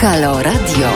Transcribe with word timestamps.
Halo 0.00 0.42
Radio. 0.42 0.86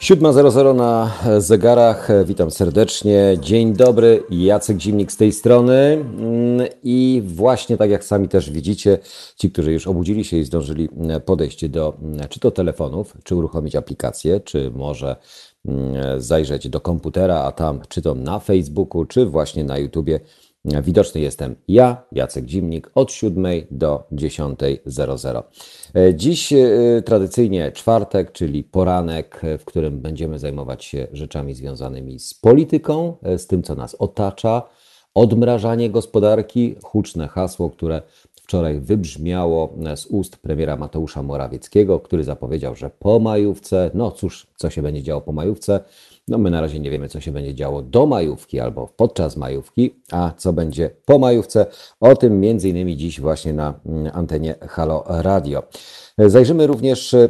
7.00 0.00 0.74
na 0.74 1.10
zegarach. 1.40 2.08
Witam 2.24 2.50
serdecznie. 2.50 3.36
Dzień 3.40 3.72
dobry. 3.72 4.22
Jacek 4.30 4.80
Zimnik 4.80 5.12
z 5.12 5.16
tej 5.16 5.32
strony. 5.32 5.74
Mm, 5.74 6.66
I 6.82 7.22
właśnie 7.26 7.76
tak 7.76 7.90
jak 7.90 8.04
sami 8.04 8.28
też 8.28 8.50
widzicie, 8.50 8.98
ci, 9.36 9.50
którzy 9.50 9.72
już 9.72 9.86
obudzili 9.86 10.24
się 10.24 10.36
i 10.36 10.44
zdążyli 10.44 10.88
podejść 11.24 11.68
do 11.68 11.96
czy 12.28 12.40
to 12.40 12.50
telefonów, 12.50 13.14
czy 13.24 13.34
uruchomić 13.34 13.76
aplikację, 13.76 14.40
czy 14.40 14.70
może 14.70 15.16
mm, 15.66 16.20
zajrzeć 16.20 16.68
do 16.68 16.80
komputera, 16.80 17.38
a 17.42 17.52
tam 17.52 17.80
czy 17.88 18.02
to 18.02 18.14
na 18.14 18.38
Facebooku, 18.38 19.04
czy 19.04 19.26
właśnie 19.26 19.64
na 19.64 19.78
YouTubie 19.78 20.20
Widoczny 20.64 21.20
jestem 21.20 21.56
ja, 21.68 22.02
Jacek 22.12 22.48
Zimnik, 22.48 22.90
od 22.94 23.12
7 23.12 23.46
do 23.70 24.04
10.00. 24.12 25.42
Dziś 26.14 26.52
e, 26.52 26.66
tradycyjnie 27.04 27.72
czwartek, 27.72 28.32
czyli 28.32 28.64
poranek, 28.64 29.42
w 29.58 29.64
którym 29.64 30.00
będziemy 30.00 30.38
zajmować 30.38 30.84
się 30.84 31.06
rzeczami 31.12 31.54
związanymi 31.54 32.18
z 32.18 32.34
polityką, 32.34 33.16
e, 33.22 33.38
z 33.38 33.46
tym, 33.46 33.62
co 33.62 33.74
nas 33.74 33.94
otacza, 33.94 34.62
odmrażanie 35.14 35.90
gospodarki, 35.90 36.74
huczne 36.82 37.28
hasło, 37.28 37.70
które 37.70 38.02
wczoraj 38.34 38.80
wybrzmiało 38.80 39.74
z 39.96 40.06
ust 40.06 40.36
premiera 40.36 40.76
Mateusza 40.76 41.22
Morawieckiego, 41.22 42.00
który 42.00 42.24
zapowiedział, 42.24 42.74
że 42.74 42.90
po 42.90 43.18
majówce, 43.18 43.90
no 43.94 44.10
cóż, 44.10 44.46
co 44.56 44.70
się 44.70 44.82
będzie 44.82 45.02
działo 45.02 45.20
po 45.20 45.32
majówce, 45.32 45.80
no 46.28 46.38
my 46.38 46.50
na 46.50 46.60
razie 46.60 46.80
nie 46.80 46.90
wiemy, 46.90 47.08
co 47.08 47.20
się 47.20 47.32
będzie 47.32 47.54
działo 47.54 47.82
do 47.82 48.06
majówki 48.06 48.60
albo 48.60 48.88
podczas 48.96 49.36
majówki, 49.36 49.94
a 50.12 50.32
co 50.36 50.52
będzie 50.52 50.90
po 51.04 51.18
majówce. 51.18 51.66
O 52.00 52.16
tym 52.16 52.40
między 52.40 52.68
innymi 52.68 52.96
dziś 52.96 53.20
właśnie 53.20 53.52
na 53.52 53.74
mm, 53.86 54.10
antenie 54.14 54.54
Halo 54.68 55.04
Radio. 55.08 55.62
Zajrzymy 56.18 56.66
również 56.66 57.14
e, 57.14 57.28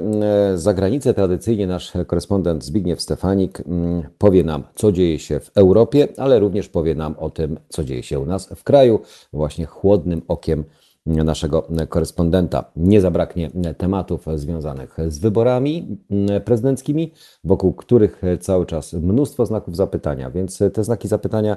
za 0.55 0.75
granicę. 0.75 1.14
Tradycyjnie 1.14 1.67
nasz 1.67 1.92
korespondent 2.06 2.64
Zbigniew 2.64 3.03
Stefanik 3.03 3.61
mm, 3.61 4.03
powie 4.19 4.45
nam, 4.45 4.64
co 4.75 4.92
dzieje 4.92 5.19
się 5.19 5.41
w 5.41 5.51
Europie, 5.55 6.08
ale 6.17 6.39
również 6.39 6.69
powie 6.69 6.95
nam 6.95 7.14
o 7.19 7.31
tym, 7.31 7.58
co 7.69 7.84
dzieje 7.84 8.03
się 8.03 8.19
u 8.19 8.27
nas 8.27 8.48
w 8.56 8.64
kraju, 8.64 9.01
właśnie 9.33 9.67
chłodnym 9.67 10.23
okiem 10.29 10.64
naszego 11.07 11.69
korespondenta. 11.89 12.65
Nie 12.77 13.01
zabraknie 13.01 13.51
tematów 13.79 14.27
związanych 14.35 14.97
z 15.09 15.19
wyborami 15.19 15.99
prezydenckimi, 16.45 17.13
wokół 17.45 17.75
których 17.75 18.23
cały 18.41 18.67
czas 18.67 18.93
mnóstwo 18.93 19.47
znaków 19.47 19.77
zapytania, 19.77 20.31
więc 20.31 20.59
te 20.73 20.85
znaki 20.85 21.09
zapytania, 21.09 21.57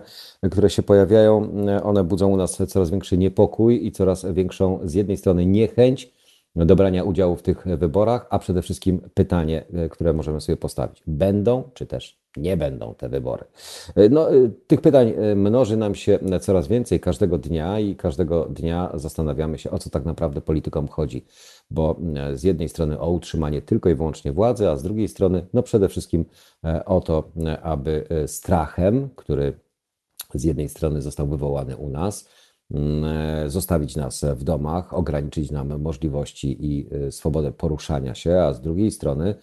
które 0.52 0.70
się 0.70 0.84
pojawiają, 0.84 1.52
one 1.84 2.04
budzą 2.04 2.28
u 2.28 2.38
nas 2.38 2.58
coraz 2.68 2.90
większy 2.90 3.18
niepokój 3.18 3.86
i 3.86 3.92
coraz 3.92 4.26
większą 4.34 4.80
z 4.84 4.94
jednej 4.94 5.18
strony 5.18 5.46
niechęć 5.46 6.14
do 6.56 6.76
brania 6.76 7.04
udziału 7.04 7.36
w 7.36 7.42
tych 7.42 7.66
wyborach, 7.78 8.28
a 8.30 8.40
przede 8.40 8.62
wszystkim 8.62 9.02
pytanie, 9.14 9.66
które 9.92 10.14
możemy 10.14 10.42
sobie 10.42 10.58
postawić: 10.58 11.04
będą 11.08 11.64
czy 11.74 11.86
też 11.86 12.20
nie 12.38 12.58
będą 12.58 12.96
te 12.96 13.10
wybory. 13.10 13.46
E, 13.96 14.10
no, 14.10 14.32
e, 14.32 14.50
tych 14.68 14.82
pytań 14.82 15.14
e, 15.18 15.36
mnoży 15.36 15.78
nam 15.78 15.96
się 15.96 16.20
coraz 16.42 16.68
więcej 16.68 17.00
każdego 17.00 17.38
dnia 17.38 17.80
i 17.80 17.96
każdego 17.96 18.46
dnia 18.46 18.92
zastanawiamy 18.94 19.58
się, 19.58 19.72
o 19.72 19.80
co 19.80 19.90
tak 19.90 20.06
naprawdę 20.06 20.42
politykom 20.42 20.88
chodzi. 20.88 21.26
Bo 21.72 22.00
z 22.34 22.44
jednej 22.44 22.70
strony 22.70 23.00
o 23.00 23.10
utrzymanie 23.10 23.62
tylko 23.62 23.90
i 23.90 23.96
wyłącznie 23.96 24.32
władzy, 24.32 24.70
a 24.70 24.76
z 24.76 24.84
drugiej 24.84 25.08
strony, 25.08 25.46
no 25.54 25.64
przede 25.64 25.90
wszystkim 25.90 26.26
o 26.86 27.02
to, 27.02 27.32
aby 27.62 28.08
strachem, 28.28 29.10
który 29.16 29.60
z 30.34 30.44
jednej 30.44 30.70
strony 30.70 31.02
został 31.02 31.28
wywołany 31.28 31.78
u 31.78 31.90
nas, 31.90 32.30
zostawić 33.48 33.96
nas 33.96 34.26
w 34.36 34.44
domach, 34.44 34.94
ograniczyć 34.94 35.52
nam 35.52 35.82
możliwości 35.82 36.58
i 36.60 36.90
swobodę 37.12 37.52
poruszania 37.52 38.16
się, 38.16 38.40
a 38.40 38.54
z 38.54 38.62
drugiej 38.62 38.92
strony 38.92 39.36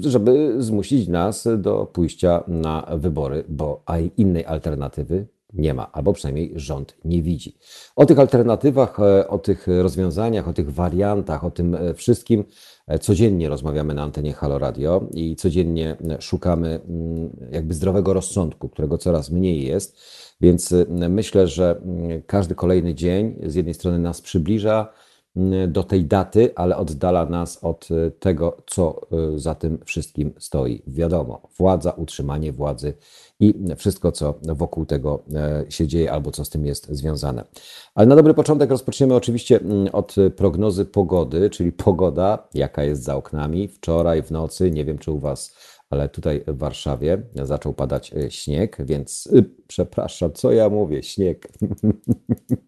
żeby 0.00 0.62
zmusić 0.62 1.08
nas 1.08 1.48
do 1.58 1.86
pójścia 1.86 2.44
na 2.48 2.86
wybory, 2.96 3.44
bo 3.48 3.84
innej 4.16 4.46
alternatywy 4.46 5.26
nie 5.54 5.74
ma, 5.74 5.92
albo 5.92 6.12
przynajmniej 6.12 6.52
rząd 6.56 6.96
nie 7.04 7.22
widzi. 7.22 7.56
O 7.96 8.06
tych 8.06 8.18
alternatywach, 8.18 9.00
e, 9.00 9.28
o 9.28 9.38
tych 9.38 9.66
rozwiązaniach, 9.66 10.48
o 10.48 10.52
tych 10.52 10.72
wariantach, 10.72 11.44
o 11.44 11.50
tym 11.50 11.74
e, 11.74 11.94
wszystkim 11.94 12.44
e, 12.86 12.98
codziennie 12.98 13.48
rozmawiamy 13.48 13.94
na 13.94 14.02
antenie 14.02 14.32
Halo 14.32 14.58
Radio 14.58 15.06
i 15.12 15.36
codziennie 15.36 15.96
szukamy 16.20 16.80
mm, 16.88 17.30
jakby 17.52 17.74
zdrowego 17.74 18.12
rozsądku, 18.12 18.68
którego 18.68 18.98
coraz 18.98 19.30
mniej 19.30 19.66
jest. 19.66 20.00
Więc 20.40 20.74
myślę, 21.08 21.46
że 21.46 21.80
mm, 21.84 22.22
każdy 22.26 22.54
kolejny 22.54 22.94
dzień 22.94 23.36
z 23.46 23.54
jednej 23.54 23.74
strony 23.74 23.98
nas 23.98 24.20
przybliża, 24.20 24.92
do 25.68 25.82
tej 25.82 26.04
daty, 26.04 26.50
ale 26.54 26.76
oddala 26.76 27.26
nas 27.26 27.64
od 27.64 27.90
y, 27.90 28.10
tego, 28.20 28.56
co 28.66 29.00
y, 29.34 29.38
za 29.38 29.54
tym 29.54 29.78
wszystkim 29.84 30.32
stoi. 30.38 30.82
Wiadomo, 30.86 31.48
władza, 31.58 31.90
utrzymanie 31.90 32.52
władzy 32.52 32.94
i 33.40 33.54
wszystko, 33.76 34.12
co 34.12 34.34
wokół 34.42 34.86
tego 34.86 35.22
się 35.68 35.86
dzieje 35.86 36.12
albo 36.12 36.30
co 36.30 36.44
z 36.44 36.50
tym 36.50 36.66
jest 36.66 36.88
związane. 36.90 37.44
Ale 37.94 38.06
na 38.06 38.16
dobry 38.16 38.34
początek 38.34 38.70
rozpoczniemy 38.70 39.14
oczywiście 39.14 39.60
mm, 39.60 39.88
od 39.92 40.14
prognozy 40.36 40.84
pogody, 40.84 41.50
czyli 41.50 41.72
pogoda, 41.72 42.48
jaka 42.54 42.84
jest 42.84 43.02
za 43.02 43.16
oknami. 43.16 43.68
Wczoraj 43.68 44.22
w 44.22 44.30
nocy, 44.30 44.70
nie 44.70 44.84
wiem 44.84 44.98
czy 44.98 45.10
u 45.12 45.18
Was 45.18 45.56
ale 45.94 46.08
tutaj 46.08 46.44
w 46.46 46.58
Warszawie 46.58 47.22
zaczął 47.34 47.72
padać 47.72 48.12
śnieg, 48.28 48.76
więc 48.84 49.28
przepraszam, 49.66 50.32
co 50.32 50.52
ja 50.52 50.68
mówię, 50.68 51.02
śnieg. 51.02 51.48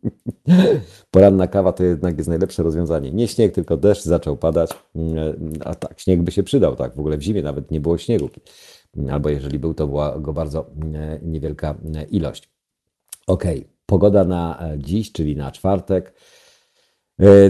Poranna 1.10 1.47
kawa 1.47 1.72
to 1.72 1.84
jednak 1.84 2.16
jest 2.19 2.28
najlepsze 2.28 2.62
rozwiązanie. 2.62 3.12
Nie 3.12 3.28
śnieg, 3.28 3.54
tylko 3.54 3.76
deszcz 3.76 4.03
zaczął 4.03 4.37
padać. 4.37 4.70
A 5.64 5.75
tak, 5.75 6.00
śnieg 6.00 6.22
by 6.22 6.32
się 6.32 6.42
przydał, 6.42 6.76
tak. 6.76 6.97
W 6.97 7.00
ogóle 7.00 7.19
w 7.19 7.22
zimie 7.22 7.42
nawet 7.42 7.70
nie 7.70 7.81
było 7.81 7.98
śniegu. 7.98 8.28
Albo 9.10 9.28
jeżeli 9.28 9.58
był, 9.58 9.75
to 9.75 9.87
była 9.87 10.19
go 10.19 10.32
bardzo 10.32 10.66
e, 10.94 11.19
niewielka 11.22 11.75
e, 11.94 12.04
ilość. 12.04 12.48
Ok, 13.26 13.44
pogoda 13.87 14.25
na 14.25 14.58
e, 14.60 14.78
dziś, 14.78 15.12
czyli 15.12 15.37
na 15.37 15.50
czwartek. 15.53 16.14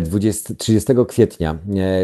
20, 0.01 0.55
30 0.55 0.93
kwietnia. 1.09 1.59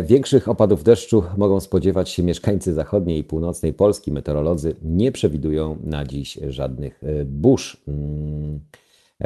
Większych 0.05 0.49
opadów 0.49 0.85
deszczu 0.85 1.23
mogą 1.37 1.61
spodziewać 1.61 2.11
się 2.11 2.23
mieszkańcy 2.23 2.75
zachodniej 2.75 3.19
i 3.19 3.25
północnej 3.25 3.75
Polski. 3.75 4.13
Meteorolodzy 4.13 4.77
nie 4.83 5.13
przewidują 5.13 5.79
na 5.85 6.05
dziś 6.05 6.39
żadnych 6.49 7.01
burz. 7.27 7.83
Mm. 7.89 8.61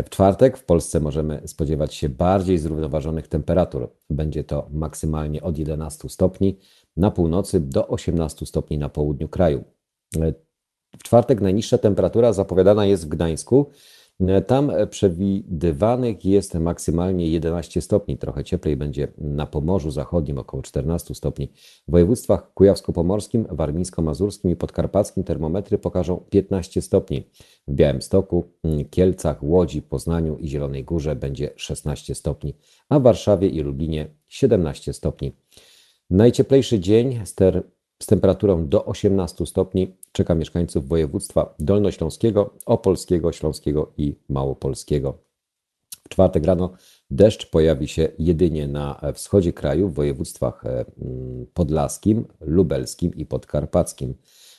W 0.05 0.11
czwartek 0.11 0.57
w 0.57 0.65
Polsce 0.65 1.01
możemy 1.01 1.43
spodziewać 1.47 1.95
się 1.95 2.09
bardziej 2.09 2.59
zrównoważonych 2.59 3.29
temperatur. 3.29 3.91
Będzie 4.11 4.45
to 4.45 4.69
maksymalnie 4.73 5.43
od 5.43 5.59
11 5.59 6.09
stopni 6.09 6.59
na 6.97 7.11
północy 7.11 7.61
do 7.61 7.89
18 7.89 8.47
stopni 8.47 8.79
na 8.79 8.89
południu 8.89 9.29
kraju. 9.29 9.65
W 10.99 11.03
czwartek 11.03 11.41
najniższa 11.41 11.79
temperatura 11.79 12.33
zapowiadana 12.33 12.87
jest 12.87 13.05
w 13.07 13.09
Gdańsku 13.09 13.71
tam 14.47 14.73
przewidywanych 14.91 16.25
jest 16.25 16.55
maksymalnie 16.55 17.31
11 17.31 17.81
stopni, 17.81 18.19
trochę 18.19 18.45
cieplej 18.45 18.77
będzie 18.77 19.09
na 19.19 19.47
Pomorzu 19.47 19.91
Zachodnim, 19.91 20.39
około 20.39 20.63
14 20.63 21.15
stopni. 21.15 21.53
W 21.89 21.91
województwach 21.91 22.53
kujawsko-pomorskim, 22.55 23.45
warmińsko-mazurskim 23.45 24.51
i 24.51 24.57
podkarpackim 24.57 25.25
termometry 25.25 25.79
pokażą 25.79 26.25
15 26.31 26.83
stopni. 26.83 27.31
W 27.69 27.75
Białymstoku, 27.75 28.45
Kielcach, 28.91 29.43
Łodzi, 29.43 29.83
Poznaniu 29.83 30.37
i 30.37 30.49
Zielonej 30.49 30.85
Górze 30.85 31.17
będzie 31.17 31.51
16 31.57 32.15
stopni, 32.15 32.55
a 32.89 32.99
w 32.99 33.03
Warszawie 33.03 33.49
i 33.49 33.61
Lublinie 33.61 34.09
17 34.29 34.93
stopni. 34.93 35.33
Najcieplejszy 36.11 36.81
dzień 36.81 37.21
ster 37.25 37.63
z 38.03 38.07
temperaturą 38.07 38.69
do 38.69 38.85
18 38.85 39.47
stopni 39.47 39.97
czeka 40.13 40.35
mieszkańców 40.35 40.89
województwa 40.89 41.55
dolnośląskiego, 41.59 42.55
opolskiego, 42.67 43.33
śląskiego 43.33 43.93
i 43.97 44.15
małopolskiego. 44.29 45.19
W 46.07 46.09
czwartek 46.09 46.45
rano 46.45 46.71
deszcz 47.11 47.51
pojawi 47.51 47.89
się 47.89 48.09
jedynie 48.19 48.69
na 48.69 49.01
wschodzie 49.15 49.53
kraju, 49.53 49.89
w 49.89 49.95
województwach 49.95 50.67
e, 50.67 50.85
mm, 51.03 51.47
podlaskim, 51.55 52.25
lubelskim 52.41 53.15
i 53.15 53.27
podkarpackim. 53.27 54.15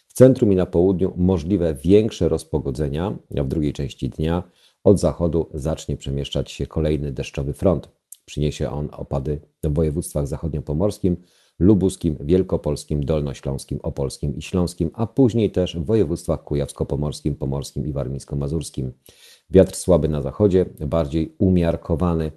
W 0.07 0.13
centrum 0.13 0.53
i 0.53 0.55
na 0.55 0.65
południu 0.65 1.13
możliwe 1.17 1.75
większe 1.75 2.29
rozpogodzenia, 2.29 3.17
a 3.39 3.43
w 3.43 3.47
drugiej 3.47 3.73
części 3.73 4.09
dnia 4.09 4.43
od 4.83 4.99
zachodu 4.99 5.49
zacznie 5.53 5.97
przemieszczać 5.97 6.51
się 6.51 6.67
kolejny 6.67 7.11
deszczowy 7.11 7.53
front. 7.53 7.89
Przyniesie 8.25 8.69
on 8.69 8.89
opady 8.91 9.39
w 9.63 9.73
województwach 9.73 10.27
zachodniopomorskim, 10.27 11.17
lubuskim, 11.59 12.17
wielkopolskim, 12.19 13.05
dolnośląskim, 13.05 13.79
opolskim 13.83 14.35
i 14.35 14.41
śląskim, 14.41 14.91
a 14.93 15.07
później 15.07 15.51
też 15.51 15.77
w 15.77 15.85
województwach 15.85 16.43
kujawsko-pomorskim, 16.43 17.35
pomorskim 17.35 17.87
i 17.87 17.93
warmińsko-mazurskim. 17.93 18.91
Wiatr 19.49 19.75
słaby 19.75 20.09
na 20.09 20.21
zachodzie, 20.21 20.65
bardziej 20.79 21.35
umiarkowany. 21.37 22.31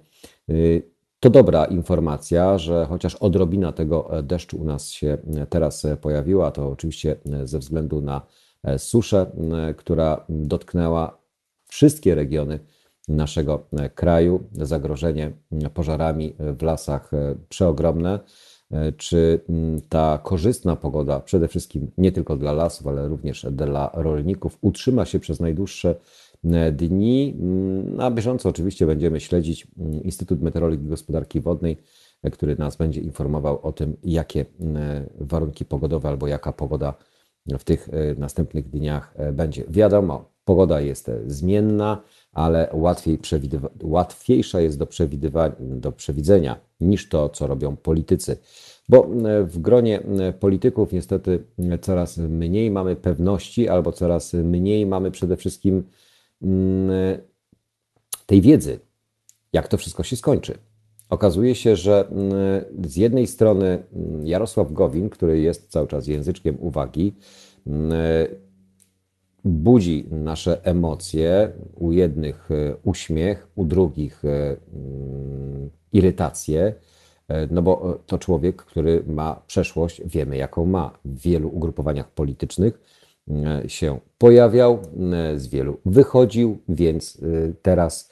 Y, 0.49 0.91
to 1.21 1.29
dobra 1.29 1.65
informacja, 1.65 2.57
że 2.57 2.85
chociaż 2.89 3.15
odrobina 3.15 3.71
tego 3.71 4.17
e, 4.17 4.23
deszczu 4.23 4.57
u 4.57 4.63
nas 4.63 4.89
się 4.89 5.17
e, 5.37 5.45
teraz 5.45 5.85
e, 5.85 5.97
pojawiła, 5.97 6.51
to 6.51 6.69
oczywiście 6.69 7.15
ze 7.43 7.59
względu 7.59 8.01
na 8.01 8.21
suszę, 8.77 9.31
która 9.77 10.25
dotknęła 10.29 11.17
wszystkie 11.67 12.15
regiony 12.15 12.59
naszego 13.07 13.67
kraju. 13.95 14.43
Zagrożenie 14.51 15.31
pożarami 15.73 16.35
w 16.39 16.61
lasach 16.61 17.11
przeogromne. 17.49 18.19
Czy 18.97 19.39
ta 19.89 20.19
korzystna 20.23 20.75
pogoda, 20.75 21.19
przede 21.19 21.47
wszystkim 21.47 21.91
nie 21.97 22.11
tylko 22.11 22.37
dla 22.37 22.51
lasów, 22.51 22.87
ale 22.87 23.07
również 23.07 23.45
dla 23.51 23.91
rolników, 23.93 24.57
utrzyma 24.61 25.05
się 25.05 25.19
przez 25.19 25.39
najdłuższe 25.39 25.95
dni? 26.71 27.35
Na 27.85 28.11
bieżąco 28.11 28.49
oczywiście 28.49 28.85
będziemy 28.85 29.19
śledzić 29.19 29.67
Instytut 30.03 30.41
Meteorologii 30.41 30.85
i 30.85 30.89
Gospodarki 30.89 31.41
Wodnej 31.41 31.77
który 32.29 32.55
nas 32.55 32.75
będzie 32.75 33.01
informował 33.01 33.59
o 33.63 33.71
tym, 33.71 33.97
jakie 34.03 34.41
e, 34.41 34.45
warunki 35.19 35.65
pogodowe 35.65 36.09
albo 36.09 36.27
jaka 36.27 36.51
pogoda 36.53 36.93
w 37.47 37.63
tych 37.63 37.89
e, 37.89 38.15
następnych 38.15 38.69
dniach 38.69 39.13
e, 39.17 39.31
będzie. 39.31 39.63
Wiadomo, 39.69 40.31
pogoda 40.45 40.81
jest 40.81 41.11
zmienna, 41.25 42.01
ale 42.31 42.69
łatwiej 42.73 43.19
łatwiejsza 43.83 44.61
jest 44.61 44.77
do, 44.77 44.87
do 45.59 45.91
przewidzenia 45.91 46.59
niż 46.81 47.09
to, 47.09 47.29
co 47.29 47.47
robią 47.47 47.75
politycy. 47.75 48.37
Bo 48.89 49.09
w 49.43 49.59
gronie 49.59 50.03
polityków 50.39 50.91
niestety 50.91 51.43
coraz 51.81 52.17
mniej 52.17 52.71
mamy 52.71 52.95
pewności, 52.95 53.69
albo 53.69 53.91
coraz 53.91 54.33
mniej 54.33 54.85
mamy 54.85 55.11
przede 55.11 55.37
wszystkim 55.37 55.83
mm, 56.41 57.19
tej 58.25 58.41
wiedzy, 58.41 58.79
jak 59.53 59.67
to 59.67 59.77
wszystko 59.77 60.03
się 60.03 60.15
skończy. 60.15 60.57
Okazuje 61.09 61.55
się, 61.55 61.75
że 61.75 62.07
mm, 62.07 62.31
z 62.89 62.95
jednej 62.95 63.27
strony 63.27 63.83
mm, 63.93 64.27
Jarosław 64.27 64.73
Gowin, 64.73 65.09
który 65.09 65.39
jest 65.39 65.71
cały 65.71 65.87
czas 65.87 66.07
języczkiem 66.07 66.57
uwagi, 66.59 67.13
budzi 69.45 70.05
nasze 70.11 70.65
emocje, 70.65 71.51
u 71.75 71.91
jednych 71.91 72.51
e, 72.51 72.75
uśmiech, 72.83 73.47
u 73.55 73.65
drugich 73.65 74.25
e, 74.25 74.57
irytację, 75.93 76.73
e, 77.27 77.47
no 77.51 77.61
bo 77.61 77.99
to 78.05 78.17
człowiek, 78.17 78.55
który 78.55 79.03
ma 79.07 79.41
przeszłość, 79.47 80.01
wiemy 80.05 80.37
jaką 80.37 80.65
ma, 80.65 80.99
w 81.05 81.21
wielu 81.21 81.49
ugrupowaniach 81.49 82.11
politycznych 82.11 82.81
się 83.67 83.99
pojawiał, 84.17 84.79
z 85.35 85.47
wielu 85.47 85.77
wychodził, 85.85 86.57
więc 86.69 87.21
teraz 87.61 88.10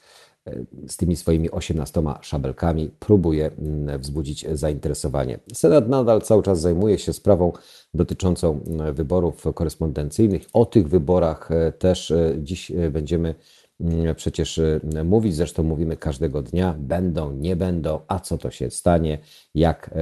z 0.88 0.96
tymi 0.96 1.16
swoimi 1.16 1.50
18 1.50 2.02
szabelkami 2.20 2.90
próbuje 2.98 3.50
mm, 3.58 4.00
wzbudzić 4.00 4.46
zainteresowanie. 4.52 5.38
Senat 5.54 5.88
nadal 5.88 6.22
cały 6.22 6.42
czas 6.42 6.60
zajmuje 6.60 6.98
się 6.98 7.12
sprawą 7.12 7.52
dotyczącą 7.94 8.60
mm, 8.66 8.94
wyborów 8.94 9.44
korespondencyjnych. 9.54 10.42
O 10.52 10.66
tych 10.66 10.88
wyborach 10.88 11.50
e, 11.50 11.72
też 11.72 12.10
e, 12.10 12.34
dziś 12.38 12.70
e, 12.70 12.90
będziemy 12.90 13.34
mm, 13.80 14.14
przecież 14.14 14.60
mówić, 15.04 15.34
zresztą 15.34 15.62
mówimy 15.62 15.96
każdego 15.96 16.42
dnia, 16.42 16.74
będą, 16.78 17.32
nie 17.32 17.56
będą, 17.56 18.00
a 18.08 18.20
co 18.20 18.38
to 18.38 18.50
się 18.50 18.70
stanie, 18.70 19.18
jak 19.54 19.94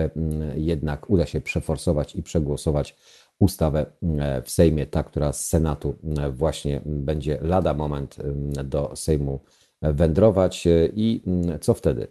jednak 0.54 1.10
uda 1.10 1.26
się 1.26 1.40
przeforsować 1.40 2.16
i 2.16 2.22
przegłosować 2.22 2.96
ustawę 3.38 3.86
w 4.44 4.50
Sejmie, 4.50 4.86
ta, 4.86 5.02
która 5.02 5.32
z 5.32 5.44
Senatu 5.44 5.94
właśnie 6.32 6.80
będzie 6.84 7.38
lada 7.42 7.74
moment 7.74 8.16
do 8.64 8.92
Sejmu 8.96 9.40
wędrować 9.82 10.66
e, 10.66 10.88
i 10.96 11.22
mm, 11.26 11.58
co 11.58 11.74
wtedy? 11.74 12.06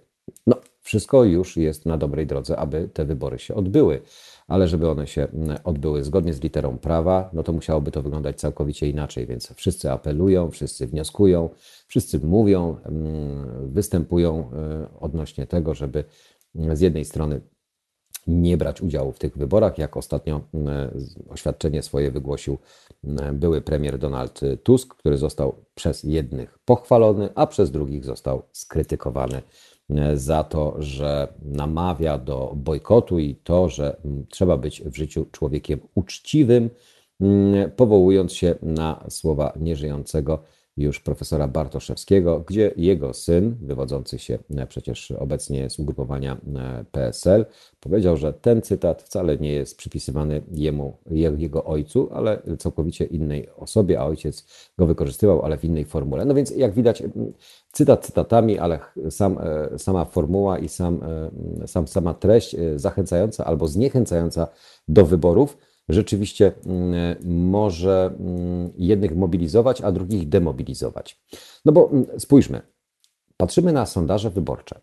No, 0.47 0.55
wszystko 0.81 1.23
już 1.23 1.57
jest 1.57 1.85
na 1.85 1.97
dobrej 1.97 2.27
drodze, 2.27 2.57
aby 2.57 2.89
te 2.93 3.05
wybory 3.05 3.39
się 3.39 3.55
odbyły. 3.55 4.01
Ale 4.47 4.67
żeby 4.67 4.89
one 4.89 5.07
się 5.07 5.27
mm, 5.33 5.57
odbyły 5.63 6.03
zgodnie 6.03 6.33
z 6.33 6.41
literą 6.41 6.77
prawa, 6.77 7.29
no 7.33 7.43
to 7.43 7.53
musiałoby 7.53 7.91
to 7.91 8.01
wyglądać 8.01 8.39
całkowicie 8.39 8.89
inaczej. 8.89 9.25
Więc 9.27 9.53
wszyscy 9.53 9.91
apelują, 9.91 10.51
wszyscy 10.51 10.87
wnioskują, 10.87 11.49
wszyscy 11.87 12.19
mówią, 12.19 12.77
mm, 12.85 13.71
występują 13.73 14.51
e, 14.53 14.99
odnośnie 14.99 15.47
tego, 15.47 15.73
żeby 15.73 16.03
z 16.55 16.81
jednej 16.81 17.05
strony 17.05 17.41
nie 18.27 18.57
brać 18.57 18.81
udziału 18.81 19.11
w 19.11 19.19
tych 19.19 19.37
wyborach, 19.37 19.77
jak 19.77 19.97
ostatnio 19.97 20.41
e, 20.53 20.91
oświadczenie 21.29 21.83
swoje 21.83 22.11
wygłosił 22.11 22.57
e, 23.07 23.33
były 23.33 23.61
premier 23.61 23.97
Donald 23.97 24.41
Tusk, 24.63 24.95
który 24.95 25.17
został 25.17 25.55
przez 25.75 26.03
jednych 26.03 26.59
pochwalony, 26.65 27.29
a 27.35 27.47
przez 27.47 27.71
drugich 27.71 28.05
został 28.05 28.41
skrytykowany 28.51 29.41
e, 29.89 30.17
za 30.17 30.43
to, 30.43 30.75
że 30.79 31.33
namawia 31.41 32.17
do 32.17 32.53
bojkotu 32.55 33.19
i 33.19 33.35
to, 33.35 33.69
że 33.69 34.01
trzeba 34.29 34.57
być 34.57 34.83
w 34.83 34.95
życiu 34.95 35.25
człowiekiem 35.31 35.79
uczciwym, 35.95 36.69
powołując 37.75 38.33
się 38.33 38.55
na 38.61 39.05
słowa 39.09 39.53
nieżyjącego 39.59 40.43
już 40.77 40.99
profesora 40.99 41.47
Bartoszewskiego, 41.47 42.39
gdzie 42.39 42.71
jego 42.77 43.13
syn, 43.13 43.55
wywodzący 43.61 44.19
się 44.19 44.39
e, 44.57 44.67
przecież 44.67 45.11
obecnie 45.11 45.69
z 45.69 45.79
ugrupowania 45.79 46.37
e, 46.55 46.85
PSL, 46.91 47.45
powiedział, 47.79 48.17
że 48.17 48.33
ten 48.33 48.61
cytat 48.61 49.03
wcale 49.03 49.37
nie 49.37 49.53
jest 49.53 49.77
przypisywany 49.77 50.41
jemu, 50.51 50.97
jego 51.37 51.63
ojcu, 51.63 52.09
ale 52.13 52.41
całkowicie 52.59 53.05
innej 53.05 53.49
osobie, 53.55 53.99
a 53.99 54.05
ojciec 54.05 54.45
go 54.77 54.85
wykorzystywał, 54.85 55.41
ale 55.41 55.57
w 55.57 55.63
innej 55.63 55.85
formule. 55.85 56.25
No 56.25 56.33
więc 56.33 56.51
jak 56.51 56.73
widać, 56.73 57.03
cytat 57.71 58.05
cytatami, 58.05 58.59
ale 58.59 58.79
sam, 59.09 59.37
e, 59.37 59.79
sama 59.79 60.05
formuła 60.05 60.59
i 60.59 60.69
sam, 60.69 60.99
sam, 61.65 61.87
sama 61.87 62.13
treść 62.13 62.55
zachęcająca 62.75 63.45
albo 63.45 63.67
zniechęcająca 63.67 64.47
do 64.87 65.05
wyborów 65.05 65.57
rzeczywiście 65.89 66.51
mm, 66.65 67.15
może 67.25 68.15
mm, 68.19 68.69
jednych 68.77 69.15
mobilizować, 69.15 69.81
a 69.81 69.91
drugich 69.91 70.29
demobilizować. 70.29 71.21
No 71.65 71.71
bo 71.71 71.89
mm, 71.91 72.05
spójrzmy, 72.19 72.61
patrzymy 73.37 73.73
na 73.73 73.85
sondaże 73.85 74.29
wyborcze. 74.29 74.79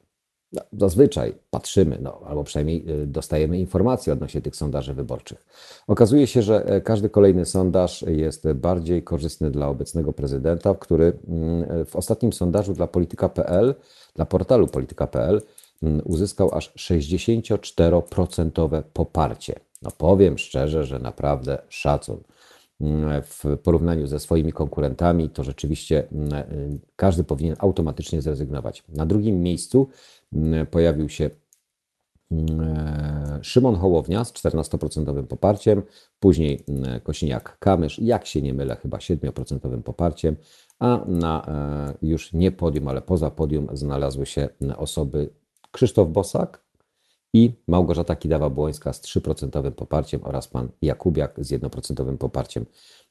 No, 0.52 0.62
zazwyczaj 0.72 1.34
patrzymy, 1.50 1.98
no, 2.02 2.20
albo 2.26 2.44
przynajmniej 2.44 3.02
y, 3.02 3.06
dostajemy 3.06 3.58
informacje 3.58 4.12
odnośnie 4.12 4.42
tych 4.42 4.56
sondaży 4.56 4.94
wyborczych. 4.94 5.46
Okazuje 5.86 6.26
się, 6.26 6.42
że 6.42 6.66
e, 6.66 6.80
każdy 6.80 7.10
kolejny 7.10 7.44
sondaż 7.44 8.04
jest 8.08 8.52
bardziej 8.52 9.02
korzystny 9.02 9.50
dla 9.50 9.68
obecnego 9.68 10.12
prezydenta, 10.12 10.74
który 10.74 11.12
w 11.86 11.96
ostatnim 11.96 12.32
sondażu 12.32 12.72
dla 12.72 12.86
polityka.pl, 12.86 13.74
dla 14.14 14.26
portalu 14.26 14.66
polityka.pl 14.66 15.42
uzyskał 16.04 16.54
aż 16.54 16.74
64% 16.74 18.82
poparcie. 18.92 19.54
No 19.84 19.90
powiem 19.98 20.38
szczerze, 20.38 20.84
że 20.84 20.98
naprawdę 20.98 21.58
szacun. 21.68 22.20
Mm, 22.80 23.22
w 23.22 23.44
porównaniu 23.62 24.06
ze 24.06 24.20
swoimi 24.20 24.52
konkurentami, 24.52 25.30
to 25.30 25.44
rzeczywiście 25.44 26.08
mm, 26.12 26.80
każdy 26.96 27.24
powinien 27.24 27.56
automatycznie 27.58 28.22
zrezygnować. 28.22 28.84
Na 28.88 29.06
drugim 29.06 29.42
miejscu 29.42 29.88
mm, 30.32 30.66
pojawił 30.66 31.08
się 31.08 31.30
Szymon 33.42 33.76
Hołownia 33.76 34.24
z 34.24 34.32
14% 34.32 35.26
poparciem, 35.26 35.82
później 36.20 36.64
Kosiniak-Kamysz, 37.04 38.02
jak 38.02 38.26
się 38.26 38.42
nie 38.42 38.54
mylę, 38.54 38.76
chyba 38.76 38.98
7% 38.98 39.82
poparciem, 39.82 40.36
a 40.78 41.04
na 41.06 41.46
e, 41.46 42.06
już 42.06 42.32
nie 42.32 42.52
podium, 42.52 42.88
ale 42.88 43.02
poza 43.02 43.30
podium 43.30 43.68
znalazły 43.72 44.26
się 44.26 44.48
osoby 44.76 45.30
Krzysztof 45.70 46.08
Bosak, 46.08 46.63
i 47.34 47.52
Małgorzata 47.68 48.14
Kidawa-Błońska 48.14 48.92
z 48.92 49.00
3% 49.00 49.70
poparciem 49.70 50.20
oraz 50.24 50.48
pan 50.48 50.68
Jakubiak 50.82 51.34
z 51.38 51.52
1% 51.52 52.16
poparciem. 52.16 52.66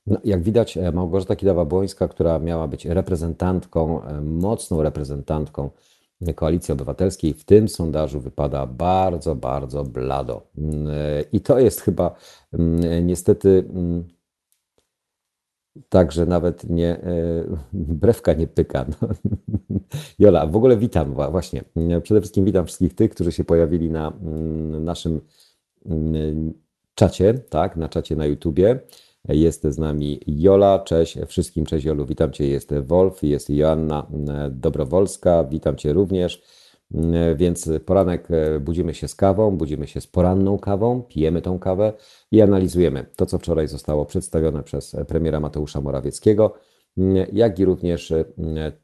No, 0.07 0.17
jak 0.23 0.43
widać, 0.43 0.77
e, 0.77 0.91
Małgorzata 0.91 1.35
Kidawa-Błońska, 1.35 2.07
która 2.07 2.39
miała 2.39 2.67
być 2.67 2.85
reprezentantką, 2.85 4.03
e, 4.03 4.21
mocną 4.21 4.83
reprezentantką 4.83 5.69
Koalicji 6.35 6.71
Obywatelskiej, 6.71 7.33
w 7.33 7.45
tym 7.45 7.67
sondażu 7.67 8.19
wypada 8.19 8.67
bardzo, 8.67 9.35
bardzo 9.35 9.83
blado. 9.83 10.41
Mm, 10.57 10.87
e, 10.87 11.21
I 11.31 11.41
to 11.41 11.59
jest 11.59 11.81
chyba 11.81 12.15
mm, 12.53 13.07
niestety 13.07 13.65
mm, 13.69 14.03
Także 15.89 16.25
nawet 16.25 16.69
nie, 16.69 16.97
e, 16.97 17.03
brewka 17.73 18.33
nie 18.33 18.47
pyka. 18.47 18.85
No. 19.01 19.07
Jola, 20.19 20.47
w 20.47 20.55
ogóle 20.55 20.77
witam 20.77 21.13
właśnie. 21.13 21.63
Przede 22.03 22.21
wszystkim 22.21 22.45
witam 22.45 22.65
wszystkich 22.65 22.95
tych, 22.95 23.11
którzy 23.11 23.31
się 23.31 23.43
pojawili 23.43 23.89
na 23.89 24.13
mm, 24.21 24.83
naszym 24.83 25.21
mm, 25.85 26.53
czacie, 26.95 27.33
tak, 27.33 27.77
na 27.77 27.89
czacie 27.89 28.15
na 28.15 28.25
YouTubie. 28.25 28.79
Jest 29.27 29.63
z 29.63 29.77
nami 29.77 30.19
Jola, 30.27 30.79
cześć 30.79 31.17
wszystkim, 31.27 31.65
cześć 31.65 31.85
Jolu, 31.85 32.05
witam 32.05 32.31
Cię, 32.31 32.47
jest 32.47 32.73
Wolf, 32.73 33.23
jest 33.23 33.49
Joanna 33.49 34.07
mm, 34.13 34.59
Dobrowolska, 34.59 35.43
witam 35.43 35.75
Cię 35.75 35.93
również. 35.93 36.41
E, 36.93 37.35
więc 37.35 37.69
poranek 37.85 38.27
e, 38.31 38.59
budzimy 38.59 38.93
się 38.93 39.07
z 39.07 39.15
kawą, 39.15 39.57
budzimy 39.57 39.87
się 39.87 40.01
z 40.01 40.07
poranną 40.07 40.57
kawą, 40.59 41.03
pijemy 41.03 41.41
tą 41.41 41.59
kawę 41.59 41.93
i 42.31 42.41
analizujemy 42.41 43.05
to, 43.15 43.25
co 43.25 43.37
wczoraj 43.37 43.67
zostało 43.67 44.05
przedstawione 44.05 44.63
przez 44.63 44.95
premiera 45.07 45.39
Mateusza 45.39 45.81
Morawieckiego, 45.81 46.53
jak 47.33 47.59
i 47.59 47.65
również 47.65 48.13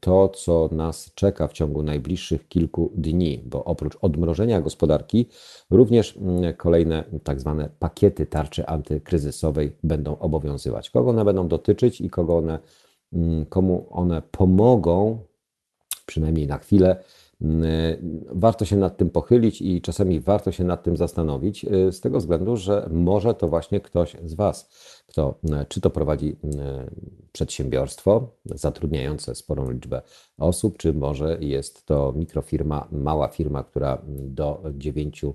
to, 0.00 0.28
co 0.28 0.68
nas 0.72 1.10
czeka 1.14 1.48
w 1.48 1.52
ciągu 1.52 1.82
najbliższych 1.82 2.48
kilku 2.48 2.92
dni, 2.94 3.42
bo 3.46 3.64
oprócz 3.64 3.96
odmrożenia 4.00 4.60
gospodarki, 4.60 5.26
również 5.70 6.18
kolejne 6.56 7.04
tak 7.24 7.40
zwane 7.40 7.68
pakiety 7.78 8.26
tarczy 8.26 8.66
antykryzysowej 8.66 9.72
będą 9.82 10.18
obowiązywać. 10.18 10.90
Kogo 10.90 11.10
one 11.10 11.24
będą 11.24 11.48
dotyczyć 11.48 12.00
i 12.00 12.10
kogo 12.10 12.36
one, 12.36 12.58
komu 13.48 13.86
one 13.90 14.22
pomogą 14.30 15.18
przynajmniej 16.06 16.46
na 16.46 16.58
chwilę. 16.58 16.96
Warto 18.26 18.64
się 18.64 18.76
nad 18.76 18.96
tym 18.96 19.10
pochylić 19.10 19.62
i 19.62 19.82
czasami 19.82 20.20
warto 20.20 20.52
się 20.52 20.64
nad 20.64 20.82
tym 20.82 20.96
zastanowić, 20.96 21.66
z 21.90 22.00
tego 22.00 22.18
względu, 22.18 22.56
że 22.56 22.88
może 22.92 23.34
to 23.34 23.48
właśnie 23.48 23.80
ktoś 23.80 24.16
z 24.24 24.34
Was, 24.34 24.70
kto 25.06 25.38
czy 25.68 25.80
to 25.80 25.90
prowadzi 25.90 26.36
przedsiębiorstwo 27.32 28.28
zatrudniające 28.44 29.34
sporą 29.34 29.70
liczbę 29.70 30.02
osób, 30.38 30.78
czy 30.78 30.92
może 30.92 31.38
jest 31.40 31.86
to 31.86 32.12
mikrofirma, 32.16 32.88
mała 32.92 33.28
firma, 33.28 33.64
która 33.64 34.02
do 34.08 34.62
dziewięciu 34.74 35.34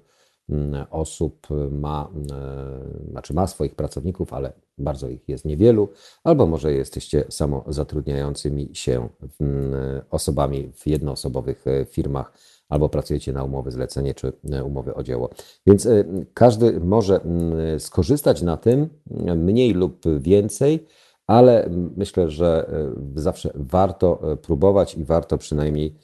osób 0.90 1.48
ma, 1.72 2.10
e, 2.32 3.10
znaczy 3.12 3.34
ma 3.34 3.48
swoich 3.48 3.76
pracowników, 3.76 4.34
ale 4.34 4.54
bardzo 4.78 5.10
ich 5.10 5.30
jest 5.30 5.46
niewielu, 5.46 5.90
albo 6.24 6.48
może 6.48 6.74
jesteście 6.74 7.26
samozatrudniającymi 7.30 8.70
się 8.74 9.10
mm, 9.42 10.02
osobami 10.10 10.72
w 10.74 10.88
jednoosobowych 10.88 11.68
e, 11.68 11.86
firmach, 11.86 12.34
albo 12.70 12.90
pracujecie 12.90 13.34
na 13.34 13.44
umowy 13.44 13.72
zlecenie 13.72 14.14
czy 14.14 14.34
e, 14.52 14.64
umowy 14.64 14.96
o 14.96 15.04
dzieło. 15.04 15.30
Więc 15.68 15.88
każdy 16.34 16.80
może 16.80 17.22
mm, 17.22 17.80
skorzystać 17.80 18.42
na 18.42 18.58
tym 18.58 18.90
mniej 19.36 19.74
lub 19.74 20.02
więcej, 20.20 20.88
ale 21.28 21.70
myślę, 21.98 22.30
że 22.30 22.70
zawsze 23.16 23.52
warto 23.56 24.38
próbować 24.42 24.96
i 24.96 25.04
warto 25.04 25.38
przynajmniej 25.38 25.96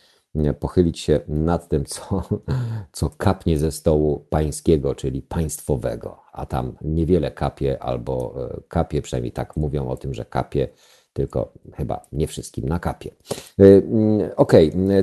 pochylić 0.60 1.00
się 1.00 1.20
nad 1.28 1.70
tym, 1.70 1.86
co, 1.86 2.24
co 2.92 3.10
kapnie 3.10 3.58
ze 3.58 3.72
stołu 3.72 4.26
pańskiego, 4.30 4.96
czyli 4.96 5.22
państwowego, 5.22 6.18
a 6.34 6.46
tam 6.46 6.76
niewiele 6.82 7.32
kapie, 7.32 7.84
albo 7.84 8.36
e, 8.52 8.62
kapie, 8.68 9.02
przynajmniej 9.02 9.32
tak 9.32 9.58
mówią 9.58 9.90
o 9.90 9.98
tym, 9.98 10.14
że 10.14 10.26
kapie, 10.26 10.68
tylko 11.14 11.54
chyba 11.74 12.06
nie 12.12 12.28
wszystkim 12.28 12.70
na 12.70 12.80
kapie. 12.80 13.12
E, 13.60 13.64
mm, 13.64 14.30
ok, 14.36 14.54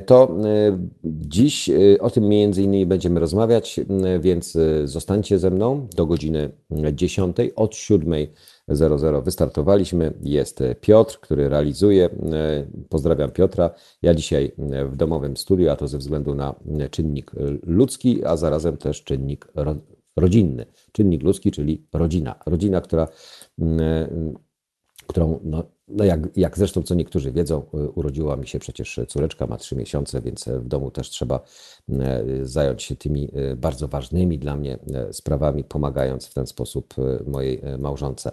to 0.07 0.37
e, 0.45 0.79
dziś 1.05 1.71
o 2.01 2.11
tym 2.11 2.25
między 2.29 2.63
innymi 2.63 2.87
będziemy 2.87 3.21
rozmawiać, 3.21 3.81
więc 4.21 4.59
zostańcie 4.85 5.39
ze 5.39 5.51
mną 5.51 5.87
do 5.97 6.07
godziny 6.07 6.51
10 6.93 7.37
od 7.57 7.77
7 7.77 8.15
00 8.69 9.23
wystartowaliśmy. 9.23 10.13
Jest 10.23 10.63
Piotr, 10.81 11.21
który 11.21 11.49
realizuje. 11.49 12.11
Pozdrawiam 12.89 13.31
Piotra. 13.31 13.71
Ja 14.03 14.15
dzisiaj 14.15 14.53
w 14.91 14.97
domowym 14.97 15.37
studiu, 15.37 15.71
a 15.71 15.77
to 15.77 15.89
ze 15.89 15.99
względu 15.99 16.35
na 16.35 16.55
czynnik 16.91 17.31
ludzki, 17.63 18.25
a 18.25 18.37
zarazem 18.37 18.77
też 18.77 19.05
czynnik 19.05 19.53
rodzinny. 20.17 20.67
Czynnik 20.93 21.23
ludzki, 21.23 21.51
czyli 21.51 21.87
rodzina. 21.93 22.35
Rodzina, 22.47 22.81
która, 22.81 23.09
którą 25.07 25.41
no, 25.45 25.78
no 25.89 26.05
jak, 26.05 26.21
jak 26.37 26.59
zresztą 26.59 26.83
co 26.83 26.95
niektórzy 26.95 27.33
wiedzą, 27.33 27.63
urodziła 27.95 28.37
mi 28.37 28.47
się 28.47 28.59
przecież 28.59 29.01
córeczka, 29.09 29.47
ma 29.47 29.57
trzy 29.57 29.77
miesiące, 29.77 30.21
więc 30.21 30.45
w 30.45 30.69
domu 30.69 30.91
też 30.91 31.11
trzeba 31.11 31.41
zająć 32.43 32.83
się 32.83 32.97
tymi 32.97 33.29
bardzo 33.57 33.89
ważnymi 33.89 34.39
dla 34.39 34.57
mnie 34.57 34.79
sprawami, 35.13 35.65
pomagając 35.65 36.27
w 36.27 36.35
ten 36.35 36.47
sposób 36.47 36.95
mojej 37.27 37.63
małżonce. 37.79 38.33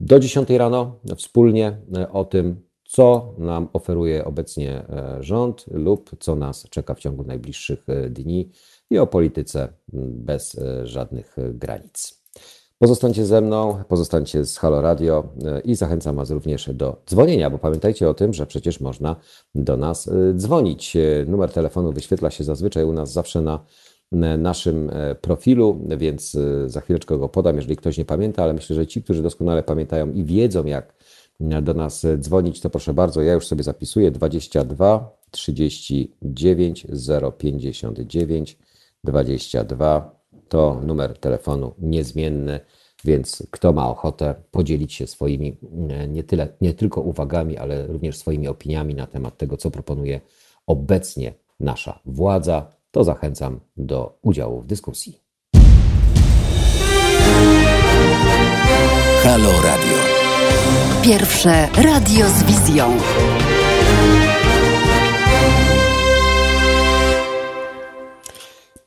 Do 0.00 0.20
10 0.20 0.50
rano 0.50 1.00
wspólnie 1.16 1.78
o 2.12 2.24
tym, 2.24 2.60
co 2.84 3.34
nam 3.38 3.68
oferuje 3.72 4.24
obecnie 4.24 4.86
rząd 5.20 5.64
lub 5.70 6.10
co 6.20 6.36
nas 6.36 6.66
czeka 6.70 6.94
w 6.94 6.98
ciągu 6.98 7.24
najbliższych 7.24 7.86
dni 8.10 8.50
i 8.90 8.98
o 8.98 9.06
polityce 9.06 9.68
bez 10.08 10.60
żadnych 10.84 11.36
granic. 11.54 12.21
Pozostańcie 12.82 13.26
ze 13.26 13.40
mną, 13.40 13.84
pozostańcie 13.88 14.44
z 14.44 14.58
Halo 14.58 14.80
Radio 14.80 15.28
i 15.64 15.74
zachęcam 15.74 16.16
Was 16.16 16.30
również 16.30 16.70
do 16.74 17.02
dzwonienia, 17.10 17.50
bo 17.50 17.58
pamiętajcie 17.58 18.10
o 18.10 18.14
tym, 18.14 18.32
że 18.32 18.46
przecież 18.46 18.80
można 18.80 19.16
do 19.54 19.76
nas 19.76 20.10
dzwonić. 20.36 20.96
Numer 21.26 21.52
telefonu 21.52 21.92
wyświetla 21.92 22.30
się 22.30 22.44
zazwyczaj 22.44 22.84
u 22.84 22.92
nas 22.92 23.12
zawsze 23.12 23.40
na 23.40 23.64
naszym 24.38 24.90
e, 24.90 25.14
profilu, 25.14 25.80
więc 25.96 26.34
e, 26.34 26.68
za 26.68 26.80
chwileczkę 26.80 27.18
go 27.18 27.28
podam, 27.28 27.56
jeżeli 27.56 27.76
ktoś 27.76 27.98
nie 27.98 28.04
pamięta, 28.04 28.42
ale 28.42 28.52
myślę, 28.52 28.76
że 28.76 28.86
ci, 28.86 29.02
którzy 29.02 29.22
doskonale 29.22 29.62
pamiętają 29.62 30.12
i 30.12 30.24
wiedzą, 30.24 30.64
jak 30.64 30.94
do 31.40 31.74
nas 31.74 32.06
dzwonić, 32.18 32.60
to 32.60 32.70
proszę 32.70 32.94
bardzo, 32.94 33.22
ja 33.22 33.32
już 33.32 33.46
sobie 33.46 33.62
zapisuję 33.62 34.10
22 34.10 35.16
39 35.30 36.86
059 37.38 38.58
22 39.04 40.21
to 40.52 40.80
numer 40.84 41.18
telefonu 41.18 41.74
niezmienny, 41.78 42.60
więc 43.04 43.46
kto 43.50 43.72
ma 43.72 43.88
ochotę 43.90 44.34
podzielić 44.50 44.92
się 44.94 45.06
swoimi 45.06 45.56
e, 45.90 46.08
nie, 46.08 46.24
tyle, 46.24 46.48
nie 46.60 46.74
tylko 46.74 47.00
uwagami, 47.00 47.58
ale 47.58 47.86
również 47.86 48.16
swoimi 48.16 48.48
opiniami 48.48 48.94
na 48.94 49.06
temat 49.06 49.36
tego, 49.36 49.56
co 49.56 49.70
proponuje 49.70 50.20
obecnie 50.66 51.34
nasza 51.60 52.00
władza, 52.04 52.66
to 52.90 53.04
zachęcam 53.04 53.60
do 53.76 54.18
udziału 54.22 54.60
w 54.60 54.66
dyskusji. 54.66 55.20
Halo 59.22 59.52
Radio. 59.64 59.98
Pierwsze 61.02 61.68
radio 61.76 62.28
z 62.28 62.42
wizją. 62.42 62.98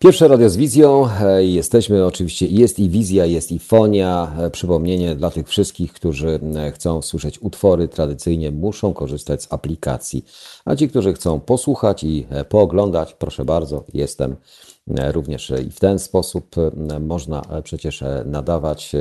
Pierwsze 0.06 0.28
radio 0.28 0.50
z 0.50 0.58
wizją. 0.58 1.10
E, 1.22 1.46
jesteśmy 1.46 2.06
oczywiście, 2.06 2.48
jest 2.48 2.80
i 2.80 2.90
wizja, 2.90 3.26
jest 3.26 3.52
i 3.52 3.60
fonia. 3.60 4.36
E, 4.40 4.50
przypomnienie 4.50 5.16
dla 5.16 5.32
tych 5.32 5.48
wszystkich, 5.48 5.94
którzy 5.94 6.40
e, 6.56 6.72
chcą 6.72 7.02
słyszeć 7.02 7.42
utwory 7.42 7.88
tradycyjnie, 7.88 8.52
muszą 8.52 8.94
korzystać 8.94 9.44
z 9.44 9.54
aplikacji. 9.54 10.26
A 10.66 10.76
ci, 10.76 10.90
którzy 10.90 11.14
chcą 11.14 11.40
posłuchać 11.40 12.04
i 12.04 12.28
pooglądać, 12.50 13.14
proszę 13.14 13.46
bardzo, 13.46 13.84
jestem 13.94 14.36
również 15.12 15.54
i 15.68 15.72
w 15.72 15.80
ten 15.80 16.00
sposób 16.00 16.56
można 17.00 17.42
przecież 17.64 18.04
nadawać 18.26 18.92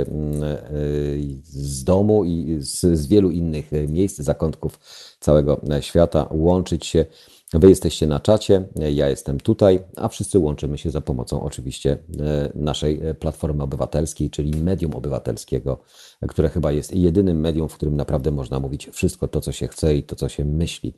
z 1.42 1.84
domu 1.84 2.25
i 2.25 2.56
z, 2.61 2.80
z 2.80 3.06
wielu 3.06 3.30
innych 3.30 3.70
miejsc, 3.88 4.18
zakątków 4.18 4.80
całego 5.20 5.61
świata, 5.80 6.28
łączyć 6.30 6.87
się 6.87 7.06
Wy 7.54 7.68
jesteście 7.68 8.06
na 8.06 8.20
czacie, 8.20 8.64
ja 8.76 9.08
jestem 9.08 9.40
tutaj, 9.40 9.80
a 9.96 10.08
wszyscy 10.08 10.38
łączymy 10.38 10.78
się 10.78 10.90
za 10.90 11.00
pomocą 11.00 11.42
oczywiście 11.42 11.99
e, 12.20 12.52
naszej 12.54 13.00
e, 13.06 13.14
platformy 13.14 13.62
obywatelskiej, 13.62 14.30
czyli 14.30 14.62
medium 14.62 14.94
obywatelskiego, 14.94 15.78
które 16.28 16.49
chyba 16.49 16.73
jest 16.73 16.94
jedynym 16.94 17.40
medium, 17.40 17.68
w 17.68 17.75
którym 17.75 17.96
naprawdę 17.96 18.30
można 18.30 18.61
mówić 18.61 18.88
wszystko 18.92 19.28
to, 19.28 19.40
co 19.40 19.52
się 19.52 19.68
chce 19.68 19.96
i 19.96 20.02
to, 20.02 20.16
co 20.16 20.28
się 20.28 20.44
myśli. 20.44 20.94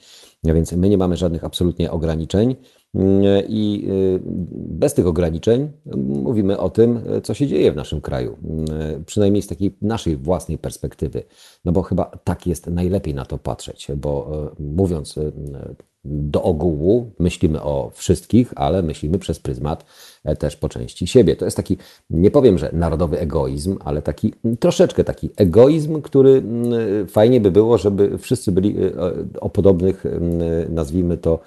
A 0.49 0.53
więc 0.53 0.73
my 0.73 0.89
nie 0.89 0.99
mamy 0.99 1.17
żadnych 1.17 1.45
absolutnie 1.45 1.91
ograniczeń 1.91 2.57
mm, 2.95 3.23
i 3.49 3.89
e, 3.89 4.19
bez 4.55 4.95
tych 4.95 5.07
ograniczeń 5.07 5.73
mówimy 6.07 6.59
o 6.59 6.71
tym, 6.71 7.01
co 7.23 7.35
się 7.35 7.47
dzieje 7.47 7.73
w 7.73 7.77
naszym 7.77 8.01
kraju, 8.01 8.39
mm, 8.45 9.05
przynajmniej 9.05 9.43
z 9.43 9.47
takiej 9.47 9.77
naszej 9.83 10.17
własnej 10.17 10.59
perspektywy, 10.59 11.23
no 11.65 11.73
bo 11.73 11.83
chyba 11.83 12.05
tak 12.05 12.47
jest 12.47 12.67
najlepiej 12.67 13.15
na 13.15 13.25
to 13.25 13.39
patrzeć, 13.39 13.89
bo 13.97 14.31
mówiąc 14.59 15.19
do 16.09 16.43
ogółu 16.43 17.11
myślimy 17.19 17.63
o 17.63 17.91
wszystkich, 17.95 18.53
ale 18.57 18.83
myślimy 18.83 19.19
przez 19.19 19.39
pryzmat 19.39 19.85
e, 20.25 20.37
też 20.37 20.57
po 20.57 20.69
części 20.69 21.07
siebie. 21.07 21.37
To 21.37 21.45
jest 21.45 21.57
taki, 21.57 21.77
nie 22.11 22.31
powiem, 22.31 22.59
że 22.59 22.71
narodowy 22.73 23.21
egoizm, 23.21 23.77
ale 23.85 24.03
taki 24.03 24.33
troszeczkę 24.61 25.05
taki 25.05 25.31
egoizm, 25.37 26.03
który 26.03 26.43
fajnie 27.09 27.41
by 27.41 27.51
było, 27.51 27.79
żeby 27.79 28.19
wszyscy 28.19 28.53
byli 28.53 28.77
e, 28.79 28.93
o 29.41 29.51
podobnych, 29.51 30.05
nazwijmy 30.69 31.19
to, 31.19 31.39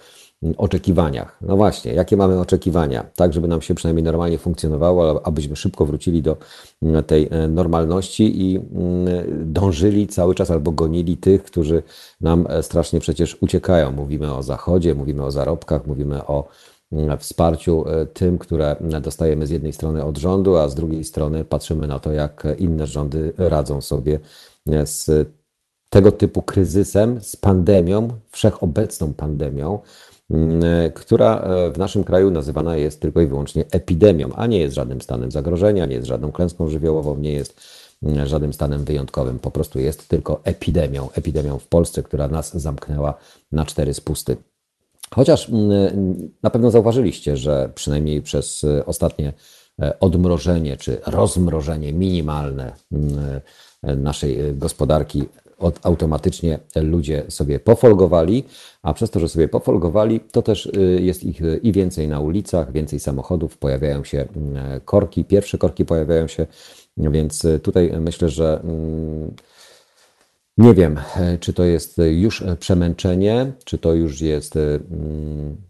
oczekiwaniach. 0.58 1.38
No 1.41 1.58
właśnie, 1.58 1.93
jakie 1.93 2.17
mamy 2.17 2.39
oczekiwania? 2.39 3.05
Tak, 3.15 3.34
żeby 3.34 3.48
nam 3.48 3.62
się 3.62 3.75
przynajmniej 3.75 4.03
normalnie 4.03 4.38
funkcjonowało, 4.38 5.25
abyśmy 5.27 5.55
szybko 5.55 5.86
wrócili 5.86 6.22
do 6.22 6.38
mm, 6.81 7.03
tej 7.03 7.27
e, 7.31 7.48
normalności 7.48 8.41
i 8.41 8.58
mm, 8.58 9.53
dążyli 9.53 10.08
cały 10.08 10.36
czas 10.36 10.51
albo 10.51 10.72
gonili 10.72 11.17
tych, 11.17 11.43
którzy 11.43 11.84
nam 12.22 12.46
e, 12.50 12.63
strasznie 12.63 13.00
przecież 13.00 13.38
uciekają. 13.41 13.91
Mówimy 13.91 14.36
o 14.36 14.43
Zachodzie, 14.43 14.96
mówimy 14.96 15.24
o 15.24 15.31
zarobkach, 15.31 15.88
mówimy 15.88 16.25
o 16.25 16.48
mm, 16.91 17.17
wsparciu 17.17 17.86
e, 17.88 18.05
tym, 18.05 18.38
które 18.38 18.75
dostajemy 19.01 19.48
z 19.48 19.50
jednej 19.50 19.74
strony 19.74 20.05
od 20.05 20.17
rządu, 20.17 20.58
a 20.58 20.69
z 20.69 20.75
drugiej 20.75 21.03
strony 21.03 21.46
patrzymy 21.46 21.88
na 21.88 22.00
to, 22.00 22.12
jak 22.12 22.48
inne 22.58 22.88
rządy 22.88 23.34
radzą 23.38 23.81
sobie 23.81 24.19
z 24.86 25.29
tego 25.89 26.12
typu 26.12 26.41
kryzysem, 26.41 27.22
z 27.22 27.36
pandemią, 27.36 28.08
wszechobecną 28.31 29.13
pandemią, 29.13 29.79
która 30.93 31.39
e, 31.39 31.71
w 31.71 31.77
naszym 31.77 32.03
kraju 32.03 32.31
nazywana 32.31 32.77
jest 32.77 33.01
tylko 33.01 33.21
i 33.21 33.27
wyłącznie 33.27 33.65
epidemią, 33.71 34.29
a 34.36 34.48
nie 34.48 34.59
jest 34.59 34.75
żadnym 34.75 35.01
stanem 35.01 35.31
zagrożenia, 35.31 35.86
nie 35.86 35.95
jest 35.95 36.07
żadną 36.07 36.31
klęską 36.31 36.69
żywiołową, 36.69 37.17
nie 37.17 37.33
jest 37.33 37.62
mm, 38.03 38.27
żadnym 38.27 38.53
stanem 38.53 38.86
wyjątkowym. 38.86 39.39
Po 39.39 39.51
prostu 39.51 39.79
jest 39.79 40.07
tylko 40.07 40.41
epidemią. 40.43 41.09
Epidemią 41.13 41.59
w 41.59 41.67
Polsce, 41.67 42.03
która 42.03 42.27
nas 42.27 42.57
zamknęła 42.57 43.13
na 43.51 43.65
cztery 43.65 43.93
spusty. 43.93 44.38
Chociaż 45.15 45.50
mm, 45.50 46.31
na 46.43 46.50
pewno 46.50 46.71
zauważyliście, 46.71 47.38
że 47.38 47.69
przynajmniej 47.75 48.21
przez 48.21 48.63
e, 48.63 48.86
ostatnie 48.86 49.33
odmrożenie 50.00 50.77
czy 50.77 50.98
rozmrożenie 51.05 51.93
minimalne 51.93 52.71
naszej 53.83 54.38
gospodarki 54.53 55.24
od, 55.59 55.79
automatycznie 55.83 56.59
ludzie 56.75 57.23
sobie 57.27 57.59
pofolgowali, 57.59 58.43
a 58.81 58.93
przez 58.93 59.09
to, 59.09 59.19
że 59.19 59.29
sobie 59.29 59.47
pofolgowali, 59.47 60.19
to 60.19 60.41
też 60.41 60.71
jest 60.99 61.23
ich 61.23 61.41
i 61.63 61.71
więcej 61.71 62.07
na 62.07 62.19
ulicach, 62.19 62.71
więcej 62.71 62.99
samochodów, 62.99 63.57
pojawiają 63.57 64.03
się 64.03 64.27
mm, 64.35 64.81
korki, 64.85 65.25
pierwsze 65.25 65.57
korki 65.57 65.85
pojawiają 65.85 66.27
się, 66.27 66.47
więc 66.97 67.47
tutaj 67.63 67.91
myślę, 67.99 68.29
że 68.29 68.61
mm, 68.63 69.35
nie 70.57 70.73
wiem, 70.73 70.99
czy 71.39 71.53
to 71.53 71.63
jest 71.63 71.97
już 72.11 72.43
przemęczenie, 72.59 73.51
czy 73.65 73.77
to 73.77 73.93
już 73.93 74.21
jest 74.21 74.55
mm, 74.55 75.68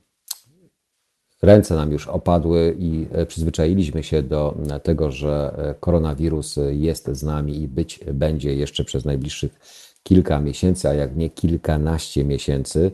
ręce 1.41 1.75
nam 1.75 1.91
już 1.91 2.07
opadły 2.07 2.75
i 2.79 3.07
e, 3.11 3.25
przyzwyczailiśmy 3.25 4.03
się 4.03 4.23
do 4.23 4.55
e, 4.71 4.79
tego, 4.79 5.11
że 5.11 5.55
e, 5.57 5.75
koronawirus 5.79 6.59
jest 6.69 7.09
z 7.11 7.23
nami 7.23 7.61
i 7.61 7.67
być 7.67 7.99
będzie 8.13 8.55
jeszcze 8.55 8.83
przez 8.83 9.05
najbliższych 9.05 9.59
kilka 10.03 10.39
miesięcy, 10.39 10.89
a 10.89 10.93
jak 10.93 11.15
nie 11.15 11.29
kilkanaście 11.29 12.23
miesięcy, 12.23 12.91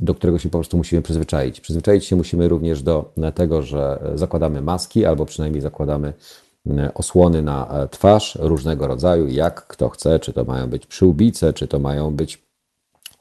do 0.00 0.14
którego 0.14 0.38
się 0.38 0.48
po 0.48 0.58
prostu 0.58 0.76
musimy 0.76 1.02
przyzwyczaić. 1.02 1.60
Przyzwyczaić 1.60 2.04
się 2.04 2.16
musimy 2.16 2.48
również 2.48 2.82
do 2.82 3.12
tego, 3.34 3.62
że 3.62 4.02
zakładamy 4.14 4.62
maski 4.62 5.04
albo 5.04 5.26
przynajmniej 5.26 5.60
zakładamy 5.62 6.12
osłony 6.94 7.42
na 7.42 7.88
twarz 7.90 8.38
różnego 8.40 8.86
rodzaju, 8.86 9.28
jak 9.28 9.66
kto 9.66 9.88
chce, 9.88 10.20
czy 10.20 10.32
to 10.32 10.44
mają 10.44 10.66
być 10.66 10.86
przyłbice, 10.86 11.52
czy 11.52 11.68
to 11.68 11.78
mają 11.78 12.14
być 12.14 12.49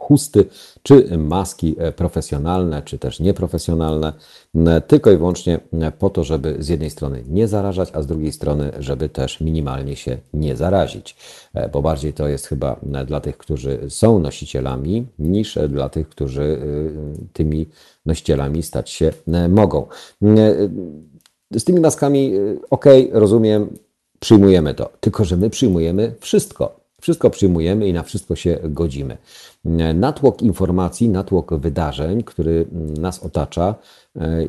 chusty, 0.09 0.45
czy 0.83 1.17
maski 1.17 1.75
profesjonalne, 1.95 2.81
czy 2.81 2.99
też 2.99 3.19
nieprofesjonalne, 3.19 4.13
tylko 4.87 5.11
i 5.11 5.17
wyłącznie 5.17 5.59
po 5.99 6.09
to, 6.09 6.23
żeby 6.23 6.55
z 6.59 6.67
jednej 6.67 6.89
strony 6.89 7.23
nie 7.27 7.47
zarażać, 7.47 7.89
a 7.93 8.01
z 8.01 8.07
drugiej 8.07 8.31
strony, 8.31 8.71
żeby 8.79 9.09
też 9.09 9.41
minimalnie 9.41 9.95
się 9.95 10.17
nie 10.33 10.55
zarazić, 10.55 11.15
bo 11.73 11.81
bardziej 11.81 12.13
to 12.13 12.27
jest 12.27 12.47
chyba 12.47 12.79
dla 13.07 13.21
tych, 13.21 13.37
którzy 13.37 13.79
są 13.89 14.19
nosicielami, 14.19 15.07
niż 15.19 15.57
dla 15.69 15.89
tych, 15.89 16.09
którzy 16.09 16.41
e, 16.41 17.27
tymi 17.33 17.69
nosicielami 18.05 18.63
stać 18.63 18.89
się 18.89 19.13
mogą. 19.49 19.87
Z 21.55 21.63
tymi 21.63 21.79
maskami, 21.79 22.33
ok, 22.69 22.85
rozumiem, 23.11 23.77
przyjmujemy 24.19 24.73
to, 24.73 24.89
tylko 24.99 25.25
że 25.25 25.37
my 25.37 25.49
przyjmujemy 25.49 26.15
wszystko. 26.19 26.79
Wszystko 27.01 27.29
przyjmujemy 27.29 27.87
i 27.87 27.93
na 27.93 28.03
wszystko 28.03 28.35
się 28.35 28.59
godzimy. 28.63 29.17
Natłok 29.95 30.41
informacji, 30.41 31.09
natłok 31.09 31.53
wydarzeń, 31.59 32.23
który 32.23 32.65
nas 32.99 33.23
otacza, 33.23 33.75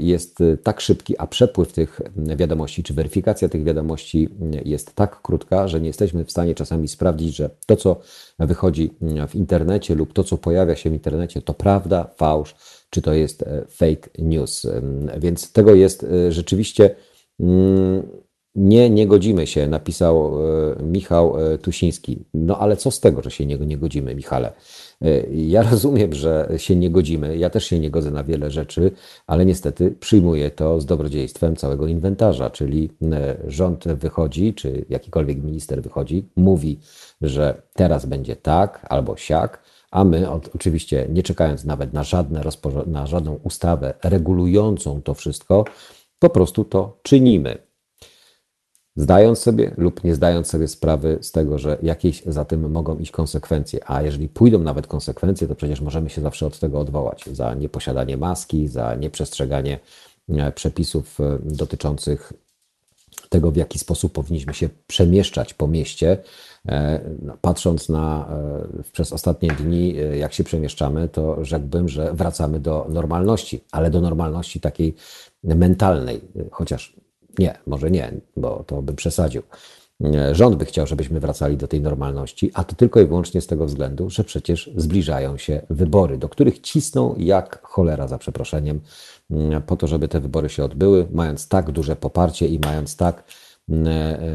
jest 0.00 0.38
tak 0.62 0.80
szybki, 0.80 1.18
a 1.18 1.26
przepływ 1.26 1.72
tych 1.72 2.00
wiadomości, 2.16 2.82
czy 2.82 2.94
weryfikacja 2.94 3.48
tych 3.48 3.64
wiadomości 3.64 4.28
jest 4.64 4.94
tak 4.94 5.22
krótka, 5.22 5.68
że 5.68 5.80
nie 5.80 5.86
jesteśmy 5.86 6.24
w 6.24 6.30
stanie 6.30 6.54
czasami 6.54 6.88
sprawdzić, 6.88 7.36
że 7.36 7.50
to, 7.66 7.76
co 7.76 8.00
wychodzi 8.38 8.90
w 9.28 9.34
internecie 9.34 9.94
lub 9.94 10.12
to, 10.12 10.24
co 10.24 10.38
pojawia 10.38 10.76
się 10.76 10.90
w 10.90 10.92
internecie, 10.92 11.42
to 11.42 11.54
prawda, 11.54 12.10
fałsz, 12.16 12.54
czy 12.90 13.02
to 13.02 13.14
jest 13.14 13.44
fake 13.68 14.08
news. 14.18 14.66
Więc 15.18 15.52
tego 15.52 15.74
jest 15.74 16.06
rzeczywiście 16.28 16.94
mm, 17.40 18.02
nie, 18.54 18.90
nie 18.90 19.06
godzimy 19.06 19.46
się, 19.46 19.66
napisał 19.66 20.42
e, 20.42 20.82
Michał 20.82 21.52
e, 21.52 21.58
Tusiński. 21.58 22.24
No 22.34 22.58
ale 22.58 22.76
co 22.76 22.90
z 22.90 23.00
tego, 23.00 23.22
że 23.22 23.30
się 23.30 23.46
nie, 23.46 23.58
nie 23.58 23.78
godzimy, 23.78 24.14
Michale? 24.14 24.52
E, 25.04 25.26
ja 25.32 25.62
rozumiem, 25.70 26.14
że 26.14 26.48
się 26.56 26.76
nie 26.76 26.90
godzimy. 26.90 27.36
Ja 27.36 27.50
też 27.50 27.64
się 27.64 27.78
nie 27.78 27.90
godzę 27.90 28.10
na 28.10 28.24
wiele 28.24 28.50
rzeczy, 28.50 28.90
ale 29.26 29.46
niestety 29.46 29.90
przyjmuję 29.90 30.50
to 30.50 30.80
z 30.80 30.86
dobrodziejstwem 30.86 31.56
całego 31.56 31.86
inwentarza, 31.86 32.50
czyli 32.50 32.90
rząd 33.46 33.88
wychodzi, 33.88 34.54
czy 34.54 34.84
jakikolwiek 34.88 35.42
minister 35.42 35.82
wychodzi, 35.82 36.28
mówi, 36.36 36.78
że 37.20 37.62
teraz 37.74 38.06
będzie 38.06 38.36
tak 38.36 38.86
albo 38.88 39.16
siak, 39.16 39.62
a 39.90 40.04
my 40.04 40.30
od, 40.30 40.50
oczywiście 40.54 41.06
nie 41.08 41.22
czekając 41.22 41.64
nawet 41.64 41.92
na, 41.92 42.04
żadne 42.04 42.42
na 42.86 43.06
żadną 43.06 43.38
ustawę 43.42 43.94
regulującą 44.02 45.02
to 45.02 45.14
wszystko, 45.14 45.64
po 46.18 46.30
prostu 46.30 46.64
to 46.64 46.98
czynimy 47.02 47.69
zdając 48.96 49.38
sobie 49.38 49.74
lub 49.76 50.04
nie 50.04 50.14
zdając 50.14 50.46
sobie 50.46 50.68
sprawy 50.68 51.18
z 51.20 51.32
tego, 51.32 51.58
że 51.58 51.78
jakieś 51.82 52.22
za 52.26 52.44
tym 52.44 52.70
mogą 52.70 52.98
iść 52.98 53.10
konsekwencje. 53.10 53.90
A 53.90 54.02
jeżeli 54.02 54.28
pójdą 54.28 54.58
nawet 54.58 54.86
konsekwencje, 54.86 55.48
to 55.48 55.54
przecież 55.54 55.80
możemy 55.80 56.10
się 56.10 56.20
zawsze 56.20 56.46
od 56.46 56.58
tego 56.58 56.80
odwołać 56.80 57.24
za 57.32 57.54
nieposiadanie 57.54 58.16
maski, 58.16 58.68
za 58.68 58.94
nieprzestrzeganie 58.94 59.78
e, 60.28 60.52
przepisów 60.52 61.20
e, 61.20 61.38
dotyczących 61.42 62.32
tego, 63.28 63.50
w 63.50 63.56
jaki 63.56 63.78
sposób 63.78 64.12
powinniśmy 64.12 64.54
się 64.54 64.68
przemieszczać 64.86 65.54
po 65.54 65.68
mieście. 65.68 66.18
E, 66.68 67.00
no, 67.22 67.36
patrząc 67.40 67.88
na 67.88 68.28
przez 68.92 69.12
ostatnie 69.12 69.48
dni, 69.48 69.94
jak 70.18 70.32
się 70.32 70.44
przemieszczamy, 70.44 71.08
to 71.08 71.44
rzekłbym, 71.44 71.88
że 71.88 72.14
wracamy 72.14 72.60
do 72.60 72.86
normalności, 72.88 73.64
ale 73.72 73.90
do 73.90 74.00
normalności 74.00 74.60
takiej 74.60 74.94
mentalnej, 75.44 76.20
chociaż 76.50 76.99
nie, 77.38 77.58
może 77.66 77.90
nie, 77.90 78.12
bo 78.36 78.64
to 78.66 78.82
bym 78.82 78.96
przesadził. 78.96 79.42
Rząd 80.32 80.56
by 80.56 80.64
chciał, 80.64 80.86
żebyśmy 80.86 81.20
wracali 81.20 81.56
do 81.56 81.68
tej 81.68 81.80
normalności, 81.80 82.50
a 82.54 82.64
to 82.64 82.76
tylko 82.76 83.00
i 83.00 83.06
wyłącznie 83.06 83.40
z 83.40 83.46
tego 83.46 83.66
względu, 83.66 84.10
że 84.10 84.24
przecież 84.24 84.70
zbliżają 84.76 85.36
się 85.36 85.62
wybory, 85.70 86.18
do 86.18 86.28
których 86.28 86.60
cisną 86.60 87.14
jak 87.18 87.62
cholera, 87.62 88.08
za 88.08 88.18
przeproszeniem, 88.18 88.80
po 89.66 89.76
to, 89.76 89.86
żeby 89.86 90.08
te 90.08 90.20
wybory 90.20 90.48
się 90.48 90.64
odbyły, 90.64 91.06
mając 91.12 91.48
tak 91.48 91.70
duże 91.70 91.96
poparcie 91.96 92.48
i 92.48 92.58
mając 92.58 92.96
tak 92.96 93.24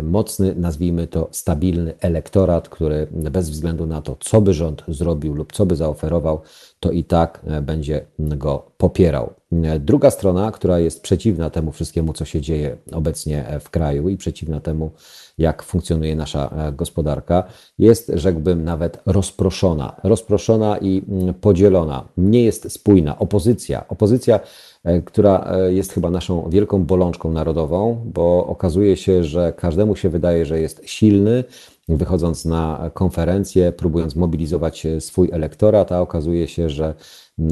mocny, 0.03 0.55
nazwijmy 0.55 1.07
to 1.07 1.27
stabilny 1.31 1.93
elektorat, 1.99 2.69
który 2.69 3.07
bez 3.11 3.49
względu 3.49 3.85
na 3.85 4.01
to, 4.01 4.17
co 4.19 4.41
by 4.41 4.53
rząd 4.53 4.83
zrobił 4.87 5.33
lub 5.33 5.53
co 5.53 5.65
by 5.65 5.75
zaoferował, 5.75 6.41
to 6.79 6.91
i 6.91 7.03
tak 7.03 7.41
będzie 7.61 8.05
go 8.17 8.71
popierał. 8.77 9.33
Druga 9.79 10.11
strona, 10.11 10.51
która 10.51 10.79
jest 10.79 11.01
przeciwna 11.01 11.49
temu 11.49 11.71
wszystkiemu, 11.71 12.13
co 12.13 12.25
się 12.25 12.41
dzieje 12.41 12.77
obecnie 12.91 13.45
w 13.59 13.69
kraju 13.69 14.09
i 14.09 14.17
przeciwna 14.17 14.59
temu, 14.59 14.91
jak 15.37 15.63
funkcjonuje 15.63 16.15
nasza 16.15 16.51
gospodarka, 16.73 17.43
jest, 17.79 18.11
rzekłbym, 18.13 18.63
nawet 18.63 18.99
rozproszona. 19.05 19.95
Rozproszona 20.03 20.77
i 20.77 21.03
podzielona. 21.41 22.07
Nie 22.17 22.43
jest 22.43 22.71
spójna. 22.71 23.19
Opozycja. 23.19 23.87
Opozycja 23.87 24.39
E, 24.85 25.01
która 25.01 25.45
e, 25.51 25.73
jest 25.73 25.93
chyba 25.93 26.09
naszą 26.09 26.49
wielką 26.49 26.83
bolączką 26.83 27.31
narodową, 27.31 28.01
bo 28.05 28.47
okazuje 28.47 28.97
się, 28.97 29.23
że 29.23 29.53
każdemu 29.57 29.95
się 29.95 30.09
wydaje, 30.09 30.45
że 30.45 30.59
jest 30.59 30.81
silny, 30.85 31.43
wychodząc 31.89 32.45
na 32.45 32.91
konferencję, 32.93 33.71
próbując 33.71 34.15
mobilizować 34.15 34.85
e, 34.85 35.01
swój 35.01 35.29
elektorat, 35.31 35.91
a 35.91 36.01
okazuje 36.01 36.47
się, 36.47 36.69
że 36.69 36.93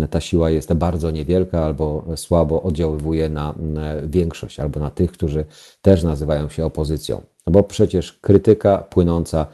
ta 0.10 0.22
siła 0.22 0.50
jest 0.50 0.74
bardzo 0.74 1.12
niewielka 1.12 1.66
albo 1.66 2.06
słabo 2.16 2.64
oddziaływuje 2.64 3.30
na 3.30 3.56
większość, 4.04 4.60
albo 4.60 4.80
na 4.80 4.90
tych, 4.90 5.12
którzy 5.12 5.46
też 5.82 6.04
nazywają 6.04 6.50
się 6.50 6.66
opozycją. 6.66 7.22
No 7.48 7.54
bo 7.54 7.64
przecież 7.64 8.14
krytyka 8.14 8.78
płynąca 8.78 9.46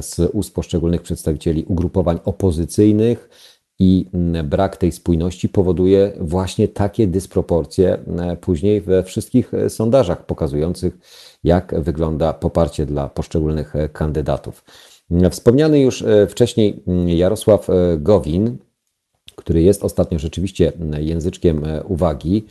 z 0.00 0.30
ust 0.32 0.54
poszczególnych 0.54 1.02
przedstawicieli 1.02 1.64
ugrupowań 1.68 2.18
opozycyjnych, 2.24 3.28
i 3.80 4.06
brak 4.44 4.76
tej 4.76 4.92
spójności 4.92 5.48
powoduje 5.48 6.12
właśnie 6.20 6.68
takie 6.68 7.06
dysproporcje 7.06 7.98
e, 8.18 8.36
później 8.36 8.80
we 8.80 9.02
wszystkich 9.02 9.54
e, 9.54 9.70
sondażach 9.70 10.26
pokazujących, 10.26 10.98
jak 11.44 11.74
wygląda 11.80 12.32
poparcie 12.32 12.86
dla 12.86 13.08
poszczególnych 13.08 13.76
e, 13.76 13.88
kandydatów. 13.88 14.64
Wspomniany 15.30 15.80
już 15.80 16.04
wcześniej 16.28 16.82
mm, 16.86 17.08
Jarosław 17.08 17.68
Gowin, 17.98 18.56
który 19.40 19.62
jest 19.62 19.84
ostatnio 19.84 20.18
rzeczywiście 20.18 20.72
mm, 20.74 21.02
języczkiem 21.02 21.62
uwagi, 21.88 22.44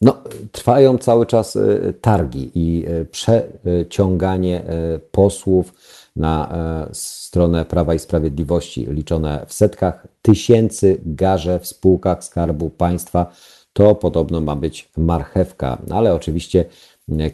no, 0.00 0.22
trwają 0.52 0.98
cały 0.98 1.26
czas 1.26 1.58
targi 2.00 2.50
i 2.54 2.84
przeciąganie 3.10 4.62
posłów 5.10 5.72
na 6.16 6.48
e, 6.50 6.94
stronę 6.94 7.64
Prawa 7.64 7.94
i 7.94 7.98
Sprawiedliwości, 7.98 8.86
liczone 8.90 9.44
w 9.48 9.52
setkach 9.52 10.06
tysięcy 10.22 11.00
garze 11.06 11.58
w 11.58 11.66
spółkach 11.66 12.24
Skarbu 12.24 12.70
Państwa. 12.70 13.32
To 13.72 13.94
podobno 13.94 14.40
ma 14.40 14.56
być 14.56 14.88
marchewka, 14.96 15.78
ale 15.90 16.14
oczywiście 16.14 16.64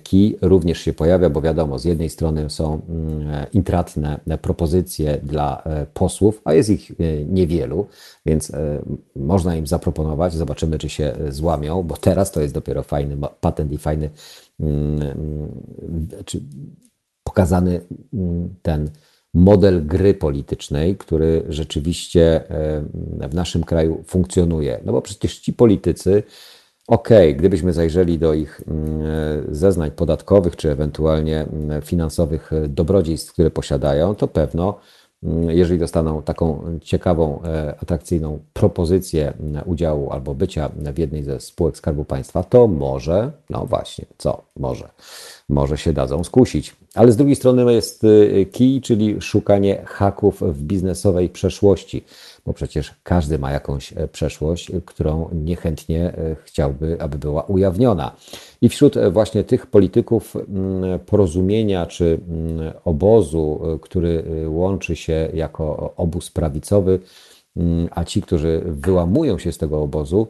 kij 0.03 0.39
również 0.43 0.79
się 0.79 0.93
pojawia, 0.93 1.31
bo 1.31 1.41
wiadomo, 1.41 1.79
z 1.79 1.85
jednej 1.85 2.11
strony 2.11 2.51
są 2.51 2.81
mm, 2.89 3.47
intratne 3.53 4.21
propozycje 4.43 5.21
dla 5.23 5.63
e, 5.63 5.87
posłów, 5.95 6.41
a 6.45 6.55
jest 6.55 6.71
ich 6.71 6.91
e, 6.91 7.25
niewielu, 7.25 7.87
więc 8.27 8.53
można 9.17 9.57
im 9.57 9.67
zaproponować, 9.67 10.35
zobaczymy, 10.35 10.79
czy 10.79 10.89
się 10.89 11.15
złamią, 11.29 11.83
bo 11.83 11.97
teraz 11.97 12.33
to 12.33 12.41
jest 12.41 12.55
dopiero 12.55 12.83
fajny 12.83 13.17
patent 13.41 13.73
i 13.73 13.79
fajny, 13.79 14.11
mm, 14.61 15.49
czy 16.25 16.41
pokazany 17.25 17.81
mm, 18.13 18.55
ten 18.63 18.91
model 19.35 19.87
gry 19.87 20.15
politycznej, 20.15 20.97
który 20.97 21.45
rzeczywiście 21.49 22.51
e, 22.51 23.29
w 23.29 23.35
naszym 23.35 23.65
kraju 23.65 24.05
funkcjonuje. 24.07 24.81
No 24.85 24.93
bo 24.93 25.03
przecież 25.03 25.39
ci 25.39 25.53
politycy 25.53 26.23
ok, 26.89 27.09
gdybyśmy 27.37 27.73
zajrzeli 27.73 28.19
do 28.19 28.35
ich 28.35 28.61
mm, 28.69 29.03
zeznań 29.55 29.91
podatkowych 29.91 30.57
czy 30.57 30.71
ewentualnie 30.71 31.41
mm, 31.41 31.83
finansowych 31.83 32.51
dobrodziejstw, 32.69 33.33
które 33.33 33.51
posiadają, 33.51 34.15
to 34.15 34.29
pewno 34.29 34.79
Mm, 35.23 35.51
jeżeli 35.51 35.79
dostaną 35.79 36.23
taką 36.23 36.79
ciekawą, 36.81 37.43
e, 37.43 37.75
atrakcyjną 37.83 38.39
propozycję 38.53 39.33
udziału 39.67 40.11
albo 40.11 40.35
bycia 40.35 40.71
w 40.95 40.99
jednej 40.99 41.25
ze 41.25 41.41
spółek 41.41 41.77
Skarbu 41.77 42.05
Państwa, 42.05 42.45
to 42.45 42.69
może, 42.69 43.33
no 43.51 43.67
właśnie, 43.67 44.07
co? 44.19 44.43
Może, 44.57 44.89
może 45.49 45.79
się 45.79 45.93
dadzą 45.93 46.25
skusić. 46.25 46.77
Ale 46.95 47.13
z 47.13 47.17
drugiej 47.17 47.37
strony 47.37 47.73
jest 47.73 48.03
kij, 48.53 48.81
czyli 48.81 49.21
szukanie 49.21 49.83
haków 49.87 50.41
w 50.41 50.63
biznesowej 50.63 51.29
przeszłości 51.29 52.05
bo 52.47 52.53
przecież 52.53 52.95
każdy 53.03 53.39
ma 53.39 53.53
jakąś 53.53 53.93
e, 53.93 54.09
przeszłość, 54.09 54.73
którą 54.87 55.29
niechętnie 55.33 56.07
e, 56.07 56.37
chciałby, 56.45 56.97
aby 57.01 57.19
była 57.19 57.43
ujawniona. 57.43 58.17
I 58.61 58.69
wśród 58.69 58.97
e, 58.97 59.11
właśnie 59.11 59.45
tych 59.45 59.67
polityków 59.67 60.37
mm, 60.37 60.99
porozumienia 60.99 61.87
czy 61.87 62.21
mm, 62.29 62.73
obozu, 62.85 63.61
który 63.83 64.25
łączy 64.49 64.97
się 64.97 65.29
jako 65.35 65.93
obóz 65.97 66.31
prawicowy, 66.31 67.01
mm, 67.57 67.89
a 67.91 68.05
ci, 68.05 68.23
którzy 68.23 68.63
wyłamują 68.67 69.39
się 69.39 69.53
z 69.53 69.59
tego 69.59 69.83
obozu, 69.83 70.29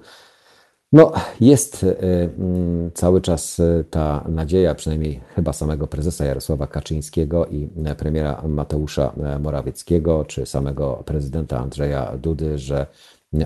no, 0.93 1.13
jest 1.41 1.85
e, 1.85 1.99
mm, 2.23 2.91
cały 2.95 3.21
czas 3.21 3.61
e, 3.61 3.85
ta 3.91 4.25
nadzieja, 4.29 4.75
przynajmniej 4.75 5.21
chyba 5.35 5.53
samego 5.53 5.87
prezesa 5.87 6.25
Jarosława 6.25 6.67
Kaczyńskiego 6.67 7.47
i 7.47 7.69
e, 7.85 7.95
premiera 7.95 8.43
Mateusza 8.49 9.13
Morawieckiego, 9.41 10.25
czy 10.25 10.47
samego 10.47 11.03
prezydenta 11.07 11.59
Andrzeja 11.59 12.17
Dudy, 12.19 12.59
że 12.59 12.87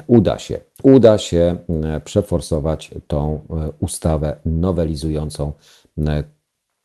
uda 0.06 0.38
się, 0.38 0.60
uda 0.82 1.18
się 1.18 1.56
przeforsować 2.04 2.90
tą 3.06 3.40
ustawę 3.80 4.36
nowelizującą 4.44 5.52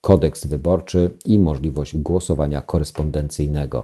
kodeks 0.02 0.46
wyborczy 0.46 1.12
i 1.26 1.40
możliwość 1.40 1.98
głosowania 1.98 2.62
korespondencyjnego. 2.62 3.84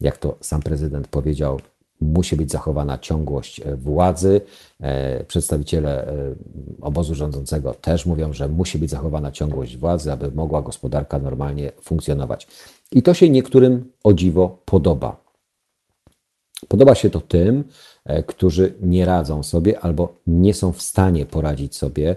Jak 0.00 0.18
to 0.18 0.36
sam 0.40 0.62
prezydent 0.62 1.08
powiedział, 1.08 1.60
musi 2.00 2.36
być 2.36 2.50
zachowana 2.50 2.98
ciągłość 2.98 3.60
e, 3.60 3.76
władzy. 3.76 4.40
E, 4.80 5.24
przedstawiciele 5.24 6.06
e, 6.06 6.34
obozu 6.80 7.14
rządzącego 7.14 7.74
też 7.74 8.06
mówią, 8.06 8.32
że 8.32 8.48
musi 8.48 8.78
być 8.78 8.90
zachowana 8.90 9.32
ciągłość 9.32 9.76
władzy, 9.76 10.12
aby 10.12 10.30
mogła 10.30 10.62
gospodarka 10.62 11.18
normalnie 11.18 11.72
funkcjonować. 11.82 12.46
I 12.92 13.02
to 13.02 13.14
się 13.14 13.30
niektórym 13.30 13.92
o 14.04 14.12
dziwo 14.12 14.58
podoba. 14.64 15.16
Podoba 16.68 16.94
się 16.94 17.10
to 17.10 17.20
tym, 17.20 17.64
którzy 18.26 18.74
nie 18.80 19.04
radzą 19.04 19.42
sobie 19.42 19.80
albo 19.80 20.14
nie 20.26 20.54
są 20.54 20.72
w 20.72 20.82
stanie 20.82 21.26
poradzić 21.26 21.76
sobie 21.76 22.16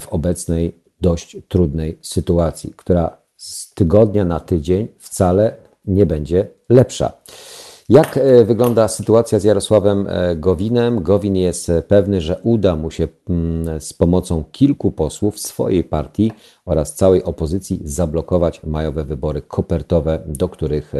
w 0.00 0.08
obecnej 0.08 0.72
dość 1.00 1.36
trudnej 1.48 1.98
sytuacji, 2.02 2.72
która 2.76 3.16
z 3.36 3.74
tygodnia 3.74 4.24
na 4.24 4.40
tydzień 4.40 4.88
wcale 4.98 5.56
nie 5.84 6.06
będzie 6.06 6.48
lepsza. 6.68 7.12
Jak 7.88 8.16
e, 8.16 8.44
wygląda 8.44 8.88
sytuacja 8.88 9.38
z 9.38 9.44
Jarosławem 9.44 10.06
e, 10.08 10.36
Gowinem? 10.36 11.02
Gowin 11.02 11.36
jest 11.36 11.70
e, 11.70 11.82
pewny, 11.82 12.20
że 12.20 12.40
uda 12.42 12.76
mu 12.76 12.90
się 12.90 13.08
mm, 13.30 13.80
z 13.80 13.92
pomocą 13.92 14.44
kilku 14.52 14.92
posłów 14.92 15.40
swojej 15.40 15.84
partii 15.84 16.32
oraz 16.64 16.94
całej 16.94 17.24
opozycji 17.24 17.80
zablokować 17.84 18.62
majowe 18.62 19.04
wybory 19.04 19.42
kopertowe, 19.42 20.22
do 20.26 20.48
których 20.48 20.92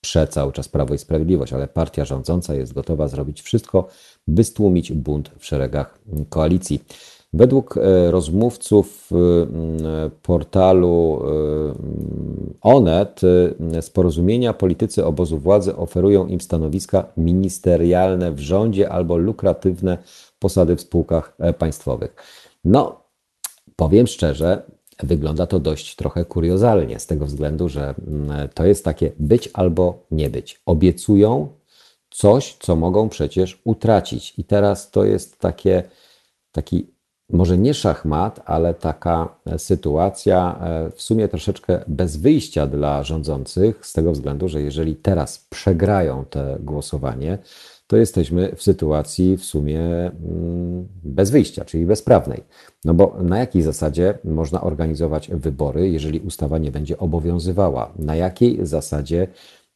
prze 0.00 0.28
cały 0.28 0.52
czas 0.52 0.68
Prawo 0.68 0.94
i 0.94 0.98
Sprawiedliwość, 0.98 1.52
ale 1.52 1.68
partia 1.68 2.04
rządząca 2.04 2.54
jest 2.54 2.72
gotowa 2.72 3.08
zrobić 3.08 3.42
wszystko, 3.42 3.88
by 4.28 4.44
stłumić 4.44 4.92
bunt 4.92 5.30
w 5.38 5.46
szeregach 5.46 5.98
mm, 6.12 6.24
koalicji. 6.24 6.84
Według 7.32 7.76
e, 7.76 8.10
rozmówców 8.10 9.10
e, 9.12 10.10
portalu 10.22 11.22
e, 11.22 11.28
Onet 12.60 13.20
z 13.80 13.90
porozumienia 13.90 14.52
politycy 14.52 15.04
obozu 15.04 15.38
władzy 15.38 15.76
oferują 15.76 16.26
im 16.26 16.40
stanowiska 16.40 17.06
ministerialne 17.16 18.32
w 18.32 18.40
rządzie 18.40 18.90
albo 18.90 19.16
lukratywne 19.16 19.98
posady 20.38 20.76
w 20.76 20.80
spółkach 20.80 21.36
państwowych. 21.58 22.16
No, 22.64 23.00
powiem 23.76 24.06
szczerze, 24.06 24.62
wygląda 25.02 25.46
to 25.46 25.60
dość 25.60 25.96
trochę 25.96 26.24
kuriozalnie, 26.24 26.98
z 26.98 27.06
tego 27.06 27.26
względu, 27.26 27.68
że 27.68 27.94
to 28.54 28.66
jest 28.66 28.84
takie 28.84 29.12
być 29.18 29.50
albo 29.52 30.06
nie 30.10 30.30
być. 30.30 30.60
Obiecują 30.66 31.48
coś, 32.10 32.56
co 32.60 32.76
mogą 32.76 33.08
przecież 33.08 33.60
utracić. 33.64 34.34
I 34.38 34.44
teraz 34.44 34.90
to 34.90 35.04
jest 35.04 35.38
takie, 35.38 35.82
taki 36.52 36.97
może 37.30 37.58
nie 37.58 37.74
szachmat, 37.74 38.40
ale 38.44 38.74
taka 38.74 39.34
e, 39.46 39.58
sytuacja 39.58 40.58
e, 40.60 40.90
w 40.90 41.02
sumie 41.02 41.28
troszeczkę 41.28 41.84
bez 41.88 42.16
wyjścia 42.16 42.66
dla 42.66 43.02
rządzących, 43.02 43.86
z 43.86 43.92
tego 43.92 44.12
względu, 44.12 44.48
że 44.48 44.62
jeżeli 44.62 44.96
teraz 44.96 45.46
przegrają 45.50 46.24
to 46.30 46.40
głosowanie, 46.60 47.38
to 47.88 47.96
jesteśmy 47.96 48.56
w 48.56 48.62
sytuacji 48.62 49.36
w 49.36 49.44
sumie 49.44 49.80
mm, 49.80 50.88
bez 51.04 51.30
wyjścia, 51.30 51.64
czyli 51.64 51.86
bezprawnej. 51.86 52.44
No 52.84 52.94
bo 52.94 53.16
na 53.22 53.38
jakiej 53.38 53.62
zasadzie 53.62 54.18
można 54.24 54.60
organizować 54.60 55.30
wybory, 55.30 55.90
jeżeli 55.90 56.20
ustawa 56.20 56.58
nie 56.58 56.70
będzie 56.70 56.98
obowiązywała? 56.98 57.92
Na 57.98 58.16
jakiej 58.16 58.66
zasadzie 58.66 59.28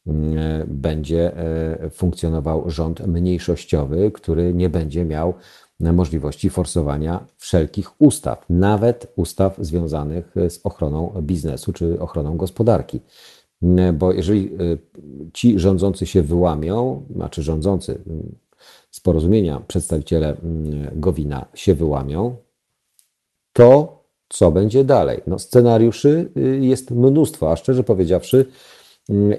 mm, 0.07 0.37
będzie 0.67 1.37
e, 1.37 1.91
funkcjonował 1.91 2.71
rząd 2.71 3.07
mniejszościowy, 3.07 4.11
który 4.11 4.55
nie 4.55 4.69
będzie 4.69 5.05
miał 5.05 5.35
możliwości 5.83 6.51
forsowania 6.51 7.27
wszelkich 7.37 8.01
ustaw, 8.01 8.45
nawet 8.51 9.12
ustaw 9.16 9.57
związanych 9.59 10.35
z 10.49 10.61
ochroną 10.64 11.14
biznesu 11.23 11.73
czy 11.73 12.01
ochroną 12.01 12.37
gospodarki. 12.37 13.01
Bo 13.92 14.12
jeżeli 14.12 14.55
y, 14.61 14.79
ci 15.33 15.59
rządzący 15.59 16.07
się 16.07 16.23
wyłamią, 16.23 17.07
znaczy 17.14 17.42
rządzący 17.42 18.01
z 18.90 19.01
porozumienia 19.01 19.61
przedstawiciele 19.68 20.37
Gowina 20.92 21.47
się 21.55 21.75
wyłamią, 21.75 22.37
to 23.53 24.03
co 24.29 24.51
będzie 24.51 24.85
dalej? 24.85 25.21
No, 25.27 25.38
scenariuszy 25.38 26.31
y, 26.37 26.59
jest 26.61 26.90
mnóstwo, 26.90 27.53
a 27.53 27.57
szczerze 27.57 27.85
powiedziawszy, 27.85 28.47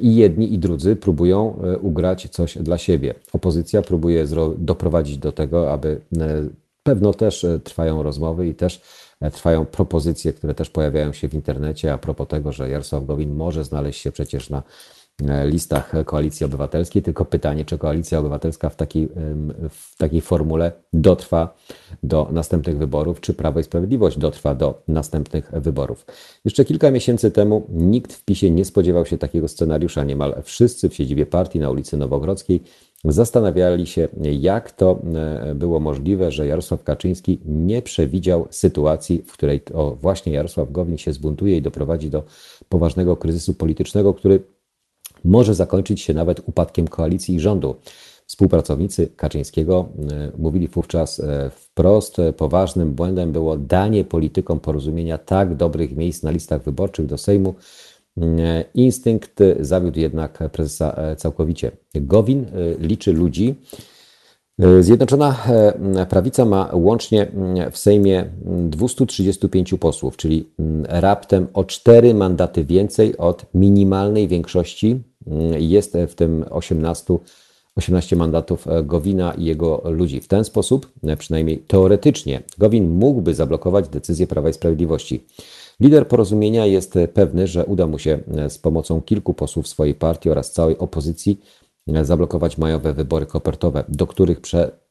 i 0.01 0.15
jedni, 0.15 0.53
i 0.53 0.59
drudzy 0.59 0.95
próbują 0.95 1.59
e, 1.63 1.77
ugrać 1.77 2.29
coś 2.29 2.57
dla 2.57 2.77
siebie. 2.77 3.13
Opozycja 3.33 3.81
próbuje 3.81 4.25
doprowadzić 4.57 5.17
do 5.17 5.31
tego, 5.31 5.71
aby 5.71 6.01
e, 6.19 6.49
pewno 6.83 7.13
też 7.13 7.43
e, 7.43 7.59
trwają 7.59 8.03
rozmowy 8.03 8.47
i 8.47 8.55
też 8.55 8.81
trwają 9.33 9.65
propozycje, 9.65 10.33
które 10.33 10.55
też 10.55 10.69
pojawiają 10.69 11.13
się 11.13 11.29
w 11.29 11.33
internecie 11.33 11.93
a 11.93 11.97
propos 11.97 12.27
tego, 12.27 12.51
że 12.51 12.69
Jarosław 12.69 13.05
Gowin 13.05 13.35
może 13.35 13.63
znaleźć 13.63 14.01
się 14.01 14.11
przecież 14.11 14.49
na 14.49 14.63
listach 15.45 15.93
Koalicji 16.05 16.45
Obywatelskiej, 16.45 17.01
tylko 17.01 17.25
pytanie, 17.25 17.65
czy 17.65 17.77
Koalicja 17.77 18.19
Obywatelska 18.19 18.69
w 18.69 18.75
takiej, 18.75 19.09
w 19.69 19.97
takiej 19.97 20.21
formule 20.21 20.71
dotrwa 20.93 21.55
do 22.03 22.27
następnych 22.31 22.77
wyborów, 22.77 23.21
czy 23.21 23.33
Prawo 23.33 23.59
i 23.59 23.63
Sprawiedliwość 23.63 24.17
dotrwa 24.17 24.55
do 24.55 24.83
następnych 24.87 25.51
wyborów. 25.51 26.05
Jeszcze 26.45 26.65
kilka 26.65 26.91
miesięcy 26.91 27.31
temu 27.31 27.67
nikt 27.69 28.13
w 28.13 28.25
PiSie 28.25 28.51
nie 28.51 28.65
spodziewał 28.65 29.05
się 29.05 29.17
takiego 29.17 29.47
scenariusza. 29.47 30.03
Niemal 30.03 30.41
wszyscy 30.43 30.89
w 30.89 30.95
siedzibie 30.95 31.25
partii 31.25 31.59
na 31.59 31.69
ulicy 31.69 31.97
Nowogrodzkiej 31.97 32.63
zastanawiali 33.05 33.87
się, 33.87 34.07
jak 34.21 34.71
to 34.71 34.99
e, 35.15 35.55
było 35.55 35.79
możliwe, 35.79 36.31
że 36.31 36.47
Jarosław 36.47 36.83
Kaczyński 36.83 37.39
nie 37.45 37.81
przewidział 37.81 38.47
sytuacji, 38.49 39.23
w 39.27 39.33
której 39.33 39.61
to 39.61 39.97
właśnie 40.01 40.33
Jarosław 40.33 40.71
Gowin 40.71 40.97
się 40.97 41.13
zbuntuje 41.13 41.57
i 41.57 41.61
doprowadzi 41.61 42.09
do 42.09 42.23
poważnego 42.69 43.17
kryzysu 43.17 43.53
politycznego, 43.53 44.13
który 44.13 44.43
może 45.23 45.55
zakończyć 45.55 46.01
się 46.01 46.13
nawet 46.13 46.41
upadkiem 46.47 46.87
koalicji 46.87 47.35
i 47.35 47.39
rządu. 47.39 47.75
Współpracownicy 48.25 49.07
Kaczyńskiego 49.15 49.89
e, 50.11 50.31
mówili 50.37 50.67
wówczas 50.67 51.19
e, 51.19 51.49
wprost, 51.49 52.19
e, 52.19 52.33
poważnym 52.33 52.91
błędem 52.91 53.31
było 53.31 53.57
danie 53.57 54.03
politykom 54.03 54.59
porozumienia 54.59 55.17
tak 55.17 55.55
dobrych 55.55 55.95
miejsc 55.95 56.23
na 56.23 56.31
listach 56.31 56.63
wyborczych 56.63 57.05
do 57.05 57.17
Sejmu. 57.17 57.55
Instynkt 58.73 59.39
zawiódł 59.59 59.99
jednak 59.99 60.39
prezesa 60.51 61.15
całkowicie. 61.17 61.71
Gowin 61.95 62.45
liczy 62.79 63.13
ludzi. 63.13 63.55
Zjednoczona 64.79 65.35
Prawica 66.09 66.45
ma 66.45 66.69
łącznie 66.73 67.31
w 67.71 67.77
Sejmie 67.77 68.25
235 68.69 69.73
posłów, 69.79 70.17
czyli 70.17 70.49
raptem 70.83 71.47
o 71.53 71.63
4 71.63 72.13
mandaty 72.13 72.63
więcej 72.63 73.17
od 73.17 73.45
minimalnej 73.53 74.27
większości 74.27 75.03
jest 75.59 75.97
w 76.07 76.15
tym 76.15 76.45
18, 76.49 77.17
18 77.75 78.15
mandatów 78.15 78.67
e, 78.67 78.83
Gowina 78.83 79.33
i 79.33 79.45
jego 79.45 79.81
ludzi. 79.85 80.21
W 80.21 80.27
ten 80.27 80.43
sposób, 80.43 80.91
e, 81.03 81.17
przynajmniej 81.17 81.57
teoretycznie, 81.57 82.41
Gowin 82.57 82.89
mógłby 82.89 83.35
zablokować 83.35 83.89
decyzję 83.89 84.27
Prawa 84.27 84.49
i 84.49 84.53
Sprawiedliwości. 84.53 85.23
Lider 85.79 86.07
porozumienia 86.07 86.65
jest 86.65 86.93
pewny, 87.13 87.47
że 87.47 87.65
uda 87.65 87.87
mu 87.87 87.99
się 87.99 88.19
e, 88.37 88.49
z 88.49 88.57
pomocą 88.57 89.01
kilku 89.01 89.33
posłów 89.33 89.67
swojej 89.67 89.95
partii 89.95 90.29
oraz 90.29 90.51
całej 90.51 90.77
opozycji 90.77 91.39
zablokować 92.01 92.57
majowe 92.57 92.93
wybory 92.93 93.25
kopertowe, 93.25 93.83
do 93.89 94.07
których 94.07 94.41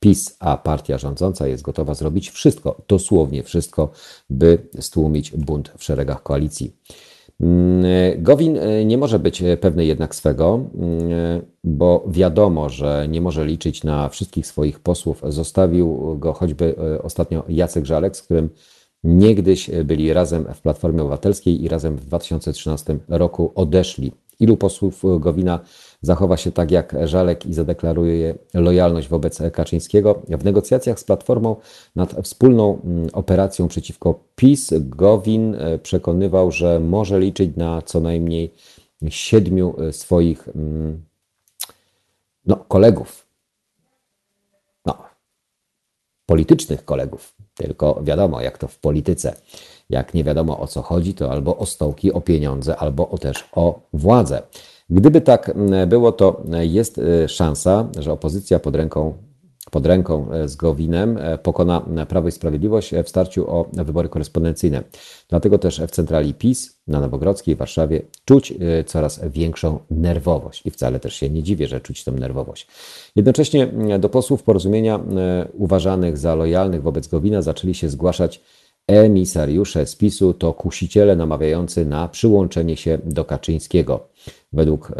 PiS, 0.01 0.37
a 0.41 0.57
partia 0.57 0.99
rządząca 0.99 1.47
jest 1.47 1.63
gotowa 1.63 1.95
zrobić 1.95 2.31
wszystko, 2.31 2.83
dosłownie 2.89 3.43
wszystko, 3.43 3.91
by 4.31 4.59
stłumić 4.81 5.31
bunt 5.31 5.73
w 5.79 5.85
szeregach 5.85 6.23
koalicji. 6.23 6.77
Mm, 7.43 8.23
Gowin 8.23 8.59
e, 8.59 8.85
nie 8.85 8.99
może 8.99 9.19
być 9.19 9.43
pewny 9.61 9.85
jednak 9.85 10.15
swego, 10.15 10.65
mm, 10.75 11.43
bo 11.65 12.05
wiadomo, 12.09 12.69
że 12.69 13.07
nie 13.09 13.21
może 13.21 13.45
liczyć 13.45 13.85
na 13.85 14.09
wszystkich 14.09 14.47
swoich 14.47 14.81
posłów. 14.81 15.23
Zostawił 15.29 16.17
go 16.19 16.33
choćby 16.33 16.75
e, 16.95 17.03
ostatnio 17.03 17.45
Jacek 17.49 17.85
Żalek, 17.85 18.17
z 18.17 18.23
którym 18.23 18.51
niegdyś 19.05 19.71
byli 19.85 20.13
razem 20.13 20.45
w 20.55 20.61
Platformie 20.61 21.01
Obywatelskiej 21.01 21.65
i 21.65 21.69
razem 21.69 21.97
w 21.97 22.05
2013 22.05 22.99
roku 23.09 23.53
odeszli. 23.55 24.13
Ilu 24.41 24.57
posłów 24.57 25.03
Gowina 25.21 25.61
zachowa 26.03 26.37
się 26.37 26.53
tak 26.53 26.71
jak 26.71 26.97
Żalek 27.05 27.47
i 27.47 27.55
zadeklaruje 27.55 28.35
lojalność 28.55 29.09
wobec 29.09 29.39
Kaczyńskiego. 29.53 30.23
W 30.29 30.45
negocjacjach 30.45 31.01
z 31.01 31.05
Platformą 31.05 31.57
nad 31.97 32.13
wspólną 32.23 32.81
mm, 32.85 33.09
operacją 33.13 33.69
przeciwko 33.69 34.21
PiS 34.37 34.71
Gowin 34.81 35.55
e, 35.55 35.79
przekonywał, 35.79 36.53
że 36.53 36.81
może 36.81 37.21
liczyć 37.21 37.57
na 37.57 37.83
co 37.83 38.01
najmniej 38.01 38.55
siedmiu 39.09 39.75
e, 39.79 39.93
swoich 39.93 40.49
mm, 40.49 41.05
no, 42.47 42.57
kolegów. 42.57 43.27
No, 44.87 44.99
politycznych 46.27 46.85
kolegów. 46.85 47.35
Tylko 47.55 48.01
wiadomo, 48.03 48.41
jak 48.41 48.59
to 48.59 48.69
w 48.69 48.79
polityce. 48.79 49.37
Jak 49.91 50.15
nie 50.15 50.25
wiadomo 50.25 50.61
o 50.61 50.67
co 50.67 50.83
chodzi, 50.83 51.15
to 51.15 51.31
albo 51.31 51.57
o 51.57 51.67
stołki, 51.67 52.13
o 52.13 52.21
pieniądze, 52.21 52.77
albo 52.77 53.09
o 53.09 53.19
też 53.19 53.49
o 53.53 53.81
władzę. 53.93 54.43
Gdyby 54.91 55.21
tak 55.21 55.49
mm, 55.49 55.89
było, 55.89 56.13
to 56.13 56.43
jest 56.61 56.99
y, 56.99 57.29
szansa, 57.29 57.89
że 57.99 58.13
opozycja 58.13 58.59
pod 58.59 58.77
ręką, 58.77 59.15
pod 59.71 59.87
ręką 59.87 60.33
e, 60.33 60.49
z 60.49 60.57
Gowinem 60.57 61.19
e, 61.19 61.39
pokona 61.39 61.81
Prawo 62.09 62.29
i 62.29 62.33
Sprawiedliwość 62.33 62.95
w 63.05 63.09
starciu 63.09 63.51
o 63.51 63.71
wybory 63.73 64.09
korespondencyjne. 64.09 64.83
Dlatego 65.29 65.59
też 65.59 65.81
w 65.81 65.91
centrali 65.91 66.35
PiS 66.35 66.81
na 66.87 67.01
Nowogrodzkiej 67.01 67.57
Warszawie 67.57 68.03
czuć 68.25 68.55
coraz 68.87 69.21
większą 69.25 69.79
nerwowość. 69.91 70.67
I 70.67 70.71
wcale 70.71 71.01
też 71.01 71.15
się 71.15 71.31
nie 71.31 71.43
dziwię, 71.43 71.67
że 71.67 71.81
czuć 71.81 72.05
tę 72.05 72.13
nerwowość. 72.13 72.67
Jednocześnie 73.17 73.63
mm, 73.63 74.01
do 74.01 74.09
posłów 74.09 74.43
porozumienia 74.43 75.01
uważanych 75.53 76.19
za 76.19 76.35
lojalnych 76.35 76.83
wobec 76.83 77.09
Gowina 77.09 77.43
zaczęli 77.43 77.75
się 77.75 77.89
zgłaszać 77.89 78.41
emisariusze 78.87 79.87
z 79.87 79.97
PiSu 79.97 80.35
to 80.35 80.53
kusiciele 80.53 81.17
namawiający 81.17 81.85
na 81.85 82.09
przyłączenie 82.09 82.77
się 82.77 82.99
do 83.05 83.25
Kaczyńskiego. 83.25 84.09
Według 84.53 84.93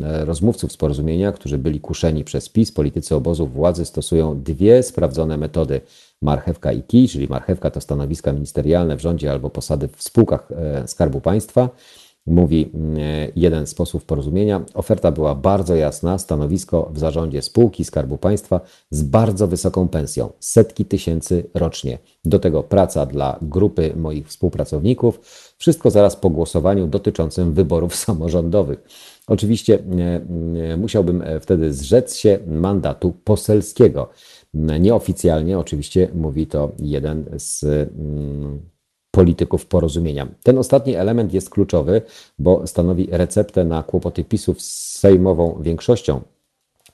rozmówców 0.00 0.72
z 0.72 0.76
porozumienia, 0.76 1.32
którzy 1.32 1.58
byli 1.58 1.80
kuszeni 1.80 2.24
przez 2.24 2.48
PiS, 2.48 2.72
politycy 2.72 3.14
obozów 3.14 3.52
władzy 3.52 3.84
stosują 3.84 4.42
dwie 4.42 4.82
sprawdzone 4.82 5.36
metody. 5.36 5.80
Marchewka 6.22 6.72
i 6.72 6.82
kij, 6.82 7.08
czyli 7.08 7.28
marchewka 7.28 7.70
to 7.70 7.80
stanowiska 7.80 8.32
ministerialne 8.32 8.96
w 8.96 9.00
rządzie 9.00 9.30
albo 9.30 9.50
posady 9.50 9.88
w 9.88 10.02
spółkach 10.02 10.48
e, 10.52 10.88
Skarbu 10.88 11.20
Państwa, 11.20 11.68
mówi 12.30 12.70
mm, 12.74 12.96
jeden 13.36 13.66
z 13.66 13.74
posłów 13.74 14.04
porozumienia. 14.04 14.64
Oferta 14.74 15.12
była 15.12 15.34
bardzo 15.34 15.74
jasna, 15.74 16.18
stanowisko 16.18 16.90
w 16.92 16.98
zarządzie 16.98 17.42
spółki 17.42 17.84
Skarbu 17.84 18.18
Państwa 18.18 18.60
z 18.90 19.02
bardzo 19.02 19.46
wysoką 19.46 19.88
pensją, 19.88 20.32
setki 20.40 20.84
tysięcy 20.84 21.44
rocznie. 21.54 21.98
Do 22.24 22.38
tego 22.38 22.62
praca 22.62 23.06
dla 23.06 23.38
grupy 23.42 23.92
moich 23.96 24.28
współpracowników, 24.28 25.20
wszystko 25.58 25.90
zaraz 25.90 26.16
po 26.16 26.30
głosowaniu 26.30 26.86
dotyczącym 26.86 27.54
wyborów 27.54 27.96
samorządowych. 28.06 28.84
Oczywiście 29.26 29.78
musiałbym 30.78 31.22
e, 31.22 31.40
wtedy 31.40 31.72
zrzec 31.72 32.16
się 32.16 32.38
mandatu 32.46 33.12
poselskiego. 33.24 34.08
Nieoficjalnie 34.54 35.58
oczywiście 35.58 36.08
mówi 36.14 36.46
to 36.46 36.72
jeden 36.78 37.24
z 37.36 37.64
mm, 37.64 38.60
polityków 39.10 39.66
porozumienia. 39.66 40.28
Ten 40.42 40.58
ostatni 40.58 40.94
element 40.94 41.32
jest 41.32 41.50
kluczowy, 41.50 42.02
bo 42.38 42.66
stanowi 42.66 43.08
receptę 43.10 43.64
na 43.64 43.82
kłopoty 43.82 44.24
PiSów 44.24 44.62
z 44.62 44.98
sejmową 44.98 45.58
większością. 45.62 46.20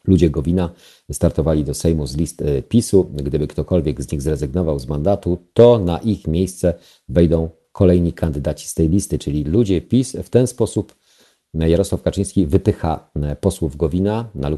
Ludzie 0.05 0.31
Gowina 0.31 0.71
startowali 1.13 1.65
do 1.65 1.75
Sejmu 1.75 2.07
z 2.07 2.17
list 2.17 2.43
e, 2.43 2.63
PiSu. 2.63 3.05
Gdyby 3.13 3.47
ktokolwiek 3.47 4.03
z 4.03 4.13
nich 4.13 4.23
zrezygnował 4.23 4.79
z 4.79 4.87
mandatu, 4.87 5.39
to 5.53 5.79
na 5.79 5.99
ich 5.99 6.27
miejsce 6.27 6.75
wejdą 7.09 7.51
kolejni 7.73 8.13
kandydaci 8.13 8.69
z 8.69 8.75
tej 8.75 8.89
listy, 8.89 9.19
czyli 9.19 9.45
ludzie 9.45 9.81
PiS. 9.81 10.17
W 10.23 10.31
ten 10.31 10.47
sposób 10.47 10.95
Jarosław 11.55 12.03
Kaczyński 12.03 12.47
wypycha 12.47 13.11
e, 13.15 13.37
posłów 13.37 13.77
Gowina 13.77 14.29
na 14.35 14.49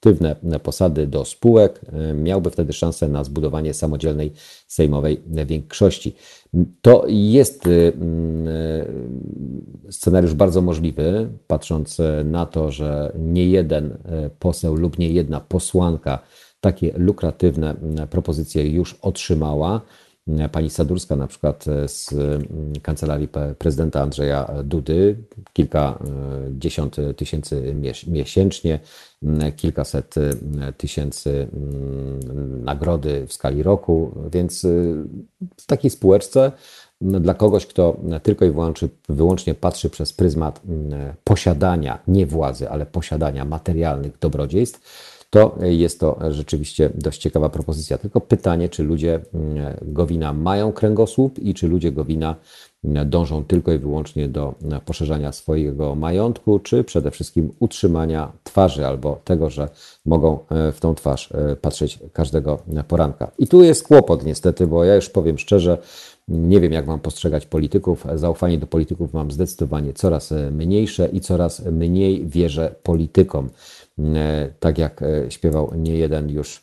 lukratywne 0.00 0.36
posady 0.62 1.06
do 1.06 1.24
spółek. 1.24 1.80
E, 1.92 2.14
miałby 2.14 2.50
wtedy 2.50 2.72
szansę 2.72 3.08
na 3.08 3.24
zbudowanie 3.24 3.74
samodzielnej 3.74 4.32
sejmowej 4.66 5.20
większości. 5.46 6.14
To 6.82 7.04
jest 7.08 7.66
y, 7.66 7.70
y, 7.70 7.92
scenariusz 9.92 10.34
bardzo 10.34 10.62
możliwy, 10.62 11.28
patrząc 11.46 11.98
na 12.24 12.46
to, 12.46 12.70
że 12.70 13.12
nie 13.18 13.46
jeden 13.46 13.86
y, 13.86 13.96
poseł 14.38 14.74
lub 14.74 14.98
nie 14.98 15.08
jedna 15.08 15.40
posłanka 15.40 16.18
takie 16.60 16.92
lukratywne 16.96 17.74
propozycje 18.10 18.68
już 18.68 18.94
otrzymała. 18.94 19.80
Pani 20.52 20.70
Sadurska 20.70 21.16
na 21.16 21.26
przykład 21.26 21.64
z 21.86 22.14
kancelarii 22.82 23.28
prezydenta 23.58 24.02
Andrzeja 24.02 24.50
Dudy, 24.64 25.16
kilkadziesiąt 25.52 26.96
tysięcy 27.16 27.74
miesięcznie, 28.06 28.80
kilkaset 29.56 30.14
tysięcy 30.76 31.48
nagrody 32.62 33.26
w 33.26 33.32
skali 33.32 33.62
roku, 33.62 34.14
więc 34.32 34.66
w 35.56 35.66
takiej 35.66 35.90
spółeczce 35.90 36.52
dla 37.00 37.34
kogoś, 37.34 37.66
kto 37.66 37.96
tylko 38.22 38.44
i 38.44 38.52
wyłącznie 39.08 39.54
patrzy 39.54 39.90
przez 39.90 40.12
pryzmat 40.12 40.60
posiadania, 41.24 41.98
nie 42.08 42.26
władzy, 42.26 42.70
ale 42.70 42.86
posiadania 42.86 43.44
materialnych 43.44 44.18
dobrodziejstw, 44.18 44.80
to 45.30 45.58
jest 45.60 46.00
to 46.00 46.18
rzeczywiście 46.28 46.90
dość 46.94 47.20
ciekawa 47.20 47.48
propozycja. 47.48 47.98
Tylko 47.98 48.20
pytanie, 48.20 48.68
czy 48.68 48.82
ludzie 48.82 49.20
mm, 49.34 49.76
Gowina 49.82 50.32
mają 50.32 50.72
kręgosłup 50.72 51.38
i 51.38 51.54
czy 51.54 51.68
ludzie 51.68 51.92
Gowina 51.92 52.36
mm, 52.84 53.10
dążą 53.10 53.44
tylko 53.44 53.72
i 53.72 53.78
wyłącznie 53.78 54.28
do 54.28 54.54
mm, 54.62 54.80
poszerzania 54.80 55.32
swojego 55.32 55.94
majątku, 55.94 56.58
czy 56.58 56.84
przede 56.84 57.10
wszystkim 57.10 57.52
utrzymania 57.58 58.32
twarzy 58.44 58.86
albo 58.86 59.20
tego, 59.24 59.50
że 59.50 59.68
mogą 60.06 60.38
e, 60.50 60.72
w 60.72 60.80
tą 60.80 60.94
twarz 60.94 61.32
e, 61.32 61.56
patrzeć 61.56 61.98
każdego 62.12 62.58
poranka. 62.88 63.30
I 63.38 63.46
tu 63.46 63.64
jest 63.64 63.88
kłopot 63.88 64.24
niestety, 64.24 64.66
bo 64.66 64.84
ja 64.84 64.94
już 64.94 65.10
powiem 65.10 65.38
szczerze, 65.38 65.78
nie 66.28 66.60
wiem, 66.60 66.72
jak 66.72 66.86
mam 66.86 67.00
postrzegać 67.00 67.46
polityków. 67.46 68.06
Zaufanie 68.14 68.58
do 68.58 68.66
polityków 68.66 69.12
mam 69.12 69.30
zdecydowanie 69.30 69.92
coraz 69.92 70.32
e, 70.32 70.50
mniejsze 70.50 71.08
i 71.12 71.20
coraz 71.20 71.64
mniej 71.64 72.26
wierzę 72.26 72.74
politykom. 72.82 73.50
E, 74.14 74.52
tak 74.60 74.78
jak 74.78 75.02
e, 75.02 75.30
śpiewał 75.30 75.72
nie 75.76 75.96
jeden 75.96 76.30
już 76.30 76.62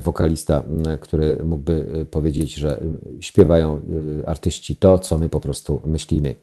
wokalista, 0.00 0.62
który 1.00 1.38
mógłby 1.44 2.06
powiedzieć, 2.10 2.54
że 2.54 2.80
śpiewają 3.20 3.80
artyści 4.26 4.76
to, 4.76 4.98
co 4.98 5.18
my 5.18 5.28
po 5.28 5.40
prostu 5.40 5.80
myślimy. 5.84 6.34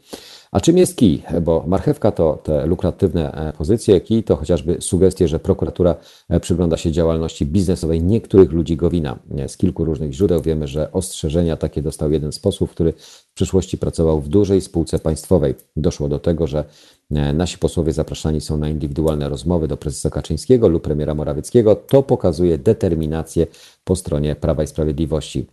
A 0.52 0.60
czym 0.60 0.78
jest 0.78 0.96
kij? 0.96 1.24
Bo 1.42 1.64
marchewka 1.68 2.12
to 2.12 2.40
te 2.44 2.66
lukratywne 2.66 3.32
e, 3.32 3.54
pozycje, 3.54 4.02
kij 4.02 4.24
to 4.24 4.36
chociażby 4.36 4.78
sugestie, 4.80 5.28
że 5.28 5.40
prokuratura 5.40 5.96
e, 6.30 6.40
przygląda 6.40 6.78
się 6.78 6.92
działalności 6.92 7.46
biznesowej 7.46 8.04
niektórych 8.04 8.52
ludzi 8.52 8.78
Gowina. 8.78 9.20
E, 9.38 9.50
z 9.50 9.58
kilku 9.58 9.86
różnych 9.86 10.14
źródeł 10.14 10.42
wiemy, 10.42 10.68
że 10.68 10.92
ostrzeżenia 10.92 11.58
takie 11.58 11.82
dostał 11.82 12.12
jeden 12.12 12.32
z 12.32 12.40
posłów, 12.40 12.72
który 12.72 12.94
w 12.98 13.34
przyszłości 13.34 13.78
pracował 13.78 14.22
w 14.22 14.28
dużej 14.28 14.62
spółce 14.62 15.00
państwowej. 15.00 15.56
Doszło 15.76 16.10
do 16.10 16.20
tego, 16.20 16.48
że 16.48 16.64
nasi 17.10 17.58
posłowie 17.58 17.94
zapraszani 17.94 18.42
są 18.42 18.58
na 18.58 18.70
indywidualne 18.70 19.30
rozmowy 19.30 19.68
do 19.68 19.78
prezesa 19.78 20.10
Kaczyńskiego 20.10 20.68
lub 20.68 20.84
premiera 20.84 21.16
Morawieckiego. 21.16 21.76
To 21.76 22.04
pokazuje 22.04 22.58
determinację 22.58 23.48
po 23.84 23.96
stronie 23.96 24.36
Prawa 24.36 24.64
i 24.64 24.68
Sprawiedliwości. 24.68 25.46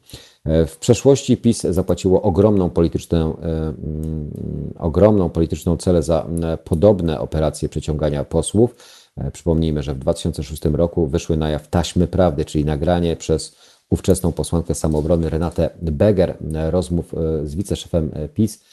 E, 0.45 0.67
w 0.67 0.77
przeszłości 0.77 1.37
PiS 1.37 1.63
zapłaciło 1.63 2.23
ogromną 2.23 2.71
polityczną, 2.71 3.37
e, 3.37 3.43
mm, 3.43 4.31
ogromną 4.79 5.31
polityczną 5.31 5.77
celę 5.77 6.03
za 6.03 6.27
e, 6.43 6.57
podobne 6.57 7.21
operacje 7.21 7.69
przeciągania 7.69 8.25
posłów. 8.25 8.75
Przypomnijmy, 9.33 9.83
że 9.83 9.95
w 9.95 9.99
2006 9.99 10.65
roku 10.65 11.07
wyszły 11.07 11.37
na 11.37 11.51
jaw 11.51 11.69
taśmy 11.69 12.07
prawdy, 12.07 12.45
czyli 12.45 12.65
nagranie 12.65 13.17
przez 13.17 13.57
ówczesną 13.91 14.33
posłankę 14.33 14.75
samoobrony 14.75 15.31
Renatę 15.31 15.71
Beger 15.83 16.37
rozmów 16.71 17.15
z 17.45 17.55
wiceszefem 17.55 18.11
PiS 18.35 18.65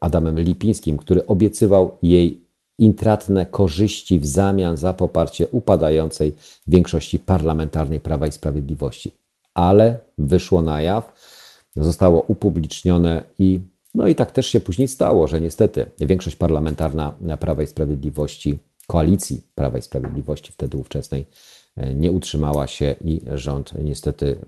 Adamem 0.00 0.40
Lipińskim, 0.40 0.98
który 0.98 1.26
obiecywał 1.26 1.98
jej 2.02 2.40
intratne 2.78 3.46
korzyści 3.46 4.18
w 4.18 4.26
zamian 4.26 4.76
za 4.76 4.92
poparcie 4.92 5.48
upadającej 5.48 6.34
większości 6.66 7.18
parlamentarnej 7.18 8.00
Prawa 8.00 8.26
i 8.26 8.32
Sprawiedliwości. 8.32 9.12
Ale 9.54 9.98
wyszło 10.18 10.62
na 10.62 10.82
jaw, 10.82 11.12
zostało 11.76 12.22
upublicznione 12.22 13.22
i 13.38 13.60
no 13.94 14.08
i 14.08 14.14
tak 14.14 14.32
też 14.32 14.46
się 14.46 14.60
później 14.60 14.88
stało, 14.88 15.28
że 15.28 15.40
niestety 15.40 15.86
większość 16.00 16.36
parlamentarna 16.36 17.14
Prawa 17.40 17.62
i 17.62 17.66
Sprawiedliwości 17.66 18.58
koalicji 18.86 19.42
Prawa 19.54 19.78
i 19.78 19.82
Sprawiedliwości, 19.82 20.52
wtedy 20.52 20.76
ówczesnej, 20.76 21.26
nie 21.94 22.12
utrzymała 22.12 22.66
się 22.66 22.94
i 23.04 23.20
rząd 23.34 23.72
niestety 23.84 24.38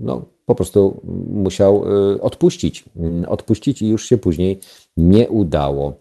no, 0.00 0.24
po 0.46 0.54
prostu 0.54 1.00
musiał 1.30 1.84
odpuścić. 2.20 2.84
Odpuścić 3.28 3.82
i 3.82 3.88
już 3.88 4.06
się 4.06 4.18
później 4.18 4.60
nie 4.96 5.28
udało. 5.28 5.94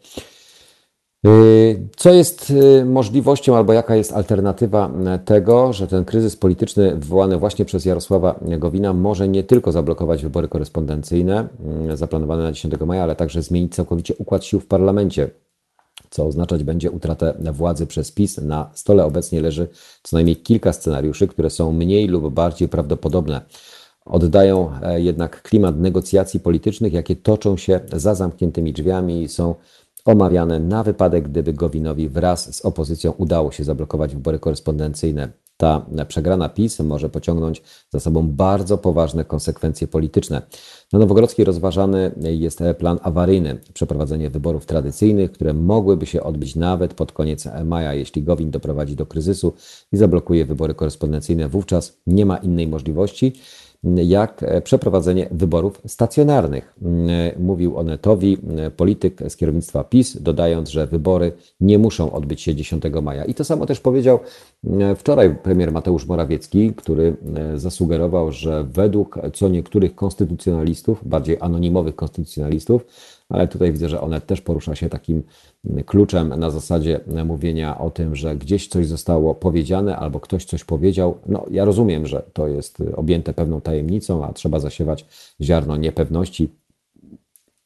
Y, 1.28 1.88
co 1.96 2.14
jest 2.14 2.50
y, 2.50 2.86
możliwością, 2.86 3.56
albo 3.56 3.74
jaka 3.74 3.96
jest 3.96 4.14
alternatywa 4.14 4.92
y, 5.16 5.20
tego, 5.20 5.74
że 5.74 5.88
ten 5.88 6.06
kryzys 6.06 6.36
polityczny 6.36 6.96
wywołany 6.96 7.38
właśnie 7.38 7.66
przez 7.66 7.86
Jarosława 7.86 8.40
Gowina 8.42 8.94
może 8.94 9.28
nie 9.28 9.44
tylko 9.44 9.72
zablokować 9.72 10.24
wybory 10.24 10.48
korespondencyjne 10.48 11.48
zaplanowane 11.94 12.44
na 12.44 12.52
10 12.52 12.74
maja, 12.86 13.04
ale 13.04 13.16
także 13.16 13.42
zmienić 13.42 13.76
całkowicie 13.76 14.14
układ 14.18 14.46
sił 14.46 14.60
w 14.60 14.68
parlamencie, 14.68 15.30
co 16.12 16.26
oznaczać 16.26 16.64
będzie 16.64 16.92
utratę 16.92 17.34
władzy 17.54 17.88
przez 17.88 18.12
PiS. 18.12 18.38
Na 18.38 18.72
stole 18.74 19.06
obecnie 19.06 19.42
leży 19.42 19.68
co 20.04 20.18
najmniej 20.18 20.36
kilka 20.36 20.74
scenariuszy, 20.74 21.28
które 21.28 21.50
są 21.50 21.72
mniej 21.72 22.08
lub 22.08 22.34
bardziej 22.34 22.68
prawdopodobne. 22.68 23.42
Oddają 24.06 24.72
e, 24.84 25.02
jednak 25.02 25.42
klimat 25.42 25.78
negocjacji 25.80 26.40
politycznych, 26.40 26.94
jakie 26.94 27.16
toczą 27.16 27.58
się 27.58 27.80
za 27.94 28.16
zamkniętymi 28.16 28.74
drzwiami 28.74 29.24
i 29.24 29.30
są 29.30 29.56
omawiane 30.06 30.60
na 30.60 30.84
wypadek, 30.84 31.30
gdyby 31.30 31.54
Gowinowi 31.54 32.10
wraz 32.10 32.56
z 32.56 32.66
opozycją 32.66 33.12
udało 33.12 33.52
się 33.52 33.64
zablokować 33.64 34.16
wybory 34.16 34.40
korespondencyjne. 34.40 35.30
Ta 35.62 35.86
przegrana 36.08 36.50
PiS 36.50 36.80
może 36.80 37.10
pociągnąć 37.10 37.62
za 37.90 38.00
sobą 38.00 38.28
bardzo 38.28 38.78
poważne 38.78 39.26
konsekwencje 39.26 39.88
polityczne. 39.88 40.42
Na 40.94 41.00
Nowogrodzkiej 41.00 41.46
rozważany 41.46 42.12
jest 42.22 42.60
plan 42.78 43.00
awaryjny, 43.02 43.60
przeprowadzenie 43.74 44.30
wyborów 44.30 44.66
tradycyjnych, 44.66 45.32
które 45.32 45.54
mogłyby 45.54 46.06
się 46.06 46.24
odbyć 46.24 46.56
nawet 46.56 46.94
pod 46.94 47.12
koniec 47.12 47.48
maja, 47.66 47.94
jeśli 47.94 48.24
Gowin 48.24 48.52
doprowadzi 48.52 48.96
do 48.96 49.06
kryzysu 49.06 49.54
i 49.92 49.98
zablokuje 49.98 50.46
wybory 50.46 50.74
korespondencyjne. 50.74 51.50
Wówczas 51.50 51.98
nie 52.08 52.26
ma 52.26 52.38
innej 52.38 52.68
możliwości 52.68 53.34
jak 53.84 54.44
e, 54.44 54.62
przeprowadzenie 54.62 55.28
wyborów 55.32 55.82
stacjonarnych. 55.88 56.76
E, 56.82 57.40
mówił 57.40 57.78
o 57.78 57.84
Netowi 57.84 58.38
e, 58.58 58.72
polityk 58.72 59.22
z 59.30 59.38
kierownictwa 59.38 59.84
PiS, 59.84 60.22
dodając, 60.22 60.70
że 60.70 60.88
wybory 60.88 61.32
nie 61.62 61.80
muszą 61.80 62.12
odbyć 62.12 62.42
się 62.42 62.56
10 62.56 62.84
maja. 63.02 63.26
I 63.26 63.34
to 63.34 63.44
samo 63.44 63.66
też 63.66 63.80
powiedział 63.80 64.20
wczoraj 64.96 65.36
premier 65.36 65.72
Mateusz 65.72 66.06
Morawiecki, 66.06 66.74
który 66.74 67.16
zasugerował, 67.56 68.32
że 68.32 68.64
według 68.64 69.20
co 69.34 69.50
niektórych 69.50 69.96
konstytucjonalistów, 69.96 71.08
bardziej 71.08 71.38
anonimowych 71.40 71.96
konstytucjonalistów, 71.96 72.86
ale 73.32 73.48
tutaj 73.48 73.72
widzę, 73.72 73.90
że 73.90 74.02
one 74.02 74.22
też 74.22 74.42
porusza 74.42 74.76
się 74.76 74.90
takim 74.90 75.24
kluczem 75.86 76.40
na 76.40 76.50
zasadzie 76.50 77.00
mówienia 77.26 77.78
o 77.78 77.90
tym, 77.90 78.16
że 78.16 78.36
gdzieś 78.36 78.68
coś 78.68 78.88
zostało 78.88 79.36
powiedziane 79.36 79.98
albo 79.98 80.20
ktoś 80.20 80.46
coś 80.46 80.64
powiedział. 80.64 81.18
No, 81.26 81.46
ja 81.52 81.66
rozumiem, 81.66 82.08
że 82.08 82.24
to 82.34 82.48
jest 82.48 82.84
objęte 82.96 83.34
pewną 83.34 83.62
tajemnicą, 83.62 84.26
a 84.26 84.34
trzeba 84.34 84.60
zasiewać 84.60 85.06
ziarno 85.42 85.78
niepewności 85.78 86.50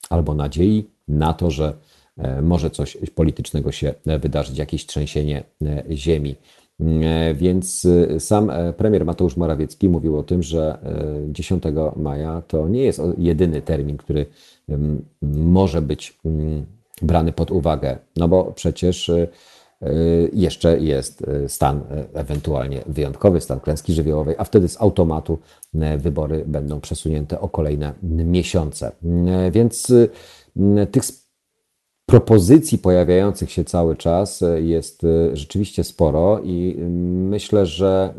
albo 0.09 0.33
nadziei 0.33 0.89
na 1.07 1.33
to, 1.33 1.51
że 1.51 1.73
e, 2.17 2.41
może 2.41 2.69
coś 2.69 2.97
politycznego 3.15 3.71
się 3.71 3.93
wydarzyć, 4.05 4.57
jakieś 4.57 4.85
trzęsienie 4.85 5.43
e, 5.61 5.83
ziemi. 5.91 6.35
E, 6.79 7.33
więc 7.33 7.87
sam 8.19 8.51
premier 8.77 9.05
Mateusz 9.05 9.37
Morawiecki 9.37 9.89
mówił 9.89 10.17
o 10.17 10.23
tym, 10.23 10.43
że 10.43 10.77
10 11.27 11.63
maja 11.95 12.41
to 12.47 12.67
nie 12.67 12.83
jest 12.83 13.01
jedyny 13.17 13.61
termin, 13.61 13.97
który 13.97 14.25
może 15.21 15.81
być 15.81 16.19
brany 17.01 17.31
pod 17.31 17.51
uwagę, 17.51 17.97
no 18.15 18.27
bo 18.27 18.43
przecież 18.43 19.09
y, 19.09 19.27
y, 19.83 20.29
jeszcze 20.33 20.79
jest 20.79 21.21
y, 21.21 21.49
stan 21.49 21.81
ewentualnie 22.13 22.81
wyjątkowy, 22.87 23.41
stan 23.41 23.59
klęski 23.59 23.93
żywiołowej, 23.93 24.35
a 24.37 24.43
wtedy 24.43 24.67
z 24.67 24.81
automatu 24.81 25.39
wybory 25.97 26.43
będą 26.47 26.81
przesunięte 26.81 27.39
o 27.39 27.49
kolejne 27.49 27.93
miesiące. 28.03 28.91
Więc 29.51 29.93
tych 30.91 31.03
propozycji 32.05 32.77
pojawiających 32.77 33.51
się 33.51 33.63
cały 33.63 33.95
czas 33.95 34.43
jest 34.57 35.05
rzeczywiście 35.33 35.83
sporo 35.83 36.39
i 36.43 36.75
myślę, 37.29 37.65
że 37.65 38.13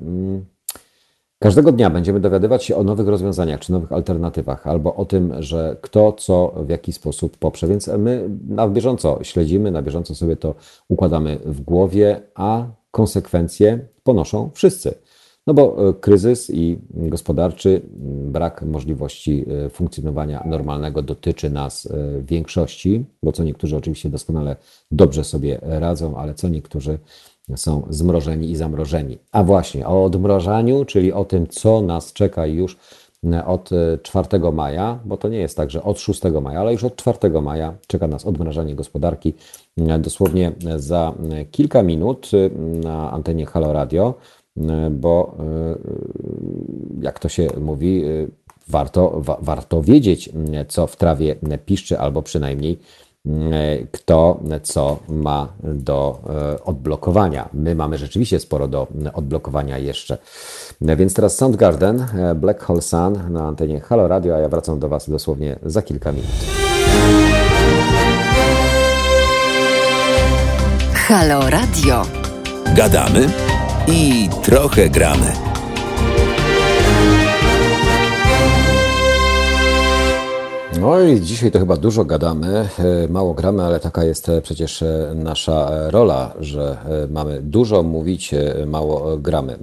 Każdego 1.39 1.73
dnia 1.73 1.91
będziemy 1.91 2.21
dowiadywać 2.21 2.65
się 2.65 2.77
o 2.77 2.83
nowych 2.83 3.09
rozwiązaniach 3.09 3.61
czy 3.61 3.73
nowych 3.73 3.93
alternatywach, 3.93 4.67
albo 4.67 4.95
o 4.95 5.05
tym, 5.05 5.43
że 5.43 5.77
kto 5.81 6.13
co 6.13 6.55
w 6.67 6.69
jaki 6.69 6.93
sposób 6.93 7.37
poprze. 7.37 7.67
Więc 7.67 7.91
my 7.99 8.31
na 8.49 8.69
bieżąco 8.69 9.19
śledzimy, 9.23 9.71
na 9.71 9.83
bieżąco 9.83 10.15
sobie 10.15 10.37
to 10.37 10.55
układamy 10.89 11.39
w 11.45 11.61
głowie, 11.61 12.23
a 12.35 12.67
konsekwencje 12.91 13.89
ponoszą 14.03 14.51
wszyscy. 14.55 14.95
No 15.47 15.55
bo 15.55 15.89
e, 15.89 15.95
kryzys 15.95 16.51
i 16.51 16.79
gospodarczy, 16.91 17.83
brak 18.25 18.63
możliwości 18.63 19.45
e, 19.67 19.71
funkcjonowania 19.71 20.45
normalnego 20.47 21.03
dotyczy 21.03 21.51
nas 21.51 21.87
e, 21.87 22.23
większości, 22.23 23.05
bo 23.23 23.33
co 23.33 23.45
niektórzy 23.45 23.77
oczywiście 23.77 24.09
doskonale 24.09 24.57
dobrze 24.91 25.25
sobie 25.25 25.59
radzą, 25.63 26.17
ale 26.17 26.35
co 26.35 26.49
niektórzy 26.49 26.99
są 27.55 27.87
zmrożeni 27.91 28.51
i 28.51 28.57
zamrożeni. 28.57 29.19
A 29.33 29.45
właśnie 29.45 29.89
o 29.89 30.05
odmrożaniu, 30.05 30.85
czyli 30.85 31.13
o 31.13 31.25
tym, 31.25 31.47
co 31.47 31.81
nas 31.81 32.13
czeka 32.13 32.47
już 32.47 32.77
e, 33.25 33.47
od 33.47 33.71
4 34.03 34.29
e, 34.33 34.53
maja, 34.53 34.99
bo 35.05 35.17
to 35.17 35.29
nie 35.29 35.39
jest 35.39 35.57
tak, 35.57 35.71
że 35.71 35.83
od 35.83 36.01
6 36.01 36.23
maja, 36.43 36.61
ale 36.61 36.73
już 36.73 36.85
od 36.85 36.97
4 36.97 37.41
maja 37.43 37.75
czeka 37.87 38.07
nas 38.07 38.27
odmrażanie 38.27 38.75
gospodarki. 38.75 39.35
E, 39.79 39.99
dosłownie 39.99 40.53
za 40.77 41.15
kilka 41.51 41.83
minut 41.83 42.31
na 42.83 43.13
antenie 43.13 43.47
Halo 43.47 43.73
Radio, 43.73 44.15
bo 44.91 45.37
jak 47.01 47.19
to 47.19 47.29
się 47.29 47.49
mówi, 47.61 48.05
warto, 48.69 49.21
wa, 49.21 49.39
warto 49.41 49.83
wiedzieć, 49.83 50.31
co 50.69 50.87
w 50.87 50.97
trawie 50.97 51.37
piszczy, 51.67 51.99
albo 51.99 52.23
przynajmniej 52.23 52.79
kto 53.93 54.41
co 54.63 54.99
ma 55.09 55.49
do 55.63 56.21
e, 56.29 56.65
odblokowania. 56.65 57.49
My 57.53 57.75
mamy 57.75 57.99
rzeczywiście 57.99 58.41
sporo 58.41 58.69
do 58.69 58.87
odblokowania 59.15 59.79
jeszcze. 59.79 60.19
Więc 60.81 61.15
teraz 61.15 61.37
Soundgarden, 61.37 62.01
e, 62.01 62.35
Black 62.35 62.63
Hole 62.63 62.83
Sun 62.83 63.33
na 63.33 63.49
antenie 63.49 63.81
Halo 63.81 64.09
Radio, 64.09 64.37
a 64.37 64.39
ja 64.39 64.49
wracam 64.49 64.79
do 64.79 64.89
Was 64.89 65.11
dosłownie 65.11 65.57
za 65.63 65.83
kilka 65.83 66.13
minut. 66.13 66.31
Halo 70.95 71.51
Radio. 71.51 72.03
Gadamy 72.75 73.29
i 73.89 74.29
trochę 74.43 74.91
gramy. 74.91 75.56
No 80.87 81.01
i 81.01 81.21
dzisiaj 81.21 81.51
to 81.51 81.59
chyba 81.59 81.77
dużo 81.77 82.05
gadamy, 82.05 82.69
e, 82.79 83.09
mało 83.09 83.35
gramy, 83.35 83.63
ale 83.63 83.81
taka 83.81 84.05
jest 84.05 84.29
e, 84.29 84.43
przecież 84.43 84.83
e, 84.83 85.13
nasza 85.15 85.91
rola, 85.91 86.35
że 86.41 86.77
mamy 87.11 87.43
dużo 87.43 87.83
mówić, 87.83 88.35
mało 88.67 89.17
gramy. 89.19 89.59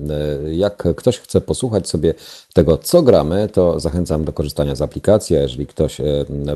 Jak 0.52 0.88
ktoś 0.96 1.20
chce 1.20 1.42
posłuchać 1.42 1.90
sobie 1.90 2.14
tego, 2.54 2.78
co 2.78 3.02
gramy, 3.02 3.50
to 3.54 3.80
zachęcam 3.80 4.26
do 4.26 4.34
korzystania 4.34 4.76
z 4.76 4.82
aplikacji, 4.82 5.38
a 5.38 5.42
jeżeli 5.42 5.68
ktoś 5.68 6.02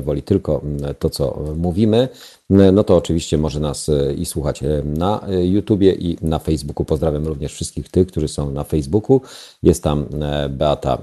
woli 0.02 0.22
tylko 0.22 0.60
to, 0.98 1.10
co 1.10 1.42
mówimy, 1.56 2.08
no 2.50 2.84
to 2.84 2.96
oczywiście 2.96 3.38
może 3.38 3.60
nas 3.60 3.88
e, 3.88 4.14
i 4.14 4.26
słuchać 4.26 4.62
e, 4.62 4.82
na 4.84 5.26
e, 5.28 5.46
YouTubie 5.46 5.92
i 5.92 6.16
na 6.22 6.38
Facebooku. 6.38 6.84
Pozdrawiam 6.84 7.26
również 7.26 7.52
wszystkich 7.52 7.88
tych, 7.88 8.06
którzy 8.06 8.28
są 8.28 8.50
na 8.50 8.64
Facebooku. 8.64 9.20
Jest 9.62 9.82
tam 9.82 10.06
Beata 10.50 10.98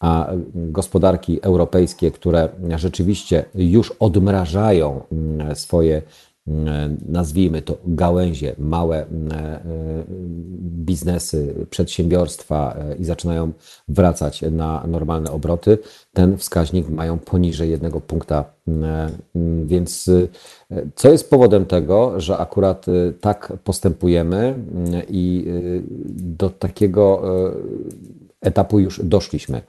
a 0.00 0.30
gospodarki 0.54 1.42
europejskie, 1.42 2.10
które 2.10 2.48
rzeczywiście 2.76 3.44
już 3.54 3.90
odmrażają 3.90 5.00
swoje 5.54 6.02
nazwijmy 7.08 7.62
to 7.62 7.76
gałęzie, 7.86 8.54
małe 8.58 9.06
biznesy, 10.60 11.54
przedsiębiorstwa 11.70 12.76
i 12.98 13.04
zaczynają 13.04 13.52
wracać 13.88 14.44
na 14.50 14.86
normalne 14.86 15.30
obroty, 15.30 15.78
ten 16.12 16.36
wskaźnik 16.36 16.88
mają 16.88 17.18
poniżej 17.18 17.70
jednego 17.70 18.00
punkta. 18.00 18.44
Więc 19.64 20.10
co 20.94 21.12
jest 21.12 21.30
powodem 21.30 21.66
tego, 21.66 22.20
że 22.20 22.38
akurat 22.38 22.86
tak 23.20 23.52
postępujemy 23.64 24.54
i 25.08 25.46
do 26.08 26.50
takiego 26.50 27.22
etapu 28.40 28.78
już 28.80 29.00
doszliśmy? 29.04 29.60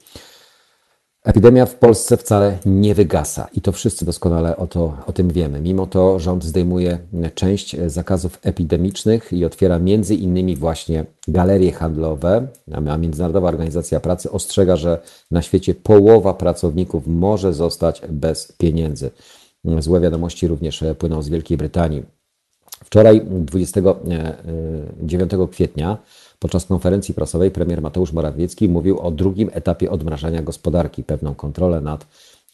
Epidemia 1.27 1.65
w 1.65 1.75
Polsce 1.75 2.17
wcale 2.17 2.57
nie 2.65 2.95
wygasa 2.95 3.47
i 3.53 3.61
to 3.61 3.71
wszyscy 3.71 4.05
doskonale 4.05 4.57
o, 4.57 4.67
to, 4.67 4.97
o 5.05 5.13
tym 5.13 5.29
wiemy. 5.29 5.61
Mimo 5.61 5.87
to 5.87 6.19
rząd 6.19 6.43
zdejmuje 6.43 6.99
część 7.35 7.75
zakazów 7.87 8.39
epidemicznych 8.43 9.33
i 9.33 9.45
otwiera 9.45 9.79
między 9.79 10.15
innymi 10.15 10.55
właśnie 10.55 11.05
galerie 11.27 11.71
handlowe, 11.71 12.47
a 12.91 12.97
Międzynarodowa 12.97 13.47
Organizacja 13.47 13.99
Pracy 13.99 14.31
ostrzega, 14.31 14.75
że 14.75 15.01
na 15.31 15.41
świecie 15.41 15.75
połowa 15.75 16.33
pracowników 16.33 17.07
może 17.07 17.53
zostać 17.53 18.01
bez 18.09 18.51
pieniędzy. 18.51 19.11
Złe 19.79 19.99
wiadomości 19.99 20.47
również 20.47 20.83
płyną 20.97 21.21
z 21.21 21.29
Wielkiej 21.29 21.57
Brytanii. 21.57 22.03
Wczoraj, 22.83 23.21
29 23.25 25.31
kwietnia, 25.51 25.97
Podczas 26.39 26.65
konferencji 26.65 27.13
prasowej 27.13 27.51
premier 27.51 27.81
Mateusz 27.81 28.13
Morawiecki 28.13 28.69
mówił 28.69 28.99
o 28.99 29.11
drugim 29.11 29.49
etapie 29.53 29.91
odmrażania 29.91 30.41
gospodarki. 30.41 31.03
Pewną 31.03 31.35
kontrolę 31.35 31.81
nad 31.81 32.07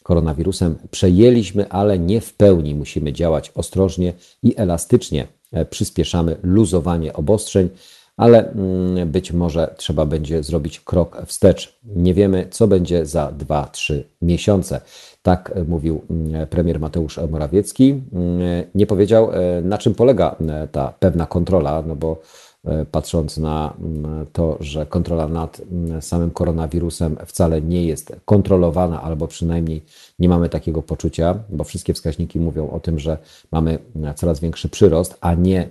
koronawirusem 0.03 0.75
przejęliśmy, 0.91 1.69
ale 1.69 1.99
nie 1.99 2.21
w 2.21 2.33
pełni. 2.33 2.75
Musimy 2.75 3.13
działać 3.13 3.51
ostrożnie 3.55 4.13
i 4.43 4.53
elastycznie. 4.57 5.27
E, 5.51 5.65
przyspieszamy 5.65 6.37
luzowanie 6.43 7.13
obostrzeń, 7.13 7.69
ale 8.17 8.51
mm, 8.51 9.11
być 9.11 9.31
może 9.31 9.75
trzeba 9.77 10.05
będzie 10.05 10.43
zrobić 10.43 10.79
krok 10.79 11.21
wstecz. 11.25 11.79
Nie 11.83 12.13
wiemy, 12.13 12.47
co 12.51 12.67
będzie 12.67 13.05
za 13.05 13.31
2-3 13.31 14.03
miesiące. 14.21 14.81
Tak 15.21 15.53
mówił 15.67 16.01
mm, 16.09 16.47
premier 16.47 16.79
Mateusz 16.79 17.19
Morawiecki. 17.29 18.01
Mm, 18.13 18.63
nie 18.75 18.87
powiedział, 18.87 19.31
e, 19.31 19.61
na 19.61 19.77
czym 19.77 19.95
polega 19.95 20.35
e, 20.49 20.67
ta 20.67 20.93
pewna 20.99 21.25
kontrola, 21.25 21.83
no 21.87 21.95
bo 21.95 22.21
E, 22.21 22.42
patrząc 22.91 23.37
na 23.37 23.73
mm, 23.79 24.25
to, 24.33 24.57
że 24.59 24.85
kontrola 24.85 25.27
nad 25.27 25.61
mm, 25.71 26.01
samym 26.01 26.31
koronawirusem 26.31 27.17
wcale 27.25 27.61
nie 27.61 27.85
jest 27.85 28.15
kontrolowana, 28.25 29.01
albo 29.01 29.27
przynajmniej 29.27 29.81
nie 30.19 30.29
mamy 30.29 30.49
takiego 30.49 30.81
poczucia, 30.81 31.39
bo 31.49 31.63
wszystkie 31.63 31.93
wskaźniki 31.93 32.39
mówią 32.39 32.69
o 32.69 32.79
tym, 32.79 32.99
że 32.99 33.17
mamy 33.51 33.79
mm, 33.95 34.13
coraz 34.13 34.39
większy 34.39 34.69
przyrost, 34.69 35.17
a 35.21 35.33
nie, 35.33 35.69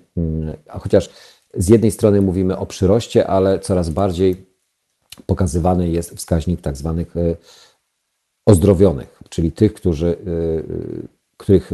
a 0.68 0.78
chociaż 0.78 1.10
z 1.54 1.68
jednej 1.68 1.90
strony 1.90 2.20
mówimy 2.20 2.58
o 2.58 2.66
przyroście, 2.66 3.26
ale 3.26 3.58
coraz 3.58 3.90
bardziej 3.90 4.46
pokazywany 5.26 5.88
jest 5.88 6.16
wskaźnik 6.16 6.60
tak 6.60 6.76
zwanych 6.76 7.16
e, 7.16 7.36
ozdrowionych, 8.46 9.22
czyli 9.28 9.52
tych, 9.52 9.74
którzy, 9.74 10.08
e, 10.08 10.16
których 11.36 11.70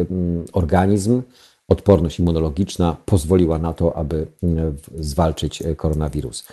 organizm 0.52 1.22
odporność 1.68 2.18
immunologiczna 2.18 2.96
pozwoliła 3.04 3.58
na 3.58 3.72
to, 3.72 3.96
aby 3.96 4.26
mm, 4.42 4.76
zwalczyć 4.98 5.62
e, 5.62 5.74
koronawirus. 5.74 6.44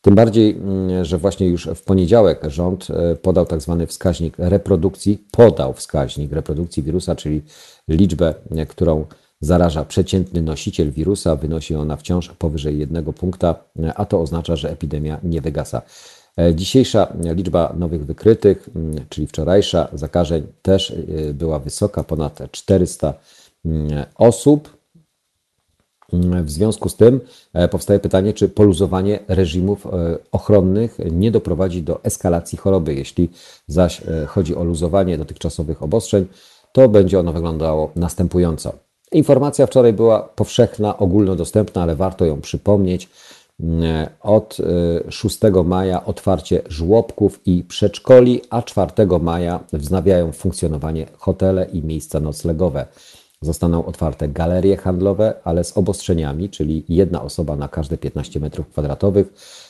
Tym 0.00 0.14
bardziej, 0.14 0.50
mm, 0.50 1.04
że 1.04 1.18
właśnie 1.18 1.48
już 1.48 1.68
w 1.74 1.82
poniedziałek 1.82 2.40
rząd 2.46 2.86
e, 2.90 3.16
podał 3.16 3.46
tak 3.46 3.60
zwany 3.60 3.86
wskaźnik 3.86 4.34
reprodukcji, 4.38 5.24
podał 5.30 5.72
wskaźnik 5.72 6.32
reprodukcji 6.32 6.82
wirusa, 6.82 7.16
czyli 7.16 7.42
liczbę, 7.88 8.34
e, 8.50 8.66
którą 8.66 9.04
zaraża 9.40 9.84
przeciętny 9.84 10.42
nosiciel 10.42 10.90
wirusa, 10.90 11.36
wynosi 11.36 11.74
ona 11.74 11.96
wciąż 11.96 12.28
powyżej 12.28 12.78
jednego 12.78 13.12
punkta, 13.12 13.54
a 13.94 14.04
to 14.04 14.20
oznacza, 14.20 14.56
że 14.56 14.70
epidemia 14.70 15.20
nie 15.22 15.40
wygasa. 15.40 15.82
Dzisiejsza 16.54 17.12
liczba 17.22 17.74
nowych 17.78 18.06
wykrytych, 18.06 18.68
mm, 18.76 19.06
czyli 19.08 19.26
wczorajsza 19.26 19.88
zakażeń 19.92 20.46
też 20.62 20.92
była 21.34 21.58
wysoka, 21.58 22.04
ponad 22.04 22.38
400 22.50 23.14
osób. 24.14 24.84
W 26.44 26.50
związku 26.50 26.88
z 26.88 26.96
tym 26.96 27.20
e, 27.52 27.68
powstaje 27.68 28.00
pytanie, 28.00 28.32
czy 28.32 28.48
poluzowanie 28.48 29.18
reżimów 29.28 29.86
e, 29.86 29.90
ochronnych 30.32 30.98
nie 31.10 31.30
doprowadzi 31.30 31.82
do 31.82 32.04
eskalacji 32.04 32.58
choroby. 32.58 32.94
Jeśli 32.94 33.30
zaś 33.66 34.02
e, 34.02 34.26
chodzi 34.26 34.56
o 34.56 34.64
luzowanie 34.64 35.18
dotychczasowych 35.18 35.82
obostrzeń, 35.82 36.26
to 36.72 36.88
będzie 36.88 37.20
ono 37.20 37.32
wyglądało 37.32 37.90
następująco. 37.96 38.72
Informacja 39.12 39.66
wczoraj 39.66 39.92
była 39.92 40.22
powszechna, 40.22 40.98
ogólnodostępna, 40.98 41.82
ale 41.82 41.96
warto 41.96 42.24
ją 42.24 42.40
przypomnieć. 42.40 43.08
Od 44.20 44.56
6 45.08 45.38
maja 45.64 46.04
otwarcie 46.04 46.62
żłobków 46.68 47.40
i 47.46 47.64
przedszkoli, 47.64 48.42
a 48.50 48.62
4 48.62 48.92
maja 49.20 49.60
wznawiają 49.72 50.32
funkcjonowanie 50.32 51.06
hotele 51.18 51.66
i 51.72 51.82
miejsca 51.82 52.20
noclegowe. 52.20 52.86
Zostaną 53.44 53.84
otwarte 53.84 54.28
galerie 54.28 54.76
handlowe, 54.76 55.34
ale 55.44 55.64
z 55.64 55.78
obostrzeniami, 55.78 56.50
czyli 56.50 56.84
jedna 56.88 57.22
osoba 57.22 57.56
na 57.56 57.68
każde 57.68 57.98
15 57.98 58.40
m2 58.40 59.24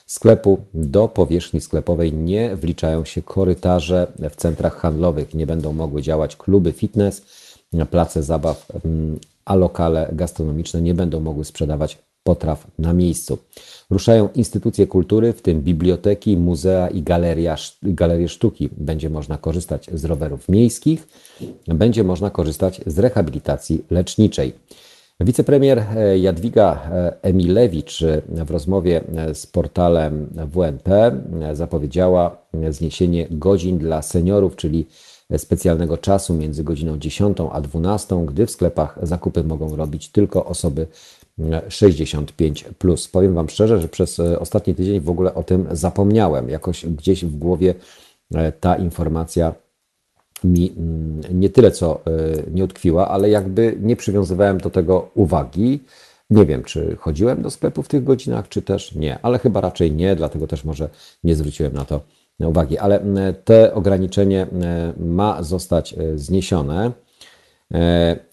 sklepu. 0.06 0.58
Do 0.74 1.08
powierzchni 1.08 1.60
sklepowej 1.60 2.12
nie 2.12 2.56
wliczają 2.56 3.04
się 3.04 3.22
korytarze 3.22 4.06
w 4.30 4.36
centrach 4.36 4.76
handlowych. 4.76 5.34
Nie 5.34 5.46
będą 5.46 5.72
mogły 5.72 6.02
działać 6.02 6.36
kluby 6.36 6.72
fitness, 6.72 7.22
place 7.90 8.22
zabaw, 8.22 8.66
mm, 8.84 9.18
a 9.44 9.54
lokale 9.54 10.08
gastronomiczne 10.12 10.82
nie 10.82 10.94
będą 10.94 11.20
mogły 11.20 11.44
sprzedawać 11.44 11.98
potraw 12.24 12.66
na 12.78 12.92
miejscu. 12.92 13.38
Ruszają 13.90 14.28
instytucje 14.34 14.86
kultury, 14.86 15.32
w 15.32 15.42
tym 15.42 15.60
biblioteki, 15.60 16.36
muzea 16.36 16.88
i 16.88 17.02
galeria, 17.02 17.56
galerie 17.82 18.28
sztuki. 18.28 18.68
Będzie 18.76 19.10
można 19.10 19.38
korzystać 19.38 19.90
z 19.94 20.04
rowerów 20.04 20.48
miejskich, 20.48 21.08
będzie 21.66 22.04
można 22.04 22.30
korzystać 22.30 22.80
z 22.86 22.98
rehabilitacji 22.98 23.84
leczniczej. 23.90 24.52
Wicepremier 25.20 25.78
e, 25.78 26.18
Jadwiga 26.18 26.90
e, 26.92 27.22
Emilewicz 27.22 28.02
e, 28.02 28.22
w 28.28 28.50
rozmowie 28.50 29.04
z 29.32 29.46
portalem 29.46 30.26
WNP 30.52 31.20
zapowiedziała 31.52 32.36
zniesienie 32.70 33.26
godzin 33.30 33.78
dla 33.78 34.02
seniorów, 34.02 34.56
czyli 34.56 34.86
specjalnego 35.36 35.98
czasu 35.98 36.34
między 36.34 36.64
godziną 36.64 36.98
10 36.98 37.38
a 37.52 37.60
12, 37.60 38.26
gdy 38.26 38.46
w 38.46 38.50
sklepach 38.50 38.98
zakupy 39.02 39.44
mogą 39.44 39.76
robić 39.76 40.08
tylko 40.08 40.44
osoby 40.44 40.86
65. 41.68 42.64
Plus. 42.78 43.08
Powiem 43.08 43.34
Wam 43.34 43.48
szczerze, 43.48 43.80
że 43.80 43.88
przez 43.88 44.20
e, 44.20 44.40
ostatni 44.40 44.74
tydzień 44.74 45.00
w 45.00 45.10
ogóle 45.10 45.34
o 45.34 45.42
tym 45.42 45.66
zapomniałem. 45.70 46.48
Jakoś 46.48 46.86
gdzieś 46.86 47.24
w 47.24 47.38
głowie 47.38 47.74
e, 48.34 48.52
ta 48.52 48.76
informacja 48.76 49.54
mi 50.44 50.72
mm, 50.76 51.40
nie 51.40 51.50
tyle 51.50 51.70
co 51.70 52.00
e, 52.06 52.10
nie 52.50 52.64
utkwiła, 52.64 53.08
ale 53.08 53.30
jakby 53.30 53.78
nie 53.80 53.96
przywiązywałem 53.96 54.58
do 54.58 54.70
tego 54.70 55.10
uwagi. 55.14 55.80
Nie 56.30 56.46
wiem, 56.46 56.62
czy 56.62 56.96
chodziłem 56.96 57.42
do 57.42 57.50
sklepu 57.50 57.82
w 57.82 57.88
tych 57.88 58.04
godzinach, 58.04 58.48
czy 58.48 58.62
też 58.62 58.94
nie, 58.94 59.18
ale 59.22 59.38
chyba 59.38 59.60
raczej 59.60 59.92
nie, 59.92 60.16
dlatego 60.16 60.46
też 60.46 60.64
może 60.64 60.88
nie 61.24 61.36
zwróciłem 61.36 61.72
na 61.72 61.84
to 61.84 62.00
uwagi. 62.38 62.78
Ale 62.78 63.00
te 63.44 63.74
ograniczenie 63.74 64.46
ma 64.96 65.42
zostać 65.42 65.94
zniesione. 66.14 66.92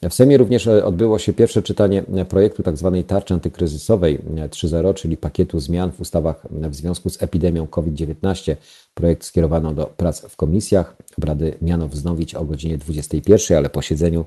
W 0.10 0.14
Sejmie 0.14 0.38
również 0.38 0.68
odbyło 0.68 1.20
się 1.20 1.34
pierwsze 1.34 1.64
czytanie 1.64 2.04
projektu 2.30 2.64
tzw. 2.64 2.94
Tak 2.98 3.06
tarczy 3.06 3.34
antykryzysowej 3.34 4.20
3.0, 4.20 4.94
czyli 4.94 5.18
pakietu 5.18 5.60
zmian 5.60 5.92
w 5.92 6.00
ustawach 6.02 6.48
w 6.52 6.76
związku 6.76 7.10
z 7.10 7.24
epidemią 7.24 7.68
COVID-19. 7.68 8.56
Projekt 8.94 9.24
skierowano 9.24 9.74
do 9.74 9.86
prac 9.86 10.22
w 10.22 10.36
komisjach. 10.36 10.96
Obrady 11.18 11.58
miano 11.62 11.88
wznowić 11.88 12.36
o 12.36 12.46
godzinie 12.46 12.78
21, 12.78 13.58
ale 13.58 13.70
posiedzeniu, 13.70 14.26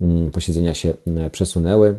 mm, 0.00 0.30
posiedzenia 0.30 0.74
się 0.74 0.94
przesunęły. 1.32 1.96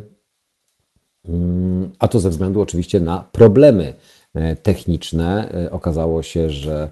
Mm, 1.28 1.90
a 1.98 2.08
to 2.08 2.20
ze 2.20 2.30
względu 2.30 2.60
oczywiście 2.60 3.00
na 3.00 3.24
problemy 3.32 3.94
e, 4.34 4.56
techniczne. 4.56 5.52
E, 5.54 5.70
okazało 5.70 6.22
się, 6.22 6.50
że 6.50 6.90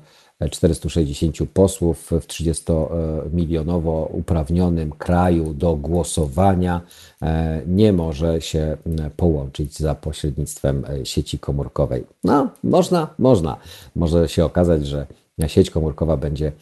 460 0.50 1.36
posłów 1.52 2.10
w 2.10 2.26
30-milionowo 2.26 4.08
uprawnionym 4.12 4.90
kraju 4.90 5.54
do 5.54 5.76
głosowania 5.76 6.80
e, 7.22 7.62
nie 7.66 7.92
może 7.92 8.40
się 8.40 8.76
połączyć 9.16 9.78
za 9.78 9.94
pośrednictwem 9.94 10.84
sieci 11.04 11.38
komórkowej. 11.38 12.04
No, 12.24 12.50
można, 12.64 13.14
można. 13.18 13.56
Może 13.96 14.28
się 14.28 14.44
okazać, 14.44 14.86
że 14.86 15.06
sieć 15.46 15.70
komórkowa 15.70 16.16
będzie 16.16 16.52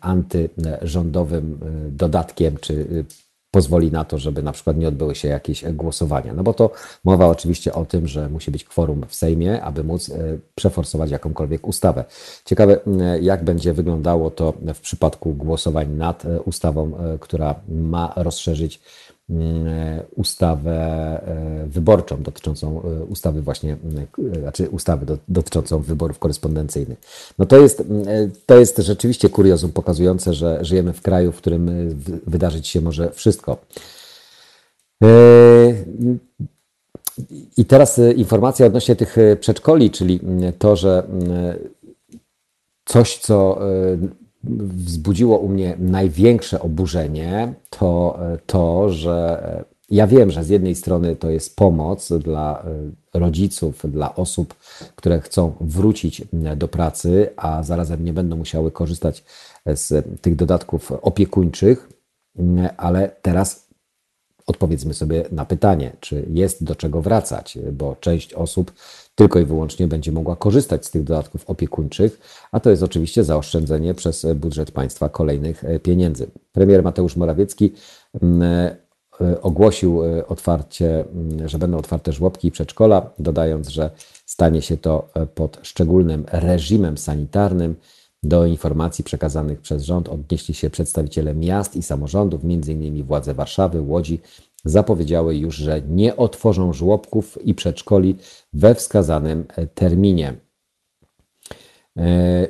antyrządowym 0.00 1.58
dodatkiem 1.90 2.56
czy 2.60 3.04
pozwoli 3.52 3.92
na 3.92 4.04
to, 4.04 4.18
żeby 4.18 4.42
na 4.42 4.52
przykład 4.52 4.76
nie 4.76 4.88
odbyły 4.88 5.14
się 5.14 5.28
jakieś 5.28 5.64
głosowania. 5.64 6.34
No 6.34 6.42
bo 6.42 6.54
to 6.54 6.70
mowa 7.04 7.26
oczywiście 7.26 7.72
o 7.72 7.84
tym, 7.84 8.06
że 8.06 8.28
musi 8.28 8.50
być 8.50 8.64
kworum 8.64 9.04
w 9.08 9.14
Sejmie, 9.14 9.62
aby 9.62 9.84
móc 9.84 10.10
e, 10.10 10.38
przeforsować 10.54 11.10
jakąkolwiek 11.10 11.68
ustawę. 11.68 12.04
Ciekawe, 12.44 12.80
jak 13.20 13.44
będzie 13.44 13.72
wyglądało 13.72 14.30
to 14.30 14.52
w 14.74 14.80
przypadku 14.80 15.34
głosowań 15.34 15.90
nad 15.90 16.24
e, 16.24 16.40
ustawą, 16.40 16.92
e, 16.96 17.18
która 17.18 17.54
ma 17.68 18.12
rozszerzyć 18.16 18.80
E, 19.11 19.11
ustawę 20.16 20.72
e, 20.72 21.66
wyborczą 21.66 22.22
dotyczącą 22.22 22.82
e, 22.82 23.04
ustawy 23.04 23.42
właśnie, 23.42 23.76
znaczy 24.40 24.68
ustawy 24.70 25.18
dotyczącą 25.28 25.78
wyborów 25.78 26.18
korespondencyjnych. 26.18 26.98
No 27.38 27.46
to 27.46 27.60
jest, 27.60 27.82
to 28.46 28.58
jest 28.58 28.78
rzeczywiście 28.78 29.28
kuriozum 29.28 29.72
pokazujące, 29.72 30.34
że 30.34 30.58
żyjemy 30.64 30.92
w 30.92 31.02
kraju, 31.02 31.32
w 31.32 31.36
którym 31.36 31.70
wydarzyć 32.26 32.68
się 32.68 32.80
może 32.80 33.10
wszystko. 33.10 33.56
I 37.56 37.64
teraz 37.64 38.00
informacja 38.16 38.66
odnośnie 38.66 38.96
tych 38.96 39.16
przedszkoli, 39.40 39.90
czyli 39.90 40.20
to, 40.58 40.76
że 40.76 41.06
coś, 42.84 43.18
co 43.18 43.58
wzbudziło 44.44 45.38
u 45.38 45.48
mnie 45.48 45.76
największe 45.78 46.60
oburzenie, 46.60 47.54
to 47.70 48.18
to, 48.46 48.90
że 48.90 49.42
ja 49.90 50.06
wiem, 50.06 50.30
że 50.30 50.44
z 50.44 50.48
jednej 50.48 50.74
strony 50.74 51.16
to 51.16 51.30
jest 51.30 51.56
pomoc 51.56 52.12
dla 52.12 52.64
e, 53.14 53.18
rodziców, 53.18 53.82
dla 53.84 54.14
osób, 54.14 54.54
które 54.96 55.20
chcą 55.20 55.52
wrócić 55.60 56.22
do 56.56 56.68
pracy, 56.68 57.30
a 57.36 57.62
zarazem 57.62 58.04
nie 58.04 58.12
będą 58.12 58.36
musiały 58.36 58.70
korzystać 58.70 59.24
z 59.66 60.06
tych 60.20 60.36
dodatków 60.36 60.92
opiekuńczych, 60.92 61.88
ale 62.76 63.10
teraz 63.22 63.68
odpowiedzmy 64.46 64.94
sobie 64.94 65.24
na 65.32 65.44
pytanie, 65.44 65.92
czy 66.00 66.26
jest 66.30 66.64
do 66.64 66.74
czego 66.74 67.02
wracać, 67.02 67.58
bo 67.72 67.96
część 68.00 68.34
osób 68.34 68.72
tylko 69.14 69.38
i 69.38 69.44
wyłącznie 69.44 69.86
będzie 69.86 70.12
mogła 70.12 70.36
korzystać 70.36 70.86
z 70.86 70.90
tych 70.90 71.04
dodatków 71.04 71.50
opiekuńczych, 71.50 72.20
a 72.52 72.60
to 72.60 72.70
jest 72.70 72.82
oczywiście 72.82 73.24
zaoszczędzenie 73.24 73.94
przez 73.94 74.26
budżet 74.34 74.70
państwa 74.70 75.08
kolejnych 75.08 75.64
e, 75.64 75.80
pieniędzy. 75.80 76.30
Premier 76.52 76.82
Mateusz 76.82 77.16
Morawiecki 77.16 77.72
mm, 78.22 78.42
e, 78.42 78.76
ogłosił 79.42 80.04
e, 80.04 80.26
otwarcie, 80.26 81.04
mm, 81.04 81.48
że 81.48 81.58
będą 81.58 81.78
otwarte 81.78 82.12
żłobki 82.12 82.48
i 82.48 82.50
przedszkola, 82.50 83.10
dodając, 83.18 83.68
że 83.68 83.90
stanie 84.26 84.62
się 84.62 84.76
to 84.76 85.08
pod 85.34 85.58
szczególnym 85.62 86.24
reżimem 86.32 86.98
sanitarnym. 86.98 87.74
Do 88.24 88.46
informacji 88.46 89.04
przekazanych 89.04 89.60
przez 89.60 89.82
rząd 89.82 90.08
odnieśli 90.08 90.54
się 90.54 90.70
przedstawiciele 90.70 91.34
miast 91.34 91.76
i 91.76 91.82
samorządów, 91.82 92.40
m.in. 92.44 93.04
władze 93.04 93.34
Warszawy, 93.34 93.80
Łodzi, 93.80 94.20
zapowiedziały 94.64 95.36
już, 95.36 95.56
że 95.56 95.82
nie 95.88 96.16
otworzą 96.16 96.72
żłobków 96.72 97.38
i 97.44 97.54
przedszkoli 97.54 98.16
we 98.52 98.74
wskazanym 98.74 99.44
e, 99.56 99.66
terminie. 99.66 100.34
E, 101.96 102.46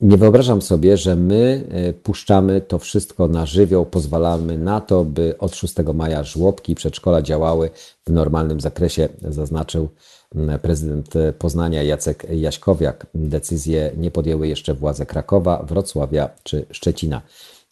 nie 0.00 0.16
wyobrażam 0.16 0.62
sobie, 0.62 0.96
że 0.96 1.16
my 1.16 1.64
e, 1.70 1.92
puszczamy 1.92 2.60
to 2.60 2.78
wszystko 2.78 3.28
na 3.28 3.46
żywioł, 3.46 3.86
pozwalamy 3.86 4.58
na 4.58 4.80
to, 4.80 5.04
by 5.04 5.38
od 5.38 5.56
6 5.56 5.74
maja 5.94 6.24
żłobki 6.24 6.72
i 6.72 6.74
przedszkola 6.74 7.22
działały 7.22 7.70
w 8.06 8.12
normalnym 8.12 8.60
zakresie, 8.60 9.08
zaznaczył 9.28 9.88
prezydent 10.62 11.14
Poznania 11.38 11.82
Jacek 11.82 12.26
Jaśkowiak. 12.30 13.06
Decyzje 13.14 13.92
nie 13.96 14.10
podjęły 14.10 14.48
jeszcze 14.48 14.74
władze 14.74 15.06
Krakowa, 15.06 15.62
Wrocławia 15.62 16.30
czy 16.42 16.66
Szczecina. 16.70 17.22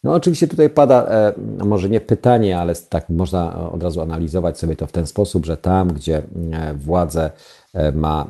No 0.03 0.13
oczywiście 0.13 0.47
tutaj 0.47 0.69
pada 0.69 1.05
e, 1.05 1.33
może 1.65 1.89
nie 1.89 2.01
pytanie, 2.01 2.59
ale 2.59 2.75
tak 2.75 3.09
można 3.09 3.71
od 3.71 3.83
razu 3.83 4.01
analizować 4.01 4.59
sobie 4.59 4.75
to 4.75 4.87
w 4.87 4.91
ten 4.91 5.07
sposób, 5.07 5.45
że 5.45 5.57
tam, 5.57 5.93
gdzie 5.93 6.17
e, 6.51 6.73
władze 6.73 7.31
e, 7.73 7.91
ma, 7.91 8.27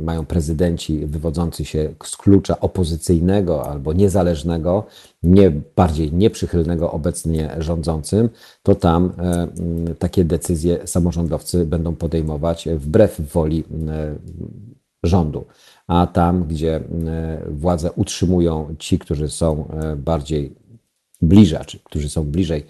mają 0.00 0.26
prezydenci 0.26 1.06
wywodzący 1.06 1.64
się 1.64 1.94
z 2.04 2.16
klucza 2.16 2.60
opozycyjnego 2.60 3.66
albo 3.66 3.92
niezależnego, 3.92 4.86
nie 5.22 5.50
bardziej 5.76 6.12
nieprzychylnego 6.12 6.92
obecnie 6.92 7.56
rządzącym, 7.58 8.28
to 8.62 8.74
tam 8.74 9.12
takie 9.98 10.24
decyzje 10.24 10.86
samorządowcy 10.86 11.66
będą 11.66 11.94
podejmować 11.96 12.68
wbrew 12.76 13.20
woli 13.32 13.64
rządu. 15.02 15.44
A 15.86 16.06
tam, 16.06 16.44
gdzie 16.44 16.80
władze 17.48 17.92
utrzymują 17.92 18.74
ci, 18.78 18.98
którzy 18.98 19.28
są 19.28 19.68
bardziej 19.96 20.54
bliżaczy, 21.22 21.78
którzy 21.84 22.08
są 22.08 22.24
bliżej 22.24 22.66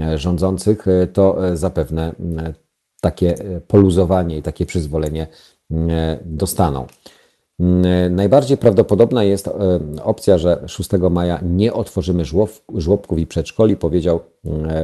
e, 0.00 0.18
rządzących, 0.18 0.88
e, 0.88 1.06
to 1.06 1.48
e, 1.48 1.56
zapewne 1.56 2.14
takie 3.00 3.34
poluzowanie 3.68 4.38
i 4.38 4.42
takie 4.42 4.66
przyzwolenie 4.66 5.26
dostaną. 6.24 6.86
Najbardziej 8.10 8.56
prawdopodobna 8.56 9.24
jest 9.24 9.50
opcja, 10.04 10.38
że 10.38 10.64
6 10.66 10.90
maja 11.10 11.40
nie 11.42 11.72
otworzymy 11.72 12.24
żłobków 12.74 13.18
i 13.18 13.26
przedszkoli, 13.26 13.76
powiedział 13.76 14.20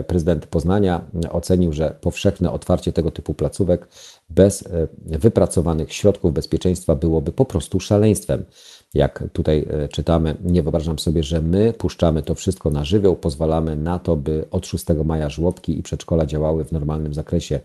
prezydent 0.07 0.47
Poznania. 0.47 1.05
Ocenił, 1.31 1.73
że 1.73 1.97
powszechne 2.01 2.51
otwarcie 2.51 2.93
tego 2.93 3.11
typu 3.11 3.35
placówek 3.35 3.89
bez 4.31 4.65
wypracowanych 5.07 5.93
środków 5.93 6.33
bezpieczeństwa 6.33 6.97
byłoby 6.97 7.33
po 7.33 7.45
prostu 7.45 7.81
szaleństwem 7.81 8.45
jak 8.95 9.24
tutaj 9.32 9.66
e, 9.70 9.88
czytamy, 9.88 10.34
nie 10.45 10.62
wyobrażam 10.62 10.99
sobie, 10.99 11.22
że 11.22 11.43
my 11.43 11.72
puszczamy 11.72 12.22
to 12.22 12.34
wszystko 12.34 12.70
na 12.70 12.84
żywioł, 12.84 13.16
pozwalamy 13.16 13.76
na 13.76 13.99
to, 13.99 14.16
by 14.16 14.45
od 14.51 14.66
6 14.66 14.84
maja 15.05 15.30
żłobki 15.30 15.78
i 15.78 15.82
przedszkola 15.82 16.26
działały 16.26 16.64
w 16.64 16.72
normalnym 16.72 17.14
zakresie. 17.14 17.61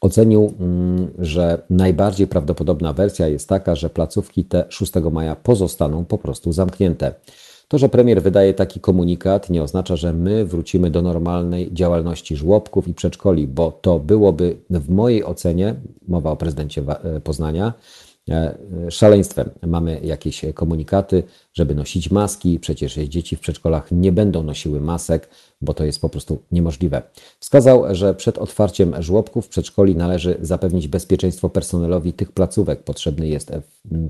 Ocenił, 0.00 0.54
mm, 0.60 1.10
że 1.18 1.62
najbardziej 1.70 2.26
prawdopodobna 2.26 2.92
wersja 2.92 3.28
jest 3.28 3.48
taka, 3.48 3.74
że 3.74 3.90
placówki 3.90 4.44
te 4.44 4.64
6 4.68 4.92
maja 5.10 5.36
pozostaną 5.36 6.04
po 6.04 6.18
prostu 6.18 6.52
zamknięte. 6.52 7.14
To, 7.68 7.78
że 7.78 7.88
premier 7.88 8.22
wydaje 8.22 8.54
taki 8.54 8.80
komunikat, 8.80 9.50
nie 9.50 9.62
oznacza, 9.62 9.96
że 9.96 10.12
my 10.12 10.44
wrócimy 10.44 10.90
do 10.90 11.02
normalnej 11.02 11.74
działalności 11.74 12.36
żłobków 12.36 12.88
i 12.88 12.94
przedszkoli, 12.94 13.46
bo 13.46 13.72
to 13.72 13.98
byłoby 13.98 14.56
w 14.70 14.90
mojej 14.90 15.24
ocenie, 15.24 15.74
mowa 16.08 16.30
o 16.30 16.36
prezydencie 16.36 16.82
e, 16.88 17.20
Poznania, 17.20 17.72
szaleństwem. 18.90 19.50
Mamy 19.66 20.00
jakieś 20.04 20.44
komunikaty, 20.54 21.22
żeby 21.52 21.74
nosić 21.74 22.10
maski. 22.10 22.60
Przecież 22.60 22.94
dzieci 22.94 23.36
w 23.36 23.40
przedszkolach 23.40 23.88
nie 23.92 24.12
będą 24.12 24.42
nosiły 24.42 24.80
masek, 24.80 25.28
bo 25.60 25.74
to 25.74 25.84
jest 25.84 26.00
po 26.00 26.08
prostu 26.08 26.42
niemożliwe. 26.52 27.02
Wskazał, 27.40 27.94
że 27.94 28.14
przed 28.14 28.38
otwarciem 28.38 29.02
żłobków 29.02 29.48
przedszkoli 29.48 29.96
należy 29.96 30.36
zapewnić 30.40 30.88
bezpieczeństwo 30.88 31.48
personelowi 31.48 32.12
tych 32.12 32.32
placówek. 32.32 32.82
Potrzebny 32.82 33.28
jest 33.28 33.52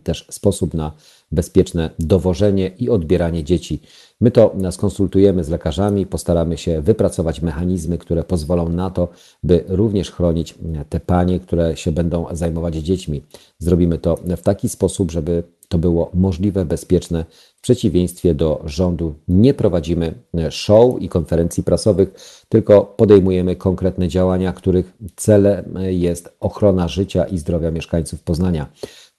też 0.03 0.27
sposób 0.31 0.75
na 0.75 0.93
bezpieczne 1.33 1.91
dowożenie 1.99 2.71
i 2.79 2.91
odbieranie 2.91 3.45
dzieci. 3.45 3.81
My 4.23 4.31
to 4.31 4.55
skonsultujemy 4.71 5.45
z 5.45 5.49
lekarzami, 5.49 6.07
postaramy 6.07 6.59
się 6.59 6.81
wypracować 6.81 7.43
mechanizmy, 7.43 7.99
które 7.99 8.25
pozwolą 8.25 8.69
na 8.69 8.91
to, 8.91 9.09
by 9.43 9.65
również 9.69 10.11
chronić 10.11 10.55
te 10.89 11.01
panie, 11.01 11.41
które 11.41 11.77
się 11.77 11.93
będą 11.93 12.27
zajmować 12.33 12.75
dziećmi. 12.75 13.23
Zrobimy 13.59 13.99
to 13.99 14.17
w 14.37 14.43
taki 14.43 14.69
sposób, 14.69 15.11
żeby 15.11 15.43
to 15.69 15.79
było 15.79 16.11
możliwe, 16.15 16.65
bezpieczne. 16.65 17.25
W 17.57 17.61
przeciwieństwie 17.61 18.35
do 18.35 18.63
rządu 18.65 19.15
nie 19.29 19.55
prowadzimy 19.55 20.15
show 20.51 21.03
i 21.03 21.09
konferencji 21.09 21.63
prasowych, 21.63 22.15
tylko 22.49 22.83
podejmujemy 22.83 23.57
konkretne 23.57 24.09
działania, 24.09 24.53
których 24.53 24.93
celem 25.17 25.79
jest 25.89 26.37
ochrona 26.41 26.89
życia 26.89 27.25
i 27.25 27.39
zdrowia 27.39 27.71
mieszkańców 27.71 28.23
Poznania, 28.23 28.67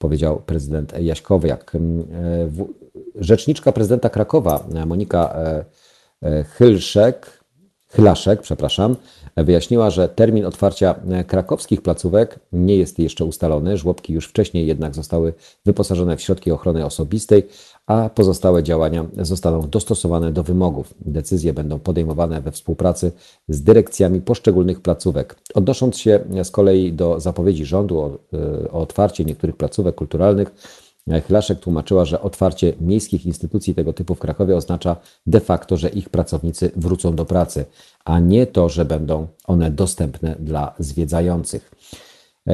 powiedział 0.04 0.42
prezydent 0.46 0.94
Jaśkowiak. 1.00 1.72
Rzeczniczka 3.16 3.72
prezydenta 3.72 4.10
Krakowa, 4.10 4.66
Monika 4.86 5.36
Chylszek, 6.58 7.44
Chylaszek, 7.88 8.42
przepraszam, 8.42 8.96
wyjaśniła, 9.38 9.90
że 9.90 10.10
termin 10.10 10.46
otwarcia 10.46 10.96
krakowskich 11.28 11.82
placówek 11.82 12.40
nie 12.52 12.76
jest 12.78 13.00
jeszcze 13.00 13.26
ustalony. 13.26 13.78
Żłobki 13.78 14.14
już 14.14 14.28
wcześniej 14.28 14.68
jednak 14.68 14.96
zostały 14.96 15.34
wyposażone 15.66 16.18
w 16.18 16.22
środki 16.22 16.52
ochrony 16.52 16.86
osobistej, 16.86 17.48
a 17.88 18.10
pozostałe 18.10 18.64
działania 18.64 19.06
zostaną 19.18 19.70
dostosowane 19.70 20.32
do 20.32 20.44
wymogów. 20.44 20.94
Decyzje 21.00 21.54
będą 21.54 21.80
podejmowane 21.80 22.42
we 22.42 22.52
współpracy 22.52 23.12
z 23.48 23.64
dyrekcjami 23.64 24.22
poszczególnych 24.22 24.82
placówek. 24.82 25.36
Odnosząc 25.54 25.98
się 25.98 26.20
z 26.44 26.52
kolei 26.52 26.94
do 26.94 27.20
zapowiedzi 27.20 27.66
rządu 27.66 28.00
o, 28.00 28.18
o 28.72 28.82
otwarcie 28.82 29.26
niektórych 29.26 29.58
placówek 29.58 29.96
kulturalnych, 29.96 30.52
Chylaszek 31.28 31.60
tłumaczyła, 31.60 32.06
że 32.06 32.22
otwarcie 32.22 32.74
miejskich 32.82 33.26
instytucji 33.26 33.76
tego 33.76 33.94
typu 33.94 34.16
w 34.16 34.20
Krakowie 34.20 34.56
oznacza 34.56 34.96
de 35.26 35.40
facto, 35.40 35.78
że 35.78 35.90
ich 35.90 36.10
pracownicy 36.10 36.72
wrócą 36.76 37.16
do 37.16 37.26
pracy, 37.26 37.66
a 38.06 38.20
nie 38.20 38.48
to, 38.48 38.70
że 38.70 38.86
będą 38.86 39.28
one 39.46 39.72
dostępne 39.72 40.36
dla 40.40 40.74
zwiedzających. 40.80 41.72
E, 42.48 42.54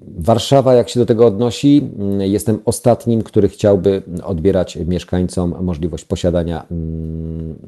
Warszawa, 0.00 0.74
jak 0.74 0.88
się 0.88 1.00
do 1.00 1.06
tego 1.06 1.26
odnosi, 1.26 1.90
jestem 2.18 2.60
ostatnim, 2.64 3.22
który 3.22 3.48
chciałby 3.48 4.02
odbierać 4.24 4.76
mieszkańcom 4.76 5.54
możliwość 5.60 6.04
posiadania 6.04 6.66
mm, 6.70 7.58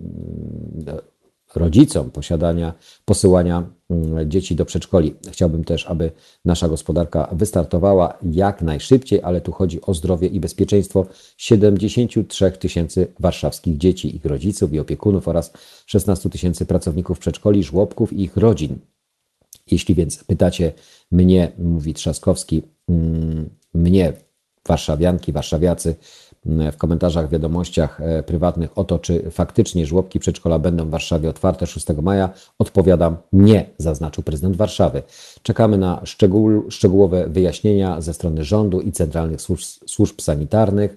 rodzicom 1.57 2.11
posiadania, 2.11 2.75
posyłania 3.05 3.71
mm, 3.91 4.31
dzieci 4.31 4.55
do 4.55 4.65
przedszkoli. 4.65 5.15
Chciałbym 5.31 5.65
też, 5.65 5.87
aby 5.87 6.11
nasza 6.45 6.69
gospodarka 6.69 7.29
wystartowała 7.33 8.19
jak 8.33 8.63
najszybciej, 8.63 9.21
ale 9.23 9.41
tu 9.41 9.53
chodzi 9.53 9.81
o 9.83 9.95
zdrowie 9.95 10.29
i 10.29 10.41
bezpieczeństwo 10.41 11.07
73 11.37 12.53
tysięcy 12.53 13.07
warszawskich 13.21 13.79
dzieci, 13.79 14.17
ich 14.17 14.25
rodziców 14.25 14.73
i 14.73 14.81
opiekunów 14.81 15.29
oraz 15.29 15.53
16 15.87 16.31
tysięcy 16.31 16.67
pracowników 16.67 17.19
przedszkoli, 17.19 17.63
żłobków 17.63 18.13
i 18.13 18.23
ich 18.23 18.37
rodzin. 18.37 18.79
Jeśli 19.71 19.95
więc 19.95 20.25
pytacie 20.25 20.73
mnie, 21.11 21.53
mówi 21.59 21.95
Trzaskowski, 21.95 22.63
mm, 22.89 23.51
mnie, 23.75 24.13
warszawianki, 24.67 25.33
warszawiacy, 25.33 25.97
w 26.73 26.77
komentarzach, 26.77 27.31
wiadomościach 27.31 28.01
e, 28.01 28.23
prywatnych 28.23 28.79
o 28.79 28.85
to, 28.85 28.99
czy 28.99 29.31
faktycznie 29.31 29.87
żłobki 29.87 30.19
przedszkola 30.19 30.59
będą 30.59 30.87
w 30.87 30.91
Warszawie 30.91 31.31
otwarte 31.31 31.67
6 31.67 31.87
maja, 32.03 32.31
odpowiadam 32.59 33.17
nie, 33.33 33.71
zaznaczył 33.79 34.25
prezydent 34.25 34.57
Warszawy. 34.57 35.03
Czekamy 35.43 35.79
na 35.79 36.01
szczegół, 36.05 36.71
szczegółowe 36.71 37.29
wyjaśnienia 37.29 38.01
ze 38.01 38.15
strony 38.15 38.45
rządu 38.45 38.81
i 38.81 38.93
centralnych 38.93 39.41
służb, 39.41 39.65
służb 39.87 40.21
sanitarnych, 40.21 40.97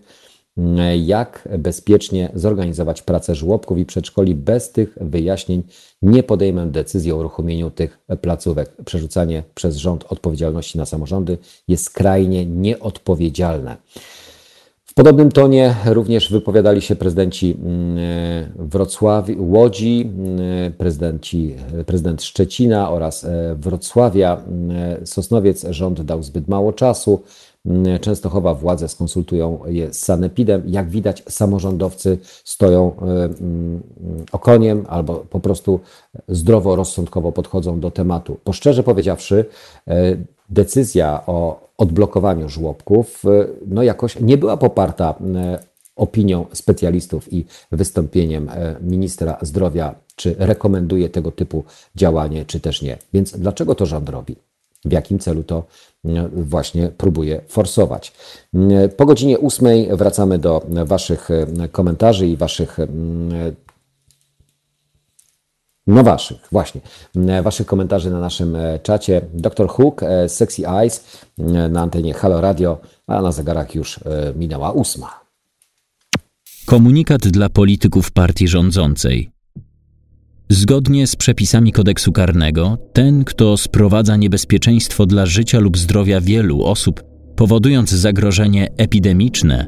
jak 1.05 1.49
bezpiecznie 1.60 2.30
zorganizować 2.34 3.01
pracę 3.01 3.36
żłobków 3.36 3.78
i 3.78 3.86
przedszkoli. 3.86 4.36
Bez 4.36 4.72
tych 4.72 4.97
wyjaśnień 5.01 5.64
nie 6.01 6.24
podejmę 6.24 6.68
decyzji 6.68 7.12
o 7.12 7.18
uruchomieniu 7.18 7.72
tych 7.72 7.99
placówek. 8.22 8.72
Przerzucanie 8.86 9.43
przez 9.55 9.76
rząd 9.76 10.05
odpowiedzialności 10.10 10.78
na 10.78 10.86
samorządy 10.86 11.38
jest 11.68 11.84
skrajnie 11.84 12.45
nieodpowiedzialne. 12.45 13.78
W 14.89 14.93
podobnym 14.93 15.32
tonie 15.32 15.76
również 15.86 16.32
wypowiadali 16.32 16.82
się 16.82 16.95
prezydenci 16.95 17.57
mm, 17.64 17.97
Wrocławia, 18.55 19.36
Łodzi, 19.38 20.12
mm, 20.18 20.74
prezydenci, 20.74 21.55
prezydent 21.86 22.24
Szczecina 22.24 22.91
oraz 22.91 23.24
e, 23.24 23.55
Wrocławia. 23.60 24.41
Mm, 24.47 25.05
Sosnowiec 25.05 25.66
rząd 25.70 26.01
dał 26.01 26.24
zbyt 26.24 26.47
mało 26.47 26.74
czasu. 26.74 27.24
Częstochowa 28.01 28.53
władze 28.53 28.88
skonsultują 28.88 29.60
je 29.66 29.93
z 29.93 29.99
Sanepidem. 29.99 30.64
Jak 30.68 30.89
widać, 30.89 31.24
samorządowcy 31.30 32.18
stoją 32.43 32.91
e, 32.95 33.30
okoniem 34.32 34.86
albo 34.89 35.16
po 35.16 35.39
prostu 35.39 35.80
zdrowo, 36.28 36.76
rozsądkowo 36.76 37.32
podchodzą 37.32 37.80
do 37.80 37.91
tematu. 37.91 38.38
Po 38.43 38.53
szczerze 38.53 38.84
powiedziawszy, 38.84 39.45
e, 39.88 40.18
decyzja 40.49 41.24
o 41.28 41.68
odblokowaniu 41.78 42.49
żłobków 42.49 43.26
e, 43.26 43.47
no 43.68 43.84
jakoś 43.84 44.20
nie 44.20 44.38
była 44.38 44.57
poparta 44.57 45.16
opinią 45.95 46.45
specjalistów 46.53 47.34
i 47.34 47.45
wystąpieniem 47.72 48.49
ministra 48.82 49.38
zdrowia, 49.41 49.95
czy 50.16 50.36
rekomenduje 50.39 51.10
tego 51.10 51.32
typu 51.32 51.64
działanie, 51.95 52.45
czy 52.45 52.60
też 52.60 52.82
nie. 52.82 52.97
Więc 53.14 53.39
dlaczego 53.39 53.76
to 53.76 53.86
rząd 53.86 54.10
robi? 54.10 54.36
W 54.86 54.91
jakim 54.91 55.20
celu 55.20 55.43
to 55.43 55.64
właśnie 56.32 56.88
próbuje 56.88 57.41
forsować? 57.47 58.14
Po 58.97 59.06
godzinie 59.06 59.39
ósmej 59.39 59.89
wracamy 59.91 60.39
do 60.39 60.66
Waszych 60.86 61.30
komentarzy 61.72 62.28
i 62.28 62.38
Waszych 62.38 62.78
no 65.89 66.04
waszych, 66.04 66.38
właśnie. 66.52 66.82
E, 67.28 67.41
waszych 67.43 67.68
komentarzy 67.68 68.12
na 68.12 68.20
naszym 68.20 68.56
e, 68.56 68.80
czacie. 68.80 69.22
Dr 69.34 69.68
Hook, 69.68 70.04
e, 70.04 70.30
Sexy 70.30 70.68
Eyes 70.68 71.24
na 71.70 71.82
antenie 71.82 72.14
Halo 72.14 72.41
Radio, 72.41 72.78
a 73.08 73.22
na 73.22 73.32
zegarach 73.32 73.76
już 73.76 74.00
minęła 74.36 74.72
ósma. 74.72 75.20
Komunikat 76.66 77.22
dla 77.22 77.50
polityków 77.50 78.12
partii 78.12 78.47
rządzącej. 78.47 79.30
Zgodnie 80.52 81.08
z 81.08 81.16
przepisami 81.16 81.72
kodeksu 81.72 82.12
karnego, 82.12 82.78
ten, 82.93 83.24
kto 83.24 83.58
sprowadza 83.58 84.16
niebezpieczeństwo 84.18 85.06
dla 85.06 85.26
życia 85.26 85.60
lub 85.60 85.78
zdrowia 85.78 86.22
wielu 86.22 86.64
osób, 86.64 87.04
powodując 87.36 87.89
zagrożenie 87.89 88.68
epidemiczne 88.78 89.66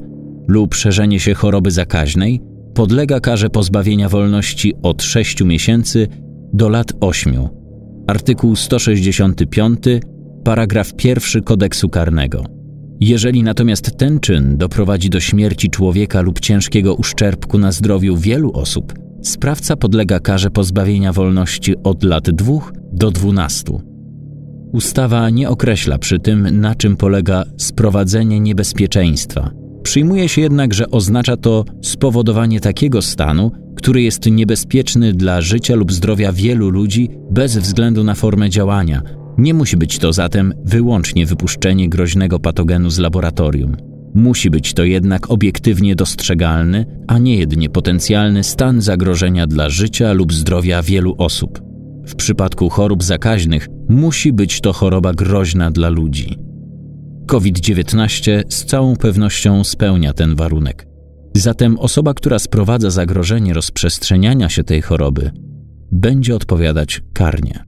lub 0.47 0.75
szerzenie 0.75 1.19
się 1.19 1.33
choroby 1.33 1.71
zakaźnej, 1.71 2.41
podlega 2.73 3.19
karze 3.19 3.49
pozbawienia 3.49 4.09
wolności 4.09 4.73
od 4.83 5.03
6 5.03 5.43
miesięcy 5.43 6.07
do 6.53 6.69
lat 6.69 6.91
8. 7.01 7.33
Artykuł 8.07 8.55
165, 8.55 9.79
paragraf 10.43 10.91
1 11.03 11.43
kodeksu 11.43 11.89
karnego. 11.89 12.43
Jeżeli 12.99 13.43
natomiast 13.43 13.97
ten 13.97 14.19
czyn 14.19 14.57
doprowadzi 14.57 15.09
do 15.09 15.19
śmierci 15.19 15.69
człowieka 15.69 16.21
lub 16.21 16.39
ciężkiego 16.39 16.95
uszczerbku 16.95 17.57
na 17.57 17.71
zdrowiu 17.71 18.17
wielu 18.17 18.51
osób, 18.53 18.93
sprawca 19.21 19.75
podlega 19.75 20.19
karze 20.19 20.49
pozbawienia 20.49 21.13
wolności 21.13 21.75
od 21.83 22.03
lat 22.03 22.29
2 22.29 22.53
do 22.93 23.11
12. 23.11 23.63
Ustawa 24.73 25.29
nie 25.29 25.49
określa 25.49 25.97
przy 25.97 26.19
tym, 26.19 26.59
na 26.59 26.75
czym 26.75 26.97
polega 26.97 27.43
sprowadzenie 27.57 28.39
niebezpieczeństwa 28.39 29.61
Przyjmuje 29.83 30.29
się 30.29 30.41
jednak, 30.41 30.73
że 30.73 30.91
oznacza 30.91 31.37
to 31.37 31.65
spowodowanie 31.81 32.59
takiego 32.59 33.01
stanu, 33.01 33.51
który 33.75 34.01
jest 34.01 34.25
niebezpieczny 34.25 35.13
dla 35.13 35.41
życia 35.41 35.75
lub 35.75 35.91
zdrowia 35.91 36.31
wielu 36.31 36.69
ludzi 36.69 37.09
bez 37.31 37.57
względu 37.57 38.03
na 38.03 38.15
formę 38.15 38.49
działania. 38.49 39.01
Nie 39.37 39.53
musi 39.53 39.77
być 39.77 39.99
to 39.99 40.13
zatem 40.13 40.53
wyłącznie 40.65 41.25
wypuszczenie 41.25 41.89
groźnego 41.89 42.39
patogenu 42.39 42.89
z 42.89 42.99
laboratorium. 42.99 43.90
Musi 44.13 44.49
być 44.49 44.73
to 44.73 44.83
jednak 44.83 45.31
obiektywnie 45.31 45.95
dostrzegalny, 45.95 46.85
a 47.07 47.17
nie 47.17 47.35
jedynie 47.35 47.69
potencjalny 47.69 48.43
stan 48.43 48.81
zagrożenia 48.81 49.47
dla 49.47 49.69
życia 49.69 50.13
lub 50.13 50.33
zdrowia 50.33 50.81
wielu 50.83 51.15
osób. 51.17 51.61
W 52.07 52.15
przypadku 52.15 52.69
chorób 52.69 53.03
zakaźnych 53.03 53.67
musi 53.89 54.33
być 54.33 54.61
to 54.61 54.73
choroba 54.73 55.13
groźna 55.13 55.71
dla 55.71 55.89
ludzi. 55.89 56.37
COVID-19 57.27 58.43
z 58.49 58.65
całą 58.65 58.95
pewnością 58.95 59.63
spełnia 59.63 60.13
ten 60.13 60.35
warunek. 60.35 60.87
Zatem 61.35 61.79
osoba, 61.79 62.13
która 62.13 62.39
sprowadza 62.39 62.89
zagrożenie 62.89 63.53
rozprzestrzeniania 63.53 64.49
się 64.49 64.63
tej 64.63 64.81
choroby, 64.81 65.31
będzie 65.91 66.35
odpowiadać 66.35 67.01
karnie. 67.13 67.65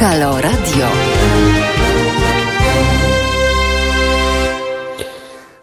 Halo 0.00 0.40
Radio. 0.40 0.86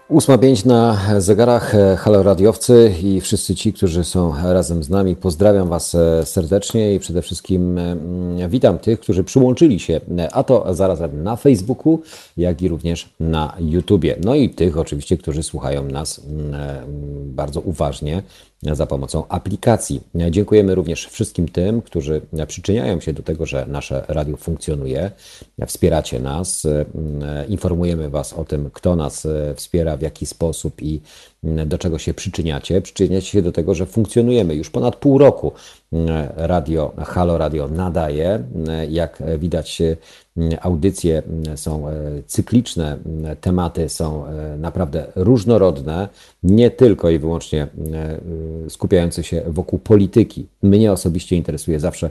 Ósma 0.10 0.38
pięć 0.38 0.66
na 0.66 0.98
zegarach, 1.18 1.74
halo 1.98 2.24
radiowcy 2.24 2.94
i 3.04 3.22
wszyscy 3.22 3.56
ci, 3.56 3.74
którzy 3.74 4.04
są 4.04 4.34
razem 4.54 4.84
z 4.84 4.90
nami. 4.90 5.16
Pozdrawiam 5.16 5.70
Was 5.70 5.98
serdecznie 6.24 6.96
i 6.96 7.00
przede 7.00 7.22
wszystkim 7.22 7.78
mm, 7.78 8.50
witam 8.50 8.80
tych, 8.80 9.00
którzy 9.00 9.24
przyłączyli 9.24 9.80
się, 9.80 10.02
a 10.32 10.44
to 10.44 10.74
zarazem 10.76 11.24
na 11.24 11.36
Facebooku, 11.36 12.02
jak 12.38 12.62
i 12.62 12.68
również 12.68 13.10
na 13.20 13.56
YouTubie. 13.60 14.16
No 14.24 14.36
i 14.36 14.50
tych 14.50 14.78
oczywiście, 14.78 15.18
którzy 15.18 15.44
słuchają 15.44 15.84
nas 15.84 16.20
mm, 16.20 16.56
bardzo 17.36 17.62
uważnie 17.62 18.24
za 18.64 18.88
pomocą 18.88 19.28
aplikacji. 19.28 20.02
Dziękujemy 20.30 20.76
również 20.76 21.06
wszystkim 21.06 21.48
tym, 21.48 21.82
którzy 21.82 22.22
przyczyniają 22.48 23.00
się 23.00 23.14
do 23.14 23.24
tego, 23.24 23.46
że 23.46 23.66
nasze 23.70 24.06
radio 24.08 24.38
funkcjonuje. 24.38 25.12
Wspieracie 25.68 26.20
nas, 26.20 26.68
informujemy 27.48 28.10
Was 28.10 28.34
o 28.34 28.46
tym, 28.46 28.70
kto 28.74 28.96
nas 28.96 29.28
wspiera, 29.56 29.98
w 29.98 30.02
jaki 30.02 30.26
sposób 30.26 30.82
i 30.82 31.02
do 31.44 31.78
czego 31.78 31.98
się 31.98 32.14
przyczyniacie. 32.14 32.82
Przyczyniacie 32.82 33.28
się 33.28 33.42
do 33.42 33.52
tego, 33.52 33.76
że 33.76 33.86
funkcjonujemy 33.86 34.56
już 34.56 34.70
ponad 34.70 34.96
pół 34.96 35.18
roku. 35.18 35.52
Radio, 36.36 36.94
Halo 37.06 37.38
Radio 37.38 37.68
nadaje. 37.68 38.44
Jak 38.90 39.24
widać, 39.40 39.82
audycje 40.62 41.24
są 41.56 41.86
cykliczne, 42.26 42.98
tematy 43.42 43.90
są 43.90 44.24
naprawdę 44.58 45.06
różnorodne, 45.16 46.08
nie 46.44 46.72
tylko 46.72 47.10
i 47.10 47.20
wyłącznie 47.20 47.68
skupiające 48.70 49.24
się 49.24 49.44
wokół 49.48 49.80
polityki. 49.80 50.48
Mnie 50.64 50.92
osobiście 50.92 51.36
interesuje 51.36 51.80
zawsze 51.80 52.10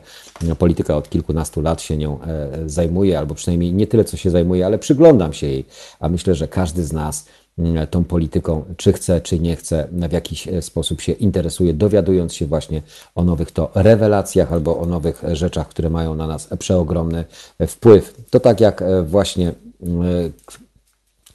polityka, 0.59 0.97
od 0.97 1.09
kilkunastu 1.09 1.63
lat 1.63 1.81
się 1.81 1.97
nią 1.97 2.19
zajmuję, 2.67 3.19
albo 3.19 3.35
przynajmniej 3.35 3.73
nie 3.73 3.87
tyle, 3.87 4.05
co 4.05 4.17
się 4.17 4.31
zajmuję, 4.31 4.67
ale 4.67 4.79
przyglądam 4.79 5.33
się 5.33 5.47
jej, 5.47 5.65
a 6.01 6.09
myślę, 6.09 6.35
że 6.35 6.49
każdy 6.49 6.85
z 6.85 6.93
nas 6.93 7.27
Mm, 7.27 7.46
tą 7.91 8.05
polityką, 8.05 8.65
czy 8.77 8.93
chce, 8.93 9.21
czy 9.21 9.41
nie 9.41 9.57
chce, 9.57 9.89
w 9.93 10.13
jakiś 10.13 10.49
e, 10.49 10.63
sposób 10.63 11.01
się 11.01 11.13
interesuje, 11.13 11.75
dowiadując 11.75 12.35
się 12.35 12.47
właśnie 12.47 12.83
o 13.15 13.25
nowych 13.25 13.51
to 13.51 13.71
rewelacjach 13.75 14.53
albo 14.53 14.79
o 14.79 14.87
nowych 14.87 15.23
rzeczach, 15.33 15.69
które 15.69 15.91
mają 15.91 16.15
na 16.15 16.27
nas 16.27 16.49
przeogromny 16.59 17.25
e, 17.59 17.67
wpływ. 17.67 18.17
To 18.31 18.41
tak 18.41 18.61
jak 18.61 18.83
e, 18.83 19.03
właśnie 19.03 19.53
mm, 19.83 20.33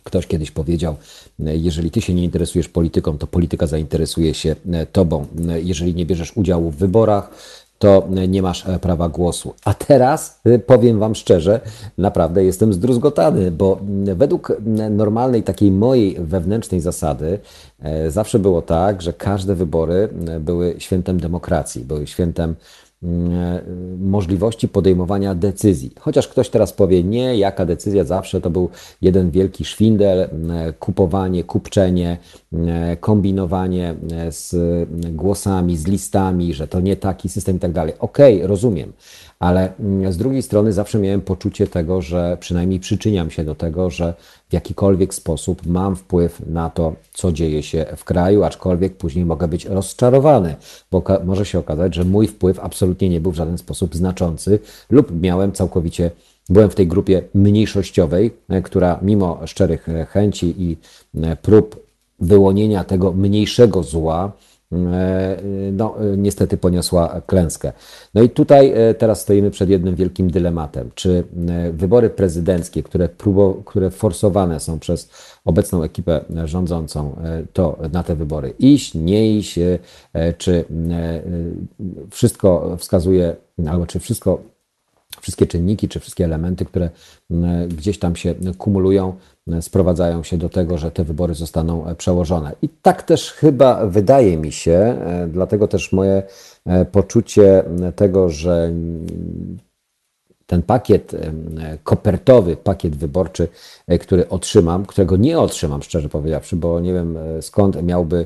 Ktoś 0.04 0.28
kiedyś 0.28 0.52
powiedział, 0.52 0.96
jeżeli 1.40 1.92
ty 1.92 2.02
się 2.02 2.14
nie 2.14 2.24
interesujesz 2.24 2.70
polityką, 2.70 3.18
to 3.18 3.28
polityka 3.28 3.68
zainteresuje 3.68 4.34
się 4.34 4.56
tobą. 4.92 5.26
Jeżeli 5.64 5.96
nie 5.96 6.06
bierzesz 6.06 6.38
udziału 6.38 6.72
w 6.72 6.76
wyborach, 6.76 7.30
to 7.82 8.08
nie 8.28 8.42
masz 8.42 8.68
e, 8.68 8.80
prawa 8.80 9.10
głosu. 9.10 9.54
A 9.66 9.74
teraz 9.74 10.40
e, 10.46 10.60
powiem 10.60 11.00
Wam 11.00 11.16
szczerze, 11.16 11.60
naprawdę 11.98 12.44
jestem 12.44 12.74
zdruzgotany, 12.74 13.52
bo 13.52 13.80
według 14.16 14.54
normalnej 14.90 15.44
takiej 15.44 15.72
mojej 15.72 16.16
wewnętrznej 16.20 16.82
zasady 16.82 17.40
e, 17.80 18.12
zawsze 18.12 18.40
było 18.40 18.62
tak, 18.62 19.02
że 19.02 19.14
każde 19.14 19.56
wybory 19.56 20.10
były 20.40 20.76
świętem 20.78 21.20
demokracji, 21.20 21.86
były 21.86 22.08
świętem 22.08 22.56
E, 22.56 22.91
możliwości 24.00 24.68
podejmowania 24.68 25.36
decyzji. 25.36 25.92
Chociaż 26.00 26.28
ktoś 26.28 26.50
teraz 26.50 26.74
powie, 26.74 27.04
nie, 27.04 27.38
jaka 27.38 27.66
decyzja, 27.66 28.04
zawsze 28.04 28.42
to 28.42 28.50
był 28.50 28.70
jeden 29.02 29.32
wielki 29.32 29.66
szwindel, 29.66 30.20
e, 30.20 30.30
kupowanie, 30.80 31.44
kupczenie, 31.44 32.18
e, 32.54 32.98
kombinowanie 32.98 33.96
z 34.30 34.56
głosami, 35.16 35.78
z 35.78 35.88
listami, 35.88 36.54
że 36.54 36.68
to 36.68 36.80
nie 36.80 36.96
taki 36.96 37.30
system 37.30 37.56
i 37.56 37.60
tak 37.60 37.72
dalej. 37.72 37.94
Okej, 38.00 38.36
okay, 38.36 38.48
rozumiem, 38.48 38.94
ale 39.40 39.74
mm, 39.80 40.14
z 40.14 40.18
drugiej 40.18 40.42
strony 40.42 40.74
zawsze 40.74 41.00
miałem 41.00 41.22
poczucie 41.22 41.68
tego, 41.68 42.02
że 42.02 42.38
przynajmniej 42.40 42.80
przyczyniam 42.80 43.32
się 43.32 43.44
do 43.44 43.56
tego, 43.56 43.90
że 43.90 44.14
w 44.52 44.54
jakikolwiek 44.54 45.14
sposób 45.14 45.66
mam 45.66 45.96
wpływ 45.96 46.42
na 46.48 46.70
to, 46.70 46.96
co 47.14 47.32
dzieje 47.32 47.64
się 47.64 47.86
w 47.98 48.04
kraju, 48.04 48.44
aczkolwiek 48.44 48.98
później 48.98 49.26
mogę 49.26 49.48
być 49.48 49.66
rozczarowany, 49.66 50.56
bo 50.92 51.04
może 51.26 51.46
się 51.46 51.60
okazać, 51.60 51.96
że 51.96 52.06
mój 52.06 52.28
wpływ 52.28 52.60
absolutnie 52.60 53.10
nie 53.10 53.22
był 53.22 53.32
w 53.32 53.36
żaden 53.36 53.58
sposób 53.58 53.96
znaczący 53.96 54.60
lub 54.90 55.22
miałem 55.22 55.52
całkowicie 55.52 56.12
Byłem 56.50 56.70
w 56.70 56.76
tej 56.76 56.88
grupie 56.88 57.24
mniejszościowej, 57.34 58.32
e, 58.50 58.62
która 58.62 59.00
mimo 59.02 59.48
szczerych 59.48 59.90
e, 59.90 60.06
chęci 60.06 60.56
i 60.58 60.78
e, 61.24 61.36
prób 61.36 61.86
wyłonienia 62.20 62.84
tego 62.84 63.12
mniejszego 63.12 63.84
zła, 63.84 64.32
no, 65.72 65.96
niestety 66.18 66.58
poniosła 66.58 67.22
klęskę. 67.26 67.74
No 68.14 68.22
i 68.22 68.30
tutaj 68.30 68.74
e, 68.76 68.94
teraz 68.94 69.22
stoimy 69.22 69.52
przed 69.52 69.70
jednym 69.70 69.96
wielkim 69.96 70.32
dylematem. 70.32 70.90
Czy 70.96 71.24
e, 71.50 71.72
wybory 71.72 72.10
prezydenckie, 72.10 72.84
które, 72.84 73.10
próbo, 73.10 73.54
które 73.66 73.92
forsowane 73.92 74.60
są 74.60 74.80
przez 74.80 75.10
obecną 75.46 75.84
ekipę 75.84 76.26
rządzącą, 76.46 77.16
to 77.54 77.78
na 77.92 78.04
te 78.04 78.16
wybory 78.16 78.54
iść, 78.60 78.94
nie 78.94 79.38
iść, 79.38 79.60
czy 80.38 80.66
wszystko 82.10 82.78
wskazuje, 82.78 83.36
albo 83.68 83.88
czy 83.88 84.00
wszystko 84.00 84.42
wszystkie 85.22 85.48
czynniki 85.48 85.90
czy 85.90 86.00
wszystkie 86.00 86.26
elementy, 86.26 86.66
które 86.66 86.90
gdzieś 87.70 88.00
tam 88.00 88.16
się 88.16 88.36
kumulują, 88.58 89.16
sprowadzają 89.62 90.24
się 90.24 90.38
do 90.38 90.50
tego, 90.50 90.78
że 90.78 90.92
te 90.92 91.04
wybory 91.04 91.34
zostaną 91.34 91.88
e, 91.88 91.96
przełożone. 91.96 92.52
I 92.62 92.70
tak 92.82 93.04
też 93.04 93.32
chyba 93.32 93.86
wydaje 93.86 94.38
mi 94.38 94.52
się, 94.52 94.72
e, 94.72 95.28
dlatego 95.28 95.68
też 95.68 95.92
moje 95.92 96.24
e, 96.66 96.86
poczucie 96.86 97.64
tego, 97.96 98.30
że 98.30 98.74
ten 100.46 100.62
pakiet 100.62 101.16
kopertowy, 101.84 102.58
pakiet 102.58 102.96
wyborczy, 102.96 103.48
który 104.02 104.30
otrzymam, 104.30 104.86
którego 104.86 105.18
nie 105.18 105.40
otrzymam, 105.40 105.84
szczerze 105.84 106.10
powiedziawszy, 106.10 106.56
bo 106.56 106.80
nie 106.80 106.94
wiem 106.94 107.18
skąd 107.42 107.84
miałby 107.84 108.26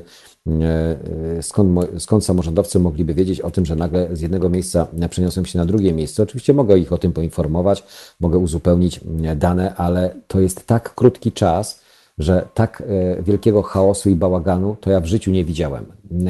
skąd, 1.42 1.78
skąd 1.98 2.24
samorządowcy 2.24 2.78
mogliby 2.78 3.14
wiedzieć 3.14 3.40
o 3.40 3.50
tym, 3.50 3.66
że 3.66 3.76
nagle 3.76 4.16
z 4.16 4.20
jednego 4.20 4.48
miejsca 4.48 4.86
przeniosłem 5.10 5.46
się 5.46 5.58
na 5.58 5.66
drugie 5.66 5.92
miejsce. 5.92 6.22
Oczywiście 6.22 6.54
mogę 6.54 6.78
ich 6.78 6.92
o 6.92 6.98
tym 6.98 7.12
poinformować, 7.12 7.84
mogę 8.20 8.38
uzupełnić 8.38 9.00
dane, 9.36 9.74
ale 9.74 10.14
to 10.26 10.40
jest 10.40 10.66
tak 10.66 10.94
krótki 10.94 11.32
czas, 11.32 11.80
że 12.18 12.48
tak 12.54 12.82
e, 12.86 13.22
wielkiego 13.22 13.62
chaosu 13.62 14.10
i 14.10 14.14
bałaganu 14.14 14.76
to 14.80 14.90
ja 14.90 15.00
w 15.00 15.06
życiu 15.06 15.30
nie 15.30 15.44
widziałem, 15.44 15.86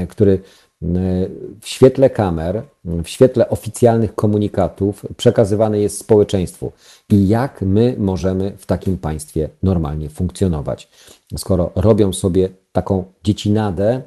który 0.09 0.41
w 1.61 1.69
świetle 1.69 2.11
kamer, 2.11 2.63
w 2.85 3.09
świetle 3.09 3.49
oficjalnych 3.49 4.15
komunikatów 4.15 5.07
przekazywane 5.17 5.79
jest 5.79 5.99
społeczeństwu 5.99 6.73
i 7.11 7.29
jak 7.29 7.63
my 7.63 7.95
możemy 7.99 8.53
w 8.59 8.67
takim 8.67 8.99
państwie 8.99 9.49
normalnie 9.63 10.09
funkcjonować. 10.09 10.89
Skoro 11.37 11.71
robią 11.75 12.13
sobie 12.13 12.49
taką 12.77 13.05
dziecinadę 13.25 14.03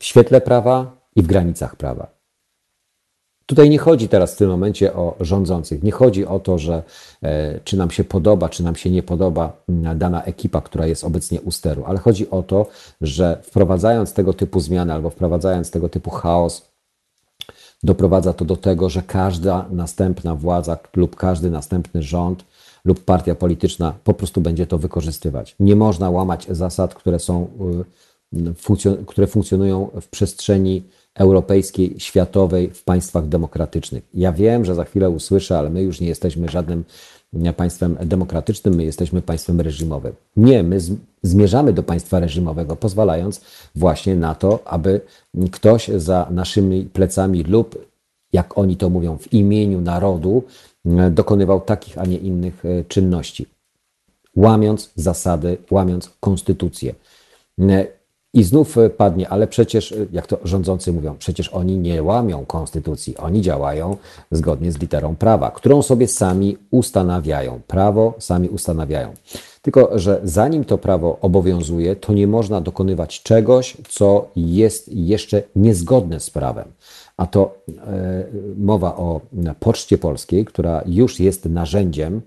w 0.00 0.04
świetle 0.04 0.40
prawa 0.40 0.96
i 1.16 1.22
w 1.22 1.26
granicach 1.26 1.76
prawa. 1.76 2.06
Tutaj 3.46 3.70
nie 3.70 3.78
chodzi 3.78 4.08
teraz 4.08 4.34
w 4.34 4.36
tym 4.36 4.50
momencie 4.50 4.94
o 4.94 5.16
rządzących. 5.20 5.82
Nie 5.82 5.92
chodzi 5.92 6.26
o 6.26 6.40
to, 6.40 6.58
że 6.58 6.82
e, 7.22 7.60
czy 7.64 7.76
nam 7.76 7.90
się 7.90 8.04
podoba, 8.04 8.48
czy 8.48 8.64
nam 8.64 8.76
się 8.76 8.90
nie 8.90 9.02
podoba 9.02 9.52
dana 9.96 10.22
ekipa, 10.24 10.60
która 10.60 10.86
jest 10.86 11.04
obecnie 11.04 11.40
u 11.40 11.50
steru, 11.50 11.84
ale 11.86 11.98
chodzi 11.98 12.30
o 12.30 12.42
to, 12.42 12.66
że 13.00 13.38
wprowadzając 13.42 14.12
tego 14.12 14.32
typu 14.32 14.60
zmiany 14.60 14.92
albo 14.92 15.10
wprowadzając 15.10 15.70
tego 15.70 15.88
typu 15.88 16.10
chaos, 16.10 16.68
doprowadza 17.82 18.32
to 18.32 18.44
do 18.44 18.56
tego, 18.56 18.88
że 18.88 19.02
każda 19.02 19.66
następna 19.70 20.34
władza 20.34 20.78
lub 20.96 21.16
każdy 21.16 21.50
następny 21.50 22.02
rząd 22.02 22.44
lub 22.84 23.04
partia 23.04 23.34
polityczna 23.34 23.94
po 24.04 24.14
prostu 24.14 24.40
będzie 24.40 24.66
to 24.66 24.78
wykorzystywać. 24.78 25.56
Nie 25.60 25.76
można 25.76 26.10
łamać 26.10 26.46
zasad, 26.50 26.94
które 26.94 27.18
są, 27.18 27.48
y, 28.32 29.04
które 29.06 29.26
funkcjonują 29.26 29.90
w 30.00 30.08
przestrzeni 30.08 30.82
europejskiej, 31.14 31.94
światowej, 31.98 32.70
w 32.70 32.84
państwach 32.84 33.28
demokratycznych. 33.28 34.04
Ja 34.14 34.32
wiem, 34.32 34.64
że 34.64 34.74
za 34.74 34.84
chwilę 34.84 35.10
usłyszę, 35.10 35.58
ale 35.58 35.70
my 35.70 35.82
już 35.82 36.00
nie 36.00 36.08
jesteśmy 36.08 36.48
żadnym 36.48 36.84
państwem 37.56 37.96
demokratycznym, 38.04 38.74
my 38.74 38.84
jesteśmy 38.84 39.22
państwem 39.22 39.60
reżimowym. 39.60 40.12
Nie, 40.36 40.62
my 40.62 40.78
zmierzamy 41.22 41.72
do 41.72 41.82
państwa 41.82 42.20
reżimowego, 42.20 42.76
pozwalając 42.76 43.40
właśnie 43.74 44.16
na 44.16 44.34
to, 44.34 44.60
aby 44.64 45.00
ktoś 45.50 45.88
za 45.88 46.26
naszymi 46.30 46.82
plecami 46.82 47.42
lub, 47.42 47.87
jak 48.32 48.58
oni 48.58 48.76
to 48.76 48.90
mówią, 48.90 49.18
w 49.18 49.32
imieniu 49.32 49.80
narodu, 49.80 50.42
dokonywał 51.10 51.60
takich, 51.60 51.98
a 51.98 52.04
nie 52.04 52.16
innych 52.16 52.64
e, 52.64 52.84
czynności, 52.84 53.46
łamiąc 54.36 54.90
zasady, 54.94 55.58
łamiąc 55.70 56.10
konstytucję. 56.20 56.94
I 58.34 58.44
znów 58.44 58.78
e, 58.78 58.90
padnie, 58.90 59.28
ale 59.28 59.46
przecież, 59.46 59.92
e, 59.92 60.06
jak 60.12 60.26
to 60.26 60.38
rządzący 60.44 60.92
mówią, 60.92 61.16
przecież 61.18 61.48
oni 61.48 61.78
nie 61.78 62.02
łamią 62.02 62.46
konstytucji, 62.46 63.16
oni 63.16 63.40
działają 63.40 63.96
zgodnie 64.30 64.72
z 64.72 64.78
literą 64.78 65.16
prawa, 65.16 65.50
którą 65.50 65.82
sobie 65.82 66.08
sami 66.08 66.56
ustanawiają. 66.70 67.60
Prawo 67.66 68.14
sami 68.18 68.48
ustanawiają. 68.48 69.12
Tylko, 69.62 69.98
że 69.98 70.20
zanim 70.24 70.64
to 70.64 70.78
prawo 70.78 71.18
obowiązuje, 71.20 71.96
to 71.96 72.12
nie 72.12 72.26
można 72.26 72.60
dokonywać 72.60 73.22
czegoś, 73.22 73.76
co 73.88 74.28
jest 74.36 74.88
jeszcze 74.88 75.42
niezgodne 75.56 76.20
z 76.20 76.30
prawem. 76.30 76.68
A 77.18 77.26
to 77.26 77.54
e, 77.68 78.26
mowa 78.56 78.96
o 78.96 79.20
Poczcie 79.60 79.98
Polskiej, 79.98 80.44
która 80.44 80.82
już 80.86 81.20
jest 81.20 81.44
narzędziem, 81.44 82.22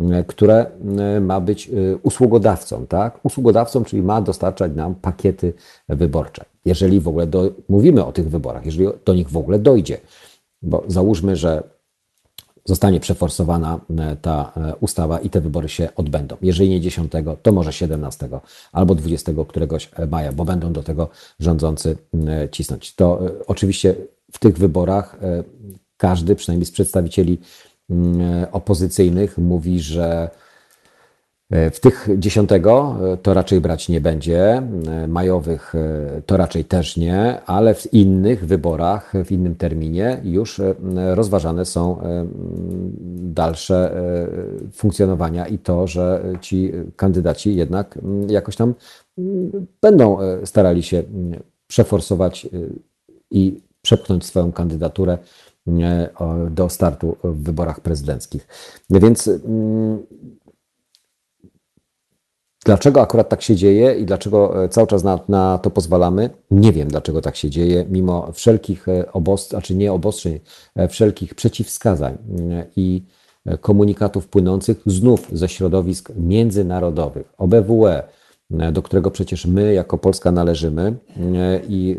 E, 0.00 0.24
które 0.24 0.66
e, 0.98 1.20
ma 1.20 1.40
być 1.40 1.70
usługodawcą, 2.02 2.86
tak? 2.86 3.24
Usługodawcą, 3.24 3.84
czyli 3.84 4.02
ma 4.02 4.20
dostarczać 4.20 4.72
nam 4.74 4.94
pakiety 4.94 5.52
wyborcze. 5.88 6.44
Jeżeli 6.64 7.00
w 7.00 7.08
ogóle 7.08 7.26
do, 7.26 7.50
mówimy 7.68 8.04
o 8.04 8.12
tych 8.12 8.30
wyborach, 8.30 8.66
jeżeli 8.66 8.86
do 9.04 9.14
nich 9.14 9.30
w 9.30 9.36
ogóle 9.36 9.58
dojdzie, 9.58 10.00
bo 10.62 10.84
załóżmy, 10.86 11.36
że 11.36 11.62
zostanie 12.64 13.00
przeforsowana 13.00 13.80
ta 14.22 14.52
ustawa 14.80 15.18
i 15.18 15.30
te 15.30 15.40
wybory 15.40 15.68
się 15.68 15.88
odbędą. 15.96 16.36
Jeżeli 16.42 16.70
nie 16.70 16.80
10, 16.80 17.12
to 17.42 17.52
może 17.52 17.72
17 17.72 18.28
albo 18.72 18.94
20 18.94 19.32
któregoś 19.48 19.90
maja, 20.10 20.32
bo 20.32 20.44
będą 20.44 20.72
do 20.72 20.82
tego 20.82 21.08
rządzący 21.40 21.96
cisnąć. 22.50 22.94
To 22.94 23.20
oczywiście 23.46 23.94
w 24.36 24.38
tych 24.38 24.58
wyborach 24.58 25.16
każdy, 25.96 26.34
przynajmniej 26.34 26.66
z 26.66 26.70
przedstawicieli 26.70 27.38
Mm, 27.90 28.46
opozycyjnych 28.52 29.38
mówi, 29.38 29.80
że 29.80 30.30
e, 31.50 31.70
w 31.70 31.80
tych 31.80 32.08
dziesiątego 32.18 32.96
e, 33.12 33.16
to 33.16 33.34
raczej 33.34 33.60
brać 33.60 33.88
nie 33.88 34.00
będzie, 34.00 34.62
e, 34.88 35.08
majowych 35.08 35.74
to 36.26 36.36
raczej 36.36 36.64
też 36.64 36.96
nie, 36.96 37.40
ale 37.44 37.74
w 37.74 37.94
innych 37.94 38.46
wyborach, 38.46 39.12
w 39.24 39.32
innym 39.32 39.54
terminie 39.54 40.20
już 40.24 40.60
rozważane 41.14 41.64
są 41.64 41.98
dalsze 43.14 43.96
funkcjonowania 44.72 45.46
i 45.46 45.58
to, 45.58 45.86
że 45.86 46.22
ci 46.40 46.72
kandydaci 46.96 47.56
jednak 47.56 47.98
jakoś 48.28 48.56
tam 48.56 48.74
będą 49.80 50.18
starali 50.44 50.82
się 50.82 51.02
przeforsować 51.66 52.48
i 53.30 53.60
przepchnąć 53.86 54.24
swoją 54.24 54.52
kandydaturę 54.52 55.18
do 56.50 56.68
startu 56.68 57.16
w 57.24 57.42
wyborach 57.42 57.80
prezydenckich. 57.80 58.48
Więc 58.90 59.28
mm, 59.28 60.06
Dlaczego 62.66 63.00
akurat 63.00 63.28
tak 63.28 63.42
się 63.42 63.56
dzieje 63.56 63.94
i 63.94 64.04
dlaczego 64.04 64.64
e, 64.64 64.68
cały 64.68 64.86
czas 64.86 65.04
na, 65.04 65.20
na, 65.28 65.58
to 65.58 65.70
pozwalamy? 65.70 66.30
Nie 66.50 66.72
wiem, 66.72 66.88
dlaczego 66.88 67.22
tak 67.22 67.36
się 67.36 67.50
dzieje, 67.50 67.86
mimo 67.88 68.32
wszelkich 68.32 68.88
e, 68.88 69.12
obostrzeń, 69.12 69.60
czy 69.62 69.74
nie 69.74 69.92
obostrzeń, 69.92 70.40
e, 70.76 70.88
wszelkich 70.88 71.34
przeciwwskazań 71.34 72.18
i 72.76 73.02
komunikatów 73.60 74.28
płynących 74.28 74.82
znów 74.86 75.28
ze 75.32 75.48
środowisk 75.48 76.12
międzynarodowych, 76.16 77.32
OBWE, 77.38 78.02
do 78.50 78.82
którego 78.82 79.10
przecież 79.10 79.46
my 79.46 79.74
jako 79.74 79.98
Polska 79.98 80.32
należymy 80.32 80.94
i 81.68 81.96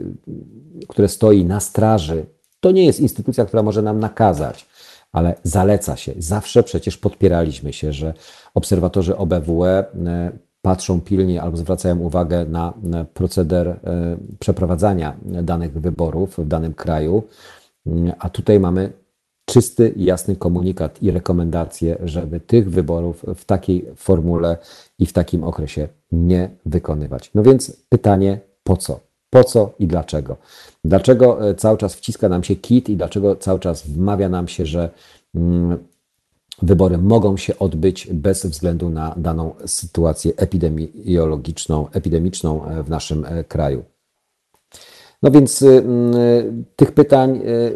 które 0.88 1.08
stoi 1.08 1.45
na 1.45 1.60
straży 1.60 2.26
to 2.60 2.72
nie 2.72 2.86
jest 2.86 3.00
instytucja, 3.00 3.45
która 3.45 3.64
może 3.64 3.82
nam 3.82 4.00
nakazać, 4.00 4.68
ale 5.12 5.36
zaleca 5.43 5.95
się. 5.95 6.14
Zawsze 6.18 6.64
przecież 6.64 6.98
podpieraliśmy 6.98 7.74
się, 7.74 7.93
że 7.93 8.14
obserwatorzy 8.54 9.18
OBWE 9.18 9.86
e, 10.06 10.32
patrzą 10.62 11.02
pilnie 11.02 11.41
albo 11.41 11.58
zwracają 11.58 12.00
uwagę 12.00 12.45
na 12.45 12.74
proceder 13.14 13.68
e, 13.68 13.78
przeprowadzania 14.39 15.18
danych 15.22 15.74
wyborów 15.74 16.38
w 16.38 16.48
danym 16.48 16.74
kraju, 16.74 17.24
mm, 17.86 18.14
a 18.20 18.30
tutaj 18.30 18.60
mamy 18.60 18.93
czysty, 19.45 19.93
jasny 19.95 20.36
komunikat 20.36 21.04
i 21.04 21.12
rekomendacje, 21.12 21.98
żeby 22.04 22.39
tych 22.39 22.72
wyborów 22.72 23.26
w 23.36 23.45
takiej 23.45 23.86
formule 23.95 24.58
i 25.00 25.06
w 25.06 25.14
takim 25.14 25.43
okresie 25.43 25.88
nie 26.12 26.49
wykonywać. 26.66 27.32
No 27.36 27.43
więc 27.43 27.84
pytanie, 27.89 28.39
po 28.64 28.78
co? 28.78 28.99
Po 29.30 29.43
co 29.43 29.74
i 29.80 29.88
dlaczego? 29.88 30.38
Dlaczego 30.86 31.49
e, 31.49 31.55
cały 31.55 31.78
czas 31.78 31.95
wciska 31.95 32.30
nam 32.30 32.43
się 32.43 32.55
kit 32.55 32.89
i 32.89 32.97
dlaczego 32.97 33.36
cały 33.36 33.60
czas 33.60 33.88
wmawia 33.88 34.30
nam 34.30 34.47
się, 34.47 34.66
że 34.66 34.89
mm, 35.36 35.78
wybory 36.62 36.97
mogą 36.97 37.38
się 37.38 37.60
odbyć 37.60 38.08
bez 38.14 38.45
względu 38.45 38.89
na 38.89 39.16
daną 39.18 39.55
sytuację 39.66 40.32
epidemiologiczną, 40.38 41.89
epidemiczną 41.89 42.66
e, 42.66 42.84
w 42.84 42.89
naszym 42.89 43.26
e, 43.26 43.43
kraju? 43.43 43.84
No 45.24 45.32
więc 45.32 45.61
y, 45.61 45.68
y, 45.68 45.84
tych 46.76 46.91
pytań 46.91 47.41
y, 47.45 47.74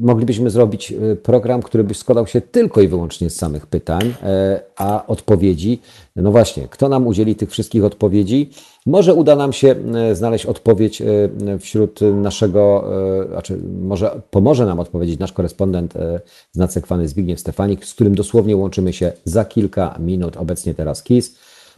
moglibyśmy 0.00 0.50
zrobić 0.50 0.94
program, 1.22 1.62
który 1.62 1.84
by 1.84 1.94
składał 1.94 2.26
się 2.26 2.40
tylko 2.40 2.80
i 2.80 2.88
wyłącznie 2.88 3.30
z 3.30 3.36
samych 3.36 3.66
pytań, 3.66 4.14
a 4.76 5.06
odpowiedzi, 5.06 5.80
no 6.16 6.30
właśnie, 6.30 6.68
kto 6.68 6.88
nam 6.88 7.06
udzieli 7.06 7.36
tych 7.36 7.50
wszystkich 7.50 7.84
odpowiedzi? 7.84 8.50
Może 8.86 9.14
uda 9.14 9.36
nam 9.36 9.52
się 9.52 9.74
znaleźć 10.12 10.46
odpowiedź 10.46 11.02
wśród 11.60 12.00
naszego, 12.00 12.90
znaczy 13.30 13.58
może 13.80 14.20
pomoże 14.30 14.66
nam 14.66 14.80
odpowiedzieć 14.80 15.18
nasz 15.18 15.32
korespondent 15.32 15.94
znacekwany 16.52 17.08
Zbigniew 17.08 17.40
Stefanik, 17.40 17.84
z 17.84 17.94
którym 17.94 18.14
dosłownie 18.14 18.56
łączymy 18.56 18.92
się 18.92 19.12
za 19.24 19.44
kilka 19.44 19.96
minut, 19.98 20.36
obecnie 20.36 20.74
teraz 20.74 21.02
KIS. 21.02 21.36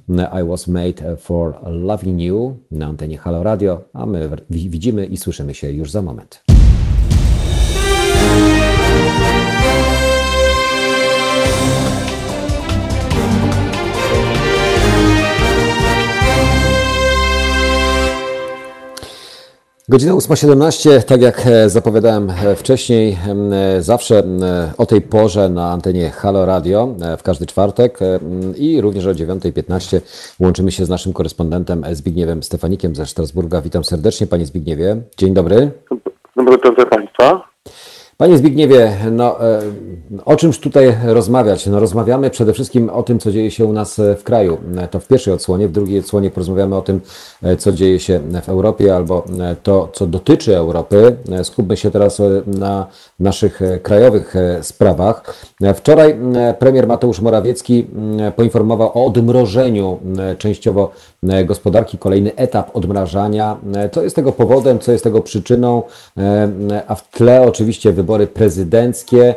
I 0.09 0.43
was 0.43 0.69
made 0.69 1.17
for 1.19 1.55
loving 1.63 2.21
you 2.21 2.57
na 2.71 2.87
antenie 2.87 3.19
Halo 3.19 3.43
Radio, 3.43 3.85
a 3.93 4.07
my 4.07 4.29
widzimy 4.51 5.07
i 5.07 5.17
słyszymy 5.17 5.55
się 5.55 5.71
już 5.71 5.91
za 5.91 6.03
moment. 6.03 6.56
Godzina 19.89 20.13
8.17, 20.13 21.03
tak 21.03 21.23
jak 21.23 21.47
e, 21.47 21.69
zapowiadałem 21.69 22.31
e, 22.31 22.57
wcześniej, 22.57 23.19
e, 23.53 23.83
zawsze 23.83 24.23
o 24.79 24.87
tej 24.87 25.01
porze 25.01 25.49
na 25.49 25.71
antenie 25.71 26.11
Halo 26.11 26.47
Radio 26.47 26.95
w 27.19 27.23
każdy 27.23 27.47
czwartek 27.47 27.99
i 28.57 28.81
również 28.81 29.07
o 29.07 29.11
9.15 29.11 30.01
łączymy 30.41 30.73
się 30.73 30.85
z 30.85 30.89
naszym 30.89 31.13
korespondentem 31.13 31.85
Zbigniewem 31.93 32.43
Stefanikiem 32.43 32.95
ze 32.95 33.07
Strasburga. 33.07 33.61
Witam 33.61 33.85
serdecznie 33.85 34.27
Panie 34.27 34.47
Zbigniewie. 34.47 34.97
Dzień 35.17 35.35
dobry. 35.35 35.71
Dobry 36.37 36.57
wieczór 36.57 36.89
Państwa. 36.89 37.56
Panie 38.19 38.39
Zbigniewie, 38.39 38.97
no, 39.13 39.41
e, 39.41 39.61
o 40.25 40.37
czymś 40.37 40.59
tutaj 40.59 40.97
rozmawiać? 41.05 41.67
No, 41.67 41.81
rozmawiamy 41.81 42.31
przede 42.31 42.53
wszystkim 42.53 42.91
o 42.91 43.03
tym, 43.03 43.19
co 43.19 43.33
dzieje 43.33 43.51
się 43.51 43.65
u 43.65 43.73
nas 43.73 44.01
w 44.19 44.23
kraju. 44.23 44.59
To 44.91 45.01
w 45.01 45.07
pierwszej 45.07 45.35
odsłonie, 45.35 45.69
w 45.69 45.73
drugiej 45.73 45.99
odsłonie 45.99 46.31
porozmawiamy 46.31 46.77
o 46.77 46.83
tym, 46.83 47.01
e, 47.43 47.57
co 47.57 47.73
dzieje 47.73 48.01
się 48.01 48.21
w 48.43 48.49
Europie 48.49 48.97
albo 48.97 49.25
e, 49.41 49.57
to, 49.63 49.89
co 49.93 50.07
dotyczy 50.07 50.57
Europy. 50.57 51.17
Skupmy 51.43 51.77
się 51.77 51.91
teraz 51.91 52.23
na 52.47 52.87
naszych 53.21 53.61
krajowych 53.83 54.35
sprawach. 54.63 55.47
Wczoraj 55.75 56.17
premier 56.59 56.87
Mateusz 56.87 57.21
Morawiecki 57.21 57.87
poinformował 58.37 58.91
o 58.95 59.07
odmrożeniu 59.07 59.99
częściowo 60.39 60.91
gospodarki, 61.45 61.99
kolejny 61.99 62.35
etap 62.37 62.77
odmrażania. 62.77 63.57
Co 63.93 64.03
jest 64.03 64.17
tego 64.17 64.33
powodem, 64.33 64.79
co 64.79 64.93
jest 64.93 65.05
tego 65.05 65.21
przyczyną, 65.21 65.83
a 66.87 66.95
w 66.95 67.11
tle 67.11 67.43
oczywiście 67.43 67.93
wybory 67.93 68.06
prezydenckie. 68.35 69.35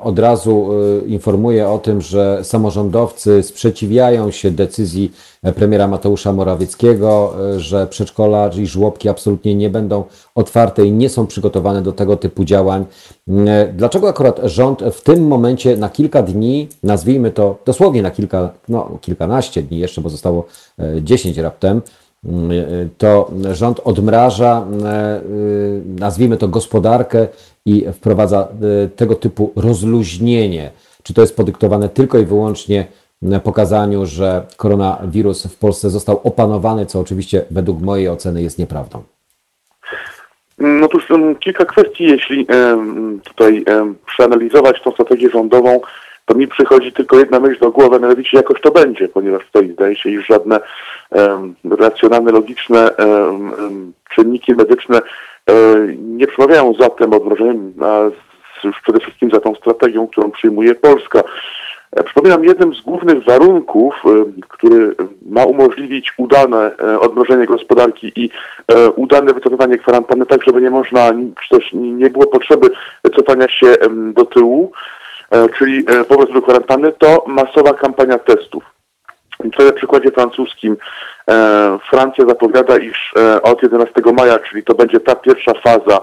Od 0.00 0.18
razu 0.18 0.68
informuję 1.06 1.68
o 1.68 1.78
tym, 1.78 2.00
że 2.00 2.40
samorządowcy 2.42 3.42
sprzeciwiają 3.42 4.30
się 4.30 4.50
decyzji 4.50 5.12
premiera 5.54 5.88
Mateusza 5.88 6.32
Morawieckiego, 6.32 7.34
że 7.56 7.86
przedszkola 7.86 8.50
i 8.58 8.66
żłobki 8.66 9.08
absolutnie 9.08 9.54
nie 9.54 9.70
będą 9.70 10.04
otwarte 10.34 10.86
i 10.86 10.92
nie 10.92 11.08
są 11.08 11.26
przygotowane 11.26 11.82
do 11.82 11.92
tego 11.92 12.16
typu 12.16 12.44
działań. 12.44 12.84
Dlaczego 13.74 14.08
akurat 14.08 14.40
rząd 14.44 14.82
w 14.92 15.02
tym 15.02 15.26
momencie 15.26 15.76
na 15.76 15.88
kilka 15.88 16.22
dni, 16.22 16.68
nazwijmy 16.82 17.30
to 17.30 17.58
dosłownie 17.64 18.02
na 18.02 18.10
kilka, 18.10 18.50
no, 18.68 18.98
kilkanaście 19.00 19.62
dni 19.62 19.78
jeszcze, 19.78 20.00
bo 20.00 20.08
zostało 20.08 20.44
10 21.02 21.38
raptem, 21.38 21.82
to 22.98 23.30
rząd 23.52 23.80
odmraża, 23.84 24.66
nazwijmy 25.98 26.36
to 26.36 26.48
gospodarkę 26.48 27.26
i 27.66 27.86
wprowadza 27.92 28.48
tego 28.96 29.14
typu 29.14 29.52
rozluźnienie. 29.56 30.70
Czy 31.02 31.14
to 31.14 31.20
jest 31.20 31.36
podyktowane 31.36 31.88
tylko 31.88 32.18
i 32.18 32.24
wyłącznie 32.24 32.86
pokazaniu, 33.44 34.06
że 34.06 34.46
koronawirus 34.56 35.46
w 35.46 35.58
Polsce 35.58 35.90
został 35.90 36.20
opanowany, 36.24 36.86
co 36.86 37.00
oczywiście 37.00 37.44
według 37.50 37.80
mojej 37.80 38.08
oceny 38.08 38.42
jest 38.42 38.58
nieprawdą? 38.58 39.02
No 40.58 40.88
tu 40.88 41.00
są 41.00 41.34
kilka 41.34 41.64
kwestii, 41.64 42.04
jeśli 42.04 42.46
tutaj 43.24 43.64
przeanalizować 44.06 44.82
tą 44.84 44.92
strategię 44.92 45.30
rządową, 45.30 45.80
to 46.24 46.34
mi 46.34 46.48
przychodzi 46.48 46.92
tylko 46.92 47.18
jedna 47.18 47.40
myśl 47.40 47.60
do 47.60 47.70
głowy, 47.70 48.00
mianowicie 48.00 48.36
jakoś 48.36 48.60
to 48.60 48.70
będzie, 48.70 49.08
ponieważ 49.08 49.46
tutaj 49.46 49.72
zdaje 49.72 49.96
się, 49.96 50.10
iż 50.10 50.26
żadne 50.26 50.60
um, 51.10 51.54
racjonalne, 51.70 52.32
logiczne 52.32 52.90
um, 52.90 53.92
czynniki 54.14 54.54
medyczne 54.54 55.00
um, 55.46 56.16
nie 56.18 56.26
przemawiają 56.26 56.74
za 56.80 56.88
tym 56.88 57.12
odmrożeniem, 57.12 57.72
a 57.80 58.00
już 58.66 58.80
przede 58.82 59.00
wszystkim 59.00 59.30
za 59.30 59.40
tą 59.40 59.54
strategią, 59.54 60.06
którą 60.06 60.30
przyjmuje 60.30 60.74
Polska. 60.74 61.22
E, 61.92 62.04
przypominam, 62.04 62.44
jednym 62.44 62.74
z 62.74 62.80
głównych 62.80 63.24
warunków, 63.24 63.94
który 64.48 64.94
ma 65.26 65.44
umożliwić 65.44 66.12
udane 66.18 66.76
e, 66.78 67.00
odmrożenie 67.00 67.46
gospodarki 67.46 68.12
i 68.16 68.30
e, 68.68 68.90
udane 68.90 69.34
wycofywanie 69.34 69.78
kwarantanny, 69.78 70.26
tak 70.26 70.44
żeby 70.44 70.62
nie 70.62 70.70
można, 70.70 71.10
czy 71.42 71.58
też 71.58 71.70
nie 71.72 72.10
było 72.10 72.26
potrzeby 72.26 72.70
cofania 73.16 73.48
się 73.48 73.74
do 74.14 74.24
tyłu, 74.24 74.72
E, 74.72 74.93
czyli 75.58 75.84
e, 75.88 76.04
powrót 76.04 76.32
do 76.32 76.42
kwarantanny, 76.42 76.92
to 76.92 77.24
masowa 77.26 77.74
kampania 77.74 78.18
testów. 78.18 78.64
Tutaj 79.42 79.66
na 79.66 79.72
przykładzie 79.72 80.10
francuskim 80.10 80.76
e, 81.30 81.78
Francja 81.90 82.26
zapowiada, 82.26 82.76
iż 82.76 83.14
od 83.42 83.62
11 83.62 83.92
maja, 84.18 84.38
czyli 84.38 84.64
to 84.64 84.74
będzie 84.74 85.00
ta 85.00 85.14
pierwsza 85.14 85.52
faza 85.54 86.00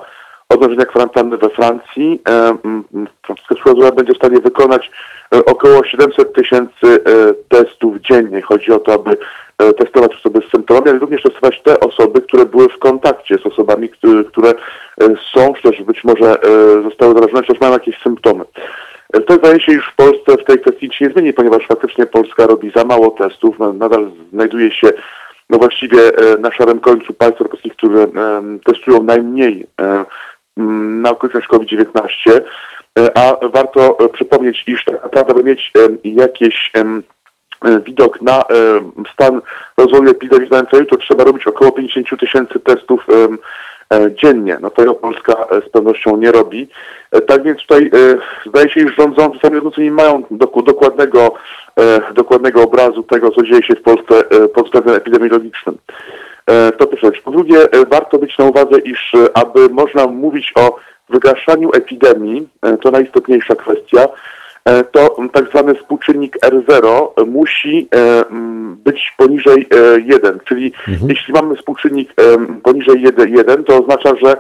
odnożenia 0.49 0.85
kwarantanny 0.85 1.37
we 1.37 1.49
Francji, 1.49 2.21
francuska 3.25 3.55
służba 3.63 3.91
będzie 3.91 4.13
w 4.13 4.17
stanie 4.17 4.39
wykonać 4.39 4.91
około 5.45 5.83
700 5.83 6.33
tysięcy 6.33 7.03
testów 7.49 7.97
dziennie. 8.01 8.41
Chodzi 8.41 8.71
o 8.71 8.79
to, 8.79 8.93
aby 8.93 9.17
testować 9.73 10.15
osoby 10.15 10.39
z 10.47 10.51
symptomami, 10.51 10.89
ale 10.89 10.99
również 10.99 11.23
testować 11.23 11.61
te 11.63 11.79
osoby, 11.79 12.21
które 12.21 12.45
były 12.45 12.69
w 12.69 12.79
kontakcie 12.79 13.37
z 13.37 13.45
osobami, 13.45 13.89
które 14.29 14.53
są, 15.33 15.53
czy 15.53 15.71
też 15.71 15.83
być 15.83 16.03
może 16.03 16.35
zostały 16.83 17.13
zarażone, 17.13 17.41
czy 17.41 17.47
też 17.47 17.61
mają 17.61 17.73
jakieś 17.73 18.01
symptomy. 18.01 18.45
To 19.27 19.35
zdaje 19.35 19.59
się 19.59 19.71
już 19.71 19.89
w 19.89 19.95
Polsce 19.95 20.37
w 20.37 20.45
tej 20.45 20.59
kwestii 20.59 20.85
nic 20.85 21.01
nie 21.01 21.09
zmieni, 21.09 21.33
ponieważ 21.33 21.67
faktycznie 21.67 22.05
Polska 22.05 22.47
robi 22.47 22.71
za 22.75 22.83
mało 22.83 23.11
testów. 23.11 23.59
No, 23.59 23.73
nadal 23.73 24.11
znajduje 24.33 24.71
się 24.71 24.91
no 25.49 25.57
właściwie 25.57 25.99
e, 25.99 26.37
na 26.37 26.51
szarym 26.51 26.79
końcu 26.79 27.13
państw 27.13 27.41
europejskich, 27.41 27.75
które 27.75 28.07
testują 28.65 29.03
najmniej 29.03 29.67
e, 29.81 30.05
na 31.01 31.09
okoliczność 31.09 31.47
COVID-19. 31.47 32.41
E, 32.99 33.17
a 33.17 33.47
warto 33.47 33.97
przypomnieć, 34.13 34.63
iż 34.67 34.85
tak 34.85 35.03
naprawdę, 35.03 35.33
aby 35.33 35.43
mieć 35.43 35.71
jakieś 36.03 36.71
widok 37.85 38.21
na 38.21 38.43
stan 39.13 39.41
rozwoju 39.77 40.09
epidemii 40.09 40.47
w 40.47 40.69
kraju, 40.69 40.85
to 40.85 40.97
trzeba 40.97 41.23
robić 41.23 41.47
około 41.47 41.71
50 41.71 42.19
tysięcy 42.19 42.59
testów 42.59 43.05
E, 43.09 43.27
dziennie. 44.09 44.57
No 44.61 44.69
tego 44.69 44.93
Polska 44.93 45.33
e, 45.33 45.61
z 45.61 45.69
pewnością 45.69 46.17
nie 46.17 46.31
robi. 46.31 46.67
E, 47.11 47.21
tak 47.21 47.43
więc 47.43 47.61
tutaj 47.61 47.91
zdaje 48.45 48.69
się, 48.69 48.79
iż 48.79 48.95
rządzący 48.95 49.39
sami 49.39 49.61
nie 49.77 49.91
mają 49.91 50.23
dokładnego, 50.65 51.33
dokładnego 52.15 52.63
obrazu 52.63 53.03
tego, 53.03 53.31
co 53.31 53.43
dzieje 53.43 53.63
się 53.63 53.75
w 53.75 53.81
Polsce 53.81 54.23
pod 54.53 54.65
względem 54.65 54.95
epidemiologicznym. 54.95 55.77
To 56.77 56.87
pierwsza 56.87 57.07
rzecz. 57.07 57.21
Po 57.21 57.31
drugie, 57.31 57.57
warto 57.91 58.17
być 58.17 58.37
na 58.37 58.45
uwadze, 58.45 58.79
iż 58.79 59.11
aby 59.33 59.69
można 59.69 60.07
mówić 60.07 60.53
o 60.55 60.75
wygaszaniu 61.09 61.69
epidemii, 61.73 62.47
to 62.81 62.91
najistotniejsza 62.91 63.55
kwestia, 63.55 64.07
E, 64.07 64.09
to 64.91 65.17
tak 65.33 65.49
zwany 65.49 65.75
współczynnik 65.75 66.37
R0 66.45 67.07
musi 67.27 67.87
e, 67.95 68.25
być 68.75 69.13
poniżej 69.17 69.67
1, 70.05 70.35
e, 70.35 70.39
czyli 70.45 70.73
mhm. 70.87 71.09
jeśli 71.09 71.33
mamy 71.33 71.55
współczynnik 71.55 72.13
poniżej 72.63 73.03
1, 73.27 73.63
to 73.63 73.83
oznacza, 73.83 74.09
że 74.23 74.37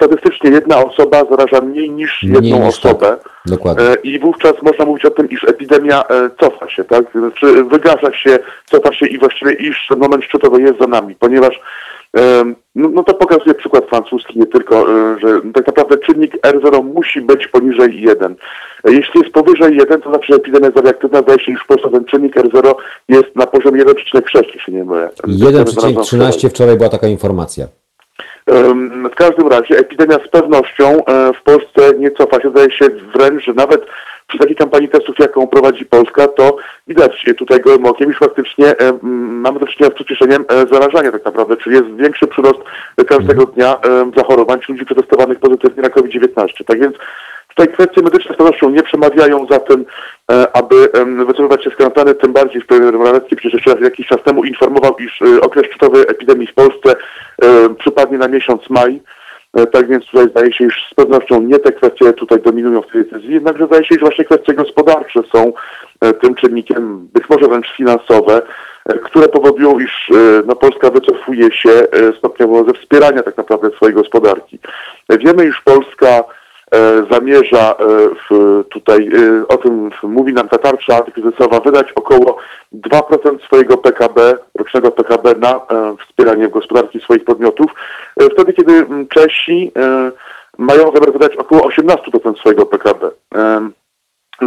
statystycznie 0.00 0.50
jedna 0.50 0.84
osoba 0.84 1.22
zaraża 1.30 1.60
mniej 1.60 1.90
niż 1.90 2.22
jedną 2.22 2.40
mniej 2.40 2.52
niż 2.52 2.68
osobę. 2.68 3.06
Tak. 3.06 3.30
Dokładnie. 3.46 3.84
I 4.02 4.18
wówczas 4.18 4.52
można 4.62 4.84
mówić 4.84 5.04
o 5.04 5.10
tym, 5.10 5.30
iż 5.30 5.44
epidemia 5.44 6.02
cofa 6.40 6.68
się, 6.68 6.84
tak? 6.84 7.04
Znaczy 7.14 7.64
wygasza 7.64 8.12
się, 8.12 8.38
cofa 8.64 8.92
się 8.92 9.06
i 9.06 9.18
właściwie 9.18 9.52
iż 9.52 9.86
ten 9.88 9.98
moment 9.98 10.24
szczytowy 10.24 10.62
jest 10.62 10.78
za 10.78 10.86
nami, 10.86 11.14
ponieważ 11.14 11.60
no, 12.74 12.88
no, 12.88 13.04
to 13.04 13.14
pokazuje 13.14 13.54
przykład 13.54 13.84
francuski, 13.84 14.38
nie 14.38 14.46
tylko, 14.46 14.76
e, 14.76 15.18
że 15.20 15.40
tak 15.54 15.66
naprawdę 15.66 15.98
czynnik 15.98 16.36
R0 16.46 16.84
musi 16.84 17.20
być 17.20 17.46
poniżej 17.46 18.00
1. 18.00 18.36
Jeśli 18.84 19.20
jest 19.20 19.34
powyżej 19.34 19.76
1, 19.76 20.00
to 20.00 20.08
znaczy, 20.10 20.26
że 20.28 20.36
epidemia 20.36 20.66
jest 20.66 20.78
reaktywna, 20.78 21.22
zdaje 21.22 21.40
się, 21.40 21.52
już 21.52 21.62
w 21.62 21.66
Polsce 21.66 21.90
ten 21.90 22.04
czynnik 22.04 22.36
R0 22.36 22.74
jest 23.08 23.36
na 23.36 23.46
poziomie 23.46 23.84
1,6, 23.84 24.42
jeśli 24.54 24.74
nie 24.74 24.84
mylę. 24.84 25.10
1,13 25.26 26.48
wczoraj 26.48 26.76
była 26.76 26.88
taka 26.88 27.06
informacja. 27.06 27.66
W 29.12 29.14
każdym 29.14 29.48
razie 29.48 29.78
epidemia 29.78 30.18
z 30.26 30.28
pewnością 30.28 31.04
e, 31.04 31.32
w 31.32 31.42
Polsce 31.42 31.98
nie 31.98 32.10
cofa 32.10 32.40
się. 32.40 32.50
Zdaje 32.50 32.70
się 32.70 32.88
wręcz, 33.14 33.44
że 33.44 33.52
nawet 33.52 33.86
przy 34.26 34.38
takiej 34.38 34.56
kampanii 34.56 34.88
testów, 34.88 35.18
jaką 35.18 35.46
prowadzi 35.46 35.86
Polska, 35.86 36.28
to 36.28 36.56
widać 36.86 37.24
tutaj 37.38 37.60
gołym 37.60 37.86
okiem, 37.86 38.10
iż 38.10 38.18
faktycznie 38.18 38.66
e, 38.66 38.98
mamy 39.02 39.60
do 39.60 39.66
czynienia 39.66 39.92
z 39.92 39.94
przyspieszeniem 39.94 40.44
e, 40.48 40.66
zarażania 40.72 41.12
tak 41.12 41.24
naprawdę, 41.24 41.56
czyli 41.56 41.76
jest 41.76 41.96
większy 41.96 42.26
przyrost 42.26 42.58
każdego 43.08 43.42
mhm. 43.42 43.54
dnia 43.54 43.76
zachorowań 44.16 44.60
czy 44.60 44.72
ludzi 44.72 44.84
przetestowanych 44.84 45.38
pozytywnie 45.38 45.82
na 45.82 45.90
COVID-19. 45.90 46.64
Tak 46.66 46.80
więc 46.80 46.96
Tutaj 47.56 47.74
kwestie 47.74 48.02
medyczne 48.02 48.34
z 48.34 48.38
pewnością 48.38 48.70
nie 48.70 48.82
przemawiają 48.82 49.46
za 49.50 49.58
tym, 49.58 49.84
aby 50.52 50.88
wycofywać 51.26 51.64
się 51.64 51.70
z 51.70 51.74
kwarantanny, 51.74 52.14
tym 52.14 52.32
bardziej, 52.32 52.60
że 52.60 52.66
premier 52.66 52.94
Morawiecki 52.94 53.36
przecież 53.36 53.66
jeszcze 53.66 53.84
jakiś 53.84 54.06
czas 54.06 54.18
temu 54.24 54.44
informował, 54.44 54.96
iż 54.98 55.22
okres 55.40 55.66
szczytowy 55.66 56.06
epidemii 56.08 56.46
w 56.46 56.54
Polsce 56.54 56.94
przypadnie 57.78 58.18
na 58.18 58.28
miesiąc 58.28 58.70
maj. 58.70 59.00
E, 59.54 59.66
tak 59.66 59.88
więc 59.88 60.06
tutaj 60.06 60.30
zdaje 60.30 60.52
się, 60.52 60.66
iż 60.66 60.88
z 60.92 60.94
pewnością 60.94 61.42
nie 61.42 61.58
te 61.58 61.72
kwestie 61.72 62.12
tutaj 62.12 62.40
dominują 62.42 62.82
w 62.82 62.92
tej 62.92 63.04
decyzji, 63.04 63.34
jednakże 63.34 63.66
zdaje 63.66 63.84
się, 63.84 63.94
że 63.94 64.00
właśnie 64.00 64.24
kwestie 64.24 64.54
gospodarcze 64.54 65.20
są 65.34 65.52
e, 66.00 66.12
tym 66.12 66.34
czynnikiem, 66.34 67.08
być 67.12 67.28
może 67.30 67.48
wręcz 67.48 67.76
finansowe, 67.76 68.42
e, 68.86 68.98
które 68.98 69.28
powodują, 69.28 69.78
iż 69.78 70.10
no, 70.46 70.56
Polska 70.56 70.90
wycofuje 70.90 71.52
się 71.52 71.70
stopniowo 72.18 72.64
ze 72.64 72.72
wspierania 72.72 73.22
tak 73.22 73.36
naprawdę 73.36 73.70
swojej 73.70 73.94
gospodarki. 73.94 74.58
Wiemy, 75.08 75.46
iż 75.46 75.60
Polska 75.60 76.06
E, 76.06 76.39
zamierza 77.10 77.74
e, 77.74 77.74
w, 78.30 78.64
tutaj, 78.68 79.08
e, 79.08 79.48
o 79.48 79.56
tym 79.56 79.90
mówi 80.02 80.32
nam 80.32 80.48
ta 80.48 80.58
tarcza 80.58 80.96
antykryzysowa, 80.96 81.60
wydać 81.60 81.92
około 81.92 82.36
2% 82.74 83.44
swojego 83.46 83.76
PKB, 83.76 84.36
rocznego 84.58 84.90
PKB 84.90 85.34
na 85.34 85.60
wspieranie 86.06 86.48
gospodarki 86.48 87.00
swoich 87.00 87.24
podmiotów, 87.24 87.70
wtedy 88.32 88.52
kiedy 88.52 88.86
Czesi 89.08 89.72
mają 90.58 90.92
zamiar 90.94 91.12
wydać 91.12 91.36
około 91.36 91.60
18% 91.60 92.38
swojego 92.40 92.66
PKB. 92.66 93.10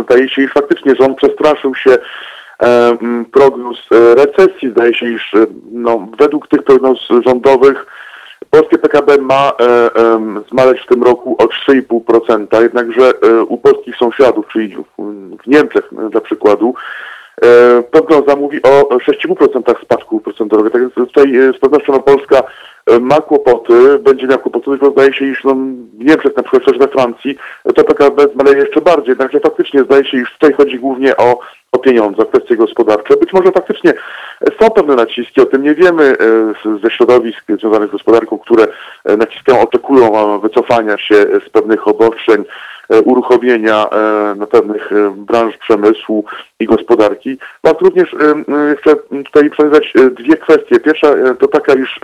Zdaje 0.04 0.30
się, 0.30 0.42
iż 0.42 0.54
faktycznie 0.54 0.96
rząd 0.96 1.18
przestraszył 1.18 1.76
się 1.76 1.98
prognoz 3.32 3.78
recesji. 4.16 4.70
Zdaje 4.70 4.94
się, 4.94 5.10
iż 5.10 5.32
no, 5.72 6.08
według 6.20 6.48
tych 6.48 6.64
prognoz 6.64 7.00
rządowych 7.26 7.86
Polskie 8.54 8.78
PKB 8.78 9.18
ma 9.18 9.52
e, 9.60 9.96
em, 9.96 10.44
zmaleć 10.52 10.82
w 10.82 10.88
tym 10.88 11.04
roku 11.04 11.36
o 11.40 11.46
3,5%, 11.46 12.62
jednakże 12.62 13.02
e, 13.02 13.44
u 13.44 13.58
polskich 13.58 13.96
sąsiadów, 13.96 14.46
czyli 14.52 14.76
w, 15.44 15.48
Niemczech 15.48 15.90
e, 16.06 16.10
dla 16.10 16.22
przykładu, 16.22 16.74
e, 17.42 17.84
prognoza 17.84 18.36
mówi 18.36 18.62
o 18.64 18.98
6,5% 18.98 19.82
spadku 19.84 20.20
procentowego. 20.20 20.70
Tak 20.70 20.82
więc 20.82 20.94
tutaj 20.94 21.36
e, 21.36 21.54
z 21.54 21.60
pewnością 21.60 21.94
no, 21.94 22.00
Polska 22.00 22.44
e, 22.86 23.00
ma 23.00 23.22
kłopoty, 23.22 24.00
będzie 24.00 24.28
miała 24.28 24.42
kłopoty, 24.42 24.66
tylko 24.66 24.92
zdaje 24.92 25.14
się, 25.14 25.26
iż 25.26 25.44
no, 25.44 25.56
w 26.00 26.06
Niemczech, 26.06 26.38
na 26.38 26.44
przykład 26.44 26.66
też 26.66 26.78
we 26.78 26.88
Francji, 26.88 27.38
to 27.76 27.84
PKB 27.84 28.28
zmaleje 28.34 28.58
jeszcze 28.58 28.82
bardziej. 28.82 29.10
Jednakże 29.10 29.40
faktycznie 29.40 29.84
zdaje 29.84 30.06
się, 30.06 30.18
iż 30.18 30.34
tutaj 30.34 30.54
chodzi 30.54 30.80
głównie 30.80 31.18
o, 31.18 31.40
o 31.74 31.78
pieniądze, 31.78 32.26
kwestie 32.26 32.56
gospodarcze. 32.56 33.18
Być 33.18 33.34
może 33.34 33.52
faktycznie 33.52 33.94
są 34.62 34.70
pewne 34.70 34.96
naciski, 34.96 35.42
o 35.42 35.46
tym 35.46 35.64
nie 35.64 35.76
wiemy 35.76 36.04
e, 36.04 36.80
ze 36.84 36.92
środowisk 36.92 37.44
związanych 37.60 37.90
z 37.90 37.92
gospodarką, 37.92 38.40
które 38.40 38.68
e, 39.06 39.18
naciskają, 39.18 39.62
oczekują 39.62 40.36
e, 40.36 40.40
wycofania 40.40 40.98
się 40.98 41.16
z 41.16 41.50
pewnych 41.50 41.88
obostrzeń, 41.88 42.46
uruchomienia 43.06 43.90
na 44.36 44.48
pewnych 44.48 44.92
e, 44.92 45.16
branż 45.18 45.58
przemysłu 45.58 46.26
i 46.60 46.66
gospodarki. 46.66 47.38
Warto 47.64 47.86
również 47.86 48.14
e, 48.14 48.18
e, 48.18 48.76
chcę 48.76 48.96
tutaj 49.26 49.50
przekazać 49.50 49.94
dwie 50.12 50.38
kwestie. 50.38 50.80
Pierwsza 50.80 51.08
to 51.40 51.48
taka, 51.48 51.74
iż 51.74 52.00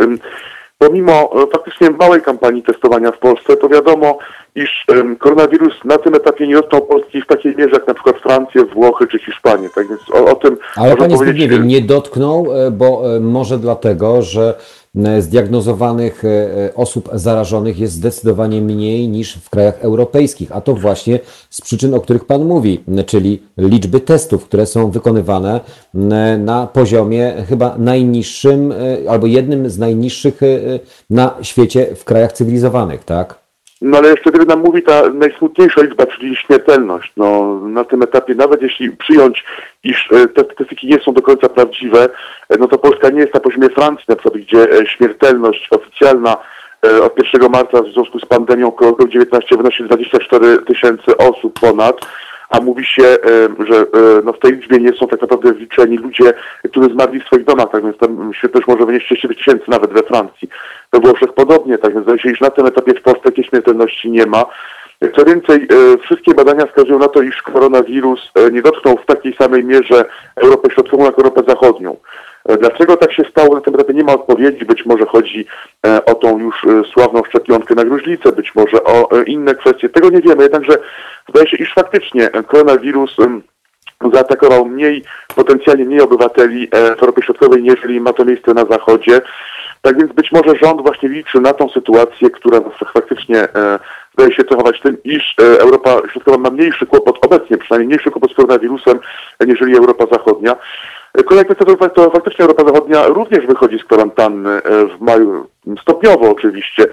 pomimo 0.79 1.43
e, 1.43 1.47
faktycznie 1.47 1.89
małej 1.89 2.21
kampanii 2.21 2.63
testowania 2.63 3.11
w 3.11 3.19
Polsce, 3.19 3.57
to 3.57 3.69
wiadomo, 3.69 4.17
iż 4.55 4.85
koronawirus 5.19 5.73
na 5.85 5.97
tym 5.97 6.15
etapie 6.15 6.47
nie 6.47 6.59
dotknął 6.59 6.81
Polski 6.81 7.21
w 7.21 7.27
takiej 7.27 7.55
mierze 7.55 7.71
jak 7.73 7.87
na 7.87 7.93
przykład 7.93 8.17
Francję, 8.17 8.65
Włochy 8.65 9.07
czy 9.07 9.19
Hiszpanię. 9.19 9.69
Tak 9.75 9.87
więc 9.87 10.01
o, 10.13 10.25
o 10.25 10.35
tym 10.35 10.57
Ale 10.75 10.97
panie 10.97 11.15
powiedzieć, 11.15 11.35
Zbigniewie, 11.37 11.63
e, 11.63 11.67
nie 11.67 11.81
dotknął, 11.81 12.47
e, 12.53 12.71
bo 12.71 13.01
może 13.21 13.57
dlatego, 13.57 14.21
że 14.21 14.53
zdiagnozowanych 15.19 16.25
e, 16.25 16.27
e, 16.27 16.75
osób 16.75 17.09
zarażonych 17.13 17.79
jest 17.79 17.93
zdecydowanie 17.93 18.61
mniej 18.61 19.07
niż 19.07 19.33
w 19.33 19.49
krajach 19.49 19.77
europejskich, 19.81 20.51
a 20.51 20.61
to 20.61 20.73
właśnie 20.73 21.19
z 21.49 21.61
przyczyn, 21.61 21.93
o 21.93 22.01
których 22.01 22.25
Pan 22.25 22.45
mówi, 22.45 22.83
czyli 23.05 23.43
liczby 23.57 23.99
testów, 23.99 24.45
które 24.45 24.65
są 24.65 24.91
wykonywane 24.91 25.59
na 26.39 26.67
poziomie 26.67 27.33
chyba 27.49 27.75
najniższym 27.77 28.71
e, 28.71 28.75
albo 29.09 29.27
jednym 29.27 29.69
z 29.69 29.77
najniższych 29.77 30.43
e, 30.43 30.45
e, 30.45 30.79
na 31.09 31.35
świecie 31.41 31.95
w 31.95 32.03
krajach 32.03 32.33
cywilizowanych, 32.33 33.03
tak? 33.03 33.38
No 33.81 33.97
ale 33.97 34.09
jeszcze 34.09 34.31
wiele 34.31 34.45
nam 34.45 34.59
mówi 34.59 34.83
ta 34.83 35.09
najsmutniejsza 35.09 35.81
liczba, 35.81 36.05
czyli 36.05 36.35
śmiertelność. 36.35 37.11
No, 37.17 37.59
na 37.59 37.83
tym 37.83 38.01
etapie, 38.01 38.35
nawet 38.35 38.61
jeśli 38.61 38.91
przyjąć, 38.91 39.45
iż 39.83 40.09
e, 40.11 40.27
te 40.27 40.43
statystyki 40.43 40.87
nie 40.87 40.99
są 40.99 41.13
do 41.13 41.21
końca 41.21 41.49
prawdziwe, 41.49 42.09
e, 42.49 42.57
no 42.57 42.67
to 42.67 42.77
Polska 42.77 43.09
nie 43.09 43.19
jest 43.19 43.33
na 43.33 43.39
poziomie 43.39 43.69
Francji, 43.69 44.05
na 44.07 44.15
przykład, 44.15 44.43
gdzie 44.43 44.79
e, 44.79 44.87
śmiertelność 44.87 45.67
oficjalna 45.71 46.37
od 47.03 47.33
1 47.33 47.51
marca 47.51 47.81
w 47.81 47.87
związku 47.87 48.19
z 48.19 48.25
pandemią 48.25 48.71
COVID-19 48.71 49.57
wynosi 49.57 49.83
24 49.83 50.57
tysięcy 50.57 51.17
osób 51.17 51.59
ponad, 51.59 51.99
a 52.49 52.61
mówi 52.61 52.85
się, 52.85 53.03
e, 53.03 53.17
że 53.69 53.79
e, 53.79 54.21
no 54.23 54.33
w 54.33 54.39
tej 54.39 54.51
liczbie 54.51 54.77
nie 54.77 54.93
są 54.93 55.07
tak 55.07 55.21
naprawdę 55.21 55.53
wliczeni 55.53 55.97
ludzie, 55.97 56.33
którzy 56.69 56.89
zmarli 56.89 57.19
w 57.19 57.25
swoich 57.25 57.45
domach, 57.45 57.69
tak 57.71 57.83
więc 57.83 57.97
tam 57.97 58.31
śmiertelność 58.33 58.67
może 58.67 58.85
wynieść 58.85 59.05
30 59.05 59.27
tysięcy 59.27 59.65
nawet 59.67 59.93
we 59.93 60.03
Francji. 60.03 60.49
We 60.93 60.99
Włoszech 60.99 61.33
podobnie, 61.33 61.77
tak 61.77 61.93
więc 61.93 62.05
zdaje 62.05 62.19
się, 62.19 62.31
iż 62.31 62.41
na 62.41 62.49
tym 62.49 62.65
etapie 62.65 62.93
w 62.93 63.01
Polsce 63.01 63.23
takiej 63.23 63.43
śmiertelności 63.43 64.11
nie 64.11 64.25
ma. 64.25 64.45
Co 65.15 65.25
więcej, 65.25 65.57
e, 65.63 65.97
wszystkie 65.97 66.33
badania 66.33 66.65
wskazują 66.65 66.99
na 66.99 67.07
to, 67.07 67.21
iż 67.21 67.41
koronawirus 67.41 68.31
nie 68.51 68.61
dotknął 68.61 68.97
w 68.97 69.05
takiej 69.05 69.35
samej 69.35 69.63
mierze 69.63 70.05
Europę 70.35 70.69
Środkową 70.73 71.05
jak 71.05 71.17
Europę 71.17 71.41
Zachodnią. 71.47 71.97
E, 72.45 72.57
Dlaczego 72.57 72.97
tak 72.97 73.13
się 73.13 73.23
stało? 73.31 73.55
Na 73.55 73.61
tym 73.61 73.75
etapie 73.75 73.93
nie 73.93 74.03
ma 74.03 74.13
odpowiedzi. 74.13 74.65
Być 74.65 74.85
może 74.85 75.05
chodzi 75.05 75.45
e, 75.85 76.05
o 76.05 76.15
tą 76.15 76.39
już 76.39 76.55
e, 76.63 76.83
sławną 76.93 77.23
szczepionkę 77.23 77.75
na 77.75 77.85
gruźlicę, 77.85 78.31
być 78.31 78.55
może 78.55 78.83
o 78.83 79.09
inne 79.25 79.55
kwestie. 79.55 79.89
Tego 79.89 80.09
nie 80.09 80.21
wiemy, 80.21 80.43
jednakże 80.43 80.77
zdaje 81.29 81.47
się, 81.47 81.57
iż 81.57 81.73
faktycznie 81.73 82.29
koronawirus 82.29 83.15
zaatakował 84.13 84.65
mniej, 84.65 85.03
potencjalnie 85.35 85.85
mniej 85.85 86.01
obywateli 86.01 86.67
w 86.67 87.01
Europie 87.01 87.21
Środkowej, 87.21 87.65
jeżeli 87.65 88.01
ma 88.01 88.13
to 88.13 88.25
miejsce 88.25 88.53
na 88.53 88.65
Zachodzie. 88.65 89.21
Tak 89.81 89.99
więc 89.99 90.13
być 90.13 90.31
może 90.31 90.55
rząd 90.61 90.81
właśnie 90.81 91.09
liczy 91.09 91.41
na 91.41 91.53
tą 91.53 91.69
sytuację, 91.69 92.29
która 92.29 92.61
faktycznie 92.93 93.47
zdaje 94.13 94.35
się 94.35 94.43
cechować 94.43 94.81
tym, 94.81 94.97
iż 95.03 95.35
Europa 95.37 96.01
Środkowa 96.11 96.37
ma 96.37 96.49
mniejszy 96.49 96.85
kłopot 96.85 97.25
obecnie, 97.25 97.57
przynajmniej 97.57 97.87
mniejszy 97.87 98.11
kłopot 98.11 98.31
z 98.31 98.35
koronawirusem, 98.35 98.99
niżeli 99.47 99.77
Europa 99.77 100.05
Zachodnia. 100.11 100.55
Kolejna 101.13 101.43
kwestia 101.55 101.65
to, 101.65 101.89
to 101.89 102.11
faktycznie 102.11 102.45
Europa 102.45 102.65
Zachodnia 102.65 103.07
również 103.07 103.45
wychodzi 103.45 103.79
z 103.79 103.83
kwarantanny 103.83 104.49
e, 104.49 104.61
w 104.85 105.01
maju, 105.01 105.47
stopniowo 105.81 106.31
oczywiście. 106.31 106.83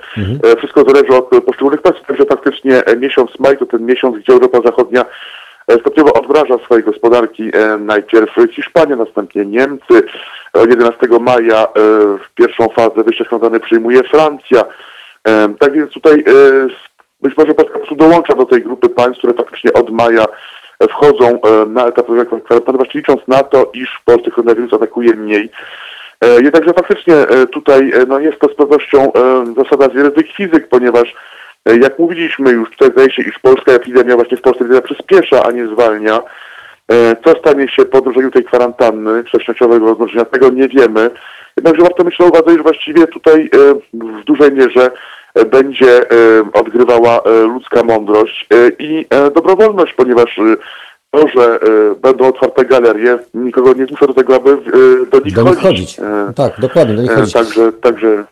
E, 0.42 0.56
Wszystko 0.56 0.84
zależy 0.88 1.18
od 1.18 1.44
poszczególnych 1.44 1.82
państw, 1.82 2.06
także 2.06 2.24
faktycznie 2.24 2.84
e, 2.84 2.96
miesiąc 2.96 3.30
maj 3.38 3.58
to 3.58 3.66
ten 3.66 3.86
miesiąc, 3.86 4.16
gdzie 4.16 4.32
Europa 4.32 4.60
Zachodnia 4.64 5.04
stopniowo 5.80 6.12
odmraża 6.12 6.58
swoje 6.64 6.82
gospodarki. 6.82 7.50
Najpierw 7.78 8.34
Hiszpania, 8.50 8.96
następnie 8.96 9.44
Niemcy. 9.46 10.02
Od 10.52 10.70
11 10.70 10.98
maja 11.20 11.66
w 12.24 12.34
pierwszą 12.34 12.68
fazę 12.68 13.04
wyjścia 13.04 13.24
kwarantanny 13.24 13.60
przyjmuje 13.60 14.02
Francja. 14.02 14.64
Tak 15.58 15.72
więc 15.72 15.92
tutaj 15.92 16.24
być 17.22 17.36
może 17.36 17.54
Polska 17.54 17.72
po 17.72 17.78
prostu 17.78 17.96
dołącza 17.96 18.34
do 18.34 18.44
tej 18.44 18.62
grupy 18.62 18.88
państw, 18.88 19.18
które 19.18 19.34
faktycznie 19.34 19.72
od 19.72 19.90
maja 19.90 20.24
wchodzą 20.90 21.40
e, 21.40 21.66
na 21.66 21.86
etap 21.86 22.06
kwarantanny, 22.44 22.84
licząc 22.94 23.20
na 23.28 23.42
to, 23.42 23.70
iż 23.74 23.98
w 24.00 24.04
Polsce 24.04 24.30
koronawirus 24.30 24.72
atakuje 24.72 25.14
mniej. 25.14 25.50
E, 26.20 26.42
Jednakże 26.42 26.72
faktycznie 26.72 27.14
e, 27.14 27.46
tutaj 27.46 27.92
no 28.08 28.18
jest 28.18 28.38
to 28.38 28.48
z 28.48 28.54
pewnością 28.54 29.12
zasada 29.56 29.88
zjawisk 29.94 30.36
fizyk, 30.36 30.68
ponieważ 30.68 31.14
jak 31.80 31.98
mówiliśmy 31.98 32.50
już, 32.50 32.70
tutaj 32.70 32.90
zdaje 32.90 33.10
się, 33.12 33.22
iż 33.22 33.38
polska 33.38 33.72
epidemia 33.72 34.14
właśnie 34.14 34.36
w 34.36 34.40
Polsce 34.40 34.82
przyspiesza, 34.82 35.42
a 35.42 35.50
nie 35.50 35.66
zwalnia. 35.66 36.20
Co 37.24 37.38
stanie 37.38 37.68
się 37.68 37.84
po 37.84 38.00
drżeniu 38.00 38.30
tej 38.30 38.44
kwarantanny 38.44 39.24
wcześniejszego 39.24 39.78
rozmnożenia, 39.78 40.24
tego 40.24 40.48
nie 40.48 40.68
wiemy. 40.68 41.10
Jednakże 41.56 41.82
warto 41.82 42.04
mieć 42.04 42.18
na 42.18 42.26
uwadze, 42.26 42.50
że 42.50 42.62
właściwie 42.62 43.06
tutaj 43.06 43.50
w 43.92 44.24
dużej 44.24 44.52
mierze 44.52 44.90
będzie 45.44 46.10
e, 46.10 46.14
odgrywała 46.52 47.20
e, 47.20 47.42
ludzka 47.42 47.82
mądrość 47.82 48.46
e, 48.50 48.68
i 48.78 49.06
dobrowolność, 49.34 49.94
ponieważ 49.94 50.40
to, 51.10 51.28
że 51.28 51.58
będą 52.02 52.28
otwarte 52.28 52.64
galerie, 52.64 53.18
nikogo 53.34 53.72
nie 53.72 53.86
zmusza 53.86 54.06
do 54.06 54.14
tego, 54.14 54.34
aby 54.34 54.56
do 55.10 55.20
nich 55.20 55.34
Do 55.34 55.42
nich 55.42 55.58
chodzić. 55.58 55.96
chodzić. 55.96 56.00
Tak, 56.36 56.60
dokładnie, 56.60 56.94
do 56.94 57.02
nich 57.02 57.12
chodzić. 57.12 57.32
Także, 57.32 57.72
także 57.72 58.24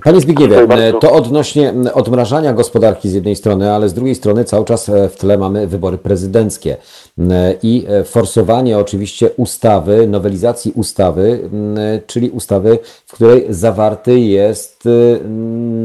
Panie 0.00 0.20
Zbigniewie, 0.20 0.66
to 1.00 1.12
odnośnie 1.12 1.74
odmrażania 1.94 2.52
gospodarki 2.52 3.08
z 3.08 3.12
jednej 3.14 3.36
strony, 3.36 3.72
ale 3.72 3.88
z 3.88 3.94
drugiej 3.94 4.14
strony 4.14 4.44
cały 4.44 4.64
czas 4.64 4.88
e, 4.88 5.08
w 5.08 5.16
tle 5.16 5.38
mamy 5.38 5.66
wybory 5.66 5.98
prezydenckie 5.98 6.76
i 7.62 7.84
e, 7.88 8.04
forsowanie 8.04 8.78
oczywiście 8.78 9.30
ustawy, 9.36 10.06
nowelizacji 10.06 10.72
ustawy, 10.72 11.40
m, 11.52 11.76
czyli 12.06 12.30
ustawy, 12.30 12.78
w 13.06 13.12
której 13.12 13.46
zawarty 13.48 14.20
jest 14.20 14.88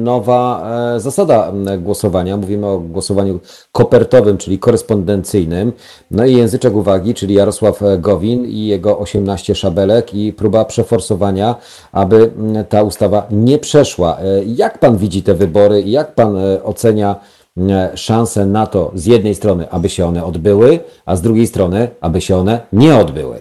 nowa 0.03 0.69
e, 0.95 0.99
zasada 0.99 1.53
głosowania. 1.79 2.37
Mówimy 2.37 2.67
o 2.67 2.79
głosowaniu 2.79 3.39
kopertowym, 3.71 4.37
czyli 4.37 4.59
korespondencyjnym. 4.59 5.73
No 6.11 6.25
i 6.25 6.35
języczek 6.35 6.75
uwagi, 6.75 7.13
czyli 7.13 7.33
Jarosław 7.33 7.83
e, 7.83 7.97
Gowin 7.97 8.45
i 8.45 8.65
jego 8.65 8.99
18 8.99 9.55
szabelek 9.55 10.13
i 10.13 10.33
próba 10.33 10.65
przeforsowania, 10.65 11.55
aby 11.91 12.31
ta 12.69 12.83
ustawa 12.83 13.27
nie 13.31 13.57
przeszła. 13.57 13.96
E, 14.05 14.41
Jak 14.45 14.77
pan 14.79 14.97
widzi 14.97 15.23
te 15.23 15.33
wybory 15.33 15.81
i 15.81 15.91
jak 15.91 16.15
pan 16.15 16.37
e, 16.37 16.63
ocenia 16.63 17.15
mm, 17.57 17.97
szanse 17.97 18.45
na 18.45 18.67
to 18.67 18.91
z 18.93 19.05
jednej 19.05 19.35
strony, 19.35 19.67
aby 19.71 19.89
się 19.89 20.05
one 20.05 20.25
odbyły, 20.25 20.79
a 21.05 21.15
z 21.15 21.21
drugiej 21.21 21.47
strony, 21.47 21.87
aby 22.01 22.21
się 22.21 22.35
one 22.37 22.59
nie 22.73 22.95
odbyły? 22.95 23.39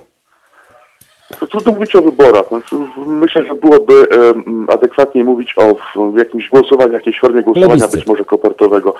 To 1.40 1.46
Trudno 1.46 1.72
mówić 1.72 1.96
o 1.96 2.02
wyborach. 2.02 2.48
Znaczy, 2.48 2.76
Myślę, 3.06 3.44
że 3.46 3.54
byłoby 3.54 4.06
em, 4.10 4.66
adekwatniej 4.70 5.24
mówić 5.24 5.54
o 5.58 5.76
jakimś 6.18 6.48
głosowaniu, 6.48 6.92
jakiejś 6.92 7.20
formie 7.20 7.42
głosowania, 7.42 7.88
być 7.88 8.06
może 8.06 8.24
kopertowego. 8.24 8.94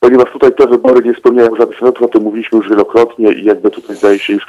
Ponieważ 0.00 0.32
tutaj 0.32 0.54
te 0.54 0.66
wybory 0.66 1.02
nie 1.08 1.14
spełniają 1.14 1.56
żadnych 1.56 1.76
standardów, 1.76 2.02
o 2.08 2.12
tym 2.12 2.22
mówiliśmy 2.22 2.58
już 2.58 2.68
wielokrotnie 2.68 3.32
i 3.32 3.44
jakby 3.44 3.70
tutaj 3.70 3.96
zdaje 3.96 4.18
się 4.18 4.32
już 4.32 4.46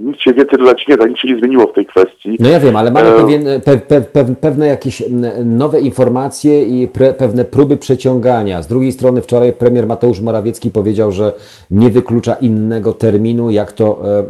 nic 0.00 0.20
się 0.20 0.32
więcej 0.32 0.58
dodać 0.58 0.88
nie 0.88 0.96
da, 0.96 1.06
nic 1.06 1.18
się 1.18 1.28
nie 1.28 1.38
zmieniło 1.38 1.66
w 1.66 1.72
tej 1.72 1.86
kwestii. 1.86 2.36
No 2.40 2.48
ja 2.48 2.60
wiem, 2.60 2.76
ale 2.76 2.90
mamy 2.90 3.08
E, 3.08 3.16
pewien, 3.16 3.44
pe, 3.64 3.76
pe, 3.78 4.00
pe, 4.00 4.24
pewne 4.24 4.66
jakieś 4.66 5.02
nowe 5.44 5.80
informacje 5.80 6.64
i 6.64 6.88
pre, 6.88 7.12
pewne 7.14 7.44
próby 7.44 7.76
przeciągania. 7.76 8.62
Z 8.62 8.66
drugiej 8.66 8.92
strony 8.92 9.22
wczoraj 9.22 9.52
premier 9.52 9.86
Mateusz 9.86 10.20
Morawiecki 10.20 10.70
powiedział, 10.70 11.12
że 11.12 11.32
nie 11.70 11.90
wyklucza 11.90 12.34
innego 12.34 12.92
terminu, 12.92 13.50
jak 13.50 13.72
to 13.72 14.02
e, 14.04 14.18
m, 14.18 14.26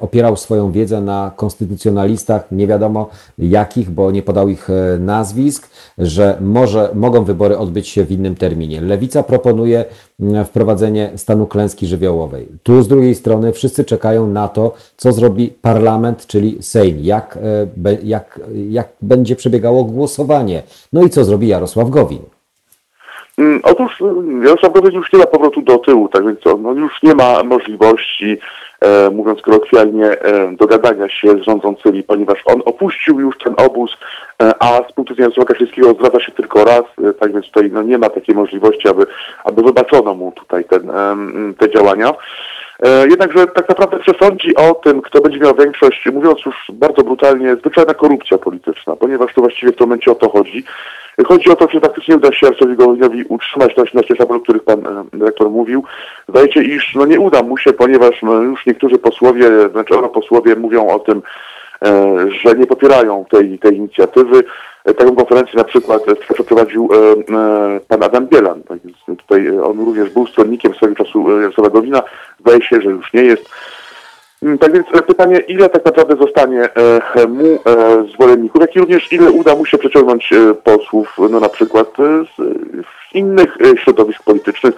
opierał 0.00 0.36
swoją 0.36 0.72
wiedzę 0.72 1.00
na 1.00 1.32
konstytucjonalistach, 1.36 2.46
nie 2.52 2.66
wiadomo 2.66 3.10
jakich, 3.38 3.90
bo 3.90 4.10
nie 4.10 4.22
podał 4.22 4.48
ich 4.48 4.70
e, 4.70 4.98
nazwisk, 4.98 5.70
że 5.98 6.36
może 6.40 6.90
mogą 6.94 7.24
wybory 7.24 7.58
odbyć 7.58 7.88
się 7.88 8.04
w 8.04 8.12
innym 8.12 8.34
terminie. 8.34 8.80
Lewica 8.80 9.22
proponuje 9.22 9.84
wprowadzenie 10.44 11.10
stanu 11.16 11.46
klęski 11.46 11.86
żywiołowej. 11.86 12.46
Tu 12.62 12.82
z 12.82 12.88
drugiej 12.88 13.14
strony 13.14 13.52
wszyscy 13.52 13.84
czekają 13.84 14.26
na 14.26 14.48
to, 14.48 14.74
co 14.96 15.12
zrobi 15.12 15.48
parlament, 15.62 16.26
czyli 16.26 16.62
Sejm, 16.62 16.96
jak, 17.00 17.38
jak, 18.02 18.40
jak 18.68 18.88
będzie 19.02 19.36
przebiegało 19.36 19.84
głosowanie, 19.84 20.62
no 20.92 21.04
i 21.04 21.10
co 21.10 21.24
zrobi 21.24 21.48
Jarosław 21.48 21.90
Gowin. 21.90 22.22
Mm, 23.38 23.60
otóż 23.62 24.02
Jarosław 24.44 24.72
Gowin 24.72 24.94
już 24.94 25.12
nie 25.12 25.18
ma 25.18 25.26
powrotu 25.26 25.62
do 25.62 25.78
tyłu, 25.78 26.08
tak 26.08 26.26
więc 26.26 26.46
on, 26.46 26.76
już 26.76 27.02
nie 27.02 27.14
ma 27.14 27.42
możliwości, 27.42 28.38
e, 28.80 29.10
mówiąc 29.10 29.42
kolokwialnie, 29.42 30.06
e, 30.06 30.52
dogadania 30.56 31.08
się 31.08 31.28
z 31.30 31.44
rządzącymi, 31.46 32.02
ponieważ 32.02 32.42
on 32.46 32.62
opuścił 32.64 33.20
już 33.20 33.38
ten 33.38 33.54
obóz, 33.56 33.90
e, 33.92 33.96
a 34.38 34.66
z 34.88 34.92
punktu 34.92 35.14
widzenia 35.14 35.24
Jarosława 35.24 35.48
Kaczyńskiego 35.48 35.94
zwraca 35.94 36.20
się 36.20 36.32
tylko 36.32 36.64
raz, 36.64 36.82
e, 37.04 37.12
tak 37.12 37.32
więc 37.32 37.46
tutaj 37.46 37.70
no, 37.72 37.82
nie 37.82 37.98
ma 37.98 38.08
takiej 38.08 38.34
możliwości, 38.34 38.88
aby, 38.88 39.06
aby 39.44 39.62
wybaczono 39.62 40.14
mu 40.14 40.32
tutaj 40.32 40.64
ten, 40.64 40.90
te 41.58 41.70
działania. 41.70 42.12
E, 42.82 43.08
jednakże 43.08 43.46
tak 43.46 43.68
naprawdę 43.68 43.98
przesądzi 43.98 44.56
o 44.56 44.74
tym, 44.74 45.02
kto 45.02 45.20
będzie 45.20 45.38
miał 45.38 45.54
większość, 45.54 46.06
mówiąc 46.12 46.38
już 46.46 46.56
bardzo 46.72 47.02
brutalnie, 47.02 47.56
zwyczajna 47.56 47.94
korupcja 47.94 48.38
polityczna, 48.38 48.96
ponieważ 48.96 49.34
to 49.34 49.40
właściwie 49.40 49.72
w 49.72 49.76
tym 49.76 49.86
momencie 49.86 50.10
o 50.10 50.14
to 50.14 50.28
chodzi. 50.28 50.64
Chodzi 51.26 51.50
o 51.50 51.56
to, 51.56 51.68
czy 51.68 51.80
faktycznie 51.80 52.16
uda 52.16 52.32
się 52.32 52.46
Arsowi 52.46 52.76
Gowinowi 52.76 53.24
utrzymać 53.24 53.76
na 53.76 53.82
18 53.82 54.16
szabel, 54.16 54.36
o 54.36 54.40
których 54.40 54.64
pan 54.64 54.86
e, 54.86 55.04
dyrektor 55.12 55.50
mówił. 55.50 55.84
Zdaje 56.28 56.52
się, 56.52 56.62
iż 56.62 56.94
no 56.94 57.06
nie 57.06 57.20
uda 57.20 57.42
mu 57.42 57.58
się, 57.58 57.72
ponieważ 57.72 58.22
no, 58.22 58.42
już 58.42 58.66
niektórzy 58.66 58.98
posłowie, 58.98 59.68
znaczy 59.72 59.94
europosłowie 59.94 60.56
mówią 60.56 60.88
o 60.88 60.98
tym, 60.98 61.18
e, 61.18 61.55
że 62.42 62.54
nie 62.54 62.66
popierają 62.66 63.24
tej, 63.30 63.58
tej 63.58 63.76
inicjatywy. 63.76 64.44
E, 64.84 64.94
taką 64.94 65.16
konferencję 65.16 65.54
na 65.56 65.64
przykład 65.64 66.02
przeprowadził 66.34 66.88
pan 67.88 68.02
Adam 68.02 68.26
Bielan. 68.26 68.62
Tak 68.62 68.78
tutaj 69.16 69.58
on 69.58 69.84
również 69.84 70.10
był 70.10 70.26
stronnikiem 70.26 70.74
swego 70.74 70.94
czasu 70.94 71.40
Jarosława 71.40 71.70
Gowina. 71.70 72.02
Zdaje 72.40 72.62
się, 72.62 72.80
że 72.80 72.90
już 72.90 73.12
nie 73.12 73.22
jest. 73.22 73.50
Mm, 74.42 74.58
tak 74.58 74.72
więc 74.72 74.86
pytanie, 75.06 75.38
ile 75.38 75.68
tak 75.68 75.84
naprawdę 75.84 76.16
zostanie 76.16 76.68
e, 76.74 77.26
mu 77.26 77.44
e, 77.44 77.58
zwolenników, 78.14 78.60
jak 78.60 78.76
i 78.76 78.80
również 78.80 79.12
ile 79.12 79.30
uda 79.30 79.56
mu 79.56 79.66
się 79.66 79.78
przeciągnąć 79.78 80.32
e, 80.32 80.54
posłów, 80.54 81.16
no 81.30 81.40
na 81.40 81.48
przykład 81.48 81.88
z 82.36 83.14
innych 83.14 83.56
środowisk 83.84 84.22
politycznych. 84.22 84.74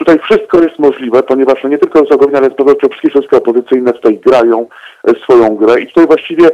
Tutaj 0.00 0.18
wszystko 0.18 0.62
jest 0.62 0.78
możliwe, 0.78 1.22
ponieważ 1.22 1.62
no 1.62 1.68
nie 1.68 1.78
tylko 1.78 2.04
Zagowina, 2.10 2.38
ale 2.38 2.50
z 2.50 2.54
pewnością 2.54 2.88
wszystkie 2.88 3.10
środowiska 3.10 3.36
opozycyjne 3.36 3.92
tutaj 3.92 4.18
grają 4.18 4.66
swoją 5.22 5.56
grę 5.56 5.80
i 5.80 5.86
tutaj 5.86 6.06
właściwie 6.06 6.50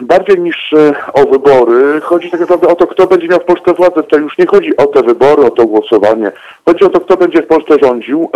bardziej 0.00 0.40
niż 0.40 0.74
o 1.12 1.26
wybory, 1.26 2.00
chodzi 2.00 2.30
tak 2.30 2.40
naprawdę 2.40 2.68
o 2.68 2.74
to, 2.74 2.86
kto 2.86 3.06
będzie 3.06 3.28
miał 3.28 3.40
w 3.40 3.44
Polsce 3.44 3.74
władzę. 3.74 4.02
Tutaj 4.02 4.20
już 4.20 4.38
nie 4.38 4.46
chodzi 4.46 4.76
o 4.76 4.86
te 4.86 5.02
wybory, 5.02 5.42
o 5.42 5.50
to 5.50 5.66
głosowanie. 5.66 6.32
Chodzi 6.64 6.84
o 6.84 6.88
to, 6.88 7.00
kto 7.00 7.16
będzie 7.16 7.42
w 7.42 7.46
Polsce 7.46 7.74
rządził, 7.82 8.30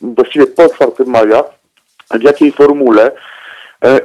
właściwie 0.00 0.46
po 0.46 0.68
4 0.68 0.90
maja 1.06 1.44
w 2.10 2.22
jakiej 2.22 2.52
formule 2.52 3.06
e, 3.06 3.12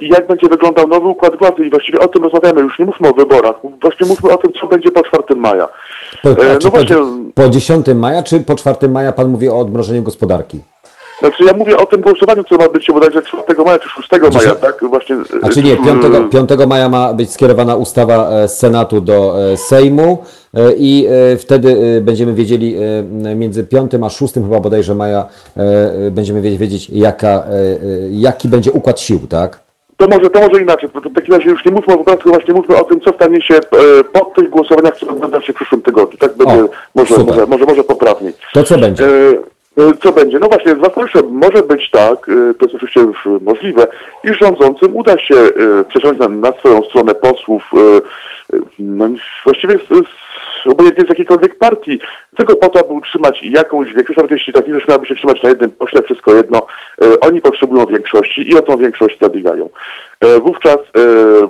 i 0.01 0.10
jak 0.10 0.27
będzie 0.27 0.47
wyglądał 0.47 0.88
nowy 0.88 1.07
układ 1.07 1.38
władzy 1.39 1.65
i 1.65 1.69
właściwie 1.69 1.99
o 1.99 2.07
tym 2.07 2.23
rozmawiamy, 2.23 2.61
już 2.61 2.80
nie 2.80 2.85
mówmy 2.85 3.10
o 3.10 3.14
wyborach, 3.14 3.56
właśnie 3.81 4.07
mówmy 4.07 4.31
o 4.31 4.38
tym, 4.38 4.51
co 4.61 4.68
będzie 4.68 4.91
po 4.91 5.03
4 5.03 5.23
maja. 5.35 5.69
Po, 6.23 6.30
no 6.64 6.69
właśnie, 6.69 6.95
po, 7.35 7.43
po 7.43 7.49
10 7.49 7.85
maja, 7.95 8.23
czy 8.23 8.39
po 8.39 8.56
4 8.56 8.89
maja 8.89 9.11
pan 9.11 9.27
mówi 9.27 9.49
o 9.49 9.60
odmrożeniu 9.60 10.03
gospodarki? 10.03 10.60
Znaczy 11.19 11.43
ja 11.43 11.53
mówię 11.53 11.77
o 11.77 11.85
tym 11.85 12.01
głosowaniu, 12.01 12.43
które 12.43 12.65
ma 12.65 12.72
być 12.72 12.88
bodajże 12.88 13.22
4 13.22 13.64
maja 13.65 13.80
czy 13.80 13.89
6 13.89 14.10
maja, 14.34 14.56
tak? 14.56 14.80
Właśnie, 14.89 15.15
A 15.41 15.49
czy 15.49 15.64
nie, 15.64 15.77
5, 15.77 16.03
5 16.31 16.49
maja 16.68 16.89
ma 16.89 17.14
być 17.14 17.31
skierowana 17.31 17.76
ustawa 17.76 18.30
e, 18.30 18.47
z 18.47 18.57
Senatu 18.57 19.01
do 19.01 19.35
e, 19.51 19.57
Sejmu 19.57 20.18
e, 20.53 20.73
i 20.77 21.07
wtedy 21.39 22.01
będziemy 22.01 22.34
wiedzieli 22.34 22.76
między 23.35 23.64
5 23.64 23.91
a 24.03 24.10
6 24.10 24.34
chyba 24.34 24.60
bodajże 24.60 24.95
maja 24.95 25.26
będziemy 26.11 26.41
wiedzieć 26.41 26.89
jaka, 26.89 27.43
jaki 28.11 28.47
będzie 28.47 28.72
układ 28.72 28.99
sił, 28.99 29.19
tak? 29.30 29.69
To 29.99 30.07
może, 30.07 30.30
to 30.30 30.39
może 30.39 30.61
inaczej. 30.61 30.89
W 30.89 31.13
takim 31.15 31.34
razie 31.34 31.49
już 31.49 31.65
nie 31.65 31.71
mówmy 31.71 31.93
o 31.93 31.97
wyborach, 31.97 32.23
właśnie 32.23 32.53
mówmy 32.53 32.76
o 32.77 32.84
tym, 32.84 33.01
co 33.01 33.13
stanie 33.13 33.41
się 33.41 33.59
po 34.13 34.26
tych 34.26 34.49
głosowaniach, 34.49 34.93
które 34.93 35.13
będą 35.13 35.41
się 35.41 35.53
w 35.53 35.55
przyszłym 35.55 35.81
tygodniu. 35.81 36.17
Tak 36.17 36.38
będzie, 36.38 36.63
o, 36.63 36.69
może, 36.95 37.17
może, 37.17 37.45
może, 37.45 37.65
może 37.65 37.84
poprawniej. 37.84 38.34
To 38.53 38.63
co 38.63 38.77
będzie? 38.77 39.05
E, 39.05 39.93
co 40.01 40.11
będzie? 40.11 40.39
No 40.39 40.47
właśnie, 40.47 40.71
zwłaszcza 40.71 41.19
może 41.30 41.63
być 41.63 41.89
tak, 41.91 42.30
e, 42.30 42.53
to 42.53 42.65
jest 42.65 42.76
oczywiście 42.76 42.99
już 42.99 43.27
możliwe, 43.41 43.88
iż 44.23 44.39
rządzącym 44.39 44.95
uda 44.95 45.17
się 45.17 45.35
e, 45.35 45.49
przeciągnąć 45.88 46.41
na 46.41 46.51
swoją 46.51 46.84
stronę 46.84 47.15
posłów, 47.15 47.63
no 48.80 49.09
właściwie 49.45 49.80
obojętnie 50.65 51.06
z 51.06 51.10
jakiejkolwiek 51.10 51.57
partii, 51.57 51.99
tylko 52.38 52.56
po 52.56 52.69
to, 52.69 52.80
aby 52.80 52.94
utrzymać 52.94 53.44
jakąś 53.44 53.94
większość, 53.94 54.18
nawet 54.18 54.31
jeśli 54.31 54.53
ta 54.53 54.61
większość 54.61 54.88
miałaby 54.88 55.07
się 55.07 55.15
trzymać 55.15 55.44
na 55.44 55.49
jednym 55.49 55.72
pośle, 55.72 56.02
wszystko 56.02 56.36
jedno, 56.36 56.68
oni 57.22 57.41
potrzebują 57.41 57.86
większości 57.86 58.49
i 58.49 58.57
o 58.57 58.61
tą 58.61 58.77
większość 58.77 59.19
zabiegają. 59.22 59.69
Wówczas 60.41 60.77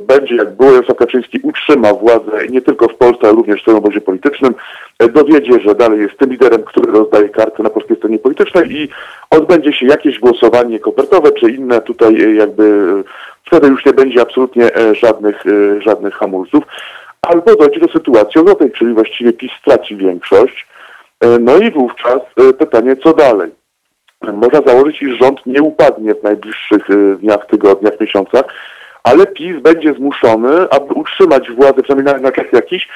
będzie, 0.07 0.36
jak 0.36 0.56
było 0.56 0.72
Jarosław 0.72 0.98
Kaczyński 0.98 1.40
utrzyma 1.44 1.94
władzę 1.94 2.48
nie 2.49 2.61
tylko 2.61 2.88
w 2.88 2.95
Polsce, 2.95 3.27
ale 3.27 3.36
również 3.36 3.60
w 3.60 3.61
swoim 3.61 3.77
obozie 3.77 4.02
politycznym, 4.02 4.53
dowiedzie, 5.14 5.60
że 5.60 5.76
dalej 5.76 5.99
jest 5.99 6.18
tym 6.18 6.30
liderem, 6.30 6.64
który 6.64 6.91
rozdaje 6.91 7.30
karty 7.30 7.64
na 7.64 7.69
polskiej 7.69 7.98
scenie 7.98 8.19
politycznej 8.19 8.72
i 8.72 8.90
odbędzie 9.30 9.73
się 9.73 9.86
jakieś 9.86 10.19
głosowanie 10.19 10.80
kopertowe 10.80 11.31
czy 11.31 11.52
inne 11.52 11.81
tutaj 11.81 12.22
e, 12.22 12.34
jakby 12.34 12.64
e, 12.64 13.03
wtedy 13.48 13.68
już 13.68 13.86
nie 13.86 13.94
będzie 13.94 14.22
absolutnie 14.22 14.76
e, 14.76 14.95
żadnych, 14.95 15.44
żadnych 15.80 16.14
hamulców. 16.14 16.64
Albo 17.22 17.56
dojdzie 17.56 17.80
do 17.80 17.88
sytuacji 17.88 18.41
odwrotnej, 18.41 18.72
czyli 18.72 18.94
właściwie 18.94 19.34
PiS 19.34 19.52
straci 19.62 19.96
większość. 19.96 20.68
No 21.40 21.58
i 21.58 21.72
wówczas 21.72 22.20
pytanie, 22.60 22.96
co 22.96 23.14
dalej? 23.14 23.52
Można 24.34 24.62
założyć, 24.66 25.02
iż 25.02 25.20
rząd 25.20 25.46
nie 25.46 25.62
upadnie 25.62 26.16
w 26.16 26.24
najbliższych 26.24 26.88
dniach, 27.20 27.46
tygodniach, 27.46 28.00
miesiącach, 28.00 28.46
ale 29.04 29.28
PiS 29.28 29.62
będzie 29.62 29.94
zmuszony, 29.94 30.70
aby 30.70 30.94
utrzymać 30.94 31.52
władzę, 31.52 31.84
przynajmniej 31.84 32.22
na 32.22 32.32
czas 32.32 32.46
jakiś, 32.54 32.88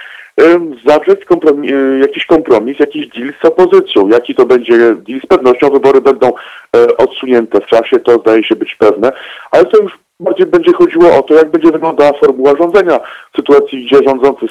zawrzeć 0.86 1.26
kompromis, 1.26 1.72
e, 1.72 2.00
jakiś 2.00 2.26
kompromis, 2.26 2.80
jakiś 2.80 3.08
deal 3.08 3.34
z 3.44 3.46
opozycją. 3.46 4.08
Jaki 4.08 4.36
to 4.36 4.46
będzie 4.46 4.96
deal? 4.96 5.22
Z 5.24 5.26
pewnością 5.26 5.70
wybory 5.70 6.02
będą 6.02 6.28
e, 6.76 6.98
odsunięte 6.98 7.62
w 7.62 7.66
czasie, 7.66 8.00
to 8.00 8.20
zdaje 8.20 8.44
się 8.44 8.56
być 8.56 8.76
pewne, 8.76 9.12
ale 9.52 9.66
to 9.66 9.84
już 9.84 9.92
bardziej 10.24 10.46
będzie 10.46 10.74
chodziło 10.74 11.18
o 11.18 11.22
to, 11.22 11.34
jak 11.34 11.52
będzie 11.52 11.72
wyglądała 11.72 12.14
formuła 12.14 12.56
rządzenia 12.56 13.00
w 13.34 13.36
sytuacji, 13.36 13.86
gdzie 13.86 14.04
rządzący 14.08 14.46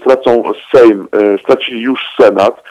stracą 0.00 0.42
Sejm, 0.74 1.08
e, 1.12 1.38
stracili 1.38 1.80
już 1.80 2.00
Senat, 2.20 2.62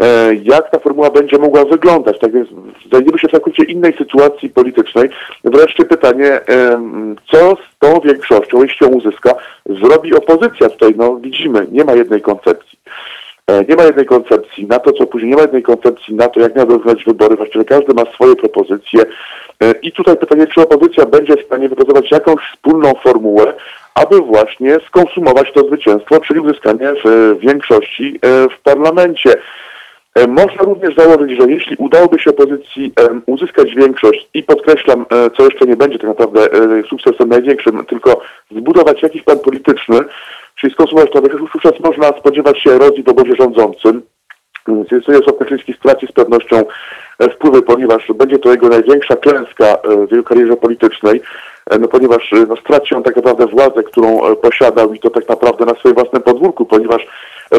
E, 0.00 0.34
jak 0.34 0.70
ta 0.70 0.78
formuła 0.78 1.10
będzie 1.10 1.38
mogła 1.38 1.64
wyglądać. 1.64 2.18
Tak 2.18 2.32
więc 2.32 2.48
znajdziemy 2.88 3.18
się 3.18 3.28
w 3.28 3.30
całkowicie 3.30 3.64
innej 3.64 3.92
sytuacji 3.92 4.48
politycznej. 4.48 5.08
Wreszcie 5.44 5.84
pytanie, 5.84 6.40
co 7.32 7.38
z 7.38 7.78
tą 7.78 8.00
większością, 8.00 8.62
jeśli 8.62 8.86
ją 8.86 8.92
uzyska, 8.92 9.34
zrobi 9.66 10.14
opozycja 10.14 10.68
tutaj? 10.68 10.94
No 10.96 11.16
widzimy, 11.16 11.66
nie 11.70 11.84
ma 11.84 11.94
jednej 11.94 12.20
koncepcji. 12.20 12.78
E, 13.46 13.64
nie 13.64 13.76
ma 13.76 13.84
jednej 13.84 14.06
koncepcji 14.06 14.66
na 14.66 14.78
to, 14.78 14.92
co 14.92 15.06
później, 15.06 15.30
nie 15.30 15.36
ma 15.36 15.42
jednej 15.42 15.62
koncepcji 15.62 16.14
na 16.14 16.28
to, 16.28 16.40
jak 16.40 16.56
miały 16.56 16.68
wyglądać 16.68 17.04
wybory. 17.04 17.36
Właściwie 17.36 17.64
każdy 17.64 17.94
ma 17.94 18.04
swoje 18.04 18.36
propozycje. 18.36 19.04
E, 19.62 19.72
I 19.82 19.92
tutaj 19.92 20.16
pytanie, 20.16 20.46
czy 20.46 20.60
opozycja 20.60 21.06
będzie 21.06 21.36
w 21.36 21.46
stanie 21.46 21.68
wypracować 21.68 22.10
jakąś 22.10 22.40
wspólną 22.52 22.94
formułę, 23.02 23.54
aby 23.94 24.20
właśnie 24.20 24.78
skonsumować 24.88 25.52
to 25.52 25.66
zwycięstwo, 25.66 26.20
czyli 26.20 26.40
uzyskanie 26.40 26.92
większości 27.40 28.20
w 28.22 28.62
parlamencie. 28.62 29.34
E, 30.16 30.26
można 30.26 30.62
również 30.62 30.96
założyć, 30.96 31.40
że 31.40 31.50
jeśli 31.50 31.76
udałoby 31.76 32.18
się 32.18 32.30
opozycji 32.30 32.92
uzyskać 33.26 33.74
większość 33.74 34.28
i 34.34 34.42
podkreślam, 34.42 35.06
e, 35.10 35.30
co 35.30 35.44
jeszcze 35.44 35.66
nie 35.66 35.76
będzie 35.76 35.98
tak 35.98 36.08
naprawdę 36.08 36.40
e, 36.40 36.82
sukcesem 36.88 37.28
największym, 37.28 37.84
tylko 37.84 38.20
zbudować 38.50 39.02
jakiś 39.02 39.22
plan 39.22 39.38
polityczny, 39.38 39.98
czyli 40.54 40.72
skonsumować 40.72 41.12
to 41.12 41.22
większość, 41.22 41.52
wówczas 41.52 41.80
można 41.80 42.08
spodziewać 42.08 42.62
się 42.62 42.70
erozji 42.70 43.02
w 43.02 43.08
obozie 43.08 43.32
rządzącym. 43.38 44.02
Jarosław 45.08 45.38
Kaczyński 45.38 45.72
straci 45.72 46.06
z 46.06 46.12
pewnością 46.12 46.64
wpływy, 47.32 47.62
ponieważ 47.62 48.12
będzie 48.14 48.38
to 48.38 48.50
jego 48.50 48.68
największa 48.68 49.16
klęska 49.16 49.76
w 50.08 50.10
jego 50.10 50.24
karierze 50.24 50.56
politycznej, 50.56 51.20
no 51.80 51.88
ponieważ 51.88 52.34
no, 52.48 52.56
straci 52.56 52.94
on 52.94 53.02
tak 53.02 53.16
naprawdę 53.16 53.46
władzę, 53.46 53.82
którą 53.82 54.34
posiadał 54.36 54.94
i 54.94 54.98
to 54.98 55.10
tak 55.10 55.28
naprawdę 55.28 55.64
na 55.64 55.74
swoim 55.74 55.94
własnym 55.94 56.22
podwórku, 56.22 56.66
ponieważ 56.66 57.06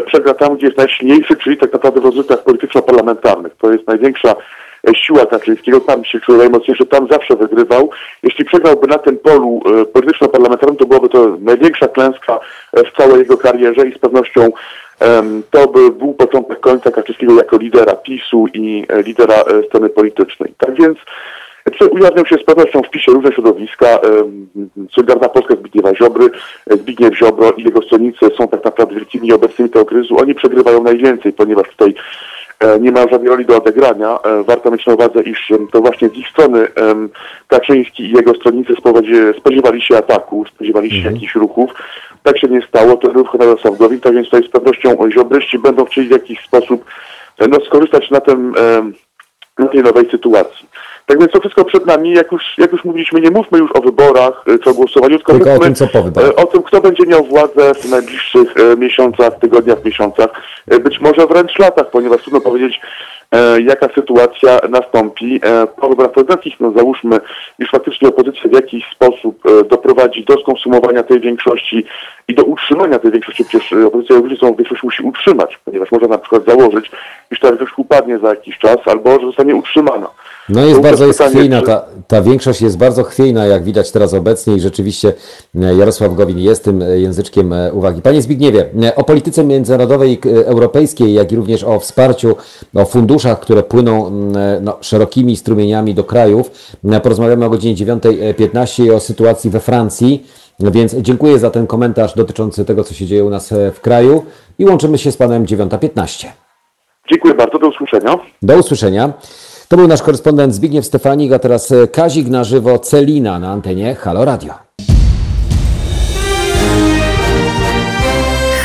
przegra 0.06 0.34
tam, 0.34 0.56
gdzie 0.56 0.66
jest 0.66 0.78
najsilniejszy, 0.78 1.36
czyli 1.36 1.56
tak 1.56 1.72
naprawdę 1.72 2.00
w 2.00 2.04
rozgrywkach 2.04 2.42
polityczno-parlamentarnych. 2.42 3.52
To 3.58 3.72
jest 3.72 3.86
największa 3.86 4.34
e, 4.88 4.94
siła 4.94 5.26
Kaczyńskiego, 5.26 5.80
tam 5.80 6.04
się 6.04 6.20
czuł 6.20 6.36
najmocniejszy, 6.36 6.86
tam 6.86 7.08
zawsze 7.10 7.36
wygrywał. 7.36 7.90
Jeśli 8.22 8.44
przegrałby 8.44 8.86
na 8.86 8.98
tym 8.98 9.18
polu 9.18 9.60
e, 9.80 9.84
polityczno-parlamentarnym, 9.84 10.76
to 10.76 10.86
byłoby 10.86 11.08
to 11.08 11.36
największa 11.40 11.88
klęska 11.88 12.40
e, 12.72 12.84
w 12.84 12.96
całej 12.96 13.18
jego 13.18 13.36
karierze 13.36 13.88
i 13.88 13.94
z 13.94 13.98
pewnością 13.98 14.52
to 15.50 15.68
by 15.68 15.90
był 15.90 16.14
początek 16.14 16.60
końca 16.60 16.90
Kaczyńskiego 16.90 17.34
jako 17.34 17.58
lidera 17.58 17.94
PiSu 17.94 18.46
i 18.54 18.86
lidera 19.06 19.34
sceny 19.68 19.88
politycznej. 19.88 20.54
Tak 20.58 20.74
więc 20.74 20.98
Ujawnią 21.90 22.24
się 22.24 22.36
z 22.36 22.44
pewnością 22.44 22.82
w 22.82 22.90
PiSie 22.90 23.12
różne 23.12 23.32
środowiska. 23.32 23.98
Solidarna 24.94 25.28
Polska 25.28 25.54
Zbigniewa 25.54 25.94
Ziobry, 25.94 26.30
Zbigniew 26.66 27.18
Ziobro 27.18 27.50
i 27.50 27.62
jego 27.62 27.82
stronnicy 27.82 28.26
są 28.38 28.48
tak 28.48 28.64
naprawdę 28.64 28.94
wielkimi 28.94 29.32
obecnymi 29.32 29.70
tego 29.70 29.84
kryzysu. 29.84 30.18
Oni 30.18 30.34
przegrywają 30.34 30.82
najwięcej, 30.82 31.32
ponieważ 31.32 31.68
tutaj 31.68 31.94
e, 32.60 32.80
nie 32.80 32.92
mają 32.92 33.08
żadnej 33.08 33.28
roli 33.28 33.46
do 33.46 33.56
odegrania. 33.56 34.18
E, 34.24 34.42
warto 34.42 34.70
mieć 34.70 34.86
na 34.86 34.94
uwadze, 34.94 35.22
iż 35.22 35.52
to 35.72 35.80
właśnie 35.80 36.08
z 36.08 36.14
ich 36.14 36.28
strony 36.28 36.68
Kaczyński 37.48 38.02
i 38.02 38.12
jego 38.12 38.34
stronnicy 38.34 38.74
spodziewali 39.38 39.82
się 39.82 39.96
ataku, 39.96 40.44
spodziewali 40.54 40.90
się 40.90 40.96
mhm. 40.96 41.14
jakichś 41.14 41.34
ruchów. 41.34 41.70
Tak 42.22 42.38
się 42.38 42.48
nie 42.48 42.62
stało, 42.62 42.96
to 42.96 43.08
ruch 43.08 43.36
Jarosław 43.40 43.78
Gowin, 43.78 44.00
tak 44.00 44.14
więc 44.14 44.26
tutaj 44.26 44.44
z 44.44 44.50
pewnością 44.50 45.10
ziobryści 45.10 45.58
będą 45.58 45.84
chcieli 45.84 46.08
w 46.08 46.10
jakiś 46.10 46.40
sposób 46.40 46.84
no, 47.48 47.60
skorzystać 47.66 48.10
na, 48.10 48.20
tym, 48.20 48.54
na 49.58 49.66
tej 49.66 49.82
nowej 49.82 50.10
sytuacji. 50.10 50.68
Tak 51.08 51.18
więc 51.20 51.32
to 51.32 51.40
wszystko 51.40 51.64
przed 51.64 51.86
nami, 51.86 52.12
jak 52.12 52.32
już, 52.32 52.42
jak 52.58 52.72
już 52.72 52.84
mówiliśmy, 52.84 53.20
nie 53.20 53.30
mówmy 53.30 53.58
już 53.58 53.70
o 53.72 53.80
wyborach 53.80 54.44
e, 54.46 54.58
czy 54.58 54.70
o 54.70 54.74
głosowaniu, 54.74 55.16
tylko, 55.16 55.32
tylko 55.32 55.54
o 55.54 55.58
tym, 55.58 55.74
co 55.74 55.86
po 55.86 56.02
wyborach. 56.02 56.30
E, 56.30 56.36
o 56.36 56.46
tym, 56.46 56.62
kto 56.62 56.80
będzie 56.80 57.06
miał 57.06 57.24
władzę 57.24 57.74
w 57.74 57.90
najbliższych 57.90 58.54
e, 58.56 58.76
miesiącach, 58.76 59.38
tygodniach, 59.38 59.84
miesiącach, 59.84 60.28
być 60.84 61.00
może 61.00 61.26
wręcz 61.26 61.58
latach, 61.58 61.90
ponieważ 61.90 62.22
trudno 62.22 62.40
powiedzieć, 62.40 62.80
jaka 63.64 63.88
sytuacja 63.94 64.58
nastąpi 64.68 65.40
po 65.80 65.88
wyborach 65.88 66.12
prezydenckich. 66.12 66.60
No 66.60 66.72
załóżmy, 66.72 67.20
iż 67.58 67.70
faktycznie 67.70 68.08
opozycja 68.08 68.50
w 68.50 68.52
jakiś 68.52 68.84
sposób 68.94 69.42
doprowadzi 69.70 70.24
do 70.24 70.40
skonsumowania 70.40 71.02
tej 71.02 71.20
większości 71.20 71.84
i 72.28 72.34
do 72.34 72.44
utrzymania 72.44 72.98
tej 72.98 73.10
większości, 73.10 73.44
przecież 73.44 73.72
opozycja 73.72 74.16
również 74.16 74.38
tą 74.38 74.54
większość 74.54 74.82
musi 74.82 75.02
utrzymać, 75.02 75.58
ponieważ 75.64 75.92
można 75.92 76.08
na 76.08 76.18
przykład 76.18 76.44
założyć, 76.44 76.90
iż 77.30 77.40
ta 77.40 77.48
większość 77.48 77.72
upadnie 77.76 78.18
za 78.18 78.28
jakiś 78.28 78.58
czas 78.58 78.76
albo 78.86 79.20
że 79.20 79.26
zostanie 79.26 79.54
utrzymana. 79.54 80.06
No 80.48 80.64
jest 80.64 80.80
bardzo 80.80 81.06
jest 81.06 81.22
chwiejna, 81.22 81.62
ta, 81.62 81.84
ta 82.06 82.22
większość 82.22 82.62
jest 82.62 82.78
bardzo 82.78 83.04
chwiejna, 83.04 83.46
jak 83.46 83.64
widać 83.64 83.90
teraz 83.90 84.14
obecnie 84.14 84.56
i 84.56 84.60
rzeczywiście 84.60 85.12
e, 85.54 85.76
Jarosław 85.76 86.14
Gowin 86.14 86.38
jest 86.38 86.64
tym 86.64 86.82
e, 86.82 86.98
języczkiem 86.98 87.52
e, 87.52 87.72
uwagi. 87.72 88.02
Panie 88.02 88.22
Zbigniewie, 88.22 88.70
o 88.96 89.04
polityce 89.04 89.44
międzynarodowej 89.44 90.20
europejskiej, 90.44 91.14
jak 91.14 91.32
i 91.32 91.36
również 91.36 91.64
o 91.64 91.78
wsparciu, 91.78 92.36
o 92.74 92.84
funduszach, 92.84 93.40
które 93.40 93.62
płyną 93.62 94.10
no, 94.60 94.76
szerokimi 94.80 95.36
strumieniami 95.36 95.94
do 95.94 96.04
krajów, 96.04 96.50
porozmawiamy 97.02 97.44
o 97.44 97.50
godzinie 97.50 97.74
9.15 97.74 98.84
i 98.84 98.90
o 98.90 99.00
sytuacji 99.00 99.50
we 99.50 99.60
Francji. 99.60 100.26
Więc 100.60 100.94
dziękuję 100.94 101.38
za 101.38 101.50
ten 101.50 101.66
komentarz 101.66 102.14
dotyczący 102.14 102.64
tego, 102.64 102.84
co 102.84 102.94
się 102.94 103.06
dzieje 103.06 103.24
u 103.24 103.30
nas 103.30 103.54
w 103.74 103.80
kraju 103.80 104.24
i 104.58 104.64
łączymy 104.64 104.98
się 104.98 105.12
z 105.12 105.16
panem 105.16 105.44
9.15. 105.44 106.26
Dziękuję 107.10 107.34
bardzo, 107.34 107.58
do 107.58 107.68
usłyszenia. 107.68 108.18
Do 108.42 108.58
usłyszenia. 108.58 109.12
To 109.68 109.76
był 109.76 109.88
nasz 109.88 110.02
korespondent 110.02 110.54
Zbigniew 110.54 110.86
Stefanik, 110.86 111.32
a 111.32 111.38
teraz 111.38 111.72
e, 111.72 111.88
Kazik 111.88 112.28
na 112.28 112.44
żywo 112.44 112.78
Celina 112.78 113.38
na 113.38 113.50
antenie 113.50 113.94
Halo 113.94 114.24
Radio. 114.24 114.54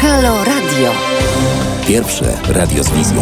Halo 0.02 0.38
Radio. 0.38 0.92
Pierwsze 1.88 2.26
radio 2.50 2.84
z 2.84 2.90
wizją. 2.90 3.22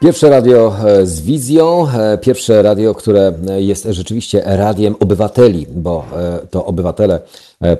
Pierwsze 0.00 0.30
radio 0.30 0.76
e, 0.86 1.06
z 1.06 1.20
wizją, 1.20 1.88
e, 1.88 2.18
pierwsze 2.18 2.62
radio, 2.62 2.94
które 2.94 3.32
jest 3.56 3.86
rzeczywiście 3.90 4.42
radiem 4.44 4.96
obywateli, 5.00 5.66
bo 5.74 6.04
to 6.50 6.66
obywatele 6.66 7.20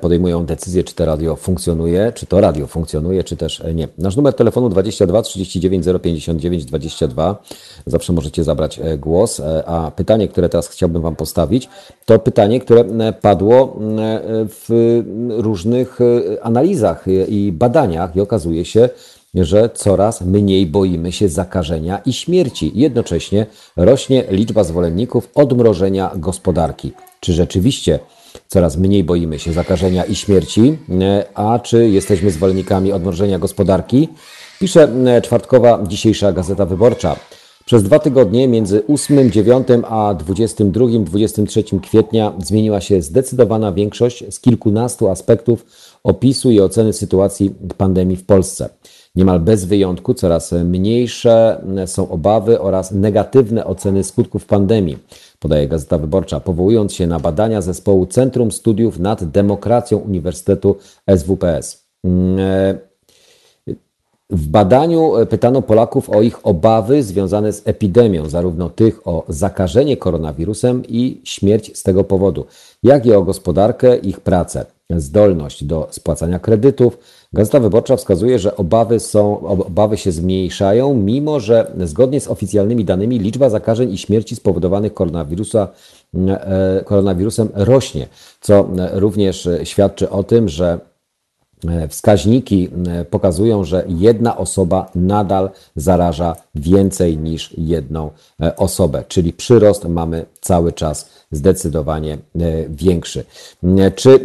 podejmują 0.00 0.46
decyzję, 0.46 0.84
czy 0.84 0.94
to 0.94 1.04
radio 1.04 1.36
funkcjonuje, 1.36 2.12
czy 2.14 2.26
to 2.26 2.40
radio 2.40 2.66
funkcjonuje, 2.66 3.24
czy 3.24 3.36
też 3.36 3.62
nie. 3.74 3.88
Nasz 3.98 4.16
numer 4.16 4.34
telefonu 4.34 4.68
22 4.68 5.22
39 5.22 5.86
059 6.02 6.64
22. 6.64 7.42
Zawsze 7.86 8.12
możecie 8.12 8.44
zabrać 8.44 8.78
e, 8.78 8.98
głos. 8.98 9.40
E, 9.40 9.64
a 9.66 9.90
pytanie, 9.90 10.28
które 10.28 10.48
teraz 10.48 10.68
chciałbym 10.68 11.02
Wam 11.02 11.16
postawić, 11.16 11.68
to 12.04 12.18
pytanie, 12.18 12.60
które 12.60 12.84
padło 13.20 13.76
w 14.48 15.02
różnych 15.28 15.98
analizach 16.42 17.04
i 17.28 17.52
badaniach 17.52 18.16
i 18.16 18.20
okazuje 18.20 18.64
się, 18.64 18.88
że 19.34 19.70
coraz 19.74 20.20
mniej 20.20 20.66
boimy 20.66 21.12
się 21.12 21.28
zakażenia 21.28 21.98
i 22.06 22.12
śmierci. 22.12 22.72
Jednocześnie 22.74 23.46
rośnie 23.76 24.24
liczba 24.30 24.64
zwolenników 24.64 25.28
odmrożenia 25.34 26.10
gospodarki. 26.16 26.92
Czy 27.20 27.32
rzeczywiście 27.32 27.98
coraz 28.48 28.76
mniej 28.76 29.04
boimy 29.04 29.38
się 29.38 29.52
zakażenia 29.52 30.04
i 30.04 30.14
śmierci, 30.14 30.78
e, 31.00 31.24
a 31.34 31.58
czy 31.58 31.88
jesteśmy 31.88 32.30
zwolennikami 32.30 32.92
odmrożenia 32.92 33.38
gospodarki? 33.38 34.08
Pisze 34.60 34.88
e, 35.06 35.22
czwartkowa 35.22 35.84
dzisiejsza 35.88 36.32
Gazeta 36.32 36.66
Wyborcza. 36.66 37.16
Przez 37.64 37.82
dwa 37.82 37.98
tygodnie 37.98 38.48
między 38.48 38.82
8, 38.86 39.30
9 39.30 39.68
a 39.88 40.14
22, 40.14 40.86
23 41.00 41.64
kwietnia 41.82 42.32
zmieniła 42.38 42.80
się 42.80 43.02
zdecydowana 43.02 43.72
większość 43.72 44.24
z 44.34 44.40
kilkunastu 44.40 45.08
aspektów 45.08 45.66
opisu 46.04 46.50
i 46.50 46.60
oceny 46.60 46.92
sytuacji 46.92 47.54
pandemii 47.76 48.16
w 48.16 48.24
Polsce. 48.24 48.68
Niemal 49.14 49.40
bez 49.40 49.64
wyjątku 49.64 50.14
coraz 50.14 50.52
mniejsze 50.52 51.64
są 51.86 52.08
obawy 52.08 52.60
oraz 52.60 52.92
negatywne 52.92 53.64
oceny 53.64 54.04
skutków 54.04 54.46
pandemii 54.46 54.98
podaje 55.38 55.68
Gazeta 55.68 55.98
Wyborcza, 55.98 56.40
powołując 56.40 56.94
się 56.94 57.06
na 57.06 57.20
badania 57.20 57.60
zespołu 57.60 58.06
Centrum 58.06 58.52
Studiów 58.52 58.98
nad 58.98 59.24
Demokracją 59.24 59.98
Uniwersytetu 59.98 60.76
SWPS. 61.16 61.86
E, 64.32 64.36
w 64.36 64.48
badaniu 64.48 65.12
pytano 65.30 65.62
Polaków 65.62 66.10
o 66.10 66.22
ich 66.22 66.46
obawy 66.46 67.02
związane 67.02 67.52
z 67.52 67.62
epidemią, 67.64 68.28
zarówno 68.28 68.70
tych 68.70 69.08
o 69.08 69.24
zakażenie 69.28 69.96
koronawirusem 69.96 70.82
i 70.88 71.20
śmierć 71.24 71.78
z 71.78 71.82
tego 71.82 72.04
powodu, 72.04 72.46
jak 72.82 73.06
i 73.06 73.12
o 73.12 73.22
gospodarkę, 73.22 73.96
ich 73.96 74.20
pracę, 74.20 74.66
zdolność 74.90 75.64
do 75.64 75.88
spłacania 75.90 76.38
kredytów, 76.38 76.98
Gazeta 77.32 77.60
Wyborcza 77.60 77.96
wskazuje, 77.96 78.38
że 78.38 78.56
obawy, 78.56 79.00
są, 79.00 79.40
obawy 79.46 79.96
się 79.96 80.12
zmniejszają, 80.12 80.94
mimo 80.94 81.40
że 81.40 81.72
zgodnie 81.84 82.20
z 82.20 82.28
oficjalnymi 82.28 82.84
danymi 82.84 83.18
liczba 83.18 83.50
zakażeń 83.50 83.92
i 83.92 83.98
śmierci 83.98 84.36
spowodowanych 84.36 84.94
koronawirusa, 84.94 85.68
e, 86.28 86.82
koronawirusem 86.84 87.48
rośnie, 87.54 88.08
co 88.40 88.68
również 88.92 89.48
świadczy 89.64 90.10
o 90.10 90.24
tym, 90.24 90.48
że 90.48 90.72
e, 90.72 90.89
wskaźniki 91.88 92.68
e, 92.86 93.04
pokazują, 93.04 93.64
że 93.64 93.84
jedna 93.88 94.36
osoba 94.36 94.90
nadal 94.94 95.50
zaraża 95.76 96.36
więcej 96.54 97.18
niż 97.18 97.54
jedną 97.58 98.10
osobę, 98.56 99.04
czyli 99.08 99.32
przyrost 99.32 99.84
mamy 99.84 100.26
cały 100.40 100.72
czas 100.72 101.10
zdecydowanie 101.32 102.14
e, 102.14 102.18
większy. 102.68 103.24
E, 103.64 103.90
czy 103.90 104.10
e, 104.10 104.18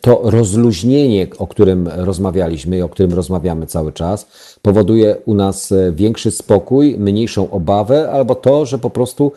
to 0.00 0.20
rozluźnienie, 0.24 1.26
o 1.38 1.46
którym 1.46 1.88
rozmawialiśmy 1.88 2.76
i 2.76 2.82
o 2.82 2.88
którym 2.88 3.12
rozmawiamy 3.14 3.66
cały 3.66 3.92
czas, 3.92 4.26
powoduje 4.62 5.16
u 5.24 5.34
nas 5.34 5.72
większy 5.92 6.30
spokój, 6.30 6.96
mniejszą 6.98 7.50
obawę, 7.50 8.10
albo 8.10 8.34
to, 8.34 8.66
że 8.66 8.78
po 8.78 8.90
prostu 8.90 9.32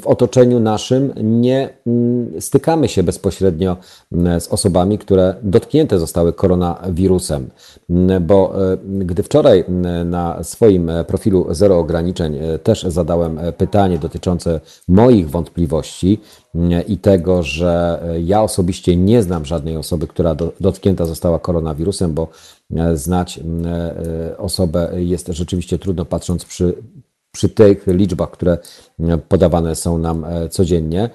w 0.00 0.06
otoczeniu 0.06 0.60
naszym 0.60 1.12
nie 1.22 1.68
mm, 1.86 2.40
stykamy 2.40 2.88
się 2.88 3.02
bezpośrednio 3.02 3.76
mm, 4.12 4.40
z 4.40 4.48
osobami, 4.48 4.98
które 4.98 5.34
dotknięte 5.42 5.98
zostały 5.98 6.32
koronawirusem. 6.32 7.50
Mm, 7.90 8.26
bo 8.26 8.54
gdy 8.84 9.22
wczoraj 9.22 9.64
na 10.04 10.44
swoim 10.44 10.90
profilu 11.06 11.46
Zero 11.50 11.78
Ograniczeń 11.78 12.38
też 12.62 12.82
zadałem 12.82 13.40
pytanie 13.58 13.98
dotyczące 13.98 14.60
moich 14.88 15.30
wątpliwości, 15.30 16.20
i 16.88 16.98
tego, 16.98 17.42
że 17.42 18.02
ja 18.24 18.42
osobiście 18.42 18.96
nie 18.96 19.22
znam 19.22 19.44
żadnej 19.44 19.76
osoby, 19.76 20.06
która 20.06 20.36
dotknięta 20.60 21.06
została 21.06 21.38
koronawirusem, 21.38 22.14
bo 22.14 22.28
e, 22.76 22.96
znać 22.96 23.38
e, 23.38 24.38
osobę 24.38 24.90
jest 24.96 25.26
rzeczywiście 25.28 25.78
trudno, 25.78 26.04
patrząc 26.04 26.44
przy, 26.44 26.74
przy 27.38 27.48
tych 27.48 27.86
liczbach, 27.86 28.30
które 28.30 28.58
podawane 29.28 29.74
są 29.74 29.98
nam 29.98 30.24
e, 30.24 30.48
codziennie 30.48 31.10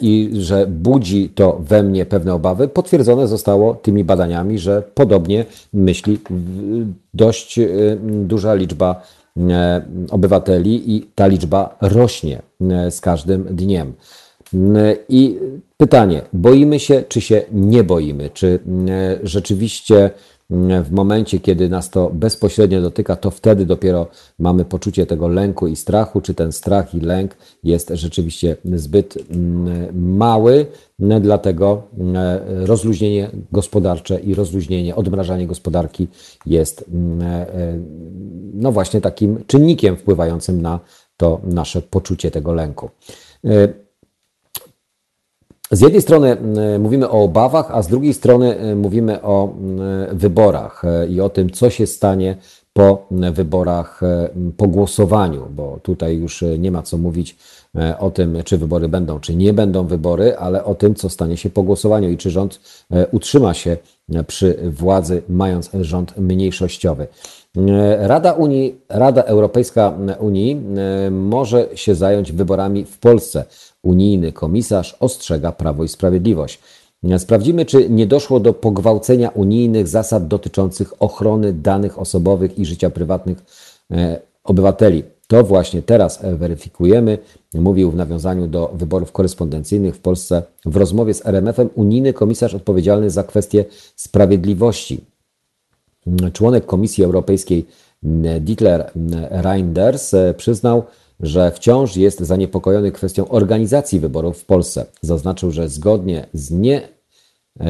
i 0.00 0.30
że 0.32 0.66
budzi 0.66 1.28
to 1.28 1.60
we 1.68 1.82
mnie 1.82 2.06
pewne 2.06 2.34
obawy, 2.34 2.68
potwierdzone 2.68 3.28
zostało 3.28 3.74
tymi 3.74 4.04
badaniami, 4.04 4.58
że 4.58 4.82
podobnie 4.94 5.44
myśli 5.72 6.18
dość 7.14 7.60
duża 8.00 8.54
liczba 8.54 9.02
obywateli 10.10 10.96
i 10.96 11.06
ta 11.14 11.26
liczba 11.26 11.76
rośnie 11.80 12.42
z 12.90 13.00
każdym 13.00 13.44
dniem. 13.44 13.92
I 15.08 15.38
pytanie, 15.76 16.22
boimy 16.32 16.80
się, 16.80 17.04
czy 17.08 17.20
się 17.20 17.42
nie 17.52 17.84
boimy? 17.84 18.30
Czy 18.34 18.58
rzeczywiście 19.22 20.10
w 20.84 20.90
momencie, 20.90 21.40
kiedy 21.40 21.68
nas 21.68 21.90
to 21.90 22.10
bezpośrednio 22.14 22.82
dotyka, 22.82 23.16
to 23.16 23.30
wtedy 23.30 23.66
dopiero 23.66 24.06
mamy 24.38 24.64
poczucie 24.64 25.06
tego 25.06 25.28
lęku 25.28 25.66
i 25.66 25.76
strachu, 25.76 26.20
czy 26.20 26.34
ten 26.34 26.52
strach 26.52 26.94
i 26.94 27.00
lęk 27.00 27.36
jest 27.64 27.92
rzeczywiście 27.94 28.56
zbyt 28.64 29.18
mały, 29.94 30.66
dlatego 31.20 31.82
rozluźnienie 32.46 33.30
gospodarcze 33.52 34.20
i 34.20 34.34
rozluźnienie, 34.34 34.96
odmrażanie 34.96 35.46
gospodarki 35.46 36.08
jest 36.46 36.84
no 38.54 38.72
właśnie 38.72 39.00
takim 39.00 39.44
czynnikiem 39.46 39.96
wpływającym 39.96 40.62
na 40.62 40.80
to 41.16 41.40
nasze 41.44 41.82
poczucie 41.82 42.30
tego 42.30 42.52
lęku. 42.54 42.90
Z 45.70 45.80
jednej 45.80 46.02
strony 46.02 46.36
mówimy 46.78 47.10
o 47.10 47.22
obawach, 47.22 47.70
a 47.70 47.82
z 47.82 47.88
drugiej 47.88 48.14
strony 48.14 48.76
mówimy 48.76 49.22
o 49.22 49.54
wyborach 50.12 50.82
i 51.08 51.20
o 51.20 51.28
tym, 51.28 51.50
co 51.50 51.70
się 51.70 51.86
stanie 51.86 52.36
po 52.72 53.06
wyborach, 53.10 54.00
po 54.56 54.66
głosowaniu, 54.68 55.46
bo 55.50 55.78
tutaj 55.82 56.16
już 56.16 56.44
nie 56.58 56.70
ma 56.70 56.82
co 56.82 56.98
mówić 56.98 57.36
o 57.98 58.10
tym, 58.10 58.42
czy 58.44 58.58
wybory 58.58 58.88
będą, 58.88 59.20
czy 59.20 59.34
nie 59.34 59.52
będą 59.52 59.86
wybory, 59.86 60.36
ale 60.36 60.64
o 60.64 60.74
tym, 60.74 60.94
co 60.94 61.08
stanie 61.08 61.36
się 61.36 61.50
po 61.50 61.62
głosowaniu 61.62 62.10
i 62.10 62.16
czy 62.16 62.30
rząd 62.30 62.60
utrzyma 63.12 63.54
się 63.54 63.76
przy 64.26 64.58
władzy, 64.70 65.22
mając 65.28 65.70
rząd 65.80 66.16
mniejszościowy. 66.18 67.06
Rada, 67.98 68.32
Unii, 68.32 68.80
Rada 68.88 69.22
Europejska 69.22 69.98
Unii 70.18 70.62
może 71.10 71.68
się 71.74 71.94
zająć 71.94 72.32
wyborami 72.32 72.84
w 72.84 72.98
Polsce. 72.98 73.44
Unijny 73.82 74.32
komisarz 74.32 74.96
ostrzega 75.00 75.52
Prawo 75.52 75.84
i 75.84 75.88
Sprawiedliwość. 75.88 76.60
Sprawdzimy, 77.18 77.66
czy 77.66 77.90
nie 77.90 78.06
doszło 78.06 78.40
do 78.40 78.54
pogwałcenia 78.54 79.28
unijnych 79.28 79.88
zasad 79.88 80.28
dotyczących 80.28 81.02
ochrony 81.02 81.52
danych 81.52 81.98
osobowych 81.98 82.58
i 82.58 82.64
życia 82.64 82.90
prywatnych 82.90 83.38
e, 83.90 84.20
obywateli. 84.44 85.02
To 85.30 85.44
właśnie 85.44 85.82
teraz 85.82 86.22
weryfikujemy, 86.22 87.18
mówił 87.54 87.90
w 87.90 87.96
nawiązaniu 87.96 88.46
do 88.46 88.70
wyborów 88.74 89.12
korespondencyjnych 89.12 89.96
w 89.96 89.98
Polsce 89.98 90.42
w 90.66 90.76
rozmowie 90.76 91.14
z 91.14 91.26
RMF-em 91.26 91.70
unijny 91.74 92.12
komisarz 92.12 92.54
odpowiedzialny 92.54 93.10
za 93.10 93.24
kwestie 93.24 93.64
sprawiedliwości. 93.96 95.00
Członek 96.32 96.66
Komisji 96.66 97.04
Europejskiej 97.04 97.66
Dietler 98.40 98.90
Reinders 99.30 100.12
przyznał, 100.36 100.82
że 101.20 101.50
wciąż 101.50 101.96
jest 101.96 102.20
zaniepokojony 102.20 102.92
kwestią 102.92 103.28
organizacji 103.28 104.00
wyborów 104.00 104.38
w 104.38 104.44
Polsce. 104.44 104.86
Zaznaczył, 105.02 105.50
że 105.50 105.68
zgodnie 105.68 106.26
z 106.34 106.50
nie 106.50 106.88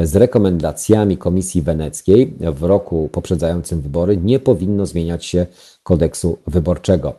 z 0.03 0.17
rekomendacjami 0.17 1.17
Komisji 1.17 1.63
Weneckiej 1.63 2.35
w 2.41 2.63
roku 2.63 3.09
poprzedzającym 3.13 3.81
wybory 3.81 4.17
nie 4.17 4.39
powinno 4.39 4.87
zmieniać 4.87 5.25
się 5.25 5.47
kodeksu 5.83 6.39
wyborczego. 6.47 7.15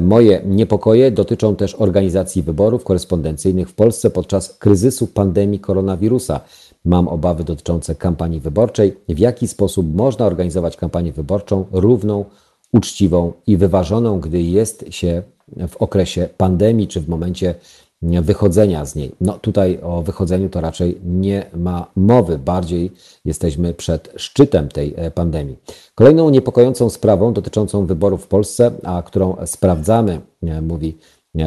Moje 0.00 0.42
niepokoje 0.46 1.10
dotyczą 1.10 1.56
też 1.56 1.74
organizacji 1.74 2.42
wyborów 2.42 2.84
korespondencyjnych 2.84 3.68
w 3.68 3.74
Polsce 3.74 4.10
podczas 4.10 4.58
kryzysu 4.58 5.06
pandemii 5.06 5.58
koronawirusa. 5.58 6.40
Mam 6.84 7.08
obawy 7.08 7.44
dotyczące 7.44 7.94
kampanii 7.94 8.40
wyborczej. 8.40 8.96
W 9.08 9.18
jaki 9.18 9.48
sposób 9.48 9.94
można 9.94 10.26
organizować 10.26 10.76
kampanię 10.76 11.12
wyborczą 11.12 11.66
równą, 11.72 12.24
uczciwą 12.72 13.32
i 13.46 13.56
wyważoną, 13.56 14.20
gdy 14.20 14.42
jest 14.42 14.84
się 14.90 15.22
w 15.68 15.76
okresie 15.76 16.28
pandemii 16.36 16.88
czy 16.88 17.00
w 17.00 17.08
momencie 17.08 17.54
wychodzenia 18.02 18.84
z 18.84 18.94
niej. 18.94 19.12
No 19.20 19.38
tutaj 19.38 19.78
o 19.82 20.02
wychodzeniu 20.02 20.48
to 20.48 20.60
raczej 20.60 21.00
nie 21.04 21.46
ma 21.54 21.86
mowy, 21.96 22.38
bardziej 22.38 22.92
jesteśmy 23.24 23.74
przed 23.74 24.12
szczytem 24.16 24.68
tej 24.68 24.94
e, 24.96 25.10
pandemii. 25.10 25.56
Kolejną 25.94 26.30
niepokojącą 26.30 26.90
sprawą 26.90 27.32
dotyczącą 27.32 27.86
wyborów 27.86 28.24
w 28.24 28.26
Polsce, 28.26 28.70
a 28.84 29.02
którą 29.02 29.36
sprawdzamy, 29.46 30.20
e, 30.42 30.62
mówi 30.62 30.98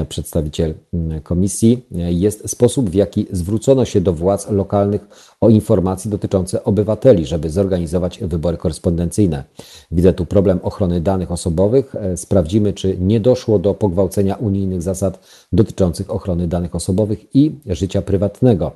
przedstawiciel 0.09 0.73
komisji, 1.23 1.85
e, 1.95 2.13
jest 2.13 2.49
sposób, 2.49 2.89
w 2.89 2.93
jaki 2.93 3.25
zwrócono 3.31 3.85
się 3.85 4.01
do 4.01 4.13
władz 4.13 4.49
lokalnych 4.49 5.07
o 5.41 5.49
informacje 5.49 6.11
dotyczące 6.11 6.63
obywateli, 6.63 7.25
żeby 7.25 7.49
zorganizować 7.49 8.19
wybory 8.19 8.57
korespondencyjne. 8.57 9.43
Widzę 9.91 10.13
tu 10.13 10.25
problem 10.25 10.59
ochrony 10.63 11.01
danych 11.01 11.31
osobowych. 11.31 11.95
E, 11.95 12.17
sprawdzimy, 12.17 12.73
czy 12.73 12.97
nie 12.97 13.19
doszło 13.19 13.59
do 13.59 13.73
pogwałcenia 13.73 14.35
unijnych 14.35 14.81
zasad 14.81 15.19
dotyczących 15.53 16.11
ochrony 16.11 16.47
danych 16.47 16.75
osobowych 16.75 17.35
i 17.35 17.51
życia 17.65 18.01
prywatnego. 18.01 18.71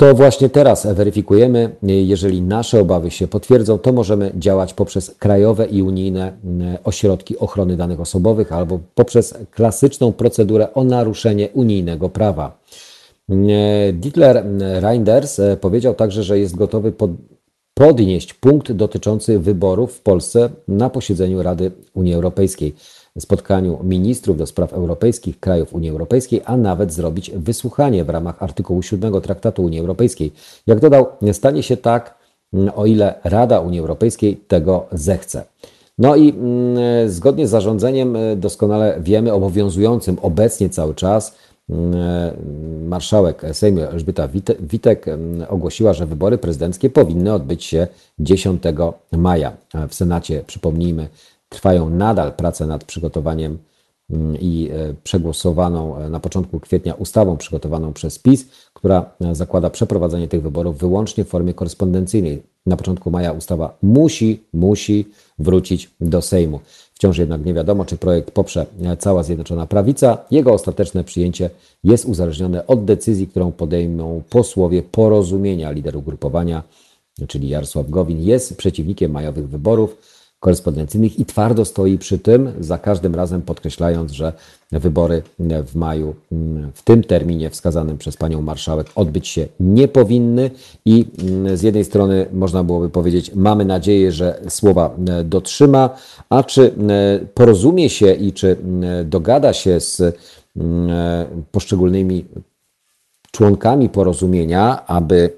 To 0.00 0.14
właśnie 0.14 0.48
teraz 0.48 0.86
weryfikujemy. 0.86 1.76
Jeżeli 1.82 2.42
nasze 2.42 2.80
obawy 2.80 3.10
się 3.10 3.28
potwierdzą, 3.28 3.78
to 3.78 3.92
możemy 3.92 4.32
działać 4.34 4.74
poprzez 4.74 5.14
krajowe 5.18 5.66
i 5.66 5.82
unijne 5.82 6.32
mm, 6.44 6.76
ośrodki 6.84 7.38
ochrony 7.38 7.76
danych 7.76 8.00
osobowych 8.00 8.52
albo 8.52 8.80
poprzez 8.94 9.34
klasyczną 9.50 10.12
procedurę 10.12 10.74
o 10.74 10.84
naruszenie 10.84 11.48
unijnego 11.54 12.08
prawa. 12.08 12.58
Mm, 13.28 13.48
Dietler 13.92 14.44
Reinders 14.80 15.38
e, 15.38 15.56
powiedział 15.56 15.94
także, 15.94 16.22
że 16.22 16.38
jest 16.38 16.56
gotowy 16.56 16.92
pod, 16.92 17.10
podnieść 17.74 18.34
punkt 18.34 18.72
dotyczący 18.72 19.38
wyborów 19.38 19.94
w 19.94 20.00
Polsce 20.00 20.50
na 20.68 20.90
posiedzeniu 20.90 21.42
Rady 21.42 21.72
Unii 21.94 22.14
Europejskiej 22.14 22.74
spotkaniu 23.18 23.78
ministrów 23.82 24.36
do 24.36 24.46
spraw 24.46 24.72
europejskich 24.72 25.40
krajów 25.40 25.74
Unii 25.74 25.90
Europejskiej, 25.90 26.42
a 26.44 26.56
nawet 26.56 26.92
zrobić 26.92 27.30
wysłuchanie 27.30 28.04
w 28.04 28.08
ramach 28.08 28.42
artykułu 28.42 28.82
7 28.82 29.20
Traktatu 29.20 29.64
Unii 29.64 29.80
Europejskiej. 29.80 30.32
Jak 30.66 30.80
dodał, 30.80 31.06
stanie 31.32 31.62
się 31.62 31.76
tak, 31.76 32.14
mm, 32.52 32.70
o 32.76 32.86
ile 32.86 33.14
Rada 33.24 33.60
Unii 33.60 33.80
Europejskiej 33.80 34.36
tego 34.36 34.86
zechce. 34.92 35.44
No 35.98 36.16
i 36.16 36.28
mm, 36.30 37.10
zgodnie 37.10 37.46
z 37.46 37.50
zarządzeniem 37.50 38.16
e, 38.16 38.36
doskonale 38.36 38.98
wiemy, 39.00 39.32
obowiązującym 39.32 40.16
obecnie 40.22 40.70
cały 40.70 40.94
czas, 40.94 41.34
mm, 41.70 42.88
marszałek 42.88 43.42
Sejmu 43.52 43.80
Elżbieta 43.80 44.28
Witek 44.60 45.06
ogłosiła, 45.48 45.92
że 45.92 46.06
wybory 46.06 46.38
prezydenckie 46.38 46.90
powinny 46.90 47.34
odbyć 47.34 47.64
się 47.64 47.86
10 48.18 48.62
maja. 49.12 49.52
W 49.88 49.94
Senacie, 49.94 50.42
przypomnijmy, 50.46 51.08
Trwają 51.48 51.90
nadal 51.90 52.32
prace 52.32 52.66
nad 52.66 52.84
przygotowaniem 52.84 53.58
mm, 54.10 54.36
i 54.40 54.70
e, 54.72 54.94
przegłosowaną 55.04 55.96
e, 55.96 56.10
na 56.10 56.20
początku 56.20 56.60
kwietnia 56.60 56.94
ustawą 56.94 57.36
przygotowaną 57.36 57.92
przez 57.92 58.18
PiS, 58.18 58.46
która 58.72 59.10
e, 59.20 59.34
zakłada 59.34 59.70
przeprowadzenie 59.70 60.28
tych 60.28 60.42
wyborów 60.42 60.78
wyłącznie 60.78 61.24
w 61.24 61.28
formie 61.28 61.54
korespondencyjnej. 61.54 62.42
Na 62.66 62.76
początku 62.76 63.10
maja 63.10 63.32
ustawa 63.32 63.78
musi, 63.82 64.42
musi 64.52 65.08
wrócić 65.38 65.90
do 66.00 66.22
Sejmu. 66.22 66.60
Wciąż 66.94 67.18
jednak 67.18 67.44
nie 67.44 67.54
wiadomo, 67.54 67.84
czy 67.84 67.96
projekt 67.96 68.30
poprze 68.30 68.66
cała 68.98 69.22
Zjednoczona 69.22 69.66
Prawica. 69.66 70.18
Jego 70.30 70.52
ostateczne 70.52 71.04
przyjęcie 71.04 71.50
jest 71.84 72.04
uzależnione 72.04 72.66
od 72.66 72.84
decyzji, 72.84 73.26
którą 73.26 73.52
podejmą 73.52 74.22
posłowie 74.30 74.82
porozumienia. 74.82 75.70
Lider 75.70 75.96
ugrupowania, 75.96 76.62
czyli 77.28 77.48
Jarosław 77.48 77.90
Gowin, 77.90 78.22
jest 78.22 78.56
przeciwnikiem 78.56 79.12
majowych 79.12 79.48
wyborów 79.48 79.96
korespondencyjnych 80.40 81.18
i 81.18 81.24
twardo 81.24 81.64
stoi 81.64 81.98
przy 81.98 82.18
tym, 82.18 82.52
za 82.60 82.78
każdym 82.78 83.14
razem 83.14 83.42
podkreślając, 83.42 84.12
że 84.12 84.32
wybory 84.72 85.22
w 85.66 85.74
maju 85.74 86.14
mm, 86.32 86.72
w 86.74 86.82
tym 86.82 87.04
terminie 87.04 87.50
wskazanym 87.50 87.98
przez 87.98 88.16
panią 88.16 88.42
marszałek 88.42 88.86
odbyć 88.94 89.28
się 89.28 89.46
nie 89.60 89.88
powinny. 89.88 90.50
I 90.84 91.06
mm, 91.18 91.56
z 91.56 91.62
jednej 91.62 91.84
strony 91.84 92.26
można 92.32 92.64
byłoby 92.64 92.88
powiedzieć, 92.88 93.34
mamy 93.34 93.64
nadzieję, 93.64 94.12
że 94.12 94.40
słowa 94.48 94.94
mm, 94.98 95.28
dotrzyma, 95.28 95.90
a 96.28 96.42
czy 96.42 96.74
porozumie 97.34 97.90
się 97.90 98.12
i 98.12 98.32
czy 98.32 98.56
dogada 99.04 99.52
się 99.52 99.80
z 99.80 100.16
poszczególnymi 101.52 102.24
członkami 103.30 103.88
porozumienia, 103.88 104.86
aby 104.86 105.30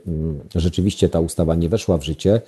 rzeczywiście 0.55 1.09
ta 1.09 1.20
ustawa 1.20 1.55
nie 1.55 1.68
weszła 1.68 1.98
w 1.98 2.05
życie, 2.05 2.40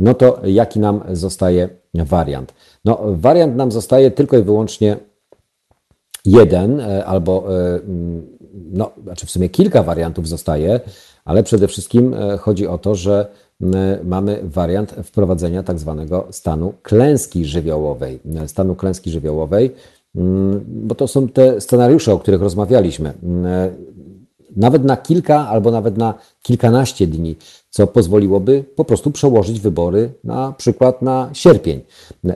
no 0.00 0.14
to 0.14 0.40
jaki 0.44 0.80
nam 0.80 1.00
zostaje 1.12 1.68
wariant? 1.94 2.54
No, 2.84 2.98
wariant 3.04 3.56
nam 3.56 3.72
zostaje 3.72 4.10
tylko 4.10 4.38
i 4.38 4.42
wyłącznie 4.42 4.96
jeden, 6.24 6.80
e, 6.80 7.04
albo 7.04 7.44
e, 7.48 7.74
mm, 7.74 8.26
no, 8.72 8.90
znaczy 9.02 9.26
w 9.26 9.30
sumie 9.30 9.48
kilka 9.48 9.82
wariantów 9.82 10.28
zostaje, 10.28 10.80
ale 11.24 11.42
przede 11.42 11.68
wszystkim 11.68 12.14
e, 12.14 12.38
chodzi 12.38 12.66
o 12.66 12.78
to, 12.78 12.94
że 12.94 13.26
mamy 14.04 14.40
wariant 14.42 14.94
wprowadzenia 15.04 15.62
tak 15.62 15.78
zwanego 15.78 16.26
stanu 16.30 16.72
klęski 16.82 17.44
żywiołowej. 17.44 18.20
Stanu 18.46 18.74
klęski 18.74 19.10
żywiołowej, 19.10 19.74
bo 20.66 20.94
to 20.94 21.08
są 21.08 21.28
te 21.28 21.60
scenariusze, 21.60 22.12
o 22.12 22.18
których 22.18 22.40
rozmawialiśmy. 22.40 23.12
Nawet 24.56 24.84
na 24.84 24.96
kilka 24.96 25.48
albo 25.48 25.70
nawet 25.70 25.96
na 25.96 26.14
kilkanaście 26.42 27.06
dni 27.06 27.36
co 27.70 27.86
pozwoliłoby 27.86 28.64
po 28.76 28.84
prostu 28.84 29.10
przełożyć 29.10 29.60
wybory 29.60 30.12
na 30.24 30.54
przykład 30.58 31.02
na 31.02 31.30
sierpień. 31.32 31.80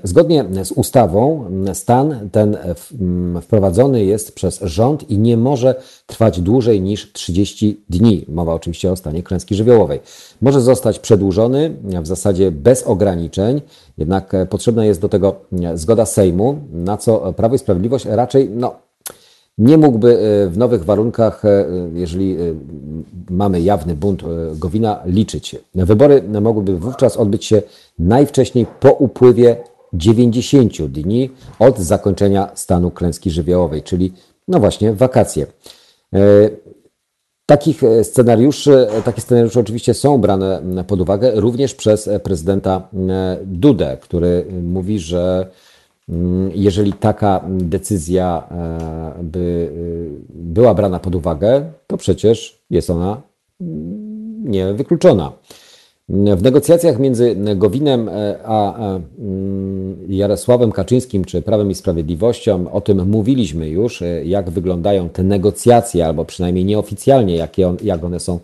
Zgodnie 0.02 0.44
z 0.62 0.72
ustawą 0.72 1.44
stan 1.72 2.28
ten 2.32 2.56
wprowadzony 3.42 4.04
jest 4.04 4.34
przez 4.34 4.60
rząd 4.60 5.10
i 5.10 5.18
nie 5.18 5.36
może 5.36 5.74
trwać 6.06 6.40
dłużej 6.40 6.80
niż 6.80 7.12
30 7.12 7.84
dni. 7.88 8.24
Mowa 8.28 8.54
oczywiście 8.54 8.92
o 8.92 8.96
stanie 8.96 9.22
klęski 9.22 9.54
żywiołowej. 9.54 10.00
Może 10.42 10.60
zostać 10.60 10.98
przedłużony 10.98 11.76
w 12.02 12.06
zasadzie 12.06 12.50
bez 12.50 12.82
ograniczeń, 12.82 13.60
jednak 13.98 14.32
potrzebna 14.50 14.84
jest 14.84 15.00
do 15.00 15.08
tego 15.08 15.34
zgoda 15.74 16.06
Sejmu, 16.06 16.58
na 16.72 16.96
co 16.96 17.32
Prawo 17.32 17.54
i 17.54 17.58
Sprawiedliwość 17.58 18.04
raczej 18.04 18.50
no, 18.50 18.83
nie 19.58 19.78
mógłby 19.78 20.18
e, 20.18 20.48
w 20.48 20.58
nowych 20.58 20.84
warunkach, 20.84 21.44
e, 21.44 21.66
jeżeli 21.94 22.36
e, 22.36 22.54
mamy 23.30 23.60
jawny 23.60 23.94
bunt 23.94 24.22
Gowina, 24.54 25.02
liczyć. 25.06 25.56
Wybory 25.74 26.22
mogłyby 26.40 26.76
wówczas 26.76 27.16
odbyć 27.16 27.44
się 27.44 27.62
najwcześniej 27.98 28.66
po 28.80 28.92
upływie 28.92 29.56
90 29.92 30.82
dni 30.82 31.30
od 31.58 31.78
zakończenia 31.78 32.50
stanu 32.54 32.90
klęski 32.90 33.30
żywiołowej, 33.30 33.82
czyli 33.82 34.12
no 34.48 34.60
właśnie 34.60 34.92
wakacje. 34.92 35.46
Takich 37.46 37.82
scenariuszy, 38.02 38.86
takie 39.04 39.20
scenariusze 39.20 39.60
oczywiście 39.60 39.94
są 39.94 40.18
brane 40.18 40.62
pod 40.86 41.00
uwagę 41.00 41.32
również 41.34 41.74
przez 41.74 42.10
prezydenta 42.22 42.88
Dudę, 43.44 43.96
który 44.00 44.46
mówi, 44.62 44.98
że 44.98 45.46
jeżeli 46.54 46.92
taka 46.92 47.44
decyzja 47.48 48.48
by 49.22 49.72
była 50.34 50.74
brana 50.74 50.98
pod 50.98 51.14
uwagę, 51.14 51.72
to 51.86 51.96
przecież 51.96 52.62
jest 52.70 52.90
ona 52.90 53.22
niewykluczona. 54.44 55.32
W 56.08 56.42
negocjacjach 56.42 56.98
między 56.98 57.36
Gowinem 57.56 58.08
e, 58.08 58.38
a 58.44 58.78
mm, 59.18 59.96
Jarosławem 60.08 60.72
Kaczyńskim 60.72 61.24
czy 61.24 61.42
Prawem 61.42 61.70
i 61.70 61.74
Sprawiedliwością 61.74 62.72
o 62.72 62.80
tym 62.80 63.10
mówiliśmy 63.10 63.68
już, 63.68 64.02
e, 64.02 64.24
jak 64.24 64.50
wyglądają 64.50 65.08
te 65.08 65.22
negocjacje, 65.22 66.06
albo 66.06 66.24
przynajmniej 66.24 66.64
nieoficjalnie, 66.64 67.36
jakie 67.36 67.74
jak 67.82 68.04
one 68.04 68.20
są 68.20 68.38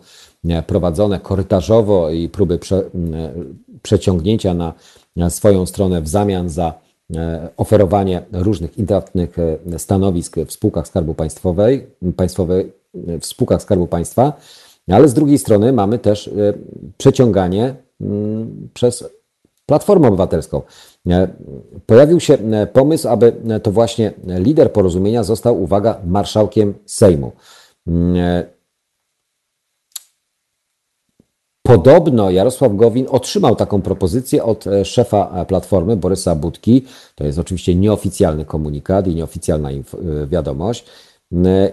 e, 0.49 0.63
prowadzone 0.63 1.19
korytarzowo 1.19 2.09
i 2.09 2.29
próby 2.29 2.59
prze, 2.59 2.83
przeciągnięcia 3.81 4.73
na 5.15 5.29
swoją 5.29 5.65
stronę 5.65 6.01
w 6.01 6.07
zamian 6.07 6.49
za 6.49 6.73
oferowanie 7.57 8.21
różnych 8.31 8.77
intratnych 8.77 9.35
stanowisk 9.77 10.35
w 10.47 10.51
spółkach 10.51 10.87
Skarbu 10.87 11.13
Państwowej, 11.13 11.87
państwowej 12.15 12.71
w 12.93 13.25
spółkach 13.25 13.61
Skarbu 13.61 13.87
Państwa. 13.87 14.33
Ale 14.87 15.07
z 15.07 15.13
drugiej 15.13 15.37
strony 15.37 15.73
mamy 15.73 15.99
też 15.99 16.27
e, 16.27 16.31
przeciąganie 16.97 17.75
mm, 18.01 18.69
przez 18.73 19.03
Platformę 19.65 20.07
Obywatelską. 20.07 20.61
E, 21.09 21.27
pojawił 21.85 22.19
się 22.19 22.33
e, 22.33 22.67
pomysł, 22.67 23.07
aby 23.09 23.33
to 23.63 23.71
właśnie 23.71 24.13
lider 24.25 24.71
porozumienia 24.71 25.23
został, 25.23 25.63
uwaga, 25.63 25.99
marszałkiem 26.05 26.73
Sejmu. 26.85 27.31
Mm, 27.87 28.43
podobno 31.71 32.31
Jarosław 32.31 32.75
Gowin 32.75 33.05
otrzymał 33.09 33.55
taką 33.55 33.81
propozycję 33.81 34.43
od 34.43 34.65
szefa 34.83 35.45
Platformy, 35.45 35.97
Borysa 35.97 36.35
Budki. 36.35 36.85
To 37.15 37.23
jest 37.23 37.39
oczywiście 37.39 37.75
nieoficjalny 37.75 38.45
komunikat 38.45 39.07
i 39.07 39.15
nieoficjalna 39.15 39.69
wiadomość 40.27 40.85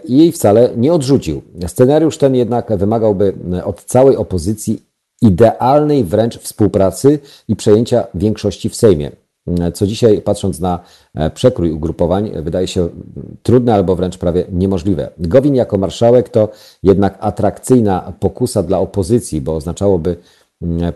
i 0.05 0.19
jej 0.19 0.33
wcale 0.33 0.71
nie 0.77 0.93
odrzucił. 0.93 1.43
Scenariusz 1.67 2.19
ten 2.19 2.35
jednak 2.35 2.77
wymagałby 2.77 3.35
od 3.65 3.85
całej 3.85 4.17
opozycji 4.17 4.83
idealnej 5.23 6.05
wręcz 6.05 6.39
współpracy 6.39 7.19
i 7.49 7.57
przejęcia 7.57 8.07
większości 8.15 8.69
w 8.69 8.77
Sejmie. 8.77 9.11
Co 9.75 9.87
dzisiaj, 9.87 10.23
patrząc 10.23 10.61
na 10.61 10.81
przekrój 11.35 11.73
ugrupowań, 11.73 12.31
wydaje 12.43 12.67
się 12.67 12.89
trudne 13.43 13.75
albo 13.75 13.97
wręcz 13.97 14.19
prawie 14.19 14.45
niemożliwe. 14.53 15.11
Gowin 15.19 15.55
jako 15.55 15.79
marszałek 15.79 16.29
to 16.29 16.49
jednak 16.83 17.19
atrakcyjna 17.21 18.13
pokusa 18.21 18.63
dla 18.63 18.79
opozycji, 18.79 19.41
bo 19.41 19.57
oznaczałoby 19.57 20.17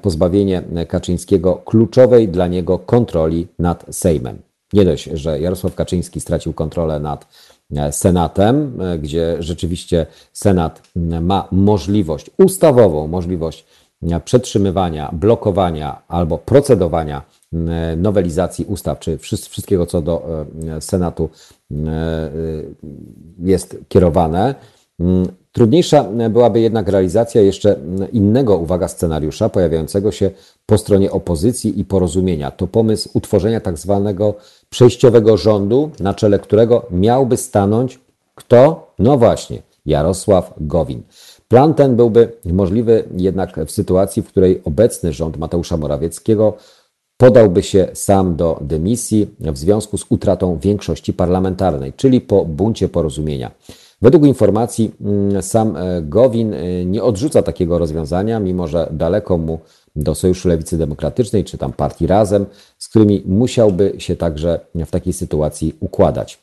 pozbawienie 0.02 0.62
Kaczyńskiego 0.88 1.54
kluczowej 1.64 2.28
dla 2.28 2.46
niego 2.46 2.78
kontroli 2.78 3.46
nad 3.58 3.86
Sejmem. 3.90 4.38
Nie 4.72 4.84
dość, 4.84 5.04
że 5.04 5.40
Jarosław 5.40 5.74
Kaczyński 5.74 6.20
stracił 6.20 6.52
kontrolę 6.52 7.00
nad 7.00 7.26
E, 7.76 7.92
Senatem, 7.92 8.80
e, 8.80 8.98
gdzie 8.98 9.36
rzeczywiście 9.38 10.06
Senat 10.32 10.82
ma 11.20 11.48
możliwość, 11.52 12.30
ustawową 12.38 13.06
możliwość 13.06 13.64
e, 14.02 14.20
przetrzymywania, 14.20 15.10
blokowania 15.12 16.02
albo 16.08 16.38
procedowania 16.38 17.22
nowelizacji 17.96 18.64
ustaw, 18.64 18.98
czy 18.98 19.18
wszystkiego, 19.18 19.86
co 19.86 20.02
do 20.02 20.26
Senatu 20.80 21.28
jest 23.38 23.76
kierowane. 23.88 24.54
Trudniejsza 25.52 26.04
byłaby 26.30 26.60
jednak 26.60 26.88
realizacja 26.88 27.42
jeszcze 27.42 27.76
innego, 28.12 28.56
uwaga, 28.56 28.88
scenariusza 28.88 29.48
pojawiającego 29.48 30.12
się 30.12 30.30
po 30.66 30.78
stronie 30.78 31.10
opozycji 31.10 31.80
i 31.80 31.84
porozumienia. 31.84 32.50
To 32.50 32.66
pomysł 32.66 33.10
utworzenia 33.14 33.60
tak 33.60 33.78
zwanego 33.78 34.34
przejściowego 34.70 35.36
rządu, 35.36 35.90
na 36.00 36.14
czele 36.14 36.38
którego 36.38 36.86
miałby 36.90 37.36
stanąć 37.36 38.00
kto? 38.34 38.92
No 38.98 39.18
właśnie, 39.18 39.62
Jarosław 39.86 40.54
Gowin. 40.60 41.02
Plan 41.48 41.74
ten 41.74 41.96
byłby 41.96 42.32
możliwy 42.44 43.04
jednak 43.16 43.60
w 43.66 43.70
sytuacji, 43.70 44.22
w 44.22 44.28
której 44.28 44.60
obecny 44.64 45.12
rząd 45.12 45.36
Mateusza 45.36 45.76
Morawieckiego 45.76 46.56
podałby 47.22 47.62
się 47.62 47.88
sam 47.94 48.36
do 48.36 48.58
dymisji 48.60 49.28
w 49.40 49.58
związku 49.58 49.98
z 49.98 50.06
utratą 50.08 50.58
większości 50.58 51.12
parlamentarnej, 51.12 51.92
czyli 51.92 52.20
po 52.20 52.44
buncie 52.44 52.88
porozumienia. 52.88 53.50
Według 54.00 54.24
informacji 54.24 54.94
mm, 55.00 55.42
sam 55.42 55.76
e, 55.76 56.02
Gowin 56.02 56.54
e, 56.54 56.84
nie 56.84 57.02
odrzuca 57.02 57.42
takiego 57.42 57.78
rozwiązania, 57.78 58.40
mimo 58.40 58.68
że 58.68 58.88
daleko 58.90 59.38
mu 59.38 59.58
do 59.96 60.14
Sojuszu 60.14 60.48
Lewicy 60.48 60.78
Demokratycznej 60.78 61.44
czy 61.44 61.58
tam 61.58 61.72
partii 61.72 62.06
Razem, 62.06 62.46
z 62.78 62.88
którymi 62.88 63.22
musiałby 63.26 63.92
się 63.98 64.16
także 64.16 64.60
w 64.74 64.90
takiej 64.90 65.12
sytuacji 65.12 65.76
układać. 65.80 66.41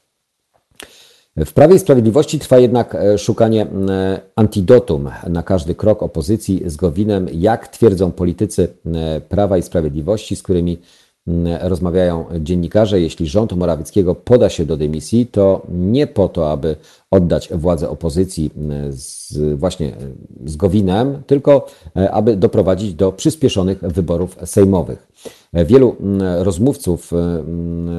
W 1.45 1.53
Prawie 1.53 1.76
i 1.76 1.80
Sprawiedliwości 1.80 2.40
trwa 2.40 2.60
jednak 2.60 2.95
e, 2.95 3.18
szukanie 3.18 3.68
antidotum 4.36 5.10
na 5.28 5.44
każdy 5.44 5.76
krok 5.76 6.03
opozycji 6.03 6.64
z 6.66 6.76
Gowinem, 6.76 7.28
jak 7.34 7.68
twierdzą 7.68 8.11
politycy 8.11 8.68
Prawa 9.30 9.57
i 9.57 9.61
Sprawiedliwości, 9.61 10.36
z 10.36 10.44
którymi 10.44 10.78
rozmawiają 11.62 12.26
dziennikarze, 12.40 13.02
jeśli 13.02 13.28
rząd 13.28 13.54
Morawieckiego 13.54 14.16
poda 14.16 14.50
się 14.50 14.66
do 14.66 14.78
dymisji, 14.78 15.28
to 15.28 15.62
nie 15.70 16.08
po 16.08 16.30
to, 16.30 16.52
aby 16.52 16.76
oddać 17.12 17.50
władzę 17.52 17.90
opozycji 17.90 18.52
z, 18.90 19.38
właśnie 19.56 19.96
z 20.46 20.56
Gowinem, 20.56 21.24
tylko 21.28 21.68
e, 21.98 22.12
aby 22.12 22.36
doprowadzić 22.36 22.94
do 22.94 23.12
przyspieszonych 23.12 23.80
wyborów 23.82 24.38
sejmowych. 24.46 25.08
Wielu 25.54 25.96
rozmówców 26.40 27.12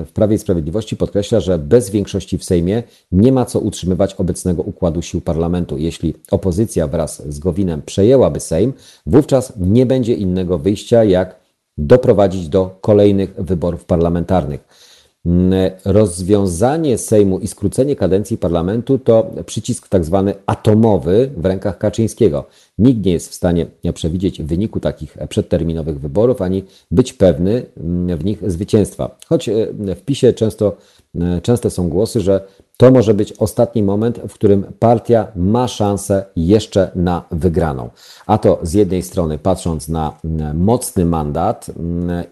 w 0.07 0.11
Prawie 0.15 0.37
i 0.37 0.39
Sprawiedliwości 0.39 0.97
podkreśla, 0.97 1.41
że 1.41 1.59
bez 1.59 1.91
większości 1.91 2.39
w 2.39 2.45
Sejmie 2.45 2.83
nie 3.13 3.33
ma 3.33 3.45
co 3.45 3.61
utrzymywać 3.61 4.15
obecnego 4.15 4.63
układu 4.63 5.03
sił 5.03 5.21
parlamentu. 5.21 5.79
Jeśli 5.79 6.15
opozycja 6.31 6.87
wraz 6.87 7.33
z 7.33 7.39
Gowinem 7.39 7.83
przejęłaby 7.83 8.41
Sejm, 8.41 8.73
wówczas 9.07 9.53
nie 9.57 9.87
będzie 9.87 10.15
innego 10.15 10.59
wyjścia 10.59 11.05
jak 11.05 11.40
doprowadzić 11.81 12.49
do 12.49 12.79
kolejnych 12.81 13.35
wyborów 13.39 13.85
parlamentarnych. 13.85 14.91
Mm, 15.27 15.71
rozwiązanie 15.85 16.99
Sejmu 16.99 17.39
i 17.39 17.49
skrócenie 17.49 17.97
kadencji 17.97 18.39
parlamentu 18.39 18.99
to 18.99 19.31
przycisk 19.47 19.89
tak 19.89 20.05
zwany 20.05 20.35
atomowy 20.47 21.31
w 21.37 21.45
rękach 21.45 21.79
Kaczyńskiego. 21.79 22.45
Nikt 22.79 23.05
nie 23.05 23.13
jest 23.13 23.31
w 23.31 23.35
stanie 23.35 23.67
przewidzieć 23.95 24.43
wyniku 24.43 24.81
takich 24.81 25.17
przedterminowych 25.29 26.01
wyborów 26.01 26.43
ani 26.43 26.65
być 26.91 27.13
pewny 27.13 27.63
mm, 27.77 28.19
w 28.19 28.25
nich 28.25 28.51
zwycięstwa. 28.51 29.19
Choć 29.27 29.49
e, 29.49 29.67
w 29.97 30.03
PiSie 30.03 30.33
często, 30.33 30.77
e, 31.21 31.41
częste 31.41 31.71
są 31.71 31.89
głosy, 31.89 32.21
że 32.21 32.41
to 32.81 32.91
może 32.91 33.15
być 33.15 33.33
ostatni 33.33 33.83
moment, 33.83 34.21
w 34.29 34.35
którym 34.35 34.67
partia 34.79 35.27
ma 35.37 35.69
szansę 35.69 36.25
jeszcze 36.37 36.91
na 36.95 37.25
wygraną. 37.31 37.91
A 38.27 38.39
to 38.39 38.59
z 38.63 38.73
jednej 38.73 39.03
strony 39.03 39.39
patrząc 39.39 39.89
na 39.89 40.17
mm, 40.25 40.63
mocny 40.63 41.05
mandat 41.05 41.71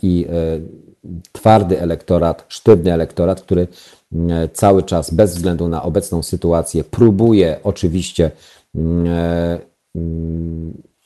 i 0.02 0.26
e, 0.28 0.32
twardy 1.32 1.80
elektorat, 1.80 2.44
sztywny 2.48 2.92
elektorat, 2.92 3.40
który 3.40 3.68
mm, 4.12 4.48
cały 4.52 4.82
czas, 4.82 5.10
bez 5.10 5.34
względu 5.34 5.68
na 5.68 5.82
obecną 5.82 6.22
sytuację, 6.22 6.84
próbuje 6.84 7.60
oczywiście, 7.64 8.30
e, 8.76 9.58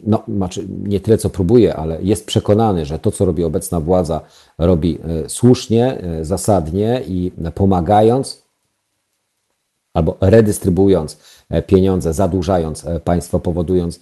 no, 0.06 0.23
znaczy 0.28 0.66
nie 0.69 1.01
tyle 1.01 1.19
co 1.19 1.31
próbuje, 1.31 1.77
ale 1.77 2.02
jest 2.02 2.27
przekonany, 2.27 2.86
że 2.86 2.98
to, 2.98 3.10
co 3.10 3.24
robi 3.24 3.44
obecna 3.44 3.81
władza, 3.81 4.20
robi 4.59 4.98
e, 5.05 5.28
słusznie, 5.28 6.01
e, 6.01 6.24
zasadnie 6.24 7.02
i 7.06 7.32
pomagając 7.55 8.41
albo 9.94 10.16
redystrybuując 10.20 11.19
pieniądze, 11.66 12.12
zadłużając 12.12 12.86
państwo, 13.05 13.40
powodując 13.40 14.01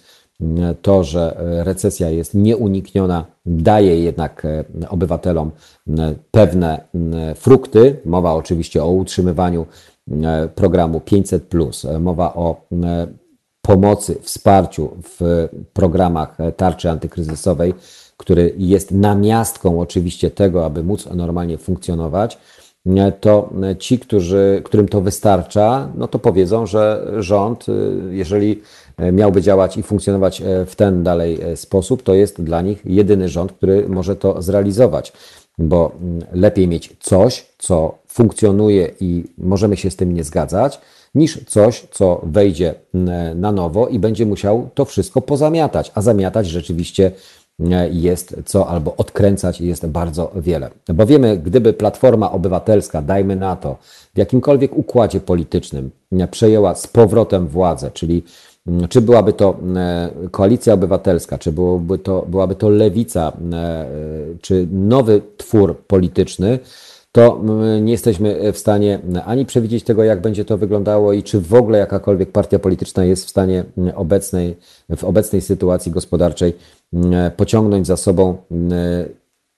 to, 0.81 1.03
że 1.03 1.35
recesja 1.63 2.09
jest 2.09 2.33
nieunikniona, 2.33 3.25
daje 3.45 3.99
jednak 4.03 4.45
e, 4.45 4.63
obywatelom 4.89 5.51
pewne 6.31 6.83
frukty. 7.35 7.99
Mowa 8.05 8.33
oczywiście 8.33 8.83
o 8.83 8.91
utrzymywaniu 8.91 9.65
programu 10.55 10.99
500, 10.99 11.53
mowa 11.99 12.33
o 12.33 12.67
pomocy, 13.61 14.17
wsparciu 14.21 14.89
w 15.03 15.47
programach 15.73 16.37
tarczy 16.57 16.89
antykryzysowej, 16.89 17.73
który 18.17 18.53
jest 18.57 18.91
namiastką 18.91 19.79
oczywiście 19.79 20.31
tego, 20.31 20.65
aby 20.65 20.83
móc 20.83 21.05
normalnie 21.05 21.57
funkcjonować 21.57 22.37
to 23.19 23.49
ci, 23.79 23.99
którzy, 23.99 24.61
którym 24.65 24.87
to 24.87 25.01
wystarcza, 25.01 25.89
no 25.95 26.07
to 26.07 26.19
powiedzą, 26.19 26.65
że 26.65 27.11
rząd, 27.19 27.65
jeżeli 28.09 28.61
E, 29.01 29.11
miałby 29.11 29.41
działać 29.41 29.77
i 29.77 29.83
funkcjonować 29.83 30.41
e, 30.41 30.65
w 30.65 30.75
ten 30.75 31.03
dalej 31.03 31.41
e, 31.41 31.57
sposób, 31.57 32.03
to 32.03 32.13
jest 32.13 32.43
dla 32.43 32.61
nich 32.61 32.81
jedyny 32.85 33.29
rząd, 33.29 33.51
który 33.51 33.89
może 33.89 34.15
to 34.15 34.41
zrealizować. 34.41 35.13
bo 35.57 35.91
mm, 36.01 36.25
lepiej 36.31 36.67
mieć 36.67 36.95
coś, 36.99 37.45
co 37.57 37.97
funkcjonuje 38.07 38.91
i 38.99 39.23
możemy 39.37 39.77
się 39.77 39.91
z 39.91 39.95
tym 39.95 40.13
nie 40.13 40.23
zgadzać, 40.23 40.81
niż 41.15 41.45
coś, 41.47 41.87
co 41.91 42.21
wejdzie 42.23 42.75
na 43.35 43.51
nowo 43.51 43.87
i 43.87 43.99
będzie 43.99 44.25
musiał 44.25 44.69
to 44.73 44.85
wszystko 44.85 45.21
pozamiatać, 45.21 45.91
a 45.95 46.01
zamiatać 46.01 46.47
rzeczywiście 46.47 47.11
jest 47.91 48.35
co, 48.45 48.67
albo 48.67 48.95
odkręcać 48.95 49.61
jest 49.61 49.87
bardzo 49.87 50.31
wiele. 50.35 50.69
Bo 50.93 51.05
wiemy, 51.05 51.37
gdyby 51.37 51.73
Platforma 51.73 52.31
Obywatelska, 52.31 53.01
dajmy 53.01 53.35
na 53.35 53.55
to, 53.55 53.77
w 54.15 54.17
jakimkolwiek 54.17 54.77
układzie 54.77 55.19
politycznym 55.19 55.91
przejęła 56.31 56.75
z 56.75 56.87
powrotem 56.87 57.47
władzę, 57.47 57.91
czyli 57.93 58.23
Mm, 58.67 58.87
czy 58.87 59.01
byłaby 59.01 59.33
to 59.33 59.57
e, 59.75 60.09
koalicja 60.31 60.73
obywatelska, 60.73 61.37
czy 61.37 61.51
byłoby 61.51 61.99
to, 61.99 62.25
byłaby 62.27 62.55
to 62.55 62.69
lewica, 62.69 63.31
e, 63.53 63.85
czy 64.41 64.67
nowy 64.71 65.21
twór 65.37 65.77
polityczny, 65.77 66.59
to 67.11 67.41
nie 67.81 67.91
jesteśmy 67.91 68.53
w 68.53 68.57
stanie 68.57 68.99
ani 69.25 69.45
przewidzieć 69.45 69.83
tego, 69.83 70.03
jak 70.03 70.21
będzie 70.21 70.45
to 70.45 70.57
wyglądało 70.57 71.13
i 71.13 71.23
czy 71.23 71.41
w 71.41 71.53
ogóle 71.53 71.77
jakakolwiek 71.77 72.31
partia 72.31 72.59
polityczna 72.59 73.05
jest 73.05 73.25
w 73.25 73.29
stanie 73.29 73.63
obecnej, 73.95 74.57
w 74.97 75.03
obecnej 75.03 75.41
sytuacji 75.41 75.91
gospodarczej 75.91 76.53
pociągnąć 77.37 77.87
za 77.87 77.97
sobą 77.97 78.37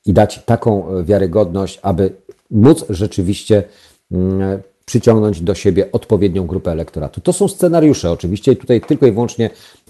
i 0.06 0.14
dać 0.14 0.44
taką 0.46 1.04
wiarygodność, 1.04 1.80
aby 1.82 2.14
móc 2.52 2.86
rzeczywiście 2.90 3.64
przyciągnąć 4.86 5.42
do 5.42 5.56
siebie 5.56 5.92
odpowiednią 5.92 6.48
grupę 6.48 6.72
elektoratu. 6.72 7.22
To 7.22 7.34
są 7.34 7.48
scenariusze 7.48 8.12
oczywiście 8.12 8.52
i 8.52 8.58
tutaj 8.58 8.82
tylko 8.82 9.08
i 9.08 9.12
wyłącznie 9.12 9.50
e, 9.50 9.83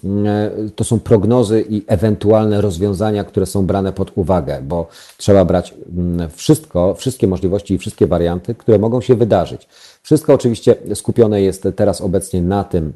to 0.76 0.84
są 0.84 1.00
prognozy 1.00 1.66
i 1.70 1.84
ewentualne 1.88 2.62
rozwiązania, 2.62 3.24
które 3.24 3.46
są 3.46 3.66
brane 3.66 3.94
pod 3.94 4.12
uwagę, 4.16 4.62
bo 4.62 4.88
trzeba 5.18 5.46
brać 5.46 5.74
mm, 5.98 6.30
wszystko, 6.30 6.96
wszystkie 6.96 7.28
możliwości 7.28 7.74
i 7.74 7.78
wszystkie 7.78 8.08
warianty, 8.08 8.56
które 8.56 8.80
mogą 8.80 9.02
się 9.02 9.16
wydarzyć. 9.16 9.68
Wszystko 10.02 10.34
oczywiście 10.34 10.76
skupione 10.94 11.42
jest 11.42 11.68
teraz 11.76 12.02
obecnie 12.02 12.42
na 12.42 12.64
tym, 12.64 12.94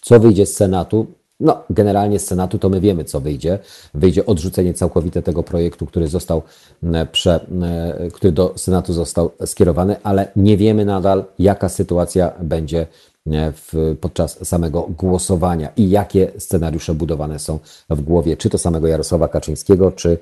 co 0.00 0.20
wyjdzie 0.20 0.46
z 0.46 0.56
Senatu. 0.56 1.06
No, 1.40 1.62
generalnie 1.70 2.18
z 2.18 2.26
Senatu 2.26 2.58
to 2.58 2.68
my 2.68 2.80
wiemy, 2.80 3.04
co 3.04 3.20
wyjdzie. 3.20 3.58
Wyjdzie 3.94 4.26
odrzucenie 4.26 4.74
całkowite 4.74 5.22
tego 5.22 5.42
projektu, 5.42 5.86
który 5.86 6.08
został, 6.08 6.42
mm, 6.82 7.06
prze, 7.06 7.40
mm, 7.50 8.10
który 8.10 8.32
do 8.32 8.52
Senatu 8.56 8.92
został 8.92 9.30
skierowany, 9.44 9.96
ale 10.02 10.28
nie 10.36 10.56
wiemy 10.56 10.84
nadal, 10.84 11.24
jaka 11.38 11.68
sytuacja 11.68 12.32
będzie 12.42 12.86
w, 13.26 13.96
podczas 14.00 14.46
samego 14.46 14.88
głosowania 14.98 15.68
i 15.76 15.90
jakie 15.90 16.32
scenariusze 16.38 16.94
budowane 16.94 17.38
są 17.38 17.58
w 17.90 18.00
głowie, 18.00 18.36
czy 18.36 18.50
to 18.50 18.58
samego 18.58 18.88
Jarosława 18.88 19.28
Kaczyńskiego, 19.28 19.92
czy 19.92 20.18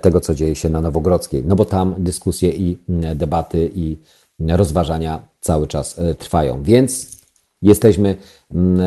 tego, 0.00 0.20
co 0.20 0.34
dzieje 0.34 0.54
się 0.54 0.68
na 0.68 0.80
Nowogrodzkiej. 0.80 1.44
No 1.46 1.56
bo 1.56 1.64
tam 1.64 1.94
dyskusje 1.98 2.50
i 2.50 2.78
debaty 3.14 3.70
i 3.74 3.96
rozważania 4.48 5.22
cały 5.40 5.66
czas 5.66 5.98
e, 5.98 6.14
trwają. 6.14 6.62
Więc 6.62 7.18
Jesteśmy 7.62 8.16
mm, 8.54 8.78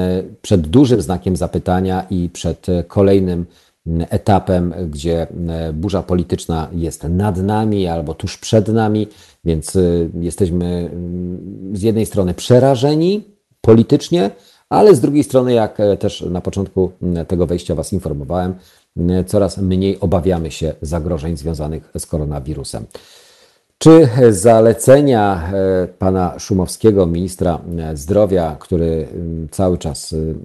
przed 0.42 0.62
dużym 0.62 1.02
znakiem 1.02 1.36
zapytania 1.36 2.06
i 2.10 2.30
przed 2.30 2.68
kolejnym 2.88 3.46
mm, 3.88 4.08
etapem, 4.10 4.74
gdzie 4.90 5.28
mm, 5.30 5.80
burza 5.80 6.04
polityczna 6.04 6.70
jest 6.74 7.04
nad 7.04 7.38
nami 7.38 7.88
albo 7.88 8.14
tuż 8.14 8.38
przed 8.38 8.68
nami, 8.68 9.08
więc 9.46 9.78
jesteśmy 10.20 10.92
z 11.74 11.82
jednej 11.82 12.06
strony 12.06 12.34
przerażeni 12.34 13.24
politycznie, 13.62 14.32
ale 14.70 14.96
z 14.96 15.02
drugiej 15.02 15.24
strony, 15.24 15.54
jak 15.54 15.80
e, 15.80 15.98
też 15.98 16.22
na 16.22 16.42
początku 16.42 16.92
tego 17.28 17.48
wejścia 17.48 17.76
Was 17.76 17.94
informowałem, 17.94 18.56
coraz 19.28 19.58
mniej 19.58 20.00
obawiamy 20.00 20.52
się 20.52 20.74
zagrożeń 20.82 21.38
związanych 21.38 21.92
z 21.98 22.06
koronawirusem. 22.06 22.86
Czy 23.78 24.10
zalecenia 24.30 25.52
e, 25.54 25.88
pana 25.88 26.40
Szumowskiego, 26.40 27.06
ministra 27.06 27.60
zdrowia, 27.94 28.56
który 28.60 29.08
cały 29.52 29.78
czas 29.78 30.14
mm, 30.14 30.36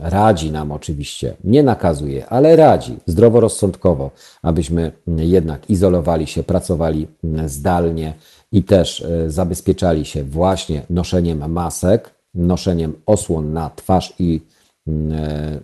radzi 0.00 0.50
nam 0.50 0.72
oczywiście, 0.72 1.34
nie 1.44 1.62
nakazuje, 1.62 2.26
ale 2.26 2.56
radzi 2.56 2.98
zdroworozsądkowo, 3.06 4.10
abyśmy 4.42 4.92
jednak 5.06 5.70
izolowali 5.70 6.26
się, 6.26 6.42
pracowali 6.42 7.08
zdalnie 7.46 8.14
i 8.52 8.62
też 8.62 9.00
e, 9.00 9.30
zabezpieczali 9.30 10.04
się 10.04 10.24
właśnie 10.24 10.82
noszeniem 10.90 11.52
masek, 11.52 12.10
noszeniem 12.34 12.92
osłon 13.06 13.52
na 13.52 13.70
twarz 13.70 14.14
i 14.18 14.40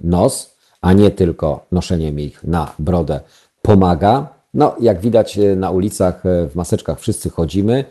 nos, 0.00 0.56
a 0.80 0.92
nie 0.92 1.10
tylko 1.10 1.66
noszeniem 1.72 2.20
ich 2.20 2.44
na 2.44 2.74
brodę, 2.78 3.20
pomaga 3.62 4.38
no, 4.54 4.76
jak 4.80 5.00
widać 5.00 5.38
e, 5.38 5.56
na 5.56 5.70
ulicach 5.70 6.26
e, 6.26 6.48
w 6.48 6.54
maseczkach 6.54 7.00
wszyscy 7.00 7.30
chodzimy, 7.30 7.84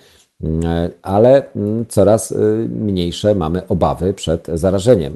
e, 0.43 0.89
ale 1.01 1.53
mm, 1.55 1.85
coraz 1.89 2.33
mniejsze 2.69 3.35
mamy 3.35 3.67
obawy 3.67 4.13
przed 4.13 4.47
zarażeniem. 4.53 5.15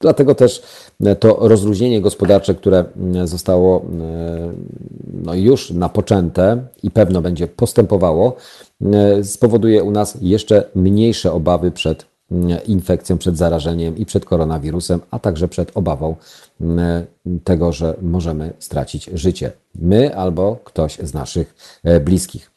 Dlatego 0.00 0.34
też 0.34 0.62
to 1.20 1.36
rozluźnienie 1.40 2.00
gospodarcze, 2.00 2.54
które 2.54 2.84
mm, 2.96 3.26
zostało 3.26 3.84
no 5.24 5.34
już 5.34 5.70
napoczęte 5.70 6.58
i 6.82 6.90
pewno 6.90 7.22
będzie 7.22 7.46
postępowało, 7.46 8.36
spowoduje 9.22 9.84
u 9.84 9.90
nas 9.90 10.18
jeszcze 10.20 10.64
mniejsze 10.74 11.32
obawy 11.32 11.70
przed 11.70 12.06
infekcją, 12.66 13.18
przed 13.18 13.36
zarażeniem 13.36 13.96
i 13.96 14.06
przed 14.06 14.24
koronawirusem, 14.24 15.00
a 15.10 15.18
także 15.18 15.48
przed 15.48 15.76
obawą 15.76 16.16
mm, 16.60 17.06
tego, 17.44 17.72
że 17.72 17.96
możemy 18.02 18.52
stracić 18.58 19.10
życie. 19.14 19.52
My 19.74 20.16
albo 20.16 20.56
ktoś 20.64 20.98
z 21.02 21.14
naszych 21.14 21.54
e, 21.84 22.00
bliskich. 22.00 22.50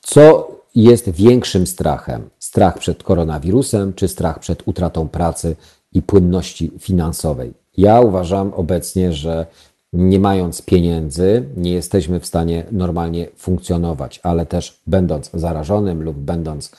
Co 0.00 0.50
jest 0.74 1.10
większym 1.10 1.66
strachem? 1.66 2.30
Strach 2.38 2.78
przed 2.78 3.02
koronawirusem 3.02 3.92
czy 3.92 4.08
strach 4.08 4.38
przed 4.38 4.68
utratą 4.68 5.08
pracy 5.08 5.56
i 5.92 6.02
płynności 6.02 6.70
finansowej? 6.78 7.54
Ja 7.76 8.00
uważam 8.00 8.54
obecnie, 8.54 9.12
że 9.12 9.46
nie 9.92 10.18
mając 10.18 10.62
pieniędzy, 10.62 11.44
nie 11.56 11.72
jesteśmy 11.72 12.20
w 12.20 12.26
stanie 12.26 12.64
normalnie 12.72 13.28
funkcjonować, 13.36 14.20
ale 14.22 14.46
też 14.46 14.80
będąc 14.86 15.30
zarażonym 15.34 16.02
lub 16.02 16.16
będąc 16.16 16.72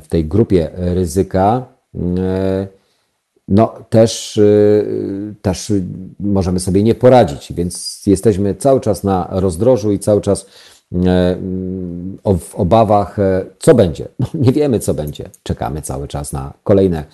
w 0.00 0.08
tej 0.08 0.24
grupie 0.24 0.70
ryzyka, 0.76 1.66
mm, 1.94 2.16
no 3.48 3.74
też, 3.90 4.36
y, 4.36 5.34
też 5.42 5.72
możemy 6.20 6.60
sobie 6.60 6.82
nie 6.82 6.94
poradzić, 6.94 7.52
więc 7.52 8.02
jesteśmy 8.06 8.54
cały 8.54 8.80
czas 8.80 9.04
na 9.04 9.28
rozdrożu 9.30 9.92
i 9.92 9.98
cały 9.98 10.20
czas 10.20 10.46
E, 10.92 11.36
w 12.38 12.54
obawach, 12.54 13.18
e, 13.18 13.44
co 13.58 13.74
będzie. 13.74 14.08
No, 14.18 14.26
nie 14.34 14.52
wiemy, 14.52 14.80
co 14.80 14.94
będzie. 14.94 15.30
Czekamy 15.42 15.82
cały 15.82 16.08
czas 16.08 16.32
na 16.32 16.52
kolejne 16.64 16.98
e, 16.98 17.04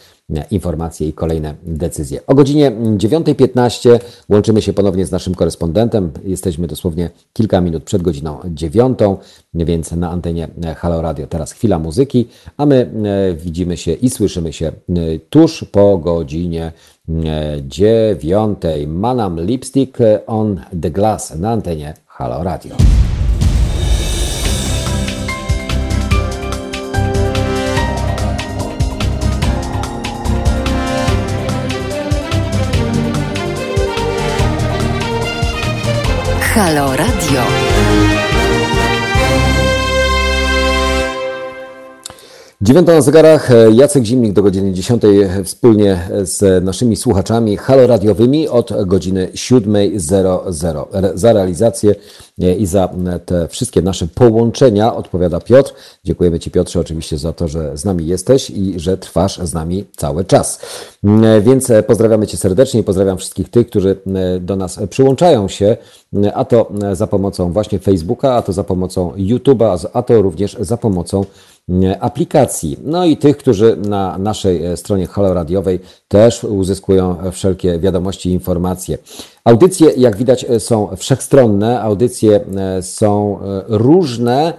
informacje 0.51 1.09
i 1.09 1.13
kolejne 1.13 1.55
decyzje. 1.63 2.27
O 2.27 2.35
godzinie 2.35 2.71
9.15 2.71 3.99
łączymy 4.29 4.63
się 4.63 4.73
ponownie 4.73 5.07
z 5.07 5.11
naszym 5.11 5.35
korespondentem. 5.35 6.11
Jesteśmy 6.25 6.67
dosłownie 6.67 7.11
kilka 7.33 7.61
minut 7.61 7.85
przed 7.85 8.03
godziną 8.03 8.39
9, 8.45 8.99
więc 9.55 9.93
na 9.93 10.11
antenie 10.11 10.49
Halo 10.77 11.03
Radio 11.03 11.27
teraz 11.27 11.53
chwila 11.53 11.79
muzyki, 11.79 12.29
a 12.57 12.67
my 12.67 12.91
widzimy 13.45 13.77
się 13.77 13.93
i 13.93 14.11
słyszymy 14.11 14.53
się 14.53 14.73
tuż 15.31 15.65
po 15.65 15.99
godzinie 15.99 16.73
9. 17.63 18.59
Manam 18.87 19.41
Lipstick 19.41 19.99
on 20.27 20.61
the 20.83 20.91
Glass 20.91 21.39
na 21.39 21.51
antenie 21.51 21.95
Halo 22.07 22.43
Radio. 22.43 22.77
Halo 36.61 36.95
Radio. 36.95 37.70
Dziewiąta 42.63 42.93
na 42.93 43.01
zegarach, 43.01 43.51
Jacek 43.73 44.05
Zimnik 44.05 44.33
do 44.33 44.43
godziny 44.43 44.73
10 44.73 45.03
wspólnie 45.45 46.09
z 46.23 46.65
naszymi 46.65 46.97
słuchaczami 46.97 47.57
haloradiowymi 47.57 48.49
od 48.49 48.87
godziny 48.87 49.29
7.00. 49.35 51.11
Za 51.15 51.33
realizację 51.33 51.95
i 52.59 52.67
za 52.67 52.89
te 53.27 53.49
wszystkie 53.49 53.83
nasze 53.83 54.07
połączenia 54.07 54.95
odpowiada 54.95 55.41
Piotr. 55.41 55.75
Dziękujemy 56.05 56.39
Ci 56.39 56.51
Piotrze 56.51 56.81
oczywiście 56.81 57.19
za 57.19 57.33
to, 57.33 57.49
że 57.49 57.77
z 57.77 57.85
nami 57.85 58.07
jesteś 58.07 58.51
i 58.51 58.81
że 58.81 58.99
trwasz 58.99 59.39
z 59.39 59.55
nami 59.55 59.85
cały 59.97 60.25
czas. 60.25 60.61
Więc 61.43 61.73
pozdrawiamy 61.87 62.27
Cię 62.27 62.37
serdecznie 62.37 62.81
i 62.81 62.85
pozdrawiam 62.85 63.19
wszystkich 63.19 63.49
tych, 63.49 63.67
którzy 63.67 63.97
do 64.41 64.57
nas 64.57 64.79
przyłączają 64.91 65.49
się, 65.49 65.77
a 66.35 66.45
to 66.45 66.73
za 66.93 67.07
pomocą 67.07 67.53
właśnie 67.53 67.79
Facebooka, 67.79 68.35
a 68.35 68.43
to 68.43 68.53
za 68.53 68.65
pomocą 68.65 69.13
YouTube'a, 69.17 69.87
a 69.93 70.03
to 70.03 70.23
również 70.23 70.57
za 70.61 70.77
pomocą 70.77 71.25
aplikacji. 72.01 72.77
No 72.85 73.05
i 73.05 73.17
tych, 73.17 73.37
którzy 73.37 73.77
na 73.77 74.19
naszej 74.19 74.77
stronie 74.77 75.07
haloradiowej 75.07 75.81
też 76.09 76.45
uzyskują 76.45 77.17
wszelkie 77.33 77.79
wiadomości 77.79 78.29
i 78.29 78.33
informacje. 78.33 78.99
Audycje, 79.51 79.91
jak 79.97 80.17
widać, 80.17 80.47
są 80.59 80.89
wszechstronne, 80.97 81.81
audycje 81.81 82.41
są 82.81 83.39
różne. 83.69 84.53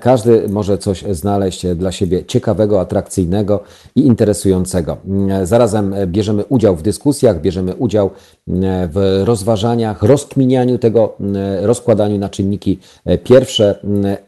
Każdy 0.00 0.48
może 0.48 0.78
coś 0.78 1.04
znaleźć 1.10 1.66
dla 1.66 1.92
siebie 1.92 2.24
ciekawego, 2.24 2.80
atrakcyjnego 2.80 3.60
i 3.96 4.00
interesującego. 4.00 4.96
Zarazem 5.42 5.94
bierzemy 6.06 6.44
udział 6.44 6.76
w 6.76 6.82
dyskusjach, 6.82 7.40
bierzemy 7.40 7.74
udział 7.74 8.10
w 8.92 9.22
rozważaniach, 9.24 10.02
rozkminianiu 10.02 10.78
tego, 10.78 11.16
rozkładaniu 11.62 12.18
na 12.18 12.28
czynniki 12.28 12.78
pierwsze, 13.24 13.78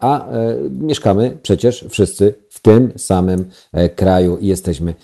a 0.00 0.28
mieszkamy 0.70 1.38
przecież 1.42 1.84
wszyscy 1.88 2.34
w 2.50 2.60
tym 2.60 2.92
samym 2.96 3.44
kraju 3.96 4.38
i 4.40 4.46
jesteśmy 4.46 4.94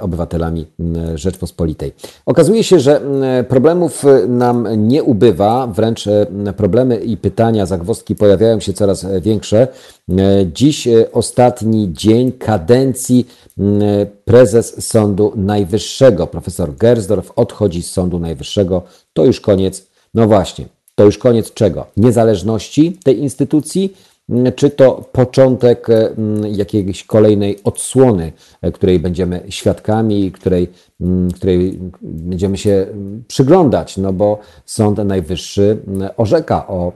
obywatelami 0.00 0.66
Rzeczpospolitej. 1.14 1.92
Okazuje 2.26 2.64
się, 2.64 2.80
że 2.80 3.00
problemów 3.48 4.04
nam 4.28 4.88
nie 4.88 5.02
ubywa, 5.02 5.66
wręcz 5.66 6.04
problemy 6.56 6.96
i 6.96 7.16
pytania, 7.16 7.66
zagwozdki 7.66 8.16
pojawiają 8.16 8.60
się 8.60 8.72
coraz 8.72 9.06
większe. 9.20 9.68
Dziś 10.52 10.88
ostatni 11.12 11.92
dzień 11.92 12.32
kadencji 12.32 13.26
prezes 14.24 14.86
Sądu 14.86 15.32
Najwyższego, 15.36 16.26
profesor 16.26 16.76
Gersdorf, 16.76 17.32
odchodzi 17.36 17.82
z 17.82 17.90
Sądu 17.90 18.18
Najwyższego. 18.18 18.82
To 19.12 19.24
już 19.24 19.40
koniec, 19.40 19.86
no 20.14 20.26
właśnie, 20.26 20.64
to 20.94 21.04
już 21.04 21.18
koniec 21.18 21.52
czego? 21.52 21.86
Niezależności 21.96 22.98
tej 23.04 23.18
instytucji, 23.18 23.96
czy 24.56 24.70
to 24.70 25.04
początek 25.12 25.86
mm, 25.90 26.46
jakiejś 26.46 27.04
kolejnej 27.04 27.58
odsłony, 27.64 28.32
e, 28.62 28.72
której 28.72 28.98
będziemy 28.98 29.42
świadkami, 29.48 30.32
której, 30.32 30.68
której 31.34 31.78
będziemy 32.02 32.56
się 32.56 32.86
przyglądać, 33.28 33.96
no 33.96 34.12
bo 34.12 34.38
Sąd 34.66 34.98
Najwyższy 34.98 35.78
orzeka 36.16 36.66
o 36.68 36.92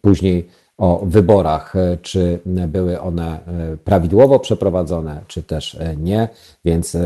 później 0.00 0.48
o 0.78 1.02
wyborach, 1.06 1.76
e, 1.76 1.98
czy 2.02 2.38
były 2.46 3.00
one 3.00 3.26
e, 3.26 3.76
prawidłowo 3.84 4.38
przeprowadzone, 4.38 5.20
czy 5.26 5.42
też 5.42 5.78
nie. 5.96 6.28
Więc 6.64 6.96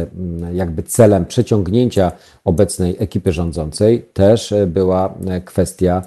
jakby 0.53 0.83
celem 0.83 1.27
przeciągnięcia 1.27 2.13
obecnej 2.45 2.97
ekipy 2.99 3.33
rządzącej 3.33 4.03
też 4.13 4.55
była 4.67 5.15
kwestia 5.45 6.03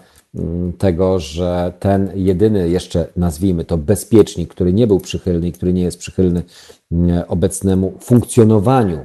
tego, 0.77 1.19
że 1.19 1.73
ten 1.80 2.11
jedyny 2.15 2.69
jeszcze, 2.69 3.07
nazwijmy 3.15 3.65
to, 3.65 3.77
bezpiecznik, 3.77 4.49
który 4.49 4.73
nie 4.73 4.88
był 4.88 4.99
przychylny 4.99 5.47
i 5.47 5.51
który 5.51 5.73
nie 5.73 5.81
jest 5.81 5.97
przychylny 5.97 6.43
mm, 6.91 7.23
obecnemu 7.27 7.93
funkcjonowaniu 7.99 8.99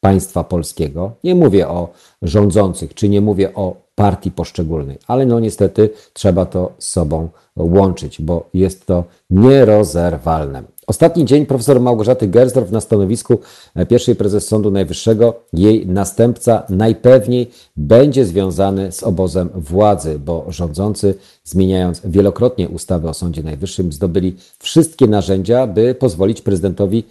państwa 0.00 0.44
polskiego, 0.44 1.12
nie 1.24 1.34
mówię 1.34 1.68
o 1.68 1.92
rządzących, 2.22 2.94
czy 2.94 3.08
nie 3.08 3.20
mówię 3.20 3.54
o 3.54 3.89
partii 4.00 4.30
poszczególnej, 4.30 4.98
ale 5.06 5.26
no 5.26 5.40
niestety 5.40 5.90
trzeba 6.12 6.46
to 6.46 6.72
z 6.78 6.88
sobą 6.88 7.28
łączyć, 7.56 8.22
bo 8.22 8.48
jest 8.54 8.86
to 8.86 9.04
nierozerwalne. 9.30 10.62
Ostatni 10.86 11.24
dzień 11.24 11.46
profesor 11.46 11.80
Małgorzaty 11.80 12.28
Gersdorf 12.28 12.70
na 12.70 12.80
stanowisku 12.80 13.38
e, 13.74 13.86
pierwszej 13.86 14.16
prezes 14.16 14.46
Sądu 14.46 14.70
Najwyższego. 14.70 15.34
Jej 15.52 15.86
następca 15.86 16.62
najpewniej 16.68 17.50
będzie 17.76 18.24
związany 18.24 18.92
z 18.92 19.02
obozem 19.02 19.48
władzy, 19.54 20.18
bo 20.18 20.44
rządzący, 20.48 21.14
zmieniając 21.44 22.02
wielokrotnie 22.04 22.68
ustawy 22.68 23.08
o 23.08 23.14
Sądzie 23.14 23.42
Najwyższym, 23.42 23.92
zdobyli 23.92 24.36
wszystkie 24.58 25.06
narzędzia, 25.06 25.66
by 25.66 25.94
pozwolić 25.94 26.42
prezydentowi 26.42 27.04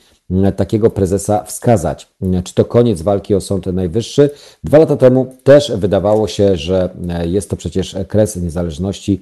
takiego 0.55 0.89
prezesa 0.89 1.43
wskazać. 1.43 2.07
Czy 2.43 2.53
to 2.53 2.65
koniec 2.65 3.01
walki 3.01 3.35
o 3.35 3.41
Sąd 3.41 3.65
Najwyższy? 3.65 4.29
Dwa 4.63 4.77
lata 4.77 4.95
temu 4.95 5.35
też 5.43 5.71
wydawało 5.75 6.27
się, 6.27 6.57
że 6.57 6.89
e, 7.09 7.27
jest 7.27 7.49
to 7.49 7.55
przecież 7.55 7.95
kres 8.07 8.35
niezależności 8.35 9.21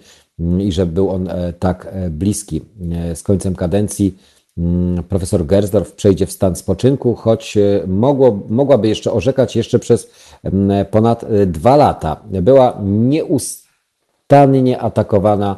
i 0.60 0.72
że 0.72 0.86
był 0.86 1.10
on 1.10 1.28
e, 1.28 1.54
tak 1.54 1.94
bliski 2.10 2.62
z 3.14 3.24
końcem 3.24 3.56
kadencji 3.56 4.18
Mm, 4.58 5.04
profesor 5.04 5.46
Gersdorf 5.46 5.92
przejdzie 5.92 6.26
w 6.26 6.32
stan 6.32 6.56
spoczynku, 6.56 7.16
choć 7.16 7.58
e, 7.58 7.84
mogło, 7.88 8.40
mogłaby 8.50 8.88
jeszcze 8.88 9.12
orzekać 9.12 9.56
jeszcze 9.56 9.80
przez 9.80 10.10
mm, 10.44 10.86
ponad 10.86 11.24
e, 11.24 11.46
dwa 11.46 11.76
lata. 11.76 12.22
Była 12.42 12.78
nieustannie 12.84 14.80
atakowana, 14.80 15.58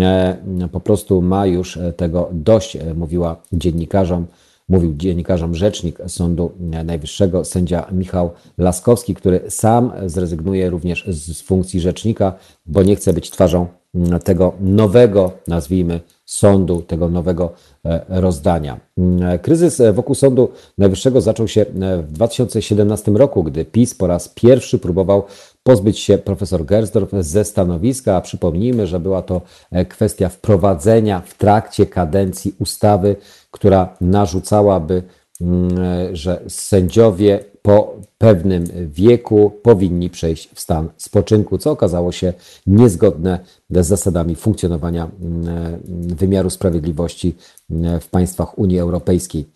e, 0.00 0.36
po 0.72 0.80
prostu 0.80 1.22
ma 1.22 1.46
już 1.46 1.78
tego 1.96 2.28
dość, 2.32 2.78
mówiła 2.94 3.36
dziennikarzom. 3.52 4.26
Mówił 4.70 4.94
dziennikarzom 4.94 5.54
rzecznik 5.54 5.98
Sądu 6.06 6.52
Najwyższego, 6.84 7.44
sędzia 7.44 7.86
Michał 7.92 8.30
Laskowski, 8.58 9.14
który 9.14 9.40
sam 9.48 9.92
zrezygnuje 10.06 10.70
również 10.70 11.04
z 11.08 11.40
funkcji 11.40 11.80
rzecznika, 11.80 12.34
bo 12.66 12.82
nie 12.82 12.96
chce 12.96 13.12
być 13.12 13.30
twarzą 13.30 13.66
mm, 13.94 14.20
tego 14.20 14.52
nowego, 14.60 15.32
nazwijmy, 15.48 16.00
sądu, 16.30 16.82
tego 16.82 17.08
nowego 17.08 17.52
e, 17.84 18.04
rozdania. 18.08 18.80
Mm, 18.98 19.38
kryzys 19.38 19.80
e, 19.80 19.92
wokół 19.92 20.14
Sądu 20.14 20.48
Najwyższego 20.78 21.20
zaczął 21.20 21.48
się 21.48 21.60
e, 21.60 22.02
w 22.02 22.12
2017 22.12 23.10
roku, 23.10 23.44
gdy 23.44 23.64
PiS 23.64 23.94
po 23.94 24.06
raz 24.06 24.28
pierwszy 24.28 24.78
próbował 24.78 25.22
pozbyć 25.62 25.98
się 25.98 26.18
profesor 26.18 26.64
Gersdorf 26.64 27.10
ze 27.20 27.44
stanowiska, 27.44 28.16
a 28.16 28.20
przypomnijmy, 28.20 28.86
że 28.86 29.00
była 29.00 29.22
to 29.22 29.40
kwestia 29.88 30.28
wprowadzenia 30.28 31.22
w 31.26 31.34
trakcie 31.34 31.86
kadencji 31.86 32.54
ustawy, 32.58 33.16
która 33.50 33.96
narzucałaby, 34.00 35.02
mm, 35.40 35.70
że 36.16 36.42
sędziowie 36.48 37.44
po 37.62 37.96
pewnym 38.18 38.64
wieku 38.86 39.52
powinni 39.62 40.10
przejść 40.10 40.50
w 40.54 40.60
stan 40.60 40.88
spoczynku, 40.96 41.58
co 41.58 41.70
okazało 41.70 42.12
się 42.12 42.32
niezgodne 42.66 43.38
z 43.70 43.86
zasadami 43.86 44.36
funkcjonowania 44.36 45.10
mm, 45.22 45.80
wymiaru 46.16 46.50
sprawiedliwości 46.50 47.36
mm, 47.70 48.00
w 48.00 48.08
państwach 48.08 48.58
Unii 48.58 48.78
Europejskiej. 48.78 49.46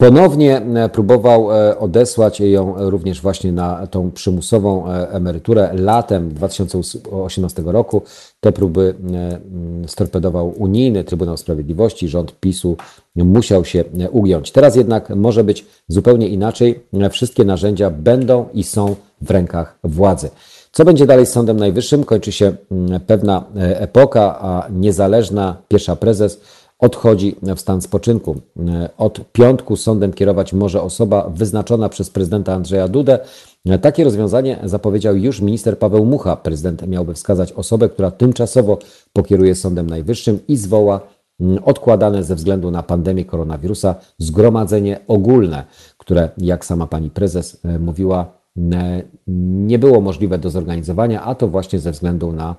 E, 0.00 0.10
Ponownie 0.10 0.56
e, 0.56 0.88
próbował 0.88 1.52
e, 1.52 1.78
odesłać 1.78 2.40
ją 2.40 2.90
również 2.90 3.20
właśnie 3.20 3.52
na 3.52 3.86
tą 3.86 4.10
przymusową 4.10 4.92
e, 4.92 5.10
emeryturę 5.10 5.70
latem 5.74 6.34
2018 6.34 7.62
roku. 7.66 8.02
Te 8.40 8.52
próby 8.52 8.94
storpedował 9.86 10.54
Unijny 10.56 11.04
Trybunał 11.04 11.36
Sprawiedliwości. 11.36 12.08
Rząd 12.08 12.40
PiSu 12.40 12.76
musiał 13.16 13.64
się 13.64 13.84
ugiąć. 14.10 14.52
Teraz 14.52 14.76
jednak 14.76 15.10
może 15.10 15.44
być 15.44 15.66
zupełnie 15.88 16.28
inaczej. 16.28 16.80
Wszystkie 17.10 17.44
narzędzia 17.44 17.90
będą 17.90 18.48
i 18.54 18.64
są 18.64 18.96
w 19.20 19.30
rękach 19.30 19.78
władzy. 19.84 20.30
Co 20.72 20.84
będzie 20.84 21.06
dalej 21.06 21.26
z 21.26 21.30
Sądem 21.30 21.56
Najwyższym? 21.56 22.04
Kończy 22.04 22.32
się 22.32 22.52
pewna 23.06 23.44
epoka, 23.56 24.38
a 24.40 24.68
niezależna 24.70 25.56
pierwsza 25.68 25.96
prezes 25.96 26.40
odchodzi 26.80 27.36
w 27.56 27.60
stan 27.60 27.82
spoczynku. 27.82 28.40
Od 28.98 29.32
piątku 29.32 29.76
sądem 29.76 30.12
kierować 30.12 30.52
może 30.52 30.82
osoba 30.82 31.30
wyznaczona 31.34 31.88
przez 31.88 32.10
prezydenta 32.10 32.54
Andrzeja 32.54 32.88
Dudę. 32.88 33.18
Takie 33.80 34.04
rozwiązanie 34.04 34.58
zapowiedział 34.64 35.16
już 35.16 35.40
minister 35.40 35.78
Paweł 35.78 36.04
Mucha. 36.04 36.36
Prezydent 36.36 36.86
miałby 36.86 37.14
wskazać 37.14 37.52
osobę, 37.52 37.88
która 37.88 38.10
tymczasowo 38.10 38.78
pokieruje 39.12 39.54
Sądem 39.54 39.86
Najwyższym 39.86 40.38
i 40.48 40.56
zwoła 40.56 41.00
odkładane 41.64 42.24
ze 42.24 42.34
względu 42.34 42.70
na 42.70 42.82
pandemię 42.82 43.24
koronawirusa 43.24 43.94
zgromadzenie 44.18 45.00
ogólne, 45.08 45.64
które, 45.98 46.28
jak 46.38 46.64
sama 46.64 46.86
pani 46.86 47.10
prezes 47.10 47.60
e, 47.64 47.78
mówiła, 47.78 48.40
nie 49.26 49.78
było 49.78 50.00
możliwe 50.00 50.38
do 50.38 50.50
zorganizowania, 50.50 51.22
a 51.22 51.34
to 51.34 51.48
właśnie 51.48 51.78
ze 51.78 51.92
względu 51.92 52.32
na 52.32 52.56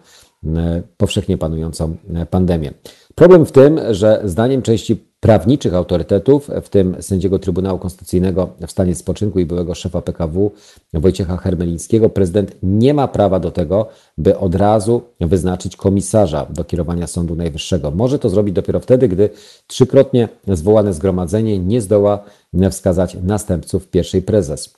powszechnie 0.98 1.38
panującą 1.38 1.96
pandemię. 2.30 2.74
Problem 3.16 3.46
w 3.46 3.52
tym, 3.52 3.80
że 3.92 4.22
zdaniem 4.24 4.62
części 4.62 5.12
prawniczych 5.20 5.74
autorytetów, 5.74 6.50
w 6.64 6.70
tym 6.70 6.96
sędziego 7.00 7.40
Trybunału 7.40 7.80
Konstytucyjnego 7.80 8.50
w 8.68 8.72
stanie 8.72 8.96
spoczynku 8.96 9.40
i 9.40 9.46
byłego 9.46 9.76
szefa 9.76 10.02
PKW 10.02 10.52
Wojciecha 10.94 11.38
Hermelińskiego, 11.38 12.10
prezydent 12.10 12.56
nie 12.64 12.94
ma 12.94 13.08
prawa 13.08 13.40
do 13.40 13.52
tego, 13.52 13.88
by 14.18 14.38
od 14.38 14.56
razu 14.56 15.02
wyznaczyć 15.20 15.76
komisarza 15.76 16.46
do 16.50 16.64
kierowania 16.64 17.08
Sądu 17.08 17.36
Najwyższego. 17.36 17.92
Może 17.92 18.20
to 18.20 18.30
zrobić 18.30 18.56
dopiero 18.56 18.80
wtedy, 18.80 19.08
gdy 19.08 19.30
trzykrotnie 19.68 20.30
zwołane 20.48 20.94
zgromadzenie 20.94 21.60
nie 21.60 21.82
zdoła 21.82 22.24
wskazać 22.72 23.18
następców 23.24 23.88
pierwszej 23.88 24.22
prezes. 24.22 24.74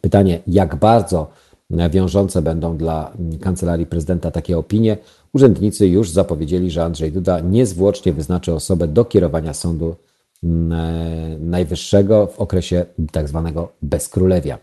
Pytanie, 0.00 0.40
jak 0.46 0.76
bardzo 0.76 1.30
wiążące 1.70 2.42
będą 2.42 2.76
dla 2.76 3.12
kancelarii 3.40 3.86
prezydenta 3.86 4.30
takie 4.30 4.58
opinie, 4.58 4.96
Urzędnicy 5.32 5.88
już 5.88 6.10
zapowiedzieli, 6.10 6.70
że 6.70 6.84
Andrzej 6.84 7.12
Duda 7.12 7.40
niezwłocznie 7.40 8.12
wyznaczy 8.12 8.54
osobę 8.54 8.88
do 8.88 9.04
kierowania 9.04 9.54
Sądu 9.54 9.96
mm, 10.44 11.50
Najwyższego 11.50 12.26
w 12.26 12.40
okresie 12.40 12.86
tak 13.12 13.28
zwanego 13.28 13.68
bezkrólewia. 13.82 14.58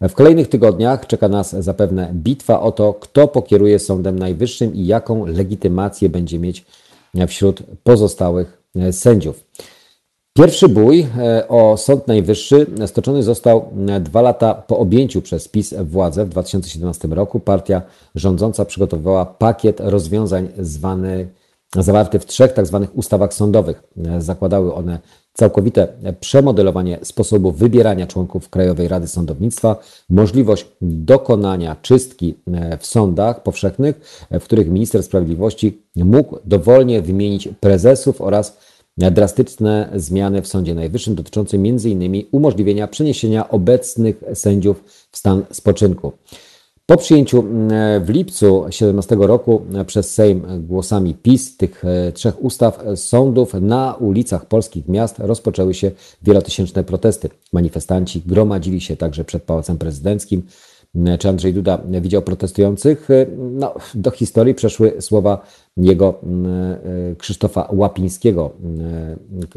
W 0.00 0.12
kolejnych 0.12 0.48
tygodniach 0.48 1.06
czeka 1.06 1.28
nas 1.28 1.50
zapewne 1.50 2.10
bitwa 2.14 2.60
o 2.60 2.72
to, 2.72 2.94
kto 2.94 3.28
pokieruje 3.28 3.78
Sądem 3.78 4.18
Najwyższym 4.18 4.74
i 4.74 4.86
jaką 4.86 5.26
legitymację 5.26 6.08
będzie 6.08 6.38
mieć 6.38 6.64
wśród 7.28 7.62
pozostałych 7.82 8.62
sędziów. 8.90 9.44
Pierwszy 10.32 10.68
bój 10.68 11.06
e, 11.18 11.48
o 11.48 11.76
Sąd 11.76 12.08
Najwyższy 12.08 12.66
stoczony 12.86 13.22
został 13.22 13.70
e, 13.88 14.00
dwa 14.00 14.22
lata 14.22 14.54
po 14.54 14.78
objęciu 14.78 15.22
przez 15.22 15.48
PiS 15.48 15.74
władzy 15.84 16.24
w 16.24 16.28
2017 16.28 17.08
roku. 17.08 17.40
Partia 17.40 17.82
rządząca 18.14 18.64
przygotowywała 18.64 19.26
pakiet 19.26 19.80
rozwiązań 19.80 20.48
zwany, 20.58 21.28
zawarty 21.76 22.18
w 22.18 22.26
trzech 22.26 22.52
tzw. 22.52 22.80
Tak 22.82 22.98
ustawach 22.98 23.34
sądowych. 23.34 23.82
E, 24.06 24.20
zakładały 24.22 24.74
one 24.74 24.98
całkowite 25.34 25.88
przemodelowanie 26.20 26.98
sposobu 27.02 27.52
wybierania 27.52 28.06
członków 28.06 28.48
Krajowej 28.48 28.88
Rady 28.88 29.08
Sądownictwa, 29.08 29.76
możliwość 30.10 30.66
dokonania 30.80 31.76
czystki 31.82 32.34
w 32.80 32.86
sądach 32.86 33.42
powszechnych, 33.42 34.26
w 34.30 34.44
których 34.44 34.68
minister 34.68 35.02
sprawiedliwości 35.02 35.82
mógł 35.96 36.38
dowolnie 36.44 37.02
wymienić 37.02 37.48
prezesów 37.60 38.20
oraz 38.20 38.56
drastyczne 38.96 39.90
zmiany 39.94 40.42
w 40.42 40.48
Sądzie 40.48 40.74
Najwyższym 40.74 41.14
dotyczące 41.14 41.56
m.in. 41.56 42.24
umożliwienia 42.32 42.88
przeniesienia 42.88 43.48
obecnych 43.48 44.22
sędziów 44.34 44.84
w 45.10 45.16
stan 45.18 45.42
spoczynku. 45.50 46.12
Po 46.90 46.96
przyjęciu 46.96 47.44
w 48.00 48.08
lipcu 48.08 48.60
2017 48.60 49.16
roku 49.20 49.62
przez 49.86 50.14
Sejm 50.14 50.66
głosami 50.66 51.14
PiS 51.14 51.56
tych 51.56 51.84
e, 51.84 52.12
trzech 52.12 52.44
ustaw 52.44 52.84
sądów 52.94 53.54
na 53.54 53.94
ulicach 53.94 54.46
polskich 54.46 54.88
miast 54.88 55.18
rozpoczęły 55.18 55.74
się 55.74 55.90
wielotysięczne 56.22 56.84
protesty. 56.84 57.28
Manifestanci 57.52 58.22
gromadzili 58.26 58.80
się 58.80 58.96
także 58.96 59.24
przed 59.24 59.42
Pałacem 59.42 59.78
Prezydenckim. 59.78 60.42
Czy 61.18 61.28
Andrzej 61.28 61.54
Duda 61.54 61.78
widział 62.00 62.22
protestujących? 62.22 63.08
No, 63.36 63.74
do 63.94 64.10
historii 64.10 64.54
przeszły 64.54 64.92
słowa 65.00 65.46
jego 65.76 66.14
e, 66.22 67.16
Krzysztofa 67.16 67.68
Łapińskiego. 67.72 68.50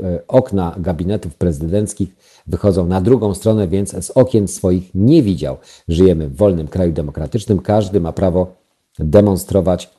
E, 0.03 0.27
okna 0.27 0.75
gabinetów 0.77 1.35
prezydenckich 1.35 2.15
wychodzą 2.47 2.87
na 2.87 3.01
drugą 3.01 3.33
stronę, 3.33 3.67
więc 3.67 4.05
z 4.05 4.11
okien 4.11 4.47
swoich 4.47 4.89
nie 4.95 5.23
widział. 5.23 5.57
Żyjemy 5.87 6.29
w 6.29 6.35
wolnym 6.35 6.67
kraju 6.67 6.91
demokratycznym, 6.91 7.59
każdy 7.59 7.99
ma 7.99 8.11
prawo 8.11 8.55
demonstrować, 8.99 9.89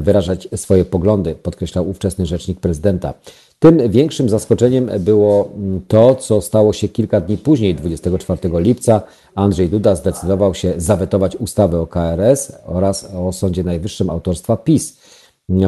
wyrażać 0.00 0.48
swoje 0.56 0.84
poglądy, 0.84 1.34
podkreślał 1.34 1.88
ówczesny 1.88 2.26
rzecznik 2.26 2.60
prezydenta. 2.60 3.14
Tym 3.62 3.90
większym 3.90 4.28
zaskoczeniem 4.28 4.90
było 4.98 5.48
to, 5.88 6.14
co 6.14 6.40
stało 6.40 6.72
się 6.72 6.88
kilka 6.88 7.20
dni 7.20 7.38
później, 7.38 7.74
24 7.74 8.40
lipca. 8.54 9.02
Andrzej 9.34 9.68
Duda 9.68 9.94
zdecydował 9.94 10.54
się 10.54 10.74
zawetować 10.76 11.36
ustawę 11.36 11.80
o 11.80 11.86
KRS 11.86 12.52
oraz 12.64 13.08
o 13.14 13.32
Sądzie 13.32 13.64
Najwyższym 13.64 14.10
autorstwa 14.10 14.56
PiS. 14.56 14.96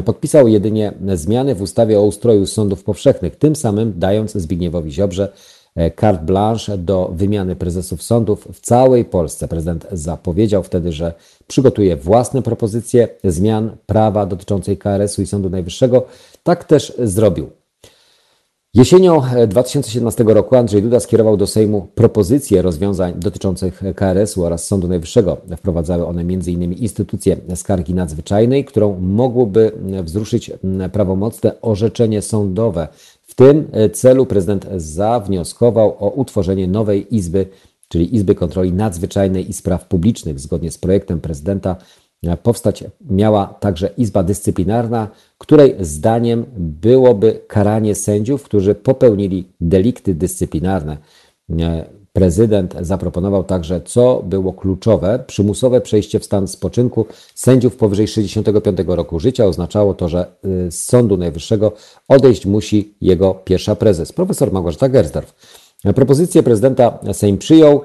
Podpisał 0.05 0.47
jedynie 0.47 0.93
zmiany 1.13 1.55
w 1.55 1.61
ustawie 1.61 1.99
o 1.99 2.03
ustroju 2.03 2.45
sądów 2.45 2.83
powszechnych, 2.83 3.35
tym 3.35 3.55
samym 3.55 3.93
dając 3.97 4.31
Zbigniewowi 4.31 4.91
Ziobrze 4.91 5.33
e, 5.75 5.91
carte 5.91 6.25
blanche 6.25 6.77
do 6.77 7.11
wymiany 7.13 7.55
prezesów 7.55 8.03
sądów 8.03 8.47
w 8.53 8.59
całej 8.59 9.05
Polsce. 9.05 9.47
Prezydent 9.47 9.87
zapowiedział 9.91 10.63
wtedy, 10.63 10.91
że 10.91 11.13
przygotuje 11.47 11.95
własne 11.95 12.41
propozycje 12.41 13.07
zmian 13.23 13.77
prawa 13.85 14.25
dotyczącej 14.25 14.77
KRS-u 14.77 15.21
i 15.21 15.27
Sądu 15.27 15.49
Najwyższego. 15.49 16.05
Tak 16.43 16.63
też 16.63 16.93
zrobił. 16.99 17.49
Jesienią 18.75 19.21
2017 19.47 20.23
e, 20.23 20.33
roku 20.33 20.55
Andrzej 20.55 20.81
Duda 20.81 20.99
skierował 20.99 21.37
do 21.37 21.47
Sejmu 21.47 21.87
propozycje 21.95 22.61
rozwiązań 22.61 23.13
dotyczących 23.17 23.81
KRS-u 23.95 24.43
oraz 24.43 24.67
Sądu 24.67 24.87
Najwyższego. 24.87 25.37
Wprowadzały 25.57 26.05
one 26.05 26.21
m.in. 26.21 26.73
instytucję 26.73 27.37
skargi 27.55 27.93
nadzwyczajnej, 27.93 28.65
którą 28.65 28.99
mogłoby 28.99 29.71
wzruszyć 30.03 30.51
prawomocne 30.91 31.61
orzeczenie 31.61 32.21
sądowe. 32.21 32.87
W 33.21 33.35
tym 33.35 33.67
e, 33.71 33.89
celu 33.89 34.25
prezydent 34.25 34.67
zawnioskował 34.75 35.95
o 35.99 36.09
utworzenie 36.09 36.67
nowej 36.67 37.15
izby, 37.15 37.47
czyli 37.87 38.15
Izby 38.15 38.35
Kontroli 38.35 38.73
Nadzwyczajnej 38.73 39.49
i 39.49 39.53
Spraw 39.53 39.87
Publicznych. 39.87 40.39
Zgodnie 40.39 40.71
z 40.71 40.77
projektem 40.77 41.21
prezydenta 41.21 41.75
powstać 42.43 42.83
miała 43.09 43.47
także 43.47 43.89
Izba 43.97 44.23
Dyscyplinarna, 44.23 45.07
której 45.37 45.75
zdaniem 45.79 46.45
byłoby 46.57 47.41
karanie 47.47 47.95
sędziów, 47.95 48.43
którzy 48.43 48.75
popełnili 48.75 49.47
delikty 49.61 50.13
dyscyplinarne. 50.15 50.97
Prezydent 52.15 52.75
zaproponował 52.81 53.43
także, 53.43 53.81
co 53.81 54.23
było 54.25 54.53
kluczowe, 54.53 55.23
przymusowe 55.27 55.81
przejście 55.81 56.19
w 56.19 56.25
stan 56.25 56.47
spoczynku 56.47 57.05
sędziów 57.35 57.75
powyżej 57.75 58.07
65 58.07 58.79
roku 58.87 59.19
życia. 59.19 59.45
Oznaczało 59.45 59.93
to, 59.93 60.09
że 60.09 60.27
y, 60.67 60.71
z 60.71 60.85
Sądu 60.85 61.17
Najwyższego 61.17 61.71
odejść 62.07 62.45
musi 62.45 62.93
jego 63.01 63.33
pierwsza 63.33 63.75
prezes, 63.75 64.11
profesor 64.11 64.51
Małgorzata 64.51 64.89
Gersdorf. 64.89 65.33
Propozycję 65.93 66.43
prezydenta 66.43 66.99
Sejm 67.13 67.37
przyjął. 67.37 67.81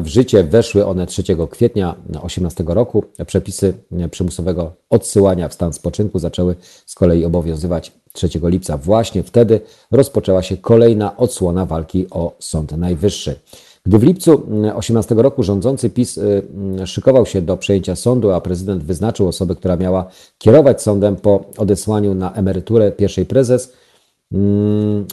W 0.00 0.06
życie 0.06 0.44
weszły 0.44 0.86
one 0.86 1.06
3 1.06 1.22
kwietnia 1.50 1.94
2018 1.98 2.64
roku. 2.66 3.04
Przepisy 3.26 3.74
przymusowego 4.10 4.72
odsyłania 4.90 5.48
w 5.48 5.54
stan 5.54 5.72
spoczynku 5.72 6.18
zaczęły 6.18 6.54
z 6.86 6.94
kolei 6.94 7.24
obowiązywać 7.24 7.92
3 8.12 8.28
lipca. 8.42 8.78
Właśnie 8.78 9.22
wtedy 9.22 9.60
rozpoczęła 9.90 10.42
się 10.42 10.56
kolejna 10.56 11.16
odsłona 11.16 11.66
walki 11.66 12.06
o 12.10 12.36
Sąd 12.38 12.72
Najwyższy. 12.72 13.40
Gdy 13.86 13.98
w 13.98 14.02
lipcu 14.02 14.38
2018 14.38 15.14
roku 15.14 15.42
rządzący 15.42 15.90
PiS 15.90 16.18
y, 16.18 16.42
szykował 16.86 17.26
się 17.26 17.42
do 17.42 17.56
przejęcia 17.56 17.96
sądu, 17.96 18.30
a 18.30 18.40
prezydent 18.40 18.84
wyznaczył 18.84 19.28
osobę, 19.28 19.54
która 19.54 19.76
miała 19.76 20.06
kierować 20.38 20.82
sądem 20.82 21.16
po 21.16 21.44
odesłaniu 21.56 22.14
na 22.14 22.32
emeryturę 22.32 22.92
pierwszej 22.92 23.26
prezes, 23.26 23.72
Mm, 23.72 23.83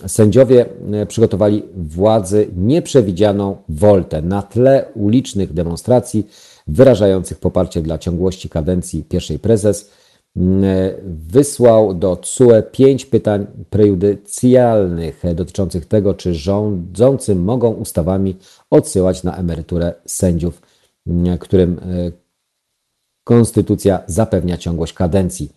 sędziowie 0.08 0.66
e, 0.92 1.06
przygotowali 1.06 1.64
władzy 1.76 2.48
nieprzewidzianą 2.58 3.58
woltę 3.70 4.22
na 4.22 4.42
tle 4.42 4.86
ulicznych 4.96 5.54
demonstracji 5.54 6.28
wyrażających 6.68 7.40
poparcie 7.40 7.82
dla 7.82 7.98
ciągłości 7.98 8.50
kadencji 8.50 9.04
pierwszej 9.04 9.40
prezes. 9.40 9.92
Mm, 10.38 10.64
e, 10.64 10.94
wysłał 11.04 11.94
do 11.94 12.18
CUE 12.18 12.64
pięć 12.72 13.06
pytań 13.06 13.48
prejudycjalnych 13.70 15.24
dotyczących 15.36 15.86
tego, 15.86 16.14
czy 16.14 16.34
rządzący 16.34 17.36
mogą 17.36 17.72
ustawami 17.72 18.36
odsyłać 18.70 19.24
na 19.24 19.38
emeryturę 19.38 19.94
sędziów, 20.06 20.62
mm, 21.08 21.38
którym 21.38 21.80
e, 21.80 22.12
konstytucja 23.24 24.00
zapewnia 24.08 24.58
ciągłość 24.58 24.94
kadencji. 24.94 25.52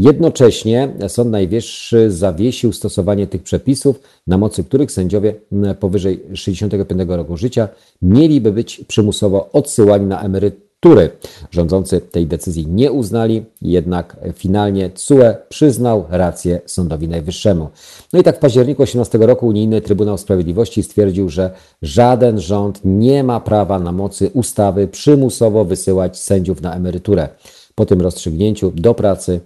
Jednocześnie 0.00 0.88
Sąd 1.08 1.30
Najwyższy 1.30 2.10
zawiesił 2.10 2.72
stosowanie 2.72 3.26
tych 3.26 3.42
przepisów, 3.42 4.00
na 4.26 4.38
mocy 4.38 4.64
których 4.64 4.92
sędziowie 4.92 5.34
powyżej 5.80 6.22
65 6.34 7.00
roku 7.08 7.36
życia 7.36 7.68
mieliby 8.02 8.52
być 8.52 8.84
przymusowo 8.88 9.50
odsyłani 9.52 10.06
na 10.06 10.22
emerytury. 10.22 11.10
Rządzący 11.50 12.00
tej 12.00 12.26
decyzji 12.26 12.66
nie 12.66 12.92
uznali, 12.92 13.44
jednak 13.62 14.16
finalnie 14.34 14.90
CUE 14.90 15.34
przyznał 15.48 16.04
rację 16.10 16.60
Sądowi 16.66 17.08
Najwyższemu. 17.08 17.68
No 18.12 18.20
i 18.20 18.22
tak 18.22 18.36
w 18.36 18.40
październiku 18.40 18.82
18 18.82 19.18
roku 19.18 19.46
Unijny 19.46 19.80
Trybunał 19.80 20.18
Sprawiedliwości 20.18 20.82
stwierdził, 20.82 21.28
że 21.28 21.50
żaden 21.82 22.40
rząd 22.40 22.80
nie 22.84 23.24
ma 23.24 23.40
prawa 23.40 23.78
na 23.78 23.92
mocy 23.92 24.30
ustawy 24.34 24.88
przymusowo 24.88 25.64
wysyłać 25.64 26.18
sędziów 26.18 26.62
na 26.62 26.74
emeryturę. 26.74 27.28
Po 27.74 27.86
tym 27.86 28.00
rozstrzygnięciu 28.00 28.72
do 28.74 28.94
pracy 28.94 29.40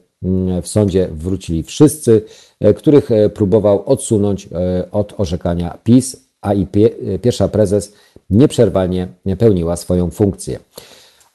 w 0.62 0.68
sądzie 0.68 1.08
wrócili 1.12 1.62
wszyscy, 1.62 2.22
e, 2.60 2.74
których 2.74 3.10
e, 3.10 3.28
próbował 3.28 3.82
odsunąć 3.86 4.48
e, 4.52 4.90
od 4.90 5.14
orzekania 5.20 5.78
PiS, 5.84 6.16
a 6.40 6.54
i 6.54 6.66
pierwsza 7.22 7.48
prezes 7.48 7.92
nieprzerwanie 8.30 9.08
pełniła 9.38 9.76
swoją 9.76 10.10
funkcję. 10.10 10.58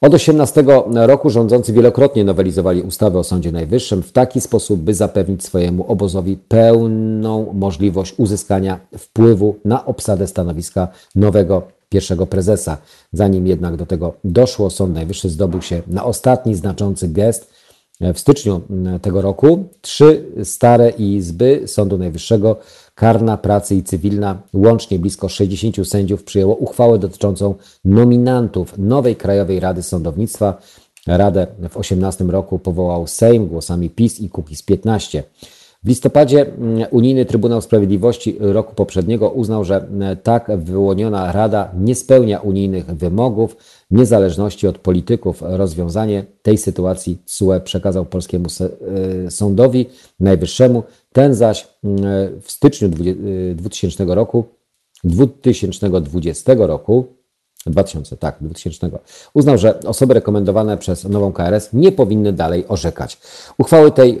Od 0.00 0.14
18 0.14 0.64
roku 0.94 1.30
rządzący 1.30 1.72
wielokrotnie 1.72 2.24
nowelizowali 2.24 2.82
ustawę 2.82 3.18
o 3.18 3.24
Sądzie 3.24 3.52
Najwyższym 3.52 4.02
w 4.02 4.12
taki 4.12 4.40
sposób, 4.40 4.80
by 4.80 4.94
zapewnić 4.94 5.44
swojemu 5.44 5.92
obozowi 5.92 6.36
pełną 6.36 7.52
możliwość 7.52 8.14
uzyskania 8.16 8.80
wpływu 8.98 9.56
na 9.64 9.86
obsadę 9.86 10.26
stanowiska 10.26 10.88
nowego 11.14 11.62
pierwszego 11.88 12.26
prezesa. 12.26 12.76
Zanim 13.12 13.46
jednak 13.46 13.76
do 13.76 13.86
tego 13.86 14.14
doszło, 14.24 14.70
Sąd 14.70 14.94
Najwyższy 14.94 15.28
zdobył 15.28 15.62
się 15.62 15.82
na 15.86 16.04
ostatni 16.04 16.54
znaczący 16.54 17.08
gest 17.08 17.52
w 18.00 18.18
styczniu 18.18 18.60
mm, 18.70 19.00
tego 19.00 19.20
roku 19.20 19.68
trzy 19.80 20.26
stare 20.44 20.90
izby 20.90 21.62
Sądu 21.66 21.98
Najwyższego, 21.98 22.56
karna, 22.94 23.36
pracy 23.36 23.74
i 23.74 23.82
cywilna, 23.82 24.42
łącznie 24.54 24.98
blisko 24.98 25.28
60 25.28 25.88
sędziów 25.88 26.24
przyjęło 26.24 26.56
uchwałę 26.56 26.98
dotyczącą 26.98 27.54
nominantów 27.84 28.78
nowej 28.78 29.16
Krajowej 29.16 29.60
Rady 29.60 29.82
Sądownictwa. 29.82 30.58
Radę 31.06 31.46
w 31.70 31.76
18 31.76 32.24
roku 32.24 32.58
powołał 32.58 33.06
Sejm 33.06 33.46
głosami 33.46 33.90
PiS 33.90 34.20
i 34.20 34.30
Kukiz 34.30 34.62
15. 34.62 35.22
W 35.82 35.88
listopadzie 35.88 36.46
mm, 36.46 36.88
Unijny 36.90 37.24
Trybunał 37.24 37.60
Sprawiedliwości 37.60 38.36
roku 38.40 38.74
poprzedniego 38.74 39.30
uznał, 39.30 39.64
że 39.64 39.76
mm, 39.76 40.16
tak 40.16 40.50
wyłoniona 40.56 41.32
Rada 41.32 41.72
nie 41.78 41.94
spełnia 41.94 42.40
unijnych 42.40 42.86
wymogów 42.86 43.56
niezależności 43.90 44.66
od 44.66 44.78
polityków. 44.78 45.42
Rozwiązanie 45.42 46.24
tej 46.42 46.58
sytuacji 46.58 47.18
CUE 47.26 47.60
przekazał 47.64 48.04
polskiemu 48.04 48.46
y, 49.26 49.30
sądowi 49.30 49.86
najwyższemu. 50.20 50.82
Ten 51.12 51.34
zaś 51.34 51.68
mm, 51.84 52.00
w 52.40 52.50
styczniu 52.50 52.88
2000 53.54 54.04
y, 54.04 54.14
roku 54.14 54.44
2020 55.04 56.54
roku 56.58 57.19
2000, 57.66 58.16
tak, 58.16 58.36
2000. 58.40 58.98
Uznał, 59.34 59.58
że 59.58 59.80
osoby 59.80 60.14
rekomendowane 60.14 60.78
przez 60.78 61.04
nową 61.04 61.32
KRS 61.32 61.68
nie 61.72 61.92
powinny 61.92 62.32
dalej 62.32 62.64
orzekać. 62.68 63.18
Uchwały 63.58 63.90
tej 63.90 64.20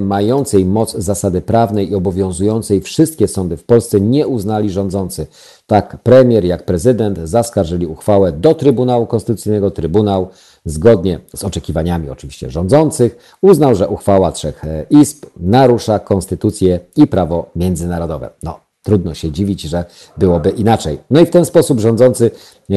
mającej 0.00 0.64
moc 0.64 0.96
zasady 0.96 1.40
prawnej 1.40 1.90
i 1.90 1.94
obowiązującej 1.94 2.80
wszystkie 2.80 3.28
sądy 3.28 3.56
w 3.56 3.64
Polsce 3.64 4.00
nie 4.00 4.26
uznali 4.26 4.70
rządzący. 4.70 5.26
Tak 5.66 5.96
premier 6.02 6.44
jak 6.44 6.64
prezydent 6.64 7.18
zaskarżyli 7.18 7.86
uchwałę 7.86 8.32
do 8.32 8.54
Trybunału 8.54 9.06
Konstytucyjnego. 9.06 9.70
Trybunał, 9.70 10.28
zgodnie 10.64 11.20
z 11.36 11.44
oczekiwaniami 11.44 12.10
oczywiście 12.10 12.50
rządzących, 12.50 13.36
uznał, 13.42 13.74
że 13.74 13.88
uchwała 13.88 14.32
trzech 14.32 14.64
e, 14.64 14.86
izb 14.90 15.26
narusza 15.36 15.98
konstytucję 15.98 16.80
i 16.96 17.06
prawo 17.06 17.50
międzynarodowe. 17.56 18.30
No, 18.42 18.63
Trudno 18.84 19.14
się 19.14 19.30
dziwić, 19.30 19.62
że 19.62 19.84
byłoby 20.18 20.50
inaczej. 20.50 20.98
No 21.10 21.20
i 21.20 21.26
w 21.26 21.30
ten 21.30 21.44
sposób 21.44 21.80
rządzący 21.80 22.30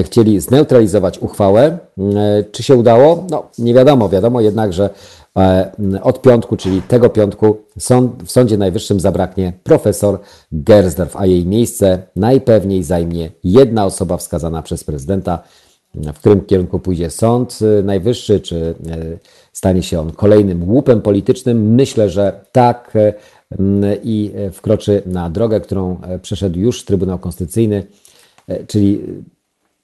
chcieli 0.04 0.40
zneutralizować 0.40 1.20
uchwałę. 1.20 1.78
E, 2.16 2.44
czy 2.52 2.64
się 2.64 2.76
udało? 2.76 3.26
No, 3.30 3.50
nie 3.60 3.74
wiadomo. 3.74 4.10
Wiadomo 4.10 4.42
jednak, 4.42 4.74
że 4.74 4.90
e, 5.38 5.72
od 6.02 6.22
piątku, 6.22 6.58
czyli 6.58 6.82
tego 6.82 7.10
piątku, 7.10 7.58
w 8.26 8.32
Sądzie 8.32 8.58
Najwyższym 8.58 9.00
zabraknie 9.00 9.54
profesor 9.64 10.20
Gersdorf, 10.52 11.16
a 11.16 11.26
jej 11.26 11.46
miejsce 11.46 12.02
najpewniej 12.16 12.84
zajmie 12.84 13.30
jedna 13.44 13.86
osoba 13.86 14.18
wskazana 14.18 14.62
przez 14.62 14.84
prezydenta. 14.84 15.40
W 15.96 16.20
którym 16.20 16.42
kierunku 16.42 16.80
pójdzie 16.80 17.10
Sąd 17.10 17.60
Najwyższy, 17.84 18.40
czy 18.40 18.76
e, 18.90 18.98
stanie 19.54 19.84
się 19.84 20.00
on 20.00 20.12
kolejnym 20.12 20.70
łupem 20.70 21.02
politycznym? 21.02 21.76
Myślę, 21.76 22.10
że 22.10 22.46
tak 22.52 22.94
i 24.04 24.34
wkroczy 24.54 25.02
na 25.06 25.30
drogę, 25.30 25.60
którą 25.60 26.02
e, 26.02 26.20
przeszedł 26.20 26.60
już 26.60 26.86
Trybunał 26.86 27.20
Konstytucyjny, 27.20 27.88
e, 28.48 28.66
czyli 28.66 29.02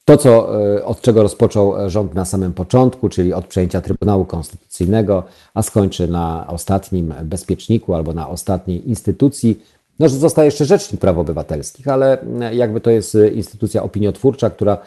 to, 0.05 0.17
co, 0.17 0.61
e, 0.75 0.85
od 0.85 1.01
czego 1.01 1.23
rozpoczął 1.23 1.89
rząd 1.89 2.13
na 2.13 2.25
samym 2.25 2.53
początku, 2.53 3.09
czyli 3.09 3.33
od 3.33 3.47
przejęcia 3.47 3.81
Trybunału 3.81 4.25
Konstytucyjnego, 4.25 5.23
a 5.53 5.61
skończy 5.61 6.07
na 6.07 6.47
ostatnim 6.47 7.13
bezpieczniku 7.23 7.93
albo 7.93 8.13
na 8.13 8.29
ostatniej 8.29 8.89
instytucji. 8.89 9.63
No, 9.99 10.09
że 10.09 10.17
zostaje 10.17 10.45
jeszcze 10.45 10.65
Rzecznik 10.65 11.01
Praw 11.01 11.17
Obywatelskich, 11.17 11.87
ale 11.87 12.17
jakby 12.51 12.81
to 12.81 12.89
jest 12.91 13.17
instytucja 13.35 13.83
opiniotwórcza, 13.83 14.49
która 14.49 14.77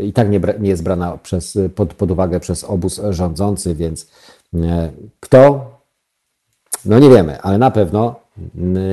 i 0.00 0.12
tak 0.12 0.30
nie, 0.30 0.40
nie 0.60 0.68
jest 0.68 0.82
brana 0.82 1.18
przez, 1.22 1.58
pod, 1.74 1.94
pod 1.94 2.10
uwagę 2.10 2.40
przez 2.40 2.64
obóz 2.64 3.00
rządzący, 3.10 3.74
więc 3.74 4.06
kto 5.20 5.72
no 6.84 6.98
nie 6.98 7.10
wiemy, 7.10 7.40
ale 7.40 7.58
na 7.58 7.70
pewno 7.70 8.22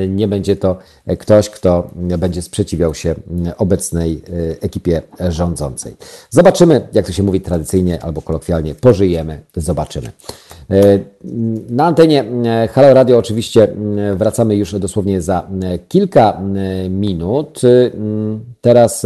nie 0.08 0.28
będzie 0.28 0.56
to 0.56 0.78
ktoś, 1.20 1.50
kto 1.50 1.90
będzie 1.96 2.42
sprzeciwiał 2.42 2.94
się 2.94 3.16
obecnej 3.58 4.22
e, 4.30 4.62
ekipie 4.64 5.02
rządzącej. 5.30 5.96
Zobaczymy, 6.30 6.88
jak 6.94 7.06
to 7.06 7.12
się 7.12 7.24
mówi 7.24 7.42
tradycyjnie 7.42 8.04
albo 8.04 8.22
kolokwialnie, 8.22 8.76
pożyjemy, 8.76 9.42
zobaczymy. 9.56 10.12
E, 10.72 11.00
na 11.70 11.86
antenie 11.86 12.26
e, 12.46 12.68
Halo 12.68 12.94
Radio 12.94 13.18
oczywiście 13.18 13.68
wracamy 14.16 14.56
już 14.56 14.80
dosłownie 14.80 15.22
za 15.22 15.48
kilka 15.88 16.42
minut. 16.90 17.62
Teraz 18.62 19.06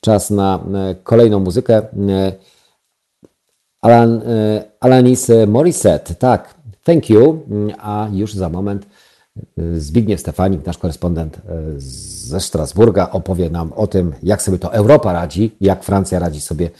czas 0.00 0.30
na 0.30 0.60
kolejną 1.02 1.40
muzykę. 1.40 1.82
Alan, 3.80 4.22
Alanis 4.80 5.30
Morissette, 5.46 6.14
tak, 6.14 6.54
Thank 6.86 7.10
you. 7.10 7.42
A 7.78 8.08
już 8.12 8.34
za 8.34 8.48
moment 8.48 8.86
y, 9.58 9.80
Zbigniew 9.80 10.20
Stefanik, 10.20 10.66
nasz 10.66 10.78
korespondent 10.78 11.36
y, 11.36 11.40
ze 11.80 12.40
Strasburga, 12.40 13.10
opowie 13.10 13.50
nam 13.50 13.72
o 13.72 13.86
tym, 13.86 14.12
jak 14.22 14.42
sobie 14.42 14.58
to 14.58 14.72
Europa 14.72 15.12
radzi, 15.12 15.56
jak 15.60 15.84
Francja 15.84 16.18
radzi 16.18 16.40
sobie 16.40 16.70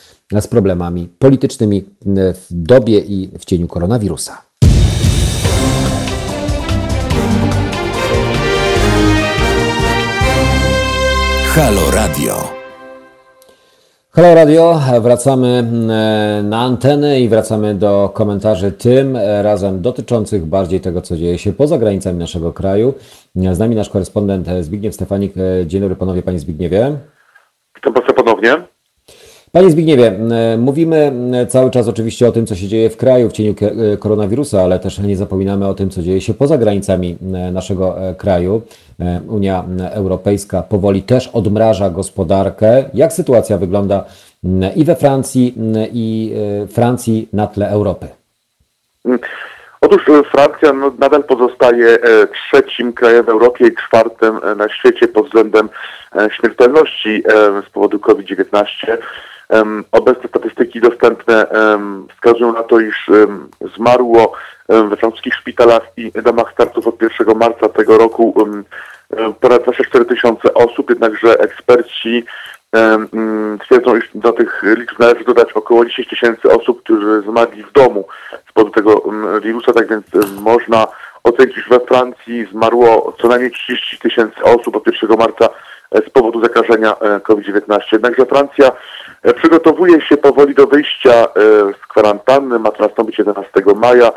z 0.41 0.47
problemami 0.47 1.09
politycznymi 1.19 1.77
y, 1.77 1.85
w 2.35 2.47
dobie 2.51 2.99
i 2.99 3.31
w 3.39 3.45
cieniu 3.45 3.69
koronawirusa. 3.69 4.43
Halo 11.55 11.91
Radio. 11.91 12.56
Halo 14.17 14.35
Radio, 14.35 14.81
wracamy 15.01 15.49
e, 15.49 16.43
na 16.43 16.61
antenę 16.61 17.21
i 17.21 17.29
wracamy 17.29 17.75
do 17.75 18.11
komentarzy 18.15 18.73
tym 18.73 19.17
e, 19.17 19.43
razem 19.43 19.83
dotyczących 19.83 20.45
bardziej 20.45 20.81
tego, 20.81 21.03
co 21.03 21.17
dzieje 21.17 21.39
się 21.39 21.53
poza 21.53 21.79
granicami 21.79 22.19
naszego 22.19 22.53
kraju. 22.53 22.95
Z 23.53 23.59
nami 23.59 23.77
nasz 23.77 23.91
korespondent 23.91 24.49
Zbigniew 24.61 24.95
Stefanik. 24.95 25.35
E, 25.37 25.67
dzień 25.67 25.81
dobry 25.81 25.97
panowie, 25.97 26.23
panie 26.23 26.39
Zbigniewie. 26.39 26.93
Witam 27.77 27.93
bardzo 27.93 28.13
ponownie. 28.13 28.76
Panie 29.57 29.71
Zbigniewie, 29.71 30.13
mówimy 30.59 31.13
cały 31.49 31.71
czas 31.71 31.89
oczywiście 31.89 32.29
o 32.29 32.33
tym, 32.33 32.47
co 32.47 32.55
się 32.55 32.69
dzieje 32.69 32.91
w 32.91 32.97
kraju 32.97 33.29
w 33.29 33.33
cieniu 33.33 33.55
koronawirusa, 33.99 34.63
ale 34.63 34.79
też 34.79 34.99
nie 34.99 35.17
zapominamy 35.17 35.67
o 35.67 35.75
tym, 35.75 35.91
co 35.91 36.03
dzieje 36.03 36.21
się 36.21 36.35
poza 36.35 36.59
granicami 36.59 37.17
naszego 37.53 37.97
kraju. 38.19 38.63
Unia 39.29 39.65
Europejska 39.91 40.63
powoli 40.63 41.03
też 41.03 41.29
odmraża 41.29 41.91
gospodarkę. 41.91 42.85
Jak 42.95 43.13
sytuacja 43.13 43.59
wygląda 43.59 44.05
i 44.77 44.85
we 44.85 44.97
Francji, 44.97 45.55
i 45.93 46.35
Francji 46.73 47.29
na 47.33 47.47
tle 47.47 47.71
Europy? 47.71 48.07
Otóż 49.81 50.03
Francja 50.31 50.73
no, 50.73 50.93
nadal 50.99 51.25
pozostaje 51.25 51.99
trzecim 52.33 52.93
krajem 52.93 53.25
w 53.25 53.29
Europie 53.29 53.67
i 53.67 53.75
czwartym 53.75 54.41
na 54.57 54.69
świecie 54.69 55.09
pod 55.09 55.27
względem 55.27 55.69
śmiertelności 56.31 57.23
z 57.69 57.71
powodu 57.71 57.99
COVID-19. 57.99 58.97
Obecne 59.93 60.29
statystyki 60.29 60.81
dostępne 60.81 61.47
wskazują 62.15 62.53
na 62.53 62.63
to, 62.63 62.81
iż 62.81 63.11
zmarło 63.77 64.33
we 64.69 64.97
francuskich 64.97 65.35
szpitalach 65.35 65.83
i 65.97 66.13
domach 66.13 66.53
starców 66.53 66.87
od 66.87 67.03
1 67.03 67.39
marca 67.39 67.69
tego 67.69 67.99
roku 67.99 68.35
ponad 69.41 69.63
24 69.63 70.05
tysiące 70.05 70.55
osób, 70.55 70.91
jednakże 70.91 71.39
eksperci 71.39 72.25
twierdzą, 73.61 73.97
iż 73.97 74.11
do 74.15 74.33
tych 74.33 74.63
liczb 74.63 74.99
należy 74.99 75.25
dodać 75.25 75.53
około 75.53 75.85
10 75.85 76.09
tysięcy 76.09 76.51
osób, 76.51 76.83
którzy 76.83 77.23
zmarli 77.23 77.63
w 77.63 77.73
domu 77.73 78.07
z 78.51 78.53
powodu 78.53 78.75
tego 78.75 79.03
wirusa, 79.43 79.73
tak 79.73 79.89
więc 79.89 80.07
można 80.41 80.87
ocenić, 81.27 81.57
że 81.57 81.79
we 81.79 81.87
Francji 81.87 82.47
zmarło 82.53 83.17
co 83.23 83.29
najmniej 83.29 83.51
30 83.51 83.99
tysięcy 83.99 84.43
osób 84.43 84.77
od 84.77 84.87
1 85.03 85.19
marca 85.19 85.49
e, 85.91 85.99
z 85.99 86.11
powodu 86.11 86.41
zakażenia 86.43 86.97
e, 86.99 87.21
COVID-19. 87.21 87.81
Jednakże 87.93 88.27
Francja 88.27 88.73
przygotowuje 89.33 90.01
się 90.01 90.17
powoli 90.17 90.55
do 90.55 90.67
wyjścia 90.67 91.15
e, 91.15 91.27
z 91.83 91.87
kwarantanny. 91.89 92.59
Ma 92.59 92.71
to 92.71 92.83
nastąpić 92.83 93.19
11 93.19 93.51
maja. 93.77 94.13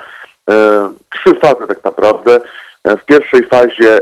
E, 0.50 0.90
trzy 1.10 1.36
fazy 1.36 1.68
tak 1.68 1.84
naprawdę. 1.84 2.42
W 2.86 3.06
pierwszej 3.06 3.48
fazie 3.48 4.00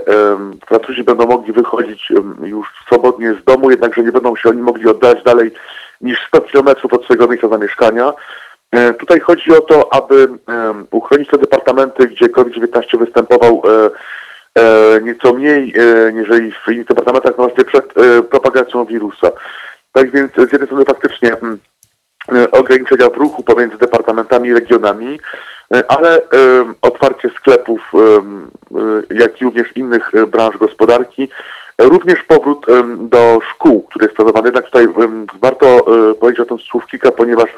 Francuzi 0.67 1.03
będą 1.03 1.25
mogli 1.25 1.53
wychodzić 1.53 2.09
już 2.43 2.67
swobodnie 2.85 3.33
z 3.33 3.43
domu, 3.43 3.71
jednakże 3.71 4.03
nie 4.03 4.11
będą 4.11 4.35
się 4.35 4.49
oni 4.49 4.61
mogli 4.61 4.87
oddać 4.87 5.23
dalej 5.23 5.51
niż 6.01 6.27
100 6.27 6.41
km 6.41 6.67
od 6.91 7.03
swojego 7.03 7.27
miejsca 7.27 7.47
zamieszkania. 7.47 8.13
Tutaj 8.99 9.19
chodzi 9.19 9.51
o 9.51 9.61
to, 9.61 9.93
aby 9.93 10.27
uchronić 10.91 11.29
te 11.29 11.37
departamenty, 11.37 12.07
gdzie 12.07 12.29
COVID-19 12.29 12.99
występował 12.99 13.61
nieco 15.01 15.33
mniej, 15.33 15.73
niżeli 16.13 16.51
w 16.51 16.71
innych 16.71 16.87
departamentach, 16.87 17.35
właśnie 17.35 17.63
przed 17.63 17.93
propagacją 18.29 18.85
wirusa. 18.85 19.31
Tak 19.97 20.11
więc 20.11 20.31
z 20.33 20.51
jednej 20.51 20.65
strony 20.65 20.85
faktycznie 20.85 21.33
mm, 21.33 21.59
e, 22.35 22.51
ograniczenia 22.51 23.09
w 23.09 23.17
ruchu 23.17 23.43
pomiędzy 23.43 23.77
departamentami 23.77 24.49
i 24.49 24.53
regionami, 24.53 25.19
e, 25.75 25.91
ale 25.91 26.21
otwarcie 26.81 27.29
sklepów, 27.29 27.81
jak 29.09 29.41
i 29.41 29.45
również 29.45 29.77
innych 29.77 30.15
e, 30.15 30.27
branż 30.27 30.57
gospodarki, 30.57 31.29
również 31.79 32.23
powrót 32.23 32.65
do 32.97 33.39
szkół, 33.53 33.83
który 33.83 34.05
jest 34.05 34.15
planowany. 34.15 34.47
Jednak 34.47 34.65
tutaj 34.65 34.87
warto 35.41 35.85
powiedzieć 36.19 36.39
o 36.39 36.45
tym 36.45 36.59
słów 36.59 36.85
kilka, 36.85 37.11
ponieważ 37.11 37.49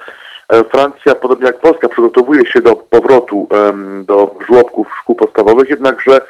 Francja, 0.72 1.16
podobnie 1.16 1.46
jak 1.46 1.60
Polska, 1.60 1.90
przygotowuje 1.90 2.46
się 2.46 2.62
do 2.62 2.76
powrotu 2.76 3.48
do 4.04 4.36
żłobków 4.48 4.88
szkół 5.02 5.16
podstawowych, 5.16 5.70
jednakże 5.70 6.22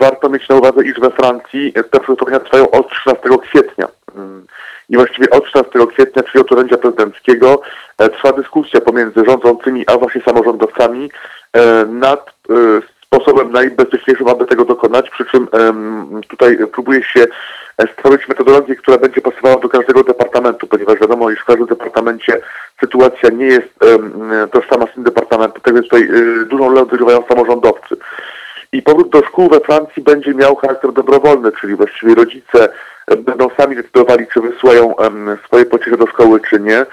warto 0.00 0.28
mieć 0.28 0.48
na 0.48 0.56
uwadze, 0.56 0.84
iż 0.84 1.00
we 1.00 1.10
Francji 1.10 1.72
te 1.90 2.00
przygotowania 2.00 2.40
trwają 2.40 2.70
od 2.70 2.90
13 2.90 3.28
kwietnia. 3.42 3.88
I 4.88 4.96
właściwie 4.96 5.30
od 5.30 5.44
16 5.44 5.86
kwietnia, 5.86 6.22
czyli 6.22 6.40
od 6.44 6.52
orędzia 6.52 6.78
prezydenckiego, 6.78 7.60
trwa 7.96 8.32
dyskusja 8.32 8.80
pomiędzy 8.80 9.24
rządzącymi 9.26 9.84
a 9.86 9.98
właśnie 9.98 10.22
samorządowcami 10.22 11.10
nad 11.86 12.34
sposobem 13.06 13.52
najbezpieczniejszym, 13.52 14.28
aby 14.28 14.46
tego 14.46 14.64
dokonać, 14.64 15.10
przy 15.10 15.24
czym 15.24 15.48
tutaj 16.28 16.58
próbuje 16.72 17.02
się 17.02 17.26
stworzyć 17.92 18.28
metodologię, 18.28 18.76
która 18.76 18.98
będzie 18.98 19.20
pasowała 19.20 19.56
do 19.56 19.68
każdego 19.68 20.02
departamentu, 20.04 20.66
ponieważ 20.66 21.00
wiadomo, 21.00 21.30
iż 21.30 21.40
w 21.40 21.44
każdym 21.44 21.66
departamencie 21.66 22.40
sytuacja 22.80 23.30
nie 23.30 23.46
jest 23.46 23.68
tożsama 24.52 24.86
z 24.86 24.94
tym 24.94 25.04
departamentem, 25.04 25.62
tak 25.62 25.74
więc 25.74 25.86
tutaj 25.86 26.08
dużą 26.46 26.68
rolę 26.68 26.80
odgrywają 26.80 27.24
samorządowcy. 27.28 27.96
I 28.72 28.82
powrót 28.82 29.10
do 29.10 29.22
szkół 29.22 29.48
we 29.48 29.60
Francji 29.60 30.02
będzie 30.02 30.34
miał 30.34 30.56
charakter 30.56 30.92
dobrowolny, 30.92 31.52
czyli 31.60 31.74
właściwie 31.74 32.14
rodzice 32.14 32.64
e, 32.64 32.70
będą 33.18 33.48
sami 33.56 33.76
decydowali, 33.76 34.26
czy 34.34 34.40
wysyłają 34.40 34.94
swoje 35.46 35.64
pociechy 35.64 35.96
do 35.96 36.06
szkoły, 36.06 36.40
czy 36.50 36.60
nie. 36.60 36.86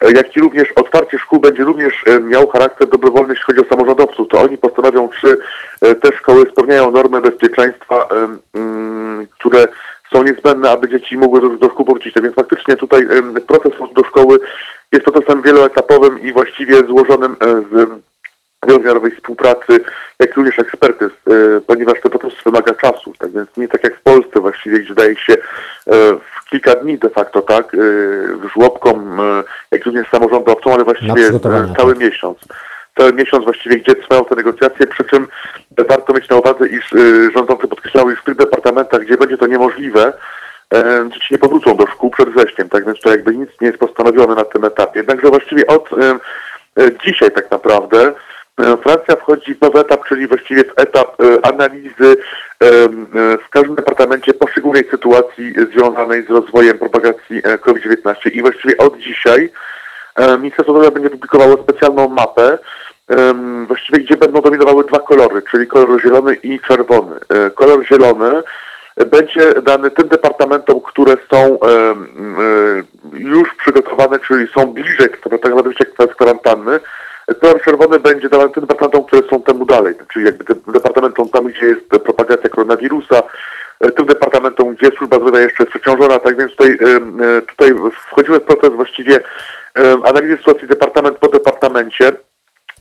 E, 0.00 0.12
Jak 0.12 0.36
i 0.36 0.40
również 0.40 0.72
otwarcie 0.76 1.18
szkół 1.18 1.40
będzie 1.40 1.64
również 1.64 1.94
e, 2.06 2.20
miał 2.20 2.48
charakter 2.48 2.88
dobrowolny, 2.88 3.32
jeśli 3.32 3.44
chodzi 3.44 3.60
o 3.60 3.76
samorządowców. 3.76 4.28
To 4.28 4.40
oni 4.40 4.58
postanowią, 4.58 5.08
czy 5.20 5.38
e, 5.80 5.94
te 5.94 6.16
szkoły 6.16 6.46
spełniają 6.52 6.90
normy 6.90 7.20
bezpieczeństwa, 7.20 8.08
mm, 8.54 9.26
które 9.38 9.66
są 10.12 10.22
niezbędne, 10.22 10.70
aby 10.70 10.88
dzieci 10.88 11.18
mogły 11.18 11.40
do, 11.40 11.48
do 11.48 11.70
szkół 11.70 11.86
powrócić. 11.86 12.14
Tak 12.14 12.22
więc 12.22 12.36
faktycznie 12.36 12.76
tutaj 12.76 13.06
proces 13.46 13.72
do 13.94 14.04
szkoły 14.04 14.38
jest 14.92 15.04
procesem 15.04 15.42
wieloetapowym 15.42 16.20
i 16.20 16.32
właściwie 16.32 16.76
złożonym 16.76 17.36
z 17.72 17.88
wielowymiarowej 18.66 19.10
współpracy, 19.10 19.80
jak 20.18 20.36
również 20.36 20.58
ekspertyz, 20.58 21.12
e, 21.26 21.60
ponieważ 21.66 22.00
to 22.00 22.10
proces 22.10 22.32
wymaga 22.44 22.74
czasu. 22.74 23.12
Tak 23.18 23.32
więc 23.32 23.48
nie 23.56 23.68
tak 23.68 23.84
jak 23.84 23.96
w 23.96 24.02
Polsce 24.02 24.40
właściwie, 24.40 24.78
gdzie 24.78 24.94
daje 24.94 25.16
się 25.16 25.32
e, 25.32 25.38
w 25.86 26.50
kilka 26.50 26.74
dni 26.74 26.98
de 26.98 27.10
facto, 27.10 27.42
tak, 27.42 27.74
e, 27.74 27.78
żłobkom, 28.54 29.18
jak 29.70 29.86
również 29.86 30.08
samorządowcom, 30.08 30.72
ale 30.72 30.84
właściwie 30.84 31.40
cały 31.76 31.94
tak. 31.94 31.98
miesiąc. 31.98 32.38
Cały 32.98 33.12
miesiąc 33.12 33.44
właściwie, 33.44 33.76
gdzie 33.76 33.94
trwają 33.94 34.24
te 34.24 34.34
negocjacje, 34.34 34.86
przy 34.86 35.04
czym 35.04 35.28
warto 35.88 36.12
mieć 36.12 36.28
na 36.28 36.36
uwadze, 36.36 36.68
iż 36.68 36.92
y, 36.92 37.30
rządzący 37.36 37.68
podkreślały, 37.68 38.12
iż 38.12 38.20
w 38.20 38.24
tych 38.24 38.36
departamentach, 38.36 39.00
gdzie 39.00 39.16
będzie 39.16 39.38
to 39.38 39.46
niemożliwe, 39.46 40.12
dzieci 41.08 41.28
nie 41.30 41.38
powrócą 41.38 41.76
do 41.76 41.86
szkół 41.86 42.10
przed 42.10 42.28
wrześniem, 42.28 42.68
tak 42.68 42.86
więc 42.86 43.00
to 43.00 43.10
jakby 43.10 43.36
nic 43.36 43.50
nie 43.60 43.66
jest 43.66 43.78
postanowione 43.78 44.34
na 44.34 44.44
tym 44.44 44.64
etapie. 44.64 44.98
Jednakże 44.98 45.28
właściwie 45.28 45.66
od 45.66 45.90
dzisiaj 47.06 47.30
tak 47.30 47.50
naprawdę 47.50 48.12
Francja 48.58 49.16
wchodzi 49.16 49.54
w 49.54 49.60
nowy 49.60 49.78
etap, 49.80 50.08
czyli 50.08 50.26
właściwie 50.26 50.64
w 50.64 50.72
etap 50.76 51.20
e, 51.20 51.46
analizy 51.46 52.16
e, 52.62 52.66
e, 52.66 52.88
w 53.38 53.48
każdym 53.50 53.74
departamencie 53.74 54.34
poszczególnej 54.34 54.84
sytuacji 54.90 55.54
związanej 55.72 56.24
z 56.26 56.30
rozwojem 56.30 56.78
propagacji 56.78 57.40
e, 57.44 57.58
COVID-19 57.58 58.30
i 58.32 58.42
właściwie 58.42 58.76
od 58.76 58.98
dzisiaj 58.98 59.52
Ministerstwo 60.38 60.72
Zdrowia 60.72 60.90
będzie 60.90 61.10
publikowało 61.10 61.62
specjalną 61.62 62.08
mapę, 62.08 62.58
właściwie 63.66 63.98
gdzie 63.98 64.16
będą 64.16 64.40
dominowały 64.40 64.84
dwa 64.84 64.98
kolory, 64.98 65.42
czyli 65.50 65.66
kolor 65.66 66.02
zielony 66.02 66.34
i 66.34 66.60
czerwony. 66.60 67.16
Kolor 67.54 67.86
zielony 67.86 68.42
będzie 69.06 69.54
dany 69.62 69.90
tym 69.90 70.08
departamentom, 70.08 70.80
które 70.80 71.16
są 71.30 71.58
już 73.12 73.54
przygotowane, 73.54 74.18
czyli 74.18 74.48
są 74.54 74.66
bliżej 74.66 75.08
tak 75.08 75.52
naprawdę 75.52 75.70
kwarantanny. 76.16 76.80
Kolor 77.40 77.62
czerwony 77.62 78.00
będzie 78.00 78.28
departamentom, 78.28 79.04
które 79.04 79.28
są 79.30 79.42
temu 79.42 79.66
dalej, 79.66 79.94
czyli 80.12 80.24
jakby 80.24 80.72
departamentom 80.72 81.28
tam, 81.28 81.46
gdzie 81.46 81.66
jest 81.66 81.88
propagacja 81.88 82.50
koronawirusa, 82.50 83.22
e, 83.80 83.90
tym 83.90 84.06
departamentom, 84.06 84.74
gdzie 84.74 84.90
służba 84.98 85.16
zdrowia 85.16 85.40
jeszcze 85.40 85.62
jest 85.62 85.70
przeciążona, 85.70 86.18
tak 86.18 86.38
więc 86.38 86.50
tutaj, 86.50 86.78
em, 86.80 87.20
e, 87.22 87.42
tutaj 87.42 87.74
wchodzimy 87.92 88.40
w 88.40 88.42
proces 88.42 88.70
właściwie 88.70 89.20
analizy 90.04 90.36
sytuacji 90.36 90.68
departament 90.68 91.18
po 91.18 91.28
departamencie. 91.28 92.12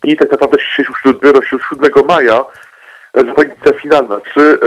I 0.03 0.17
tak 0.17 0.31
naprawdę 0.31 0.59
się 0.59 0.83
już 0.83 1.01
dopiero 1.05 1.41
się 1.41 1.57
7 1.69 2.03
maja 2.07 2.45
e, 3.13 3.23
decyzja 3.23 3.79
finalna, 3.81 4.21
czy 4.33 4.59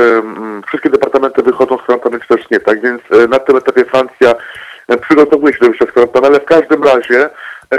wszystkie 0.66 0.90
departamenty 0.90 1.42
wychodzą 1.42 1.78
z 1.78 1.82
kwarantanny, 1.82 2.20
czy 2.20 2.28
też 2.28 2.50
nie. 2.50 2.60
Tak 2.60 2.82
więc 2.82 3.02
e, 3.10 3.28
na 3.28 3.38
tym 3.38 3.56
etapie 3.56 3.84
Francja 3.84 4.34
e, 4.88 4.96
przygotowuje 4.96 5.52
się 5.52 5.58
do 5.60 5.66
wyjścia 5.66 5.86
z 5.86 5.90
kwarantanny, 5.90 6.28
ale 6.28 6.40
w 6.40 6.44
każdym 6.44 6.84
razie 6.84 7.24
e, 7.24 7.30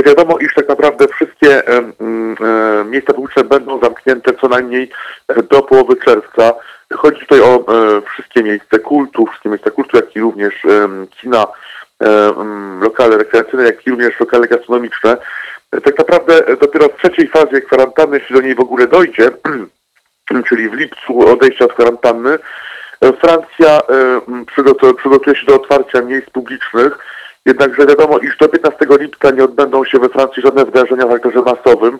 wiadomo, 0.05 0.37
iż 0.37 0.53
tak 0.53 0.69
naprawdę 0.69 1.07
wszystkie 1.07 1.63
miejsca 2.85 3.13
publiczne 3.13 3.43
będą 3.43 3.79
zamknięte 3.79 4.33
co 4.41 4.47
najmniej 4.47 4.91
e, 5.27 5.43
do 5.43 5.61
połowy 5.61 5.95
czerwca. 5.95 6.53
Chodzi 6.93 7.19
tutaj 7.19 7.41
o 7.41 7.55
e, 7.55 8.01
wszystkie 8.01 8.43
miejsca 8.43 8.79
kultu, 8.79 9.25
wszystkie 9.25 9.49
miejsca 9.49 9.71
kultu, 9.71 9.97
jak 9.97 10.15
i 10.15 10.19
również 10.19 10.53
kina, 11.09 11.45
e, 12.03 12.33
lokale 12.81 13.17
rekreacyjne, 13.17 13.63
jak 13.63 13.87
i 13.87 13.89
również 13.89 14.19
lokale 14.19 14.47
gastronomiczne. 14.47 15.17
Tak 15.83 15.97
naprawdę 15.97 16.41
dopiero 16.61 16.89
w 16.89 16.97
trzeciej 16.97 17.27
fazie 17.27 17.61
kwarantanny, 17.61 18.17
jeśli 18.19 18.35
do 18.35 18.41
niej 18.41 18.55
w 18.55 18.59
ogóle 18.59 18.87
dojdzie, 18.87 19.29
czyli 20.47 20.69
w 20.69 20.73
lipcu 20.73 21.27
odejścia 21.29 21.65
od 21.65 21.73
kwarantanny, 21.73 22.39
Francja 23.21 23.79
przygotuje 24.97 25.35
się 25.35 25.45
do 25.45 25.55
otwarcia 25.55 26.01
miejsc 26.01 26.29
publicznych, 26.29 26.97
jednakże 27.47 27.85
wiadomo, 27.85 28.17
iż 28.17 28.37
do 28.37 28.49
15 28.49 28.85
lipca 28.99 29.31
nie 29.31 29.43
odbędą 29.43 29.85
się 29.85 29.99
we 29.99 30.09
Francji 30.09 30.43
żadne 30.43 30.65
wydarzenia 30.65 31.03
o 31.03 31.07
charakterze 31.07 31.41
masowym, 31.41 31.99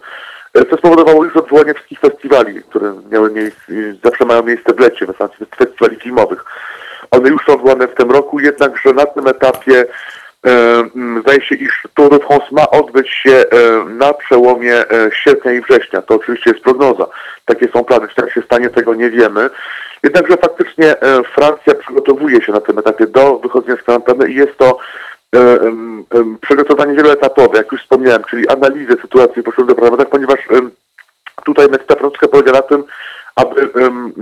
e, 0.54 0.66
co 0.66 0.78
spowodowało 0.78 1.24
już 1.24 1.38
odwołanie 1.38 1.74
wszystkich 1.74 2.00
festiwali, 2.00 2.64
które 2.64 2.94
miały 3.12 3.32
miejsce, 3.32 3.62
zawsze 4.04 4.26
mają 4.26 4.44
miejsce 4.44 4.74
w 4.74 4.80
lecie 4.80 5.06
we 5.06 5.14
Francji, 5.14 5.46
festiwali 5.58 5.96
filmowych. 5.96 6.46
One 7.12 7.30
już 7.30 7.46
są 7.46 7.54
odwołane 7.54 7.88
w 7.88 7.96
tym 7.96 8.12
roku, 8.12 8.40
jednakże 8.40 8.94
na 8.94 9.06
tym 9.06 9.28
etapie 9.28 9.86
e, 10.48 10.84
zdaje 11.22 11.42
się, 11.42 11.56
iż 11.56 11.88
Tour 11.94 12.10
de 12.10 12.20
France 12.20 12.48
ma 12.52 12.70
odbyć 12.70 13.10
się 13.10 13.32
e, 13.32 13.46
na 13.90 14.14
przełomie 14.14 14.84
sierpnia 15.24 15.54
i 15.54 15.62
września. 15.62 16.02
To 16.02 16.16
oczywiście 16.16 16.52
jest 16.52 16.64
prognoza. 16.64 17.08
Takie 17.46 17.68
są 17.68 17.84
plany. 17.84 18.08
Czy 18.08 18.16
tak 18.16 18.32
się 18.32 18.42
stanie, 18.42 18.70
tego 18.70 18.94
nie 18.94 19.10
wiemy. 19.10 19.50
Jednakże 20.04 20.38
faktycznie 20.38 20.96
Francja 21.36 21.76
przygotowuje 21.76 22.42
się 22.42 22.52
na 22.52 22.62
tym 22.62 22.80
etapie 22.80 23.08
do 23.08 23.40
wychodzenia 23.40 23.76
z 23.76 23.82
kwarantanny 23.82 24.30
i 24.30 24.36
jest 24.36 24.58
to 24.58 24.80
przygotowanie 26.42 26.96
wieloetapowe, 26.96 27.58
jak 27.58 27.72
już 27.72 27.82
wspomniałem, 27.82 28.24
czyli 28.30 28.50
analizę 28.50 28.94
sytuacji 29.02 29.42
w 29.42 29.46
poszczególnych 29.46 29.76
departamentach, 29.76 30.10
ponieważ 30.10 30.40
tutaj 31.46 31.68
metoda 31.70 31.96
francuska 31.96 32.28
polega 32.28 32.52
na 32.52 32.62
tym, 32.62 32.84
aby 33.36 33.70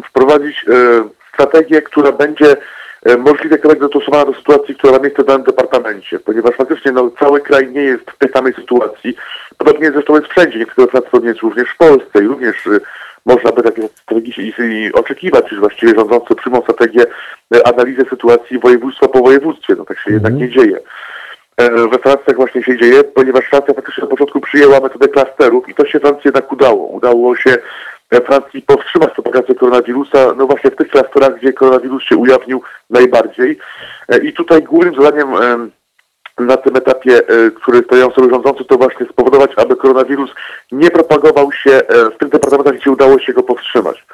wprowadzić 0.09 0.65
e, 0.69 1.03
strategię, 1.33 1.81
która 1.81 2.11
będzie 2.11 2.57
e, 3.05 3.17
możliwie 3.17 3.57
korekt 3.57 3.81
dostosowana 3.81 4.25
do 4.25 4.33
sytuacji, 4.33 4.75
która 4.75 4.93
ma 4.93 4.99
miejsce 4.99 5.23
w 5.23 5.25
danym 5.25 5.43
departamencie, 5.43 6.19
ponieważ 6.19 6.55
faktycznie 6.55 6.91
no, 6.91 7.11
cały 7.19 7.41
kraj 7.41 7.71
nie 7.71 7.81
jest 7.81 8.11
w 8.11 8.17
tej 8.17 8.31
samej 8.31 8.53
sytuacji. 8.53 9.15
Podobnie 9.57 9.91
zresztą 9.91 10.15
jest 10.15 10.27
wszędzie, 10.27 10.59
niektóre 10.59 10.87
jest 11.23 11.39
również 11.39 11.69
w 11.69 11.77
Polsce 11.77 12.23
i 12.23 12.27
również 12.27 12.67
e, 12.67 12.79
można 13.25 13.51
by 13.51 13.63
takie 13.63 13.87
strategii 13.87 14.93
oczekiwać, 14.93 15.49
że 15.49 15.59
właściwie 15.59 15.95
rządzący 15.95 16.35
przyjmą 16.35 16.61
strategię 16.61 17.05
e, 17.55 17.67
analizy 17.67 18.05
sytuacji 18.09 18.59
województwa 18.59 19.07
po 19.07 19.19
województwie. 19.19 19.75
No 19.75 19.85
tak 19.85 19.99
się 19.99 20.13
jednak 20.13 20.33
nie 20.33 20.49
dzieje. 20.49 20.79
E, 21.57 21.69
We 21.69 21.97
Francji 21.97 22.25
tak 22.25 22.35
właśnie 22.35 22.63
się 22.63 22.77
dzieje, 22.77 23.03
ponieważ 23.03 23.45
Francja 23.45 23.73
faktycznie 23.73 24.03
na 24.03 24.09
początku 24.09 24.41
przyjęła 24.41 24.79
metodę 24.79 25.07
klasterów 25.07 25.69
i 25.69 25.73
to 25.73 25.85
się 25.85 25.99
Francji 25.99 26.21
jednak 26.25 26.51
udało. 26.51 26.87
Udało 26.87 27.35
się 27.35 27.55
e, 28.11 28.21
Francji 28.21 28.61
powstrzymać 28.61 29.13
propagację 29.13 29.55
koronawirusa, 29.55 30.33
no 30.37 30.47
właśnie 30.47 30.71
w 30.71 30.75
tych 30.75 30.87
klasterach, 30.87 31.39
gdzie 31.39 31.53
koronawirus 31.53 32.03
się 32.03 32.17
ujawnił 32.17 32.61
najbardziej. 32.89 33.57
I 34.23 34.33
tutaj 34.33 34.63
głównym 34.63 34.95
zadaniem 34.95 35.35
em, 35.35 35.71
na 36.37 36.57
tym 36.57 36.75
etapie, 36.75 37.17
e, 37.27 37.51
który 37.51 37.79
stoją 37.79 38.11
sobie 38.11 38.29
rządzący, 38.29 38.65
to 38.65 38.77
właśnie 38.77 39.05
spowodować, 39.05 39.51
aby 39.57 39.75
koronawirus 39.75 40.29
nie 40.71 40.91
propagował 40.91 41.51
się 41.51 41.71
e, 41.71 42.09
w 42.09 42.17
tych 42.17 42.29
departamentach, 42.29 42.75
gdzie 42.75 42.91
udało 42.91 43.19
się 43.19 43.33
go 43.33 43.43
powstrzymać. 43.43 44.05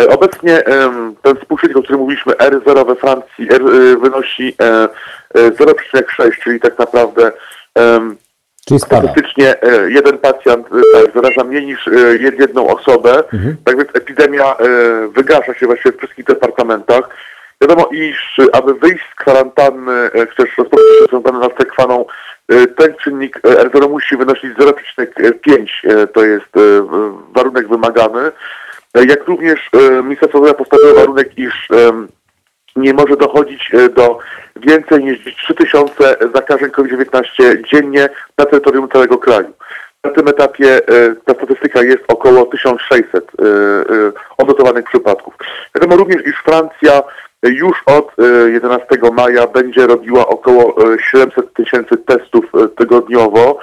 E, 0.00 0.08
Obecnie 0.08 0.62
ten 1.22 1.36
współczynnik, 1.36 1.76
o 1.76 1.82
którym 1.82 2.00
mówiliśmy, 2.00 2.32
R0 2.32 2.86
we 2.86 2.94
Francji 2.94 3.48
R, 3.52 3.62
wynosi 4.00 4.54
e, 4.60 4.88
e, 5.34 5.50
0,6, 5.50 6.30
czyli 6.42 6.60
tak 6.60 6.78
naprawdę 6.78 7.32
Czyli 8.68 8.80
statystycznie 8.80 9.54
jeden 9.88 10.18
pacjent 10.18 10.66
tak, 10.92 11.14
zaraża 11.14 11.44
mniej 11.44 11.66
niż 11.66 11.86
jed- 11.86 12.40
jedną 12.40 12.66
osobę, 12.66 13.22
tak 13.64 13.76
więc 13.76 13.88
epidemia 13.94 14.56
wygasza 15.14 15.54
się 15.54 15.66
właściwie 15.66 15.92
w 15.92 15.98
wszystkich 15.98 16.24
departamentach. 16.24 17.08
Wiadomo, 17.60 17.88
iż 17.92 18.40
aby 18.52 18.74
wyjść 18.74 19.04
z 19.12 19.14
kwarantanny, 19.14 20.10
czy 20.12 20.36
też 20.36 20.58
rozpocząć 20.58 20.88
się 21.00 21.06
kwarantannę 21.06 21.38
na 21.38 21.54
stekwaną, 21.54 22.04
e, 22.48 22.66
ten 22.66 22.94
czynnik 22.94 23.36
e, 23.36 23.40
R0 23.40 23.90
musi 23.90 24.16
wynosić 24.16 24.56
0,5, 24.58 25.84
e, 25.84 26.06
to 26.06 26.24
jest 26.24 26.52
warunek 27.34 27.68
wymagany. 27.68 28.32
Jak 29.08 29.24
również 29.24 29.70
Ministerstwo 30.02 30.38
Zdrowia 30.38 30.54
postawiło 30.54 30.94
warunek, 30.94 31.38
iż 31.38 31.68
nie 32.76 32.94
może 32.94 33.16
dochodzić 33.16 33.70
do 33.96 34.18
więcej 34.56 35.04
niż 35.04 35.36
3000 35.36 36.16
zakażeń 36.34 36.70
COVID-19 36.70 37.62
dziennie 37.72 38.08
na 38.38 38.44
terytorium 38.44 38.88
całego 38.88 39.18
kraju. 39.18 39.52
Na 40.04 40.10
tym 40.10 40.28
etapie 40.28 40.80
ta 41.24 41.34
statystyka 41.34 41.82
jest 41.82 42.04
około 42.08 42.46
1600 42.46 43.14
e, 43.14 43.44
e, 43.44 44.12
odnotowanych 44.38 44.84
przypadków. 44.84 45.34
Wiadomo 45.74 45.96
również, 45.96 46.26
iż 46.26 46.36
Francja 46.36 47.02
już 47.48 47.82
od 47.86 48.12
e, 48.18 48.50
11 48.50 48.86
maja 49.12 49.46
będzie 49.46 49.86
robiła 49.86 50.26
około 50.26 50.92
e, 50.94 50.98
700 51.10 51.54
tysięcy 51.54 51.96
testów 51.96 52.44
e, 52.54 52.68
tygodniowo. 52.68 53.58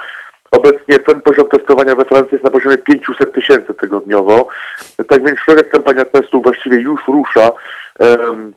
Obecnie 0.50 0.98
ten 0.98 1.20
poziom 1.20 1.48
testowania 1.48 1.94
we 1.94 2.04
Francji 2.04 2.28
jest 2.32 2.44
na 2.44 2.50
poziomie 2.50 2.78
500 2.78 3.32
tysięcy 3.34 3.74
tygodniowo. 3.74 4.48
Tak 5.08 5.24
więc 5.26 5.38
szeroka 5.40 5.70
kampania 5.70 6.04
testów 6.04 6.42
właściwie 6.42 6.76
już 6.80 7.00
rusza. 7.08 7.50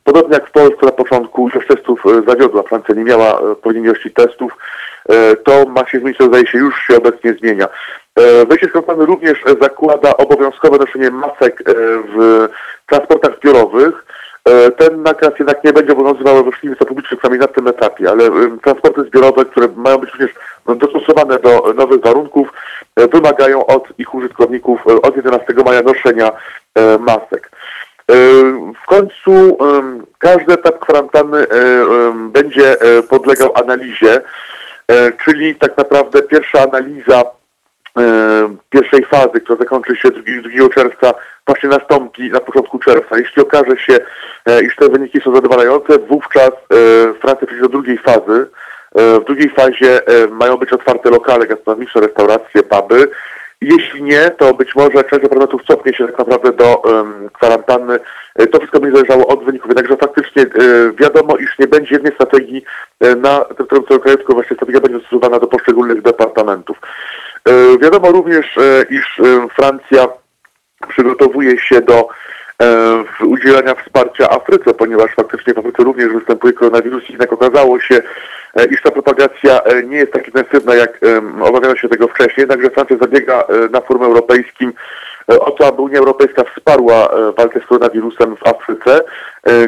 Podobnie 0.03 0.33
jak 0.33 0.47
w 0.49 0.51
Polsce 0.51 0.85
na 0.85 0.91
początku 0.91 1.49
ilość 1.49 1.67
testów 1.67 2.03
e, 2.05 2.21
zawiodła. 2.27 2.63
Francja 2.63 2.95
nie 2.95 3.03
miała 3.03 3.25
e, 3.25 3.39
odpowiedniej 3.39 3.85
ilości 3.85 4.11
testów. 4.11 4.57
E, 5.09 5.35
To 5.35 5.65
ma 5.65 5.87
się 5.87 5.99
zmienić, 5.99 6.17
to 6.17 6.25
zdaje 6.25 6.47
się 6.47 6.57
już 6.57 6.75
się 6.87 6.97
obecnie 6.97 7.33
zmienia. 7.33 7.67
E, 8.15 8.45
Wejście 8.45 8.67
skąpany 8.67 9.05
również 9.05 9.39
e, 9.45 9.55
zakłada 9.61 10.17
obowiązkowe 10.17 10.77
noszenie 10.77 11.11
masek 11.11 11.61
e, 11.61 11.73
w 12.15 12.47
transportach 12.85 13.35
zbiorowych. 13.37 14.05
E, 14.49 14.71
Ten 14.71 15.03
nakaz 15.03 15.29
jednak 15.39 15.63
nie 15.63 15.73
będzie 15.73 15.93
obowiązywał 15.93 16.43
we 16.43 16.51
wszystkich 16.51 16.87
publicznych, 16.87 17.19
przynajmniej 17.19 17.47
na 17.47 17.53
tym 17.53 17.67
etapie, 17.67 18.09
ale 18.09 18.25
em, 18.25 18.59
transporty 18.59 19.01
zbiorowe, 19.03 19.45
które 19.45 19.67
mają 19.75 19.97
być 19.97 20.11
również 20.11 20.31
no, 20.67 20.75
dostosowane 20.75 21.39
do 21.39 21.73
nowych 21.73 22.01
warunków, 22.01 22.47
e, 22.95 23.07
wymagają 23.07 23.65
od 23.65 23.87
ich 23.97 24.15
użytkowników 24.15 24.79
e, 24.89 25.01
od 25.01 25.15
11 25.15 25.53
maja 25.65 25.81
noszenia 25.81 26.31
e, 26.75 26.97
masek. 26.97 27.51
E, 28.11 28.13
W 28.83 28.87
końcu 28.87 29.57
każdy 30.19 30.53
etap 30.53 30.79
kwarantanny 30.79 31.37
e, 31.39 31.47
będzie 32.31 32.81
e, 32.81 33.03
podlegał 33.03 33.51
analizie, 33.55 34.21
e, 34.87 35.11
czyli 35.25 35.55
tak 35.55 35.77
naprawdę 35.77 36.21
pierwsza 36.21 36.59
analiza 36.63 37.23
e, 37.97 38.55
pierwszej 38.69 39.05
fazy, 39.05 39.41
która 39.43 39.59
zakończy 39.59 39.95
się 39.95 40.09
2, 40.11 40.21
2 40.59 40.69
czerwca, 40.75 41.13
właśnie 41.47 41.69
nastąpi 41.69 42.29
na 42.29 42.39
początku 42.39 42.79
czerwca. 42.79 43.17
Jeśli 43.17 43.41
okaże 43.41 43.77
się, 43.77 43.97
e, 44.45 44.63
iż 44.65 44.75
te 44.75 44.89
wyniki 44.89 45.21
są 45.21 45.35
zadowalające, 45.35 45.99
wówczas 45.99 46.49
e, 46.49 47.13
Francja 47.21 47.47
przejdzie 47.47 47.63
do 47.63 47.69
drugiej 47.69 47.97
fazy. 47.97 48.47
E, 48.95 49.19
W 49.19 49.23
drugiej 49.25 49.49
fazie 49.49 50.01
mają 50.31 50.57
być 50.57 50.73
otwarte 50.73 51.09
lokale 51.09 51.47
gastronomiczne, 51.47 52.01
restauracje, 52.01 52.63
puby. 52.63 53.07
Jeśli 53.61 54.03
nie, 54.03 54.29
to 54.29 54.53
być 54.53 54.75
może 54.75 55.03
część 55.03 55.25
aparatów 55.25 55.61
cofnie 55.67 55.93
się 55.93 56.07
tak 56.07 56.17
naprawdę 56.17 56.51
do 56.51 56.75
um, 56.75 57.29
kwarantanny. 57.33 57.99
To 58.51 58.57
wszystko 58.57 58.79
będzie 58.79 58.97
zależało 58.97 59.27
od 59.27 59.43
wyników. 59.43 59.67
Jednakże 59.67 59.97
faktycznie 59.97 60.43
e, 60.43 60.47
wiadomo, 60.99 61.37
iż 61.37 61.59
nie 61.59 61.67
będzie 61.67 61.95
jednej 61.95 62.13
strategii 62.13 62.63
e, 62.99 63.15
na 63.15 63.39
terytorium 63.39 63.87
całego 63.87 64.03
kraju, 64.03 64.17
właśnie 64.29 64.55
strategia 64.55 64.81
będzie 64.81 64.99
dostosowana 64.99 65.39
do 65.39 65.47
poszczególnych 65.47 66.01
departamentów. 66.01 66.77
E, 67.47 67.77
Wiadomo 67.77 68.11
również, 68.11 68.57
iż 68.89 69.21
Francja 69.55 70.07
przygotowuje 70.87 71.59
się 71.59 71.81
do 71.81 72.07
e, 72.61 73.25
udzielania 73.25 73.75
wsparcia 73.75 74.29
Afryce, 74.29 74.73
ponieważ 74.73 75.11
faktycznie 75.15 75.53
w 75.53 75.57
Afryce 75.57 75.83
również 75.83 76.13
występuje 76.13 76.53
koronawirus 76.53 77.09
i 77.09 77.11
jednak 77.11 77.33
okazało 77.33 77.79
się, 77.79 78.01
e, 78.55 78.65
iż 78.65 78.81
ta 78.81 78.91
propagacja 78.91 79.63
e, 79.63 79.83
nie 79.83 79.97
jest 79.97 80.13
tak 80.13 80.27
intensywna, 80.27 80.75
jak 80.75 80.99
obawiano 81.41 81.75
się 81.75 81.89
tego 81.89 82.07
wcześniej, 82.07 82.41
jednakże 82.41 82.69
Francja 82.69 82.97
zabiega 82.97 83.41
e, 83.41 83.69
na 83.69 83.81
forum 83.81 84.03
europejskim. 84.03 84.73
E, 85.31 85.39
o 85.39 85.51
to, 85.51 85.67
aby 85.67 85.81
Unia 85.81 85.99
Europejska 85.99 86.43
wsparła 86.43 87.09
e, 87.09 87.31
walkę 87.31 87.59
z 87.59 87.65
koronawirusem 87.65 88.35
w 88.35 88.47
Afryce, 88.47 89.01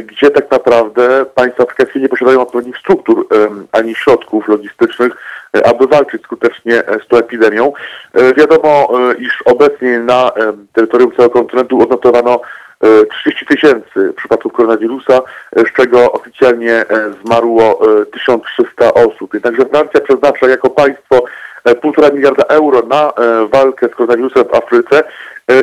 gdzie 0.05 0.29
tak 0.29 0.51
naprawdę 0.51 1.25
państwa 1.35 1.63
afrykańskie 1.63 1.99
nie 1.99 2.09
posiadają 2.09 2.41
odpowiednich 2.41 2.77
struktur 2.77 3.27
ani 3.71 3.95
środków 3.95 4.47
logistycznych, 4.47 5.13
aby 5.53 5.87
walczyć 5.87 6.23
skutecznie 6.23 6.87
e, 6.87 6.99
z 7.05 7.07
tą 7.07 7.17
epidemią. 7.17 7.73
E, 8.13 8.33
Wiadomo, 8.33 8.89
e, 9.11 9.13
iż 9.13 9.41
obecnie 9.45 9.99
na 9.99 10.31
terytorium 10.73 11.11
całego 11.15 11.33
kontynentu 11.33 11.81
odnotowano 11.81 12.41
e, 12.81 13.05
30 13.05 13.45
tysięcy 13.45 14.13
przypadków 14.17 14.53
koronawirusa, 14.53 15.21
e, 15.55 15.61
z 15.61 15.73
czego 15.73 16.11
oficjalnie 16.11 16.73
e, 16.73 16.85
zmarło 17.25 17.79
e, 18.01 18.05
1300 18.05 18.93
osób. 18.93 19.33
Jednakże 19.33 19.65
Francja 19.65 20.01
przeznacza 20.01 20.47
jako 20.47 20.69
państwo 20.69 21.23
e, 21.65 21.73
1,5 21.73 22.13
miliarda 22.13 22.43
euro 22.43 22.81
na 22.81 23.09
e, 23.09 23.47
walkę 23.47 23.87
z 23.87 23.95
koronawirusem 23.95 24.43
w 24.43 24.55
Afryce 24.55 25.03
e, 25.03 25.03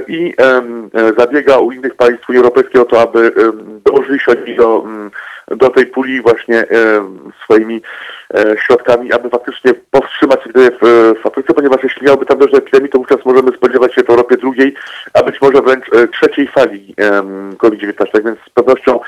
i 0.09 0.35
em, 0.39 0.91
e, 0.95 1.13
zabiega 1.19 1.59
u 1.59 1.73
innych 1.73 1.95
państw 1.95 2.29
Unii 2.29 2.39
Europejskiej 2.39 2.81
o 2.81 2.85
to, 2.85 3.01
aby 3.01 3.33
dołożyli 3.85 4.21
się 4.21 4.33
oni 4.33 4.57
do, 4.57 4.83
mm, 4.85 5.11
do 5.49 5.71
tej 5.71 5.87
puli 5.87 6.23
właśnie 6.23 6.67
swoimi 7.45 7.83
e, 8.35 8.57
środkami, 8.59 9.13
aby 9.13 9.31
faktycznie 9.31 9.75
powstrzymać 9.91 10.41
epidemię 10.47 10.71
w, 10.83 11.15
w 11.23 11.27
Afryce, 11.27 11.55
ponieważ 11.55 11.83
jeśli 11.83 12.07
miałoby 12.07 12.27
tam 12.27 12.39
dojść 12.39 12.53
do 12.53 12.59
epidemii, 12.59 12.91
to 12.91 12.99
wówczas 12.99 13.25
możemy 13.25 13.57
spodziewać 13.57 13.95
się 13.95 14.03
w 14.03 14.11
Europie 14.11 14.37
drugiej, 14.37 14.75
a 15.15 15.23
być 15.23 15.41
może 15.41 15.63
wręcz 15.63 15.85
e, 15.93 16.09
trzeciej 16.09 16.49
fali 16.49 16.95
em, 16.97 17.57
COVID-19. 17.57 17.95
Tak 18.13 18.25
więc 18.25 18.39
z 18.47 18.51
pewnością 18.51 19.01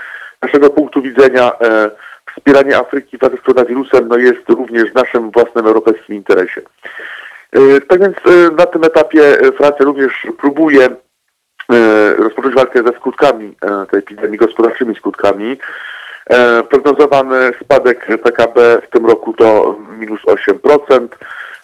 naszego 0.43 0.71
punktu 0.71 1.03
widzenia 1.03 1.53
e, 1.61 1.91
wspieranie 2.37 2.77
Afryki 2.77 3.17
w 3.17 3.21
walce 3.21 3.37
z 3.37 3.41
koronawirusem 3.41 4.09
no, 4.09 4.17
jest 4.17 4.49
również 4.49 4.91
w 4.91 4.95
naszym 4.95 5.31
własnym 5.31 5.67
europejskim 5.67 6.17
interesie. 6.17 6.63
E, 7.57 7.81
Tak 7.81 8.01
więc 8.01 8.17
e, 8.17 8.55
na 8.55 8.67
tym 8.67 8.85
etapie 8.85 9.41
e, 9.41 9.53
Francja 9.53 9.85
również 9.85 10.27
próbuje 10.39 10.89
rozpocząć 12.19 12.55
walkę 12.55 12.83
ze 12.83 12.93
skutkami 12.93 13.57
tej 13.91 13.99
epidemii, 13.99 14.39
gospodarczymi 14.39 14.95
skutkami. 14.95 15.57
Prognozowany 16.71 17.53
spadek 17.65 18.07
PKB 18.23 18.83
w 18.87 18.91
tym 18.91 19.07
roku 19.07 19.33
to 19.33 19.77
minus 19.99 20.21
8%. 20.23 21.09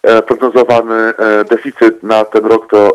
E, 0.03 0.23
Prognozowany 0.23 1.15
deficyt 1.51 2.03
na 2.03 2.25
ten 2.25 2.47
rok 2.47 2.71
to, 2.71 2.95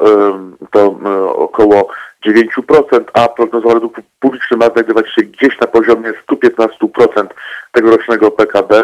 to 0.72 1.00
około 1.36 1.88
9%, 2.26 3.04
a 3.14 3.28
prognozowany 3.28 3.80
dług 3.80 3.96
publiczny 4.20 4.58
ma 4.58 4.66
znajdować 4.66 5.14
się 5.14 5.22
gdzieś 5.22 5.60
na 5.60 5.68
poziomie 5.68 6.14
115% 6.32 7.28
tegorocznego 7.72 8.32
PKB. 8.32 8.84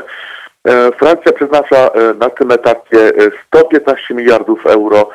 E, 0.67 0.91
Francja 0.91 1.33
przeznacza 1.33 1.87
e, 1.87 2.13
na 2.13 2.29
tym 2.29 2.51
etapie 2.51 2.99
e, 2.99 3.11
115 3.47 4.13
miliardów 4.13 4.65
euro 4.65 5.09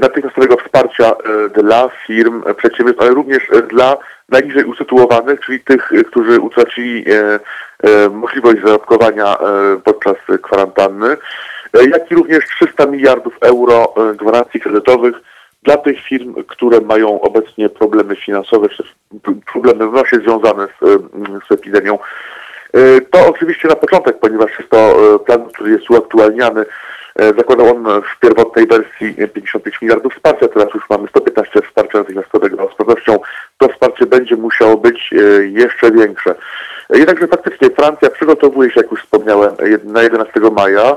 natychmiastowego 0.00 0.56
wsparcia 0.56 1.12
e, 1.12 1.62
dla 1.62 1.88
firm, 2.06 2.42
e, 2.46 2.54
przedsiębiorstw, 2.54 3.02
ale 3.02 3.10
również 3.10 3.42
e, 3.52 3.62
dla 3.62 3.96
najniżej 4.28 4.64
usytuowanych, 4.64 5.40
czyli 5.40 5.60
tych, 5.60 5.92
e, 5.92 6.04
którzy 6.04 6.40
utracili 6.40 7.04
e, 7.10 7.40
e, 7.82 8.08
możliwość 8.08 8.62
zarobkowania 8.64 9.38
e, 9.38 9.40
podczas 9.84 10.16
kwarantanny, 10.42 11.16
e, 11.72 11.88
jak 11.88 12.10
i 12.10 12.14
również 12.14 12.44
300 12.60 12.86
miliardów 12.86 13.34
euro 13.40 13.94
e, 13.96 14.14
gwarancji 14.14 14.60
kredytowych 14.60 15.14
dla 15.62 15.76
tych 15.76 16.02
firm, 16.02 16.34
które 16.46 16.80
mają 16.80 17.20
obecnie 17.20 17.68
problemy 17.68 18.16
finansowe, 18.16 18.68
czy 18.68 18.84
problemy 19.52 19.88
w 19.88 19.92
nosie 19.92 20.16
związane 20.16 20.66
z, 20.66 20.82
e, 20.82 20.98
z 21.48 21.52
epidemią. 21.52 21.98
E, 22.76 23.00
To 23.00 23.28
oczywiście 23.28 23.68
na 23.68 23.76
początek, 23.76 24.18
ponieważ 24.18 24.58
jest 24.58 24.70
to 24.70 24.78
e, 25.14 25.18
plan, 25.18 25.48
który 25.48 25.70
jest 25.70 25.90
uaktualniany. 25.90 26.64
E, 27.16 27.26
Zakładał 27.26 27.76
on 27.76 28.02
w 28.02 28.20
pierwotnej 28.20 28.66
wersji 28.66 29.14
e, 29.18 29.28
55 29.28 29.82
miliardów 29.82 30.14
wsparcia, 30.14 30.48
teraz 30.48 30.74
już 30.74 30.84
mamy 30.90 31.08
115 31.08 31.62
wsparcia 31.62 31.98
natychmiastowego. 31.98 32.70
Z 32.74 32.76
pewnością 32.76 33.18
to 33.58 33.68
wsparcie 33.68 34.06
będzie 34.06 34.36
musiało 34.36 34.76
być 34.76 35.10
jeszcze 35.42 35.90
większe. 35.90 36.34
Jednakże 36.90 37.26
faktycznie 37.26 37.70
Francja 37.70 38.10
przygotowuje 38.10 38.70
się, 38.70 38.80
jak 38.80 38.90
już 38.90 39.02
wspomniałem, 39.02 39.50
na 39.84 40.02
11 40.02 40.40
maja. 40.40 40.96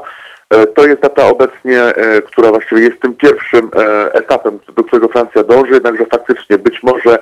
To 0.76 0.85
jest 0.88 1.01
data 1.01 1.26
obecnie, 1.26 1.81
która 2.26 2.49
właściwie 2.49 2.81
jest 2.81 3.01
tym 3.01 3.14
pierwszym 3.15 3.72
etapem, 4.11 4.60
do 4.76 4.84
którego 4.84 5.07
Francja 5.07 5.43
dąży, 5.43 5.73
jednakże 5.73 6.06
faktycznie 6.06 6.57
być 6.57 6.84
może 6.84 7.19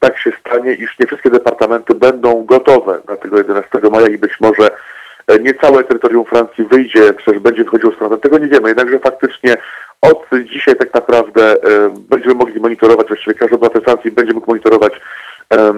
tak 0.00 0.18
się 0.18 0.32
stanie, 0.46 0.74
iż 0.74 0.98
nie 0.98 1.06
wszystkie 1.06 1.30
departamenty 1.30 1.94
będą 1.94 2.44
gotowe 2.44 3.00
na 3.08 3.16
tego 3.16 3.38
11 3.38 3.68
maja 3.92 4.06
i 4.08 4.18
być 4.18 4.32
może 4.40 4.70
e, 5.26 5.38
nie 5.38 5.54
całe 5.54 5.84
terytorium 5.84 6.24
Francji 6.24 6.64
wyjdzie, 6.64 7.12
też 7.12 7.38
będzie 7.38 7.64
wychodziło 7.64 7.92
z 7.92 7.96
frontem. 7.96 8.20
Tego 8.20 8.38
nie 8.38 8.48
wiemy, 8.48 8.68
jednakże 8.68 8.98
faktycznie 8.98 9.56
od 10.00 10.26
dzisiaj 10.54 10.76
tak 10.76 10.94
naprawdę 10.94 11.52
e, 11.52 11.56
będziemy 12.10 12.34
mogli 12.34 12.60
monitorować, 12.60 13.08
właściwie 13.08 13.34
każdy 13.34 13.56
obywatel 13.56 13.82
Francji 13.82 14.10
będzie 14.10 14.32
mógł 14.32 14.50
monitorować 14.50 14.92
e, 15.52 15.74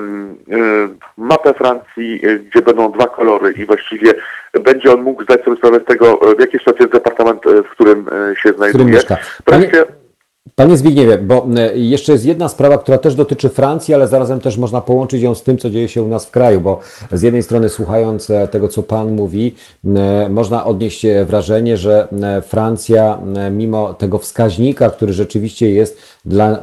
mapę 1.17 1.55
Francji, 1.55 2.21
e, 2.27 2.39
gdzie 2.39 2.63
będą 2.63 2.93
dwa 2.93 3.07
kolory 3.07 3.53
i 3.53 3.67
właściwie 3.67 4.15
będzie 4.61 4.93
on 4.93 5.03
mógł 5.03 5.23
zdać 5.23 5.45
sobie 5.45 5.57
sprawę 5.57 5.81
z 5.81 5.85
tego, 5.85 6.21
e, 6.31 6.35
w 6.35 6.41
jakiej 6.41 6.61
sytuacji 6.61 6.83
jest 6.83 6.93
departament, 6.93 7.47
e, 7.47 7.63
w 7.63 7.69
którym 7.69 8.09
e, 8.09 8.37
się 8.37 8.53
znajduje. 8.53 8.85
Wreszcie, 9.47 9.85
Panie 10.55 10.77
Zbigniewie, 10.77 11.19
bo 11.19 11.47
e, 11.57 11.79
jeszcze 11.79 12.13
jest 12.13 12.25
jedna 12.25 12.49
sprawa, 12.49 12.79
która 12.79 12.99
też 12.99 13.15
dotyczy 13.15 13.49
Francji, 13.49 13.95
ale 13.95 14.09
zarazem 14.09 14.41
też 14.41 14.57
można 14.57 14.81
połączyć 14.81 15.23
ją 15.23 15.35
z 15.35 15.43
tym, 15.43 15.59
co 15.59 15.71
dzieje 15.71 15.89
się 15.89 16.03
u 16.03 16.09
nas 16.09 16.27
w 16.27 16.31
kraju, 16.31 16.61
bo 16.61 16.81
z 17.13 17.23
jednej 17.23 17.43
strony 17.43 17.69
słuchając 17.69 18.31
e, 18.31 18.49
tego, 18.49 18.69
co 18.69 18.83
Pan 18.83 19.13
mówi, 19.13 19.55
e, 19.85 20.29
można 20.29 20.65
odnieść 20.65 21.07
wrażenie, 21.27 21.77
że 21.77 22.09
Francja, 22.47 23.19
mimo 23.51 23.95
tego 23.95 24.19
wskaźnika, 24.19 24.91
który 24.91 25.13
rzeczywiście 25.13 25.71
jest 25.71 25.99
dla 26.25 26.59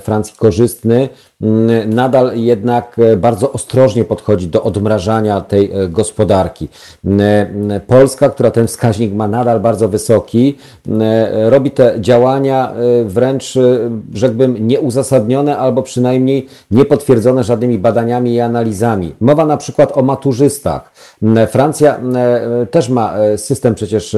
Francji 0.00 0.34
korzystny, 0.38 1.08
nadal 1.86 2.32
jednak 2.34 2.96
bardzo 3.16 3.52
ostrożnie 3.52 4.04
podchodzi 4.04 4.48
do 4.48 4.62
odmrażania 4.62 5.40
tej 5.40 5.70
gospodarki. 5.88 6.68
Polska, 7.86 8.30
która 8.30 8.50
ten 8.50 8.66
wskaźnik 8.66 9.14
ma 9.14 9.28
nadal 9.28 9.60
bardzo 9.60 9.88
wysoki, 9.88 10.58
robi 11.48 11.70
te 11.70 11.94
działania 12.00 12.72
wręcz, 13.04 13.54
rzekłbym, 14.14 14.68
nieuzasadnione 14.68 15.58
albo 15.58 15.82
przynajmniej 15.82 16.46
niepotwierdzone 16.70 17.44
żadnymi 17.44 17.78
badaniami 17.78 18.34
i 18.34 18.40
analizami. 18.40 19.14
Mowa 19.20 19.46
na 19.46 19.56
przykład 19.56 19.98
o 19.98 20.02
maturzystach. 20.02 20.92
Francja 21.48 22.00
też 22.70 22.88
ma 22.88 23.14
system 23.36 23.74
przecież 23.74 24.16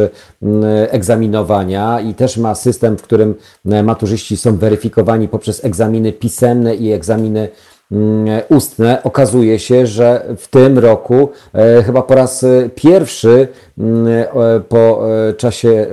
egzaminowania 0.91 2.01
i 2.01 2.15
też 2.15 2.37
ma 2.37 2.55
system, 2.55 2.99
w 2.99 3.03
którym 3.03 3.35
maturzyści 3.65 4.37
są 4.37 4.57
weryfikowani 4.57 4.76
poprzez 5.31 5.65
egzaminy 5.65 6.13
pisemne 6.13 6.75
i 6.75 6.93
egzaminy 6.93 7.49
mm, 7.93 8.41
ustne. 8.49 9.03
Okazuje 9.03 9.59
się, 9.59 9.87
że 9.87 10.27
w 10.37 10.49
tym 10.49 10.79
roku 10.79 11.29
e, 11.55 11.83
chyba 11.83 12.03
po 12.03 12.15
raz 12.15 12.45
pierwszy 12.75 13.49
mm, 13.79 14.07
e, 14.07 14.61
po 14.69 15.03
czasie, 15.37 15.87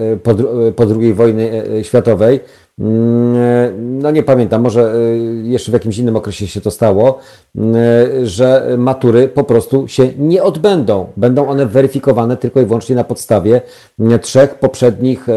po, 0.76 0.84
II 1.02 1.14
wojny 1.14 1.64
światowej 1.84 2.40
no 2.78 4.12
nie 4.12 4.24
pamiętam, 4.24 4.62
może 4.62 4.96
y, 4.96 5.48
jeszcze 5.48 5.72
w 5.72 5.74
jakimś 5.74 5.98
innym 5.98 6.16
okresie 6.16 6.48
się 6.48 6.62
to 6.62 6.72
stało, 6.72 7.20
y, 7.56 8.28
że 8.28 8.76
matury 8.78 9.28
po 9.28 9.44
prostu 9.44 9.88
się 9.88 10.10
nie 10.18 10.44
odbędą. 10.44 11.08
Będą 11.18 11.48
one 11.48 11.66
weryfikowane 11.66 12.38
tylko 12.38 12.62
i 12.62 12.66
wyłącznie 12.66 12.96
na 12.96 13.04
podstawie 13.04 13.62
y, 14.00 14.20
trzech 14.20 14.56
poprzednich 14.56 15.28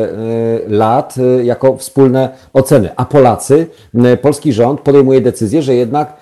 lat 0.68 1.14
jako 1.44 1.76
wspólne 1.76 2.28
oceny. 2.52 2.88
A 2.96 3.04
Polacy, 3.04 3.66
polski 4.22 4.52
rząd 4.52 4.80
podejmuje 4.80 5.20
decyzję, 5.20 5.62
że 5.62 5.74
jednak 5.74 6.16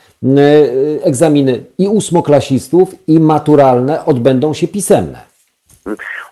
egzaminy 1.02 1.64
i 1.78 1.88
ósmoklasistów, 1.88 2.94
i 3.06 3.20
maturalne 3.20 4.04
odbędą 4.04 4.54
się 4.54 4.68
pisemne. 4.68 5.18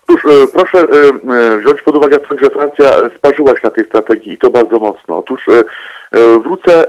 Otóż 0.07 0.25
e, 0.25 0.47
proszę 0.47 0.77
e, 0.77 0.83
e, 1.33 1.57
wziąć 1.57 1.81
pod 1.81 1.95
uwagę 1.95 2.19
że 2.41 2.49
Francja 2.49 2.91
sparzyła 3.17 3.51
się 3.51 3.61
na 3.63 3.69
tej 3.69 3.85
strategii 3.85 4.33
i 4.33 4.37
to 4.37 4.49
bardzo 4.49 4.79
mocno. 4.79 5.17
Otóż 5.17 5.45
wrócę 6.43 6.85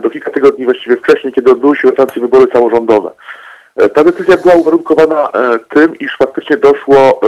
do 0.00 0.10
kilka 0.10 0.30
tygodni 0.30 0.64
właściwie 0.64 0.96
wcześniej, 0.96 1.32
kiedy 1.32 1.50
odbyły 1.50 1.76
się 1.76 1.88
we 1.88 1.94
Francji 1.94 2.20
wybory 2.20 2.46
samorządowe. 2.52 3.10
Ta 3.94 4.04
decyzja 4.04 4.36
była 4.36 4.54
uwarunkowana 4.54 5.28
tym, 5.74 5.98
iż 5.98 6.16
faktycznie 6.16 6.56
doszło 6.56 7.20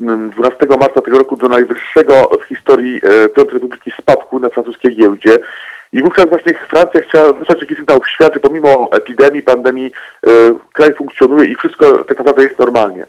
12 0.00 0.66
marca 0.80 1.00
tego 1.00 1.18
roku 1.18 1.36
do 1.36 1.48
najwyższego 1.48 2.14
w 2.40 2.44
historii 2.44 3.00
Piątej 3.36 3.54
Republiki 3.54 3.92
spadku 4.00 4.38
na 4.38 4.48
francuskiej 4.48 4.96
giełdzie. 4.96 5.38
I 5.92 6.02
wówczas 6.02 6.28
właśnie 6.28 6.54
Francja 6.68 7.00
chciała 7.00 7.32
wysłać 7.32 7.60
jakiś 7.60 7.78
sygnał 7.78 8.00
w 8.00 8.08
świat, 8.08 8.34
że 8.34 8.40
pomimo 8.40 8.88
epidemii, 8.92 9.42
pandemii 9.42 9.92
kraj 10.72 10.94
funkcjonuje 10.94 11.50
i 11.50 11.54
wszystko 11.54 12.04
tak 12.04 12.18
naprawdę 12.18 12.42
jest 12.42 12.58
normalnie. 12.58 13.06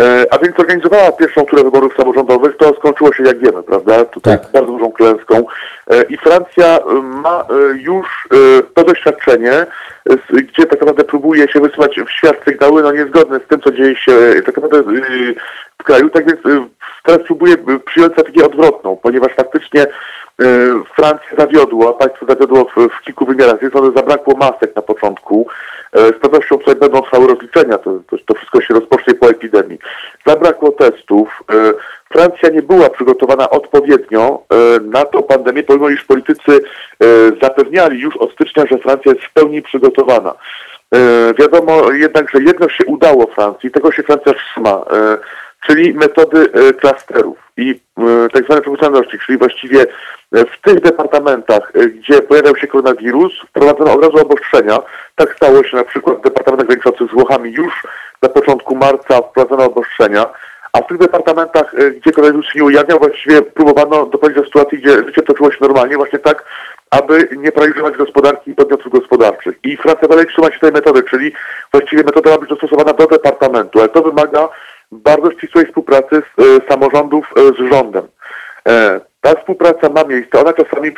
E, 0.00 0.26
a 0.30 0.38
więc 0.38 0.60
organizowała 0.60 1.12
pierwszą 1.12 1.44
turę 1.44 1.64
wyborów 1.64 1.96
samorządowych, 1.96 2.56
to 2.56 2.74
skończyło 2.74 3.12
się 3.12 3.22
jak 3.22 3.38
wiemy, 3.38 3.62
prawda? 3.62 4.04
Tutaj 4.04 4.38
tak. 4.38 4.52
bardzo 4.52 4.72
dużą 4.72 4.92
klęską. 4.92 5.44
E, 5.90 6.02
I 6.02 6.16
Francja 6.16 6.78
ma 7.02 7.40
e, 7.40 7.78
już 7.78 8.28
to 8.74 8.84
doświadczenie, 8.84 9.66
gdzie 10.30 10.66
tak 10.66 10.80
naprawdę 10.80 11.04
próbuje 11.04 11.48
się 11.48 11.60
wysyłać 11.60 12.00
w 12.06 12.10
świat 12.10 12.36
sygnały 12.44 12.82
no, 12.82 12.92
niezgodne 12.92 13.40
z 13.44 13.48
tym, 13.48 13.60
co 13.60 13.72
dzieje 13.72 13.96
się 13.96 14.12
tak 14.46 14.56
naprawdę 14.56 14.82
w 15.78 15.84
kraju. 15.84 16.10
Tak 16.10 16.26
więc 16.26 16.64
teraz 17.04 17.26
próbuje 17.26 17.54
przyjąć 17.86 18.12
strategię 18.12 18.46
odwrotną, 18.46 18.96
ponieważ 19.02 19.32
faktycznie 19.34 19.86
Francja 20.94 21.36
zawiodła, 21.38 21.92
państwo 21.92 22.26
zawiodło 22.26 22.64
w, 22.64 22.88
w 22.88 23.04
kilku 23.04 23.26
wymiarach. 23.26 23.54
Jednej 23.54 23.70
strony 23.70 23.92
zabrakło 23.96 24.36
masek 24.36 24.76
na 24.76 24.82
początku, 24.82 25.46
z 25.92 26.18
pewnością 26.20 26.58
tutaj 26.58 26.76
będą 26.76 27.02
trwały 27.02 27.26
rozliczenia, 27.26 27.78
to, 27.78 27.98
to, 28.10 28.16
to 28.26 28.34
wszystko 28.34 28.60
się 28.60 28.74
rozpocznie 28.74 29.14
po 29.14 29.30
epidemii. 29.30 29.78
Zabrakło 30.26 30.72
testów. 30.72 31.28
E, 31.52 31.72
Francja 32.12 32.48
nie 32.48 32.62
była 32.62 32.90
przygotowana 32.90 33.50
odpowiednio 33.50 34.42
e, 34.50 34.80
na 34.80 35.04
tą 35.04 35.22
pandemię, 35.22 35.62
pomimo 35.62 35.88
iż 35.88 36.04
politycy 36.04 36.60
zapewniali 37.42 38.00
już 38.00 38.16
od 38.16 38.32
stycznia, 38.32 38.64
że 38.70 38.78
Francja 38.78 39.12
jest 39.12 39.24
w 39.24 39.32
pełni 39.32 39.62
przygotowana. 39.62 40.34
Wiadomo 41.38 41.92
jednak, 41.92 42.30
że 42.30 42.42
jedno 42.42 42.68
się 42.68 42.84
udało 42.84 43.26
Francji, 43.26 43.70
tego 43.70 43.92
się 43.92 44.02
Francja 44.02 44.32
trzyma, 44.34 44.84
czyli 45.66 45.94
metody 45.94 46.48
klasterów 46.80 47.38
i 47.56 47.80
tak 48.32 48.44
zwane 48.44 48.62
proporcjonalności, 48.62 49.18
czyli 49.26 49.38
właściwie 49.38 49.86
w 50.32 50.60
tych 50.60 50.80
departamentach, 50.80 51.72
gdzie 51.94 52.22
pojawiał 52.22 52.56
się 52.56 52.66
koronawirus, 52.66 53.32
wprowadzono 53.48 53.92
od 53.92 54.04
razu 54.04 54.18
obostrzenia, 54.26 54.78
tak 55.16 55.34
stało 55.36 55.64
się 55.64 55.76
na 55.76 55.84
przykład 55.84 56.18
w 56.18 56.22
departamentach 56.22 56.66
graniczących 56.66 57.08
z 57.08 57.12
Włochami. 57.12 57.52
Już 57.52 57.82
na 58.22 58.28
początku 58.28 58.76
marca 58.76 59.22
wprowadzono 59.22 59.64
obostrzenia, 59.64 60.26
a 60.72 60.78
w 60.78 60.86
tych 60.86 60.98
departamentach, 60.98 61.74
e, 61.74 61.90
gdzie 61.90 62.12
koronawirus 62.12 62.46
się 62.46 62.58
nie 62.58 62.64
ujawniał, 62.64 62.98
właściwie 62.98 63.42
próbowano 63.42 64.06
doprowadzić 64.06 64.36
do 64.36 64.44
sytuacji, 64.44 64.78
gdzie 64.78 64.90
życie 64.90 65.22
toczyło 65.22 65.50
się 65.52 65.58
normalnie, 65.60 65.96
właśnie 65.96 66.18
tak, 66.18 66.44
aby 66.90 67.28
nie 67.36 67.52
paraliżować 67.52 67.96
gospodarki 67.96 68.50
i 68.50 68.54
podmiotów 68.54 68.92
gospodarczych. 68.92 69.58
I 69.64 69.76
Francja 69.76 70.08
dalej 70.08 70.26
trzyma 70.26 70.52
się 70.52 70.58
tej 70.58 70.72
metody, 70.72 71.02
czyli 71.02 71.32
właściwie 71.72 72.02
metoda 72.02 72.30
ma 72.30 72.38
być 72.38 72.48
dostosowana 72.48 72.92
do 72.92 73.06
departamentu, 73.06 73.78
ale 73.78 73.88
to 73.88 74.02
wymaga 74.02 74.48
bardzo 74.92 75.30
ścisłej 75.30 75.66
współpracy 75.66 76.22
z, 76.38 76.42
y, 76.42 76.60
samorządów 76.68 77.32
y, 77.38 77.42
z 77.42 77.72
rządem. 77.72 78.08
E, 78.68 79.00
ta 79.22 79.34
współpraca 79.34 79.88
ma 79.88 80.04
miejsce, 80.04 80.40
ona 80.40 80.52
czasami 80.52 80.90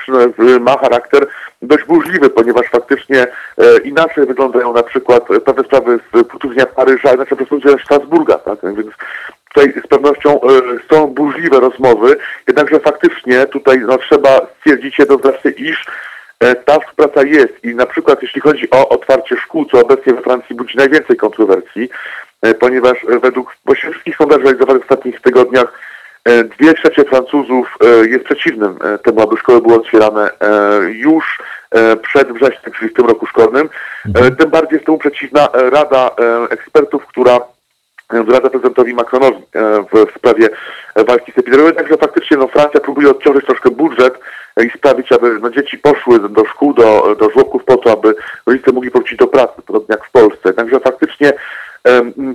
ma 0.61 0.79
charakter 0.79 1.27
dość 1.63 1.85
burzliwy, 1.85 2.31
ponieważ 2.31 2.67
faktycznie 2.67 3.23
e, 3.23 3.79
inaczej 3.85 4.27
wyglądają 4.27 4.73
na 4.73 4.83
przykład 4.83 5.25
pewne 5.45 5.65
sprawy 5.65 5.99
z 6.09 6.11
punktu 6.11 6.49
widzenia 6.49 6.67
Paryża, 6.67 7.15
inaczej 7.15 7.37
z 7.37 7.39
punktu 7.39 7.57
widzenia 7.57 7.85
Strasburga, 7.85 8.39
tak? 8.39 8.59
Więc 8.63 8.87
tutaj 9.55 9.83
z 9.85 9.87
pewnością 9.87 10.41
e, 10.41 10.49
są 10.91 11.07
burzliwe 11.07 11.61
rozmowy, 11.61 12.17
jednakże 12.47 12.81
faktycznie 12.81 13.47
tutaj 13.47 13.79
no, 13.79 13.99
trzeba 13.99 14.41
stwierdzić 14.59 14.99
jednoznacznie, 14.99 15.51
iż 15.51 15.87
e, 16.41 16.55
ta 16.55 16.81
współpraca 16.81 17.23
jest 17.23 17.65
i 17.65 17.75
na 17.75 17.87
przykład 17.87 18.23
jeśli 18.23 18.41
chodzi 18.41 18.71
o 18.71 18.89
otwarcie 18.89 19.37
szkół, 19.37 19.65
co 19.65 19.81
obecnie 19.81 20.15
we 20.15 20.23
Francji 20.23 20.57
budzi 20.57 20.79
najwięcej 20.79 21.17
kontrowersji, 21.17 21.89
ponieważ 22.61 22.99
według 23.23 23.57
wszystkich 23.75 24.17
sondaży 24.17 24.43
realizowanych 24.43 24.83
w 24.83 24.85
ostatnich 24.85 25.21
tygodniach 25.21 25.94
dwie 26.59 26.75
trzecie 26.75 27.05
Francuzów 27.05 27.79
e, 27.81 28.09
jest 28.09 28.25
przeciwnym 28.25 28.79
e, 28.85 28.99
temu, 28.99 29.23
aby 29.23 29.37
szkoły 29.37 29.63
były 29.63 29.75
otwierane 29.75 30.31
już 30.89 31.39
przed 32.03 32.33
wrześniem, 32.33 32.73
czyli 32.79 32.91
w 32.91 32.95
tym 32.95 33.07
roku 33.07 33.27
szkolnym. 33.27 33.69
Mhm. 34.07 34.37
Tym 34.37 34.51
bardziej 34.51 34.75
jest 34.75 34.87
temu 34.87 34.99
przeciwna 34.99 35.49
Rada 35.53 36.11
Ekspertów, 36.51 37.07
która 37.07 37.41
doradza 38.11 38.51
prezydentowi 38.51 38.95
Macronowi 38.95 39.43
w 39.93 40.19
sprawie 40.19 40.49
walki 40.97 41.33
z 41.33 41.39
epidemią. 41.39 41.73
Także 41.73 41.97
faktycznie 41.97 42.37
no, 42.37 42.49
Francja 42.49 42.81
próbuje 42.81 43.11
odciążyć 43.11 43.47
troszkę 43.47 43.71
budżet 43.71 44.15
i 44.67 44.71
sprawić, 44.79 45.13
aby 45.13 45.39
no, 45.41 45.51
dzieci 45.51 45.79
poszły 45.79 46.29
do 46.29 46.45
szkół, 46.45 46.75
do, 46.75 47.17
do 47.19 47.31
żłobków 47.31 47.65
po 47.65 47.77
to, 47.77 47.93
aby 47.93 48.15
rodzice 48.47 48.73
mogli 48.73 48.91
wrócić 48.91 49.19
do 49.19 49.27
pracy, 49.27 49.63
podobnie 49.67 49.97
jak 49.97 50.07
w 50.07 50.11
Polsce. 50.11 50.53
Także 50.53 50.81
faktycznie 50.81 51.33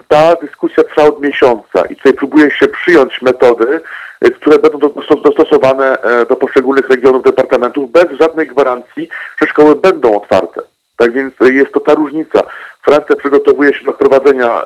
ta 0.07 0.35
dyskusja 0.35 0.83
trwa 0.83 1.03
od 1.03 1.21
miesiąca 1.21 1.85
i 1.89 1.95
tutaj 1.95 2.13
próbuje 2.13 2.51
się 2.51 2.67
przyjąć 2.67 3.21
metody, 3.21 3.81
e, 4.21 4.31
które 4.31 4.59
będą 4.59 4.79
dostosowane 5.23 6.01
e, 6.01 6.25
do 6.25 6.35
poszczególnych 6.35 6.89
regionów, 6.89 7.23
departamentów 7.23 7.91
bez 7.91 8.05
żadnej 8.19 8.47
gwarancji, 8.47 9.09
że 9.41 9.47
szkoły 9.47 9.75
będą 9.75 10.21
otwarte. 10.21 10.61
Tak 10.97 11.11
więc 11.11 11.33
jest 11.41 11.73
to 11.73 11.79
ta 11.79 11.93
różnica. 11.93 12.41
Francja 12.81 13.15
przygotowuje 13.15 13.73
się 13.73 13.85
do 13.85 13.93
wprowadzenia 13.93 14.61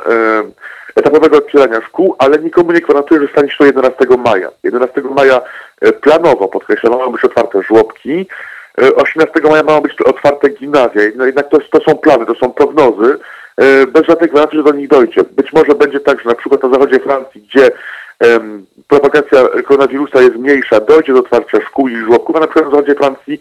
etapowego 0.95 1.37
otwierania 1.37 1.81
szkół, 1.81 2.15
ale 2.19 2.39
nikomu 2.39 2.71
nie 2.71 2.81
gwarantuje, 2.81 3.21
że 3.21 3.27
stanie 3.27 3.51
się 3.51 3.57
to 3.57 3.65
11 3.65 4.05
maja. 4.17 4.49
11 4.63 5.01
maja 5.01 5.41
e, 5.81 5.91
planowo, 5.91 6.47
podkreślam, 6.47 6.93
mają 6.93 7.11
być 7.11 7.23
otwarte 7.23 7.61
żłobki, 7.61 8.27
18 8.95 9.39
maja 9.43 9.63
mają 9.63 9.81
być 9.81 10.01
otwarte 10.01 10.49
gimnazja. 10.49 11.01
No 11.15 11.25
jednak 11.25 11.49
to, 11.49 11.57
to 11.71 11.79
są 11.89 11.97
plany, 11.97 12.25
to 12.25 12.35
są 12.35 12.51
prognozy, 12.51 13.19
bez 13.87 14.05
żadnej 14.07 14.29
gwarancji, 14.29 14.57
że 14.57 14.63
do 14.63 14.73
nich 14.73 14.87
dojdzie. 14.87 15.23
Być 15.31 15.53
może 15.53 15.75
będzie 15.75 15.99
tak, 15.99 16.21
że 16.21 16.29
na 16.29 16.35
przykład 16.35 16.63
na 16.63 16.69
zachodzie 16.69 16.99
Francji, 16.99 17.41
gdzie 17.41 17.71
um, 18.19 18.65
propagacja 18.87 19.39
koronawirusa 19.65 20.21
jest 20.21 20.35
mniejsza, 20.35 20.79
dojdzie 20.79 21.13
do 21.13 21.19
otwarcia 21.19 21.61
szkół 21.61 21.87
i 21.87 21.95
żłobków, 21.95 22.35
a 22.35 22.39
na 22.39 22.47
przykład 22.47 22.65
na 22.65 22.71
zachodzie 22.71 22.95
Francji, 22.95 23.39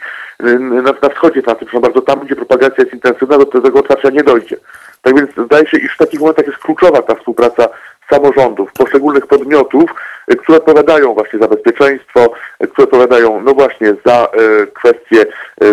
na, 0.60 0.92
na 1.02 1.08
wschodzie 1.08 1.42
Francji, 1.42 1.66
proszę 1.66 1.80
bardzo, 1.80 2.00
tam, 2.00 2.20
gdzie 2.20 2.36
propagacja 2.36 2.84
jest 2.84 2.94
intensywna, 2.94 3.38
do 3.38 3.46
tego 3.46 3.78
otwarcia 3.78 4.10
nie 4.10 4.22
dojdzie. 4.22 4.56
Tak 5.02 5.16
więc 5.16 5.30
zdaje 5.46 5.66
się, 5.66 5.78
iż 5.78 5.94
w 5.94 5.98
takich 5.98 6.20
momentach 6.20 6.46
jest 6.46 6.58
kluczowa 6.58 7.02
ta 7.02 7.14
współpraca 7.14 7.68
samorządów, 8.12 8.72
poszczególnych 8.72 9.26
podmiotów, 9.26 9.90
e, 10.28 10.36
które 10.36 10.58
odpowiadają 10.58 11.14
właśnie 11.14 11.38
za 11.38 11.48
bezpieczeństwo, 11.48 12.32
e, 12.60 12.66
które 12.66 12.84
odpowiadają 12.84 13.42
no 13.42 13.54
właśnie 13.54 13.94
za 14.06 14.24
e, 14.24 14.66
kwestie 14.66 15.26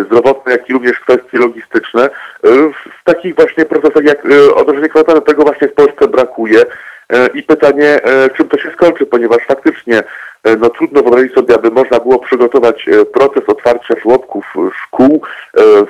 zdrowotne, 0.05 0.51
jak 0.51 0.69
i 0.69 0.73
również 0.73 0.99
kwestie 0.99 1.37
logistyczne. 1.37 2.09
W 3.01 3.03
takich 3.03 3.35
właśnie 3.35 3.65
procesach 3.65 4.03
jak 4.03 4.27
odrożenie 4.55 4.89
kwarantanny 4.89 5.21
tego 5.21 5.43
właśnie 5.43 5.67
w 5.67 5.73
Polsce 5.73 6.07
brakuje. 6.07 6.65
I 7.33 7.43
pytanie, 7.43 7.99
czym 8.37 8.49
to 8.49 8.57
się 8.57 8.71
skończy, 8.71 9.05
ponieważ 9.05 9.37
faktycznie 9.47 10.03
no 10.59 10.69
trudno 10.69 11.01
wyobrazić 11.01 11.33
sobie, 11.33 11.55
aby 11.55 11.71
można 11.71 11.99
było 11.99 12.19
przygotować 12.19 12.87
e, 12.87 13.05
proces 13.05 13.43
otwarcia 13.47 13.95
żłobków 14.03 14.45
e, 14.57 14.69
szkół 14.83 15.21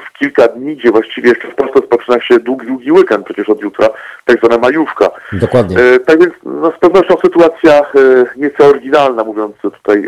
w 0.06 0.18
kilka 0.20 0.48
dni, 0.48 0.76
gdzie 0.76 0.92
właściwie 0.92 1.30
jeszcze 1.30 1.48
w 1.48 1.56
Polsce 1.56 1.80
rozpoczyna 1.80 2.22
się 2.22 2.40
długi, 2.40 2.68
długi 2.68 2.92
weekend 2.92 3.26
przecież 3.26 3.50
od 3.50 3.62
jutra, 3.62 3.90
tak 4.26 4.38
zwana 4.40 4.58
majówka. 4.58 5.10
Dokładnie. 5.34 5.78
Tak 6.06 6.20
więc 6.20 6.34
no, 6.44 6.72
z 6.78 6.80
pewnością 6.80 7.16
sytuacja 7.22 7.82
nieco 8.36 8.66
oryginalna, 8.66 9.24
mówiąc 9.24 9.56
tutaj 9.62 10.06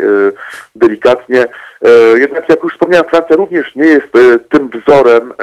delikatnie. 0.76 1.46
Jednak 2.16 2.50
jak 2.50 2.64
już 2.64 2.74
wspomniałem, 2.74 3.10
Francja 3.10 3.36
również 3.36 3.76
nie 3.76 3.86
jest 3.86 4.12
tym 4.50 4.70
wzorem 4.70 5.34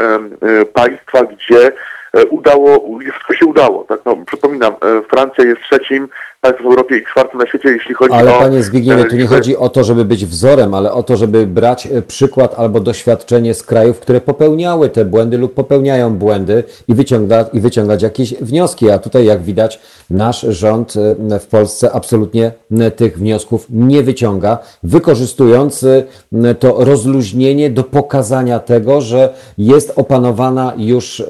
państwa, 0.74 1.24
gdzie 1.24 1.72
E, 2.14 2.26
udało, 2.26 2.98
wszystko 3.12 3.34
się 3.34 3.46
udało. 3.46 3.84
Tak? 3.84 4.00
No, 4.04 4.16
przypominam, 4.26 4.72
e, 4.72 5.02
Francja 5.02 5.44
jest 5.44 5.60
trzecim 5.62 6.08
państwem 6.40 6.66
w 6.66 6.70
Europie 6.70 6.96
i 6.96 7.04
czwartym 7.04 7.40
na 7.40 7.46
świecie, 7.46 7.68
jeśli 7.68 7.94
chodzi 7.94 8.14
ale, 8.14 8.30
o... 8.30 8.34
Ale 8.34 8.48
panie 8.48 8.62
Zbigniewie, 8.62 9.04
tu 9.04 9.16
nie 9.16 9.26
chodzi 9.26 9.56
o 9.56 9.68
to, 9.68 9.84
żeby 9.84 10.04
być 10.04 10.26
wzorem, 10.26 10.74
ale 10.74 10.92
o 10.92 11.02
to, 11.02 11.16
żeby 11.16 11.46
brać 11.46 11.86
e, 11.86 12.02
przykład 12.02 12.54
albo 12.58 12.80
doświadczenie 12.80 13.54
z 13.54 13.62
krajów, 13.62 14.00
które 14.00 14.20
popełniały 14.20 14.88
te 14.88 15.04
błędy 15.04 15.38
lub 15.38 15.54
popełniają 15.54 16.14
błędy 16.14 16.64
i, 16.88 16.94
wyciąga, 16.94 17.42
i 17.52 17.60
wyciągać 17.60 18.02
jakieś 18.02 18.34
wnioski. 18.34 18.90
A 18.90 18.98
tutaj, 18.98 19.24
jak 19.24 19.42
widać, 19.42 19.80
nasz 20.10 20.40
rząd 20.40 20.94
w 21.40 21.46
Polsce 21.46 21.92
absolutnie 21.92 22.52
tych 22.96 23.18
wniosków 23.18 23.66
nie 23.70 24.02
wyciąga, 24.02 24.58
wykorzystując 24.82 25.86
to 26.58 26.84
rozluźnienie 26.84 27.70
do 27.70 27.84
pokazania 27.84 28.58
tego, 28.58 29.00
że 29.00 29.34
jest 29.58 29.92
opanowana 29.96 30.72
już 30.76 31.22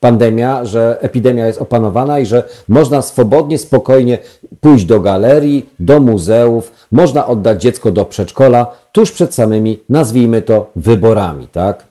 pandemia, 0.00 0.64
że 0.64 0.98
epidemia 1.00 1.46
jest 1.46 1.62
opanowana 1.62 2.18
i 2.18 2.26
że 2.26 2.42
można 2.68 3.02
swobodnie, 3.02 3.58
spokojnie 3.58 4.18
pójść 4.60 4.84
do 4.84 5.00
galerii, 5.00 5.70
do 5.80 6.00
muzeów, 6.00 6.72
można 6.92 7.26
oddać 7.26 7.62
dziecko 7.62 7.90
do 7.90 8.04
przedszkola 8.04 8.66
tuż 8.92 9.12
przed 9.12 9.34
samymi, 9.34 9.82
nazwijmy 9.88 10.42
to, 10.42 10.70
wyborami, 10.76 11.48
tak? 11.52 11.90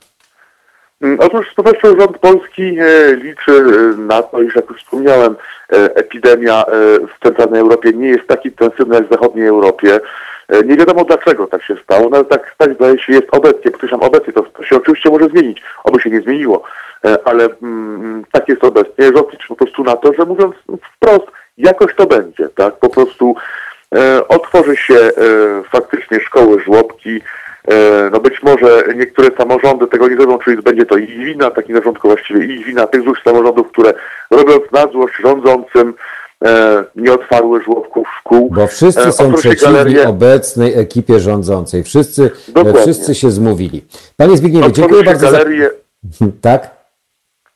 Mm, 1.02 1.20
otóż 1.20 1.52
z 1.52 1.56
pewnością 1.56 2.00
rząd 2.00 2.18
polski 2.18 2.78
e, 2.80 3.16
liczy 3.16 3.52
e, 3.52 3.98
na 3.98 4.24
to, 4.24 4.42
iż 4.42 4.56
jak 4.56 4.70
już 4.70 4.84
wspomniałem, 4.84 5.36
e, 5.72 5.76
epidemia 5.96 6.66
w 7.16 7.24
centralnej 7.24 7.62
Europie 7.62 7.94
nie 7.94 8.08
jest 8.08 8.28
tak 8.28 8.46
intensywna 8.46 8.96
jak 8.96 9.08
w 9.08 9.12
zachodniej 9.12 9.48
Europie. 9.48 10.00
Nie 10.66 10.76
wiadomo 10.76 11.06
dlaczego 11.06 11.48
tak 11.48 11.64
się 11.64 11.76
stało, 11.84 12.10
no 12.10 12.24
tak, 12.24 12.56
tak 12.58 12.74
zdaje 12.74 13.00
się 13.00 13.14
jest 13.14 13.28
obecnie, 13.32 13.72
podkreślam 13.72 14.02
obecnie, 14.02 14.34
to, 14.34 14.64
się 14.64 14.78
oczywiście 14.78 15.10
może 15.10 15.28
zmienić, 15.28 15.62
oby 15.84 16.02
się 16.02 16.10
nie 16.10 16.22
zmieniło. 16.22 16.64
E, 17.06 17.18
ale 17.26 17.50
mm, 17.62 18.24
tak 18.32 18.50
jest 18.50 18.64
obecnie. 18.64 19.06
Rząd 19.06 19.28
po 19.48 19.56
prostu 19.56 19.84
na 19.84 19.96
to, 19.96 20.14
że 20.14 20.26
mówiąc 20.26 20.56
wprost, 20.96 21.28
jakoś 21.58 21.96
to 21.96 22.06
będzie, 22.06 22.50
tak? 22.50 22.76
Po 22.76 22.90
prostu 22.90 23.36
e, 23.96 24.28
otworzy 24.28 24.78
się 24.78 24.96
e, 24.96 25.12
faktycznie 25.72 26.20
szkoły, 26.20 26.62
żłobki, 26.62 27.22
e, 27.68 28.10
no 28.12 28.20
być 28.20 28.44
może 28.44 28.84
niektóre 28.96 29.30
samorządy 29.38 29.88
tego 29.88 30.08
nie 30.08 30.16
zrobią, 30.16 30.40
czyli 30.40 30.62
będzie 30.62 30.86
to 30.86 30.98
ich 30.98 31.10
wina, 31.10 31.52
taki 31.52 31.74
narząd 31.74 32.00
właściwie 32.04 32.46
ich 32.46 32.66
wina, 32.66 32.88
tych 32.88 33.02
złych 33.02 33.20
samorządów, 33.24 33.68
które 33.68 33.94
robiąc 34.32 34.72
na 34.72 34.88
złość 34.88 35.14
rządzącym, 35.24 35.90
e, 35.90 35.94
nie 36.96 37.14
otwarły 37.14 37.62
żłobków 37.64 38.08
szkół. 38.20 38.50
Bo 38.52 38.68
wszyscy 38.68 39.02
e, 39.02 39.12
są 39.12 39.34
przeciwni 39.34 39.74
galerie... 39.74 40.08
obecnej 40.08 40.80
ekipie 40.80 41.20
rządzącej. 41.20 41.84
Wszyscy, 41.84 42.32
wszyscy 42.82 43.16
się 43.16 43.32
zmówili. 43.32 43.86
Panie 44.18 44.38
Zbigniewie, 44.38 44.72
dziękuję 44.72 45.04
bardzo 45.04 45.32
galerie... 45.32 45.70
za... 46.04 46.26
Tak? 46.42 46.80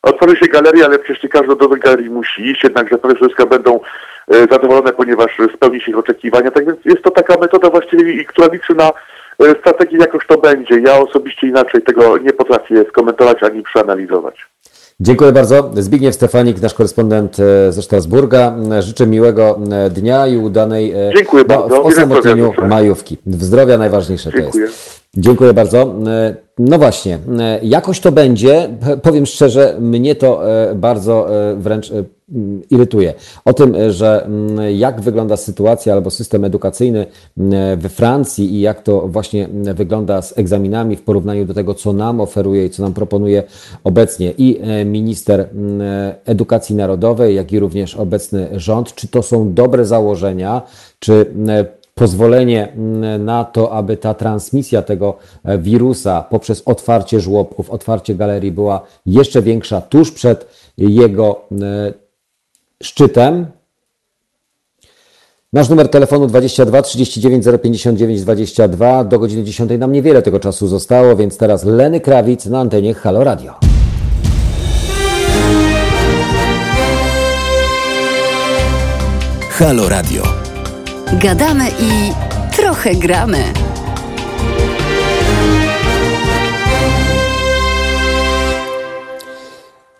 Otworzy 0.01 0.35
się 0.35 0.47
galeria, 0.47 0.85
ale 0.85 0.99
przecież 0.99 1.23
nie 1.23 1.29
każdy 1.29 1.55
do 1.55 1.67
tej 1.67 1.79
galerii 1.79 2.09
musi 2.09 2.41
iść, 2.51 2.63
jednakże 2.63 2.97
prawie 2.97 3.15
wszystkie 3.15 3.45
będą 3.45 3.79
e, 4.27 4.39
zadowolone, 4.39 4.93
ponieważ 4.93 5.37
spełni 5.55 5.81
się 5.81 5.91
ich 5.91 5.97
oczekiwania. 5.97 6.51
Tak 6.51 6.65
więc 6.65 6.85
jest 6.85 7.03
to 7.03 7.11
taka 7.11 7.37
metoda 7.41 7.69
właściwie, 7.69 8.25
która 8.25 8.47
liczy 8.47 8.75
na 8.75 8.91
e, 9.39 9.59
strategię, 9.59 9.97
jakoś 9.97 10.27
to 10.27 10.37
będzie. 10.37 10.79
Ja 10.79 10.97
osobiście 10.97 11.47
inaczej 11.47 11.81
tego 11.81 12.17
nie 12.17 12.33
potrafię 12.33 12.85
skomentować 12.89 13.43
ani 13.43 13.63
przeanalizować. 13.63 14.52
Dziękuję 15.03 15.31
bardzo. 15.31 15.71
Zbigniew 15.77 16.15
Stefanik, 16.15 16.61
nasz 16.61 16.73
korespondent 16.73 17.37
e, 17.39 17.71
ze 17.71 17.81
Strasburga. 17.81 18.55
Życzę 18.79 19.07
miłego 19.07 19.59
dnia 19.91 20.27
i 20.27 20.37
udanej 20.37 20.93
Dziękuję 21.17 21.43
no, 21.49 21.57
bardzo. 21.57 21.83
w 21.83 21.85
osamotnieniu 21.85 22.51
majówki. 22.69 23.17
Zdrowia 23.27 23.77
najważniejsze 23.77 24.31
Dziękuję. 24.31 24.51
to 24.51 24.59
jest. 24.59 25.01
Dziękuję 25.17 25.53
bardzo. 25.53 25.95
E, 26.59 26.63
no 26.63 26.77
właśnie, 26.77 27.19
e, 27.39 27.59
jakoś 27.63 27.99
to 27.99 28.11
będzie. 28.11 28.69
Powiem 29.01 29.25
szczerze, 29.25 29.77
mnie 29.79 30.15
to 30.15 30.51
e, 30.51 30.75
bardzo 30.75 31.27
wręcz 31.57 31.91
irytuje. 32.69 33.13
O 33.45 33.53
tym, 33.53 33.75
że 33.89 34.27
jak 34.75 35.01
wygląda 35.01 35.37
sytuacja 35.37 35.93
albo 35.93 36.09
system 36.09 36.45
edukacyjny 36.45 37.05
we 37.77 37.89
Francji 37.89 38.53
i 38.53 38.61
jak 38.61 38.83
to 38.83 39.07
właśnie 39.07 39.47
wygląda 39.73 40.21
z 40.21 40.37
egzaminami 40.37 40.95
w 40.95 41.01
porównaniu 41.01 41.45
do 41.45 41.53
tego, 41.53 41.73
co 41.73 41.93
nam 41.93 42.21
oferuje 42.21 42.65
i 42.65 42.69
co 42.69 42.83
nam 42.83 42.93
proponuje 42.93 43.43
obecnie 43.83 44.33
i 44.37 44.59
minister 44.85 45.49
edukacji 46.25 46.75
narodowej, 46.75 47.35
jak 47.35 47.51
i 47.51 47.59
również 47.59 47.95
obecny 47.95 48.49
rząd. 48.51 48.95
Czy 48.95 49.07
to 49.07 49.21
są 49.21 49.53
dobre 49.53 49.85
założenia, 49.85 50.61
czy 50.99 51.25
pozwolenie 51.93 52.73
na 53.19 53.45
to, 53.45 53.71
aby 53.71 53.97
ta 53.97 54.13
transmisja 54.13 54.81
tego 54.81 55.17
e, 55.43 55.57
wirusa 55.57 56.21
poprzez 56.21 56.61
otwarcie 56.65 57.19
żłobków, 57.19 57.69
otwarcie 57.69 58.15
galerii 58.15 58.51
była 58.51 58.81
jeszcze 59.05 59.41
większa 59.41 59.81
tuż 59.81 60.11
przed 60.11 60.47
jego 60.77 61.41
e, 61.51 61.93
szczytem. 62.83 63.45
Nasz 65.53 65.69
numer 65.69 65.89
telefonu 65.89 66.27
22 66.27 66.81
39 66.81 67.45
059 67.63 68.21
22. 68.21 69.03
Do 69.03 69.19
godziny 69.19 69.43
10 69.43 69.71
nam 69.79 69.91
niewiele 69.91 70.21
tego 70.21 70.39
czasu 70.39 70.67
zostało, 70.67 71.15
więc 71.15 71.37
teraz 71.37 71.63
Leny 71.63 71.99
Krawic 71.99 72.45
na 72.45 72.59
antenie 72.59 72.93
Halo 72.93 73.23
Radio. 73.23 73.53
Halo 79.49 79.89
Radio. 79.89 80.42
Gadamy 81.21 81.69
i 81.69 82.13
trochę 82.55 82.95
gramy. 82.95 83.43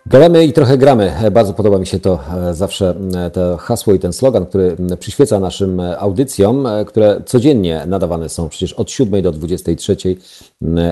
Gadamy 0.06 0.44
i 0.44 0.52
trochę 0.52 0.78
gramy. 0.78 1.12
Bardzo 1.32 1.54
podoba 1.54 1.78
mi 1.78 1.86
się 1.86 2.00
to 2.00 2.18
e, 2.50 2.54
zawsze 2.54 2.94
e, 3.16 3.30
to 3.30 3.56
hasło 3.56 3.94
i 3.94 3.98
ten 3.98 4.12
slogan, 4.12 4.46
który 4.46 4.76
przyświeca 4.98 5.40
naszym 5.40 5.80
audycjom, 5.80 6.66
e, 6.66 6.84
które 6.84 7.22
codziennie 7.26 7.84
nadawane 7.86 8.28
są 8.28 8.48
przecież 8.48 8.72
od 8.72 8.90
7 8.90 9.22
do 9.22 9.32
23, 9.32 9.96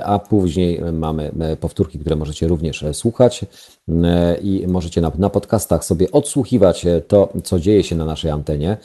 a 0.05 0.19
później 0.19 0.81
mamy 0.93 1.33
powtórki, 1.61 1.99
które 1.99 2.17
możecie 2.17 2.49
również 2.49 2.85
słuchać 2.93 3.45
i 4.43 4.65
możecie 4.69 5.01
na, 5.01 5.13
na 5.19 5.31
podcastach 5.31 5.85
sobie 5.85 6.11
odsłuchiwać 6.13 6.87
to, 7.09 7.29
co 7.45 7.61
dzieje 7.61 7.83
się 7.83 7.97
na 7.97 8.05
naszej 8.05 8.31
antenie. 8.31 8.77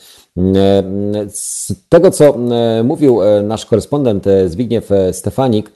Z 1.28 1.72
tego, 1.88 2.10
co 2.10 2.36
mówił 2.84 3.18
nasz 3.42 3.66
korespondent 3.66 4.24
Zbigniew 4.46 4.90
Stefanik, 5.12 5.72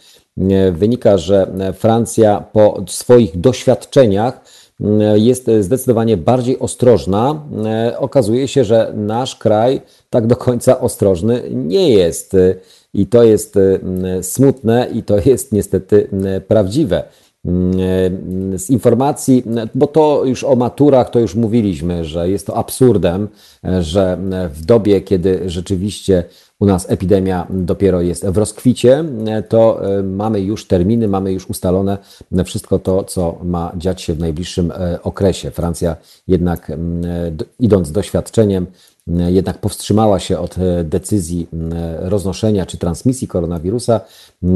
wynika, 0.73 1.19
że 1.19 1.53
Francja 1.75 2.45
po 2.53 2.85
swoich 2.89 3.41
doświadczeniach 3.41 4.41
jest 5.15 5.51
zdecydowanie 5.61 6.17
bardziej 6.17 6.59
ostrożna. 6.59 7.43
Okazuje 7.99 8.49
się, 8.49 8.65
że 8.65 8.93
nasz 8.97 9.37
kraj 9.37 9.81
tak 10.11 10.27
do 10.27 10.37
końca 10.37 10.81
ostrożny 10.81 11.43
nie 11.51 11.91
jest. 11.91 12.37
I 12.95 13.07
to 13.07 13.23
jest 13.23 13.59
smutne 14.23 14.89
i 14.95 15.03
to 15.03 15.15
jest 15.25 15.53
niestety 15.53 16.09
prawdziwe. 16.49 17.05
Z 18.57 18.71
informacji, 18.71 19.45
bo 19.75 19.87
to 19.87 20.25
już 20.25 20.45
o 20.45 20.57
maturach 20.57 21.11
to 21.11 21.19
już 21.19 21.35
mówiliśmy, 21.35 22.05
że 22.05 22.31
jest 22.31 22.47
to 22.47 22.57
absurdem, 22.57 23.29
że 23.81 24.19
w 24.55 24.65
dobie, 24.65 25.01
kiedy 25.01 25.51
rzeczywiście 25.51 26.25
u 26.63 26.67
nas 26.67 26.91
epidemia 26.91 27.47
dopiero 27.51 28.01
jest 28.01 28.27
w 28.27 28.37
rozkwicie, 28.37 29.05
to 29.49 29.89
e, 29.99 30.03
mamy 30.03 30.41
już 30.41 30.67
terminy, 30.67 31.09
mamy 31.09 31.33
już 31.33 31.51
ustalone 31.51 31.99
wszystko 32.45 32.79
to, 32.79 33.05
co 33.05 33.39
ma 33.45 33.73
dziać 33.77 34.03
się 34.03 34.15
w 34.15 34.19
najbliższym 34.19 34.71
e, 34.71 35.03
okresie. 35.03 35.51
Francja 35.51 35.97
jednak 36.29 36.71
e, 36.71 36.77
idąc 37.59 37.93
doświadczeniem, 37.93 38.67
jednak 39.07 39.59
powstrzymała 39.59 40.19
się 40.19 40.39
od 40.39 40.57
decyzji 40.85 41.47
roznoszenia 41.99 42.67
czy 42.67 42.79
transmisji 42.79 43.29
koronawirusa 43.29 44.01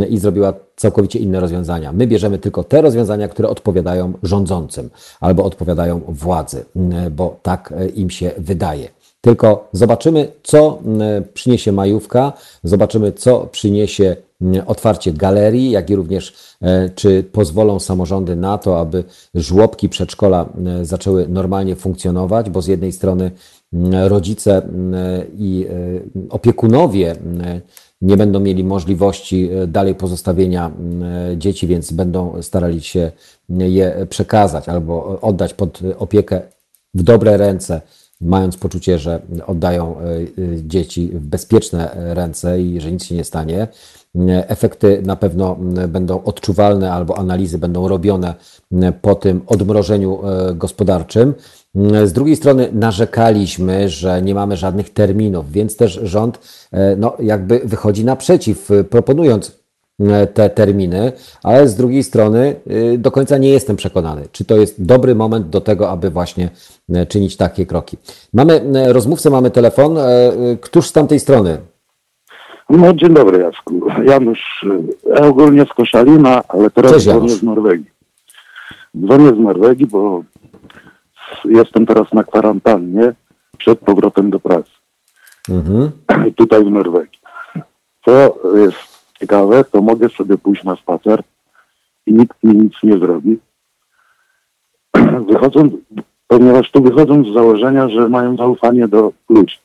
i 0.09 0.19
zrobiła 0.19 0.53
całkowicie 0.77 1.19
inne 1.19 1.41
rozwiązania. 1.41 1.93
My 1.93 2.07
bierzemy 2.07 2.39
tylko 2.39 2.65
te 2.65 2.83
rozwiązania, 2.83 3.29
które 3.29 3.49
odpowiadają 3.49 4.13
rządzącym 4.23 4.91
albo 5.21 5.45
odpowiadają 5.45 6.01
władzy, 6.09 6.65
bo 7.11 7.39
tak 7.43 7.75
im 7.95 8.11
się 8.11 8.31
wydaje. 8.39 8.89
tylko 9.21 9.69
zobaczymy, 9.73 10.33
co 10.43 10.79
przyniesie 11.35 11.73
majówka, 11.73 12.33
zobaczymy, 12.65 13.13
co 13.13 13.47
przyniesie 13.53 14.17
otwarcie 14.67 15.13
galerii, 15.13 15.71
jak 15.71 15.91
i 15.91 15.97
również 15.97 16.35
e, 16.63 16.91
czy 16.91 17.23
pozwolą 17.23 17.81
samorządy 17.81 18.37
na 18.37 18.59
to, 18.59 18.81
aby 18.81 19.05
żłobki, 19.35 19.89
przedszkola 19.89 20.47
e, 20.67 20.85
zaczęły 20.85 21.29
normalnie 21.29 21.77
funkcjonować, 21.77 22.51
bo 22.51 22.63
z 22.63 22.67
jednej 22.67 22.93
strony 22.93 23.31
rodzice 24.09 24.63
i 25.39 25.67
opiekunowie 26.31 27.17
nie 28.03 28.17
będą 28.17 28.41
mieli 28.41 28.65
możliwości 28.65 29.51
dalej 29.69 29.95
pozostawienia 29.95 30.71
dzieci, 31.37 31.67
więc 31.67 31.93
będą 31.93 32.43
starali 32.43 32.81
się 32.81 33.13
je 33.49 34.07
przekazać 34.11 34.69
albo 34.69 35.21
oddać 35.21 35.55
pod 35.55 35.81
opiekę 35.99 36.41
w 36.95 37.03
dobre 37.03 37.37
ręce 37.37 37.81
mając 38.21 38.57
poczucie, 38.57 38.99
że 38.99 39.23
oddają 39.47 39.99
e, 39.99 40.03
e, 40.03 40.27
dzieci 40.57 41.11
w 41.15 41.27
bezpieczne 41.27 41.91
ręce 41.95 42.63
i 42.63 42.81
że 42.81 42.93
nic 42.93 43.05
się 43.05 43.15
nie 43.15 43.25
stanie. 43.25 43.69
Efekty 44.49 45.03
na 45.03 45.17
pewno 45.17 45.57
będą 45.89 46.25
odczuwalne 46.25 46.93
albo 46.93 47.19
analizy 47.19 47.59
będą 47.59 47.89
robione 47.89 48.35
po 49.03 49.15
tym 49.15 49.43
odmrożeniu 49.47 50.21
e, 50.27 50.55
gospodarczym. 50.55 51.35
Z 52.05 52.13
drugiej 52.13 52.37
strony 52.37 52.69
narzekaliśmy, 52.73 53.89
że 53.89 54.23
nie 54.23 54.35
mamy 54.35 54.57
żadnych 54.57 54.91
terminów, 54.91 55.53
więc 55.53 55.77
też 55.77 56.01
rząd 56.03 56.39
no, 56.97 57.17
jakby 57.21 57.61
wychodzi 57.65 58.05
naprzeciw, 58.05 58.69
proponując 58.91 59.67
E, 60.01 60.27
te 60.27 60.51
terminy, 60.51 61.13
ale 61.43 61.69
z 61.69 61.77
drugiej 61.77 62.03
strony 62.03 62.57
do 62.99 63.11
końca 63.11 63.39
nie 63.39 63.49
jestem 63.49 63.77
przekonany, 63.77 64.23
czy 64.33 64.45
to 64.45 64.57
jest 64.57 64.85
dobry 64.85 65.15
moment 65.15 65.49
do 65.49 65.61
tego, 65.61 65.91
aby 65.91 66.11
właśnie 66.11 66.49
e, 66.95 67.07
czynić 67.07 67.37
takie 67.37 67.67
kroki. 67.67 67.97
Mamy 68.35 68.61
e, 68.75 68.93
rozmówcę, 68.93 69.31
mamy 69.31 69.51
telefon. 69.51 69.97
Któż 70.61 70.87
z 70.87 70.93
tamtej 70.93 71.21
strony? 71.21 71.59
No, 72.71 72.95
dzień 72.95 73.15
dobry, 73.15 73.39
Jacku. 73.39 73.81
Janusz, 74.05 74.67
ja 75.07 75.27
ogólnie 75.27 75.65
z 75.65 75.75
Koszalina, 75.75 76.43
ale 76.49 76.71
teraz 76.71 76.93
Cześć, 76.93 77.07
dzwonię 77.07 77.29
z 77.29 77.43
Norwegii. 77.43 77.91
Dzwonię 79.05 79.29
z 79.29 79.39
Norwegii, 79.39 79.87
bo 79.87 80.23
jestem 81.45 81.87
teraz 81.87 82.13
na 82.13 82.25
kwarantannie 82.25 83.15
przed 83.59 83.79
powrotem 83.79 84.31
do 84.31 84.41
pracy. 84.41 84.71
Mhm. 85.49 85.91
Tutaj 86.37 86.65
w 86.65 86.71
Norwegii. 86.71 87.21
To 88.05 88.39
jest 88.55 89.13
ciekawe, 89.21 89.65
to 89.65 89.83
mogę 89.83 90.09
sobie 90.09 90.39
pójść 90.39 90.65
na 90.65 90.77
spacer 90.77 91.23
i 92.07 92.13
nikt 92.13 92.45
mi 92.45 92.57
nic 92.57 92.75
nie 92.83 92.99
zrobi. 92.99 93.39
Wychodząc, 95.31 95.73
ponieważ 96.27 96.71
tu 96.71 96.83
wychodzą 96.83 97.25
z 97.25 97.35
założenia, 97.35 97.89
że 97.89 98.09
mają 98.09 98.37
zaufanie 98.37 98.89
do 98.89 99.13
ludzi. 99.29 99.57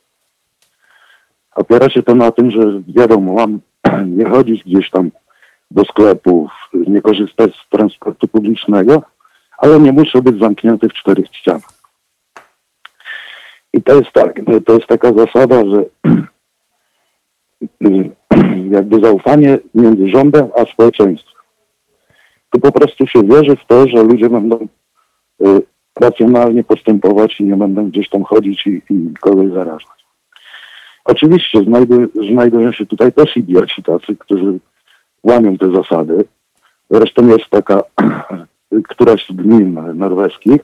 Opiera 1.55 1.89
się 1.89 2.03
to 2.03 2.15
na 2.15 2.31
tym, 2.31 2.51
że 2.51 2.81
wiadomo, 2.88 3.33
mam 3.33 3.59
nie 4.17 4.29
chodzić 4.29 4.63
gdzieś 4.63 4.89
tam 4.89 5.11
do 5.71 5.85
sklepów, 5.85 6.51
nie 6.73 7.01
korzystać 7.01 7.55
z 7.55 7.69
transportu 7.69 8.27
publicznego, 8.27 9.03
ale 9.61 9.79
nie 9.79 9.91
muszę 9.91 10.21
być 10.21 10.39
zamknięty 10.39 10.89
w 10.89 10.93
czterech 10.93 11.25
ścianach. 11.25 11.81
I 13.73 13.83
to 13.83 13.95
jest 13.95 14.11
tak, 14.11 14.39
to 14.65 14.73
jest 14.73 14.88
taka 14.88 15.13
zasada, 15.13 15.63
że 15.65 15.85
jakby 18.77 18.99
zaufanie 18.99 19.59
między 19.75 20.09
rządem 20.09 20.47
a 20.55 20.65
społeczeństwem. 20.65 21.41
Tu 22.49 22.59
po 22.59 22.71
prostu 22.71 23.07
się 23.07 23.23
wierzy 23.23 23.55
w 23.55 23.65
to, 23.67 23.88
że 23.88 24.03
ludzie 24.03 24.29
będą 24.29 24.67
y, 25.41 25.61
racjonalnie 26.01 26.63
postępować 26.63 27.39
i 27.39 27.43
nie 27.43 27.55
będą 27.55 27.89
gdzieś 27.89 28.09
tam 28.09 28.23
chodzić 28.23 28.67
i, 28.67 28.81
i 28.89 29.13
kogoś 29.19 29.51
zarażać. 29.51 30.01
Oczywiście 31.05 31.63
znajdują, 31.63 32.07
znajdują 32.31 32.71
się 32.71 32.85
tutaj 32.85 33.13
też 33.13 33.38
idioci 33.38 33.83
tacy, 33.83 34.15
którzy 34.19 34.59
łamią 35.23 35.57
te 35.57 35.71
zasady. 35.71 36.25
Zresztą 36.89 37.27
jest 37.27 37.49
taka 37.49 37.81
któraś 38.88 39.27
z 39.27 39.31
gmin 39.31 39.80
norweskich. 39.93 40.61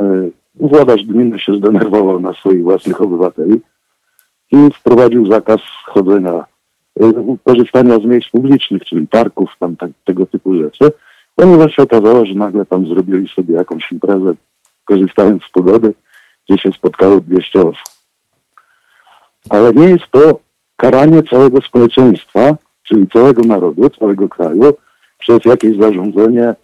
Y, 0.00 0.32
władarz 0.54 1.04
gminy 1.04 1.38
się 1.38 1.54
zdenerwował 1.54 2.20
na 2.20 2.32
swoich 2.32 2.62
własnych 2.62 3.00
obywateli 3.00 3.60
i 4.52 4.70
wprowadził 4.74 5.26
zakaz 5.26 5.60
chodzenia 5.84 6.44
korzystania 7.44 7.98
z 7.98 8.04
miejsc 8.04 8.30
publicznych, 8.30 8.84
czyli 8.84 9.06
parków, 9.06 9.50
tam 9.58 9.76
tak, 9.76 9.90
tego 10.04 10.26
typu 10.26 10.54
rzeczy, 10.54 10.92
ponieważ 11.34 11.76
się 11.76 11.82
okazało, 11.82 12.26
że 12.26 12.34
nagle 12.34 12.66
tam 12.66 12.86
zrobili 12.86 13.28
sobie 13.28 13.54
jakąś 13.54 13.92
imprezę, 13.92 14.34
korzystając 14.84 15.42
z 15.42 15.50
pogody, 15.50 15.94
gdzie 16.48 16.58
się 16.58 16.72
spotkało 16.72 17.20
200 17.20 17.60
osób. 17.60 17.82
Ale 19.50 19.72
nie 19.72 19.88
jest 19.88 20.04
to 20.10 20.40
karanie 20.76 21.22
całego 21.22 21.60
społeczeństwa, 21.60 22.56
czyli 22.82 23.08
całego 23.08 23.42
narodu, 23.42 23.90
całego 23.90 24.28
kraju, 24.28 24.62
przez 25.18 25.44
jakieś 25.44 25.76
zarządzenie 25.76 26.54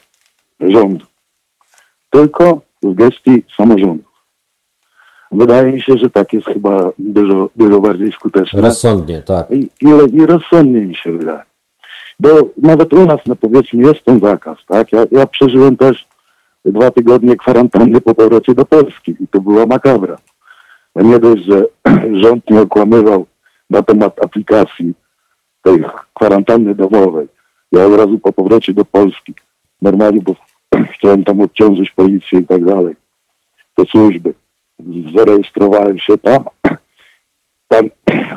rządu. 0.70 1.06
Tylko 2.10 2.60
w 2.82 2.94
gestii 2.94 3.44
samorządu. 3.56 4.04
Wydaje 5.32 5.72
mi 5.72 5.82
się, 5.82 5.98
że 5.98 6.10
tak 6.10 6.32
jest 6.32 6.46
chyba 6.46 6.90
dużo, 6.98 7.50
dużo 7.56 7.80
bardziej 7.80 8.12
skuteczne. 8.12 8.60
Rozsądnie, 8.60 9.22
tak. 9.22 9.50
I, 9.50 9.70
i, 9.80 10.16
I 10.16 10.26
rozsądnie 10.26 10.80
mi 10.80 10.96
się 10.96 11.12
wydaje. 11.12 11.42
Bo 12.20 12.28
nawet 12.56 12.92
u 12.92 13.06
nas, 13.06 13.20
no 13.26 13.36
powiedzmy, 13.36 13.82
jest 13.82 14.04
ten 14.04 14.20
zakaz, 14.20 14.58
tak? 14.68 14.92
Ja, 14.92 15.04
ja 15.10 15.26
przeżyłem 15.26 15.76
też 15.76 16.06
dwa 16.64 16.90
tygodnie 16.90 17.36
kwarantanny 17.36 18.00
po 18.00 18.14
powrocie 18.14 18.54
do 18.54 18.64
Polski 18.64 19.16
i 19.20 19.28
to 19.28 19.40
była 19.40 19.66
makabra. 19.66 20.16
Nie 20.96 21.18
dość, 21.18 21.44
że 21.44 21.64
rząd 22.22 22.50
nie 22.50 22.60
okłamywał 22.60 23.26
na 23.70 23.82
temat 23.82 24.24
aplikacji 24.24 24.94
tej 25.62 25.84
kwarantanny 26.14 26.74
domowej. 26.74 27.28
Ja 27.72 27.86
od 27.86 27.94
razu 27.94 28.18
po 28.18 28.32
powrocie 28.32 28.74
do 28.74 28.84
Polski, 28.84 29.34
normalnie, 29.82 30.20
bo 30.20 30.34
chciałem 30.94 31.24
tam 31.24 31.40
odciążyć 31.40 31.90
policję 31.90 32.38
i 32.40 32.46
tak 32.46 32.64
dalej, 32.64 32.96
te 33.74 33.84
służby 33.84 34.34
zarejestrowałem 35.14 35.98
się 35.98 36.18
tam. 36.18 36.44
Pan 37.68 37.90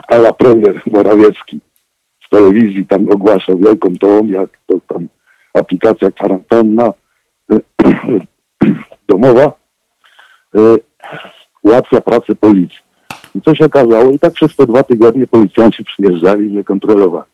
ala 0.07 0.33
premier 0.33 0.81
Morawiecki 0.91 1.59
z 2.25 2.29
telewizji 2.29 2.85
tam 2.85 3.09
ogłaszał 3.09 3.57
wielką 3.57 3.97
tą, 3.99 4.27
jak 4.27 4.49
to 4.67 4.79
tam 4.87 5.07
aplikacja 5.53 6.11
kwarantanna 6.11 6.93
domowa 9.09 9.51
y, 10.55 10.59
ułatwia 11.63 12.01
pracę 12.01 12.35
policji. 12.35 12.79
I 13.35 13.41
co 13.41 13.55
się 13.55 13.65
okazało? 13.65 14.11
I 14.11 14.19
tak 14.19 14.33
przez 14.33 14.55
te 14.55 14.65
dwa 14.65 14.83
tygodnie 14.83 15.27
policjanci 15.27 15.83
przyjeżdżali 15.83 16.45
i 16.45 16.49
mnie 16.49 16.63
kontrolowali. 16.63 17.29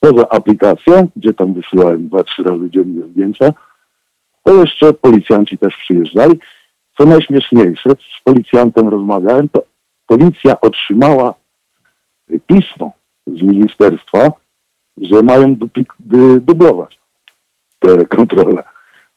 Poza 0.00 0.28
aplikacją, 0.28 1.08
gdzie 1.16 1.34
tam 1.34 1.54
wysyłałem 1.54 2.08
dwa, 2.08 2.24
trzy 2.24 2.42
razy 2.42 2.70
dziennie 2.70 3.02
zdjęcia, 3.02 3.52
to 4.50 4.60
jeszcze 4.60 4.92
policjanci 4.92 5.58
też 5.58 5.76
przyjeżdżali 5.76 6.38
co 6.98 7.06
najśmieszniejsze, 7.06 7.90
z 7.90 8.22
policjantem 8.24 8.88
rozmawiałem, 8.88 9.48
to 9.48 9.62
policja 10.06 10.60
otrzymała 10.60 11.34
pismo 12.46 12.92
z 13.26 13.42
ministerstwa, 13.42 14.32
że 14.96 15.22
mają 15.22 15.56
dublować 16.40 16.98
te 17.78 18.06
kontrole, 18.06 18.62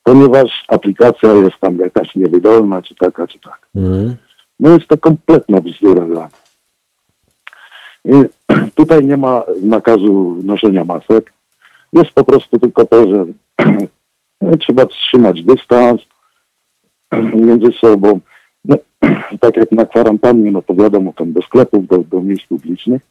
ponieważ 0.03 0.65
aplikacja 0.68 1.34
jest 1.34 1.60
tam 1.60 1.77
jakaś 1.77 2.15
niewydolna, 2.15 2.81
czy 2.81 2.95
taka, 2.95 3.27
czy 3.27 3.39
taka. 3.39 3.68
Mm. 3.76 4.15
No 4.60 4.69
jest 4.69 4.88
to 4.88 4.97
kompletna 4.97 5.61
bzdura 5.61 6.05
dla 6.05 6.30
mnie. 8.05 8.23
tutaj 8.76 9.05
nie 9.05 9.18
ma 9.18 9.43
nakazu 9.61 10.38
noszenia 10.43 10.85
masek. 10.85 11.34
Jest 11.93 12.11
po 12.11 12.23
prostu 12.23 12.60
tylko 12.60 12.85
to, 12.85 13.10
że 13.10 13.26
trzeba 14.60 14.86
trzymać 14.86 15.44
dystans, 15.44 16.02
między 17.34 17.72
sobą. 17.72 18.20
No, 18.65 18.76
tak 19.41 19.57
jak 19.57 19.72
na 19.72 19.86
kwarantannie, 19.86 20.52
no 20.52 20.61
to 20.61 20.74
wiadomo, 20.74 21.14
tam 21.14 21.34
do 21.34 21.41
sklepów, 21.41 21.88
do, 21.88 21.98
do 21.98 22.22
miejsc 22.22 22.45
publicznych 22.45 23.02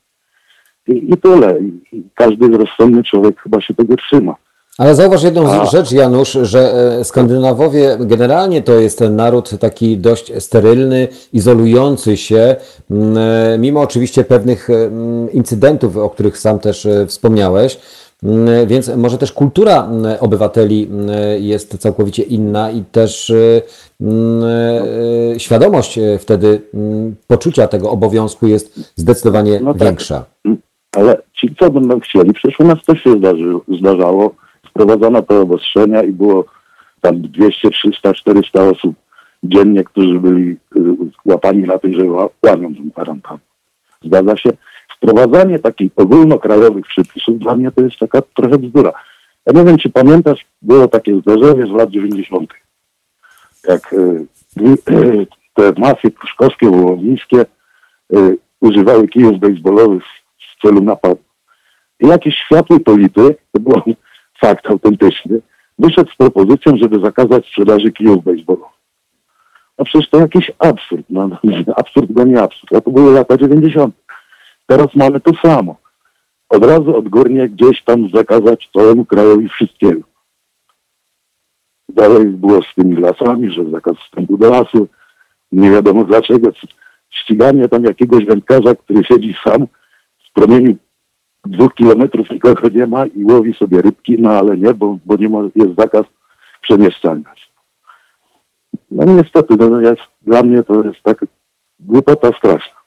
i, 0.88 1.12
i 1.12 1.16
tyle. 1.16 1.60
I, 1.60 1.96
I 1.96 2.02
każdy 2.14 2.48
rozsądny 2.48 3.04
człowiek 3.04 3.40
chyba 3.40 3.60
się 3.60 3.74
tego 3.74 3.96
trzyma. 3.96 4.34
Ale 4.78 4.94
zauważ 4.94 5.22
jedną 5.22 5.50
A. 5.50 5.66
rzecz, 5.66 5.92
Janusz, 5.92 6.32
że 6.42 6.74
e, 7.00 7.04
Skandynawowie 7.04 7.96
generalnie 8.00 8.62
to 8.62 8.80
jest 8.80 8.98
ten 8.98 9.16
naród 9.16 9.58
taki 9.60 9.98
dość 9.98 10.32
sterylny, 10.38 11.08
izolujący 11.32 12.16
się, 12.16 12.56
e, 12.90 13.56
mimo 13.58 13.80
oczywiście 13.80 14.24
pewnych 14.24 14.70
e, 14.70 14.90
incydentów, 15.32 15.96
o 15.96 16.10
których 16.10 16.38
sam 16.38 16.58
też 16.58 16.88
wspomniałeś. 17.06 17.78
Mm, 18.22 18.66
więc 18.66 18.96
może 18.96 19.18
też 19.18 19.32
kultura 19.32 19.84
mm, 19.84 20.16
obywateli 20.20 20.88
mm, 20.90 21.08
jest 21.42 21.78
całkowicie 21.78 22.22
inna 22.22 22.70
i 22.70 22.84
też 22.84 23.32
świadomość 25.38 25.98
e, 25.98 26.18
wtedy 26.18 26.62
poczucia 27.26 27.66
tego 27.66 27.90
obowiązku 27.90 28.46
jest 28.46 28.92
zdecydowanie 28.96 29.60
no 29.60 29.74
tak. 29.74 29.82
większa. 29.82 30.24
Ale 30.96 31.22
ci, 31.32 31.54
co 31.60 31.70
będą 31.70 32.00
chcieli, 32.00 32.32
przecież 32.32 32.60
u 32.60 32.64
nas 32.64 32.84
też 32.84 33.02
się 33.02 33.12
zdarzy, 33.12 33.54
zdarzało, 33.78 34.34
wprowadzono 34.70 35.22
te 35.22 35.40
obostrzenia 35.40 36.02
i 36.02 36.12
było 36.12 36.44
tam 37.00 37.20
200, 37.20 37.70
300, 37.70 38.14
400 38.14 38.64
osób 38.64 38.94
dziennie, 39.42 39.84
którzy 39.84 40.20
byli 40.20 40.50
y, 40.50 40.80
łapani 41.24 41.62
na 41.62 41.78
tej, 41.78 41.94
że 41.94 42.02
ła- 42.02 42.28
łamią 42.46 42.74
tę 42.74 42.80
kwarantannę. 42.92 43.40
Zgadza 44.04 44.36
się? 44.36 44.50
Wprowadzanie 45.02 45.58
takich 45.58 45.92
ogólnokrajowych 45.96 46.86
przepisów 46.86 47.38
dla 47.38 47.56
mnie 47.56 47.70
to 47.70 47.82
jest 47.82 47.96
taka 47.98 48.22
trochę 48.22 48.58
bzdura. 48.58 48.92
Ja 49.46 49.52
nie 49.52 49.64
wiem, 49.64 49.78
czy 49.78 49.90
pamiętasz, 49.90 50.46
było 50.62 50.88
takie 50.88 51.20
zdarzenie 51.20 51.66
z 51.66 51.70
lat 51.70 51.90
90. 51.90 52.50
Jak 53.68 53.92
y, 53.92 54.26
te 55.54 55.72
mafie 55.78 56.10
pruszkowskie, 56.10 56.70
wołowińskie 56.70 57.44
y, 58.16 58.38
używały 58.60 59.08
kijów 59.08 59.38
baseballowych 59.38 60.02
w 60.38 60.62
celu 60.62 60.80
napadu. 60.80 61.20
I 62.00 62.06
jakiś 62.06 62.36
światły 62.36 62.80
polityk, 62.80 63.38
to 63.52 63.60
był 63.60 63.82
fakt 64.40 64.66
autentyczny, 64.66 65.40
wyszedł 65.78 66.10
z 66.10 66.16
propozycją, 66.16 66.76
żeby 66.76 67.00
zakazać 67.00 67.46
sprzedaży 67.46 67.92
kijów 67.92 68.24
baseballowych. 68.24 68.72
No 69.78 69.84
przecież 69.84 70.10
to 70.10 70.18
jakiś 70.18 70.52
absurd. 70.58 71.06
No, 71.10 71.30
absurd 71.76 72.12
go 72.12 72.24
nie 72.24 72.42
absurd. 72.42 72.76
A 72.76 72.80
to 72.80 72.90
były 72.90 73.12
lata 73.12 73.36
90. 73.36 73.94
Teraz 74.72 74.94
mamy 74.94 75.20
to 75.20 75.32
samo. 75.42 75.76
Od 76.48 76.64
razu 76.64 76.96
odgórnie 76.96 77.48
gdzieś 77.48 77.84
tam 77.84 78.08
zakazać 78.14 78.70
całemu 78.72 79.04
krajowi 79.04 79.48
wszystkiego. 79.48 80.00
Dalej 81.88 82.26
było 82.26 82.62
z 82.62 82.74
tymi 82.74 82.96
lasami, 82.96 83.50
że 83.50 83.70
zakaz 83.70 83.96
wstępu 83.96 84.38
do 84.38 84.50
lasu. 84.50 84.88
Nie 85.52 85.70
wiadomo 85.70 86.04
dlaczego. 86.04 86.50
Ściganie 87.10 87.68
tam 87.68 87.84
jakiegoś 87.84 88.24
wędkarza, 88.24 88.74
który 88.74 89.04
siedzi 89.04 89.34
sam 89.44 89.66
w 90.28 90.32
promieniu 90.32 90.76
dwóch 91.44 91.74
kilometrów 91.74 92.30
nikogo 92.30 92.68
nie 92.68 92.86
ma 92.86 93.06
i 93.06 93.24
łowi 93.24 93.54
sobie 93.54 93.82
rybki, 93.82 94.16
no 94.18 94.30
ale 94.30 94.56
nie, 94.56 94.74
bo, 94.74 94.98
bo 95.04 95.16
nie 95.16 95.28
ma, 95.28 95.38
jest 95.54 95.74
zakaz 95.78 96.06
przemieszczania 96.62 97.36
się. 97.36 97.46
No 98.90 99.04
niestety, 99.04 99.56
no, 99.56 99.80
jest, 99.80 100.02
dla 100.22 100.42
mnie 100.42 100.62
to 100.62 100.84
jest 100.84 101.02
tak 101.02 101.24
głupota 101.80 102.28
straszna. 102.38 102.81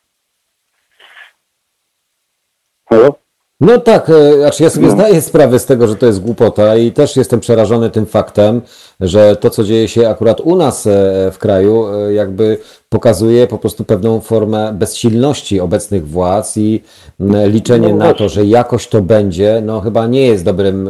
Halo? 2.90 3.16
No 3.62 3.78
tak, 3.80 4.10
e, 4.10 4.38
znaczy 4.40 4.64
ja 4.64 4.70
sobie 4.70 4.88
No. 4.88 4.94
zdaję 4.94 5.22
sprawę 5.22 5.60
z 5.60 5.66
tego, 5.66 5.88
że 5.88 5.96
to 5.96 6.06
jest 6.06 6.22
głupota 6.22 6.76
i 6.76 6.92
też 6.92 7.16
jestem 7.16 7.40
przerażony 7.40 7.90
tym 7.90 8.06
faktem, 8.06 8.62
że 9.00 9.36
to, 9.36 9.50
co 9.50 9.64
dzieje 9.64 9.88
się 9.88 10.10
akurat 10.10 10.42
u 10.42 10.56
nas 10.56 10.88
e, 10.88 10.92
w 11.32 11.38
kraju, 11.38 11.88
e, 11.88 12.14
jakby 12.14 12.58
pokazuje 12.90 13.48
po 13.48 13.58
prostu 13.58 13.84
pewną 13.84 14.20
formę 14.22 14.74
bezsilności 14.74 15.60
obecnych 15.60 16.08
władz 16.08 16.58
i 16.58 16.82
liczenie 17.48 17.90
No 17.90 17.96
na 17.96 18.14
to, 18.14 18.30
że 18.30 18.46
jakoś 18.46 18.88
to 18.88 19.02
będzie, 19.02 19.62
no 19.66 19.82
chyba 19.82 20.08
nie 20.08 20.28
jest 20.28 20.44
dobrym 20.46 20.90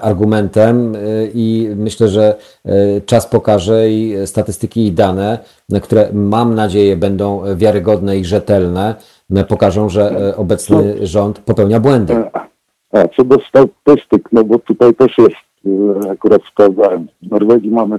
argumentem 0.00 0.94
e, 0.94 0.98
i 1.34 1.68
myślę, 1.76 2.08
że 2.08 2.36
e, 2.64 3.00
czas 3.00 3.26
pokaże 3.26 3.90
i 3.90 4.14
statystyki 4.26 4.86
i 4.86 4.92
dane, 4.92 5.38
które 5.82 6.08
mam 6.12 6.54
nadzieję 6.54 6.96
będą 6.96 7.42
wiarygodne 7.56 8.18
i 8.18 8.24
rzetelne, 8.24 8.94
pokażą, 9.48 9.88
że 9.88 10.36
obecny 10.36 11.06
rząd 11.06 11.38
popełnia 11.38 11.80
błędy. 11.80 12.14
A, 12.32 12.46
a 12.92 13.08
co 13.08 13.24
do 13.24 13.36
statystyk, 13.40 14.28
no 14.32 14.44
bo 14.44 14.58
tutaj 14.58 14.94
też 14.94 15.18
jest, 15.18 15.36
y, 16.06 16.10
akurat 16.10 16.42
sprawdzałem, 16.52 17.06
w 17.22 17.30
Norwegii 17.30 17.70
mamy, 17.70 17.96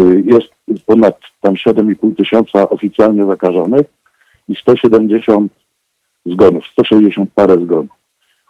y, 0.00 0.22
jest 0.26 0.48
ponad 0.86 1.18
tam 1.40 1.54
7,5 1.54 2.16
tysiąca 2.16 2.68
oficjalnie 2.68 3.26
zakażonych 3.26 3.86
i 4.48 4.56
170 4.56 5.52
zgonów, 6.26 6.64
160 6.66 7.30
parę 7.34 7.54
zgonów. 7.54 8.01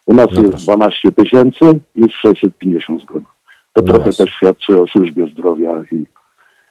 U 0.06 0.14
nas 0.14 0.26
No 0.32 0.40
jest 0.40 0.50
proszę. 0.50 0.64
12 0.64 1.12
tysięcy 1.12 1.80
i 1.94 2.10
650 2.10 3.02
zgonów. 3.02 3.28
To 3.72 3.80
No 3.80 3.86
trochę 3.86 4.04
właśnie. 4.04 4.26
też 4.26 4.34
świadczy 4.34 4.80
o 4.82 4.86
służbie 4.86 5.26
zdrowia 5.26 5.84
i 5.92 6.06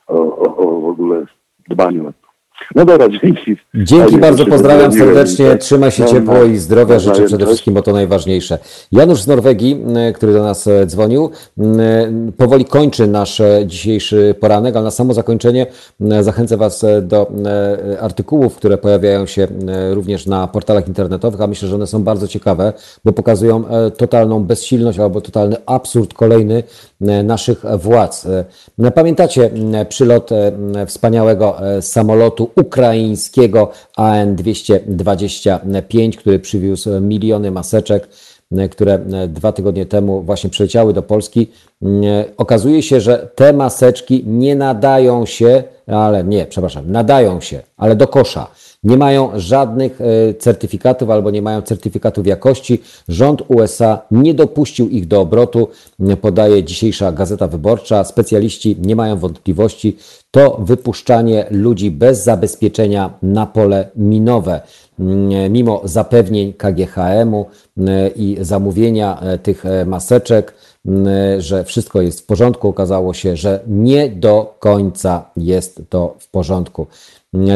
o, 0.07 0.15
o, 0.37 0.57
o 0.57 0.81
w 0.81 0.85
ogóle 0.85 1.25
dbaniu 1.69 2.07
o 2.07 2.13
to. 2.13 2.20
No 2.75 2.85
dobra, 2.85 3.07
dzięki. 3.09 3.55
Dzięki 3.75 4.17
bardzo, 4.17 4.45
pozdrawiam 4.45 4.93
serdecznie, 4.93 5.57
trzymaj 5.57 5.91
się 5.91 6.05
ciepło 6.05 6.43
i 6.43 6.57
zdrowia. 6.57 6.99
życzę 6.99 7.23
przede 7.23 7.45
wszystkim, 7.45 7.73
bo 7.73 7.81
to 7.81 7.93
najważniejsze. 7.93 8.57
Janusz 8.91 9.21
z 9.21 9.27
Norwegii, 9.27 9.83
m, 9.87 10.13
który 10.13 10.33
do 10.33 10.43
nas 10.43 10.67
e, 10.67 10.85
dzwonił, 10.85 11.29
m, 11.57 12.31
powoli 12.37 12.65
kończy 12.65 13.07
nasz 13.07 13.41
dzisiejszy 13.65 14.35
poranek, 14.39 14.75
ale 14.75 14.83
na 14.83 14.91
samo 14.91 15.13
zakończenie 15.13 15.65
zachęcę 16.21 16.57
Was 16.57 16.85
do 17.01 17.31
artykułów, 18.01 18.55
które 18.55 18.77
pojawiają 18.77 19.25
się 19.25 19.47
również 19.91 20.25
na 20.25 20.47
portalach 20.47 20.87
internetowych, 20.87 21.41
a 21.41 21.47
myślę, 21.47 21.67
że 21.67 21.75
one 21.75 21.87
są 21.87 22.03
bardzo 22.03 22.27
ciekawe, 22.27 22.73
bo 23.05 23.11
pokazują 23.13 23.63
totalną 23.97 24.43
bezsilność 24.43 24.99
albo 24.99 25.21
totalny 25.21 25.55
absurd 25.65 26.13
kolejny 26.13 26.63
naszych 27.23 27.63
władz. 27.77 28.25
E, 28.25 28.45
Pamiętacie 28.91 29.51
przylot 29.89 30.31
e, 30.31 30.51
wspaniałego 30.85 31.75
e, 31.77 31.81
samolotu 31.81 32.49
ukraińskiego 32.55 33.71
AN-225, 33.95 36.15
który 36.15 36.39
przywiózł 36.39 37.01
miliony 37.01 37.51
maseczek, 37.51 38.07
e, 38.57 38.69
które 38.69 38.93
e, 38.93 39.27
dwa 39.27 39.51
tygodnie 39.51 39.85
temu 39.85 40.21
właśnie 40.21 40.49
przyleciały 40.49 40.93
do 40.93 41.03
Polski. 41.03 41.51
E, 41.83 41.87
Okazuje 42.37 42.83
się, 42.83 43.01
że 43.01 43.29
te 43.35 43.53
maseczki 43.53 44.23
nie 44.27 44.55
nadają 44.55 45.25
się, 45.25 45.63
ale 45.87 46.23
nie, 46.23 46.45
przepraszam, 46.45 46.91
nadają 46.91 47.41
się, 47.41 47.61
ale 47.77 47.95
do 47.95 48.07
kosza. 48.07 48.47
Nie 48.83 48.97
mają 48.97 49.31
żadnych 49.35 50.01
e, 50.01 50.33
certyfikatów 50.33 51.09
albo 51.09 51.31
nie 51.31 51.41
mają 51.41 51.61
certyfikatów 51.61 52.27
jakości. 52.27 52.81
Rząd 53.07 53.41
USA 53.47 54.01
nie 54.11 54.33
dopuścił 54.33 54.89
ich 54.89 55.07
do 55.07 55.21
obrotu, 55.21 55.67
podaje 56.21 56.63
dzisiejsza 56.63 57.11
Gazeta 57.11 57.47
Wyborcza. 57.47 58.03
Specjaliści 58.03 58.77
nie 58.81 58.95
mają 58.95 59.17
wątpliwości. 59.17 59.97
To 60.31 60.57
wypuszczanie 60.63 61.45
ludzi 61.51 61.91
bez 61.91 62.23
zabezpieczenia 62.23 63.13
na 63.21 63.45
pole 63.45 63.89
minowe. 63.95 64.61
Mimo 65.49 65.81
zapewnień 65.83 66.53
KGHM-u 66.53 67.45
i 68.15 68.37
zamówienia 68.41 69.19
e, 69.19 69.37
tych 69.37 69.65
e, 69.65 69.85
maseczek, 69.85 70.53
że 71.37 71.63
wszystko 71.63 72.01
jest 72.01 72.21
w 72.21 72.25
porządku, 72.25 72.67
okazało 72.67 73.13
się, 73.13 73.35
że 73.35 73.59
nie 73.67 74.09
do 74.09 74.55
końca 74.59 75.25
jest 75.37 75.81
to 75.89 76.15
w 76.19 76.29
porządku. 76.29 76.87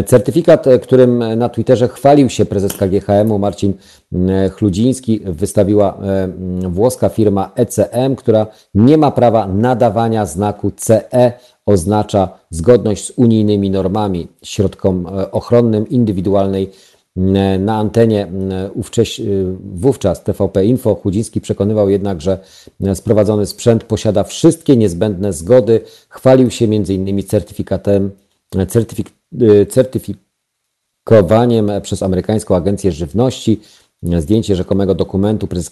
Certyfikat, 0.06 0.68
e, 0.68 0.80
którym 0.80 1.38
na 1.38 1.50
Twitterze 1.50 1.88
chwalił 1.88 2.30
się 2.30 2.46
prezes 2.46 2.74
KGHM-u 2.74 3.40
Marcin 3.40 3.74
mm, 4.14 4.50
Chludziński, 4.50 5.20
wystawiła 5.26 5.98
e, 6.04 6.28
włoska 6.70 7.10
firma 7.10 7.52
ECM, 7.56 8.16
która 8.16 8.48
nie 8.76 8.98
ma 8.98 9.12
prawa 9.12 9.48
nadawania 9.48 10.26
znaku 10.26 10.72
CE, 10.72 11.34
oznacza 11.66 12.30
zgodność 12.50 13.06
z 13.06 13.12
unijnymi 13.16 13.70
normami 13.70 14.28
środkom 14.44 15.08
e, 15.08 15.32
ochronnym 15.32 15.90
indywidualnej 15.90 16.72
na 17.60 17.78
antenie 17.78 18.28
wówczas 19.74 20.24
TVP 20.24 20.66
Info 20.66 20.96
Chudziński 20.96 21.42
przekonywał 21.42 21.90
jednak, 21.90 22.22
że 22.22 22.40
sprowadzony 22.94 23.46
sprzęt 23.46 23.84
posiada 23.84 24.24
wszystkie 24.24 24.78
niezbędne 24.78 25.34
zgody. 25.34 25.82
Chwalił 26.10 26.52
się 26.52 26.66
m.in. 26.66 27.24
certyfikatem, 27.24 28.12
certyfik, 28.68 29.10
certyfikowaniem 29.70 31.72
przez 31.82 32.04
amerykańską 32.04 32.56
agencję 32.56 32.92
żywności. 32.92 33.62
Zdjęcie 34.20 34.56
rzekomego 34.56 34.96
dokumentu 34.96 35.48
prezes 35.48 35.70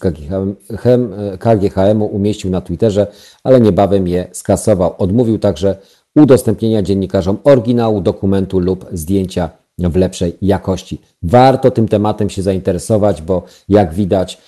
KGHM, 1.38 2.02
umieścił 2.02 2.50
na 2.50 2.60
Twitterze, 2.60 3.06
ale 3.44 3.60
niebawem 3.60 4.08
je 4.08 4.28
skasował. 4.32 4.94
Odmówił 4.98 5.38
także 5.38 5.76
udostępnienia 6.16 6.82
dziennikarzom 6.82 7.38
oryginału 7.44 8.00
dokumentu 8.00 8.58
lub 8.58 8.86
zdjęcia 8.92 9.50
w 9.78 9.96
lepszej 9.96 10.36
jakości. 10.42 11.00
Warto 11.22 11.70
tym 11.70 11.88
tematem 11.88 12.30
się 12.30 12.42
zainteresować, 12.42 13.22
bo 13.22 13.42
jak 13.68 13.94
widać, 13.94 14.38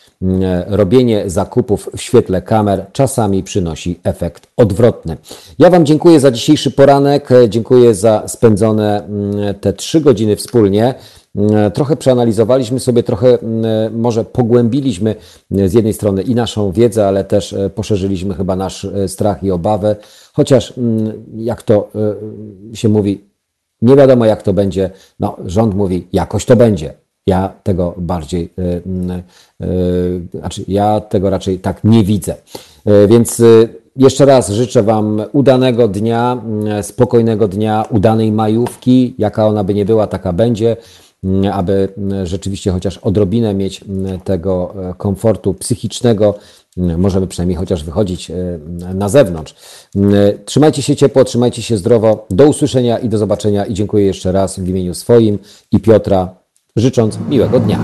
robienie 0.67 1.31
zakupów 1.31 1.91
w 1.97 2.01
świetle 2.01 2.43
kamer 2.43 2.87
czasami 2.93 3.43
przynosi 3.43 4.01
efekt 4.05 4.47
odwrotny. 4.57 5.17
Ja 5.59 5.71
Wam 5.71 5.87
dziękuję 5.87 6.21
za 6.21 6.31
dzisiejszy 6.31 6.71
poranek, 6.71 7.33
e, 7.33 7.49
dziękuję 7.49 7.95
za 7.95 8.23
spędzone 8.27 9.05
mm, 9.05 9.55
te 9.55 9.73
trzy 9.73 10.01
godziny 10.01 10.37
wspólnie. 10.37 10.95
Mm, 11.37 11.71
Trochę 11.71 11.97
przeanalizowaliśmy 11.97 12.81
sobie, 12.81 13.03
trochę 13.03 13.39
mm, 13.39 14.01
może 14.01 14.25
pogłębiliśmy 14.25 15.15
z 15.51 15.73
jednej 15.75 15.93
strony 15.93 16.23
i 16.23 16.35
naszą 16.35 16.73
wiedzę, 16.73 17.07
ale 17.09 17.25
też 17.25 17.53
e, 17.53 17.71
poszerzyliśmy 17.71 18.35
chyba 18.35 18.57
nasz 18.57 18.85
e, 18.85 19.09
strach 19.09 19.43
i 19.43 19.51
obawę, 19.51 19.97
chociaż 20.33 20.79
mm, 20.79 21.25
jak 21.37 21.63
to 21.63 21.89
e, 22.73 22.77
się 22.77 22.89
mówi, 22.89 23.25
nie 23.83 23.97
wiadomo 23.97 24.25
jak 24.25 24.43
to 24.43 24.53
będzie. 24.53 24.91
No, 25.21 25.37
rząd 25.45 25.75
mówi, 25.75 26.09
jakoś 26.13 26.45
to 26.45 26.57
będzie. 26.57 26.95
Ja 27.27 27.53
tego 27.63 27.95
bardziej, 27.97 28.51
y, 28.59 28.63
y, 29.63 29.67
y, 29.67 30.39
znaczy 30.39 30.65
ja 30.69 31.01
tego 31.01 31.31
raczej 31.31 31.59
tak 31.59 31.85
nie 31.85 32.05
widzę. 32.05 32.35
Y, 32.89 33.09
Więc 33.09 33.43
jeszcze 33.97 34.25
raz 34.25 34.51
życzę 34.51 34.83
Wam 34.83 35.23
udanego 35.33 35.89
dnia, 35.89 36.43
y, 36.81 36.83
spokojnego 36.83 37.49
dnia, 37.49 37.85
udanej 37.91 38.33
majówki, 38.33 39.15
jaka 39.19 39.47
ona 39.47 39.65
by 39.65 39.75
nie 39.75 39.85
była, 39.85 40.07
taka 40.07 40.33
będzie. 40.33 40.77
mm, 41.25 41.53
aby 41.53 41.89
mm, 41.99 42.27
rzeczywiście 42.27 42.71
chociaż 42.71 42.99
odrobinę 42.99 43.55
mieć 43.55 43.83
mm, 43.83 44.21
tego 44.21 44.75
e, 44.91 44.95
komfortu 44.95 45.55
psychicznego, 45.55 46.35
mm, 46.77 47.01
możemy 47.01 47.27
przynajmniej 47.27 47.57
chociaż 47.57 47.85
wychodzić 47.85 48.31
e, 48.31 48.35
na 48.95 49.09
zewnątrz. 49.09 49.55
Mm, 49.97 50.13
Trzymajcie 50.45 50.83
się 50.83 50.97
ciepło, 50.97 51.25
trzymajcie 51.25 51.63
się 51.63 51.77
zdrowo. 51.77 52.27
Do 52.31 52.47
usłyszenia 52.47 52.99
i 52.99 53.09
do 53.09 53.19
zobaczenia 53.19 53.65
i 53.67 53.75
dziękuję 53.75 54.07
jeszcze 54.07 54.33
raz 54.33 54.61
w 54.61 54.69
imieniu 54.69 54.95
swoim 54.95 55.39
i 55.73 55.81
Piotra, 55.81 56.35
życząc 56.77 57.19
miłego 57.29 57.61
dnia. 57.61 57.79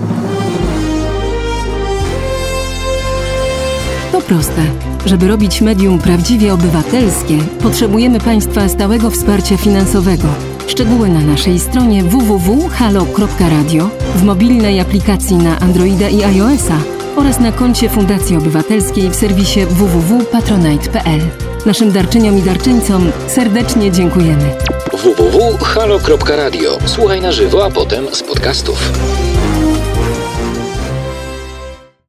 To 4.12 4.20
proste. 4.20 4.62
Żeby 5.06 5.28
robić 5.28 5.60
medium 5.60 5.98
prawdziwie 5.98 6.54
obywatelskie, 6.54 7.38
potrzebujemy 7.62 8.20
Państwa 8.20 8.68
stałego 8.68 9.10
wsparcia 9.10 9.56
finansowego. 9.56 10.28
Szczegóły 10.66 11.08
na 11.08 11.20
naszej 11.20 11.58
stronie 11.58 12.04
www.halo.radio, 12.04 13.90
w 14.14 14.22
mobilnej 14.22 14.80
aplikacji 14.80 15.36
na 15.36 15.58
Androida 15.58 16.08
i 16.08 16.22
iOS-a 16.24 16.78
oraz 17.16 17.40
na 17.40 17.52
koncie 17.52 17.88
Fundacji 17.88 18.36
Obywatelskiej 18.36 19.10
w 19.10 19.14
serwisie 19.14 19.60
www.patronite.pl. 19.66 21.51
Naszym 21.66 21.92
darczyniom 21.92 22.38
i 22.38 22.42
darczyńcom 22.42 23.12
serdecznie 23.26 23.92
dziękujemy. 23.92 24.56
www.halo.radio. 24.92 26.78
Słuchaj 26.86 27.20
na 27.20 27.32
żywo, 27.32 27.64
a 27.64 27.70
potem 27.70 28.14
z 28.14 28.22
podcastów. 28.22 28.92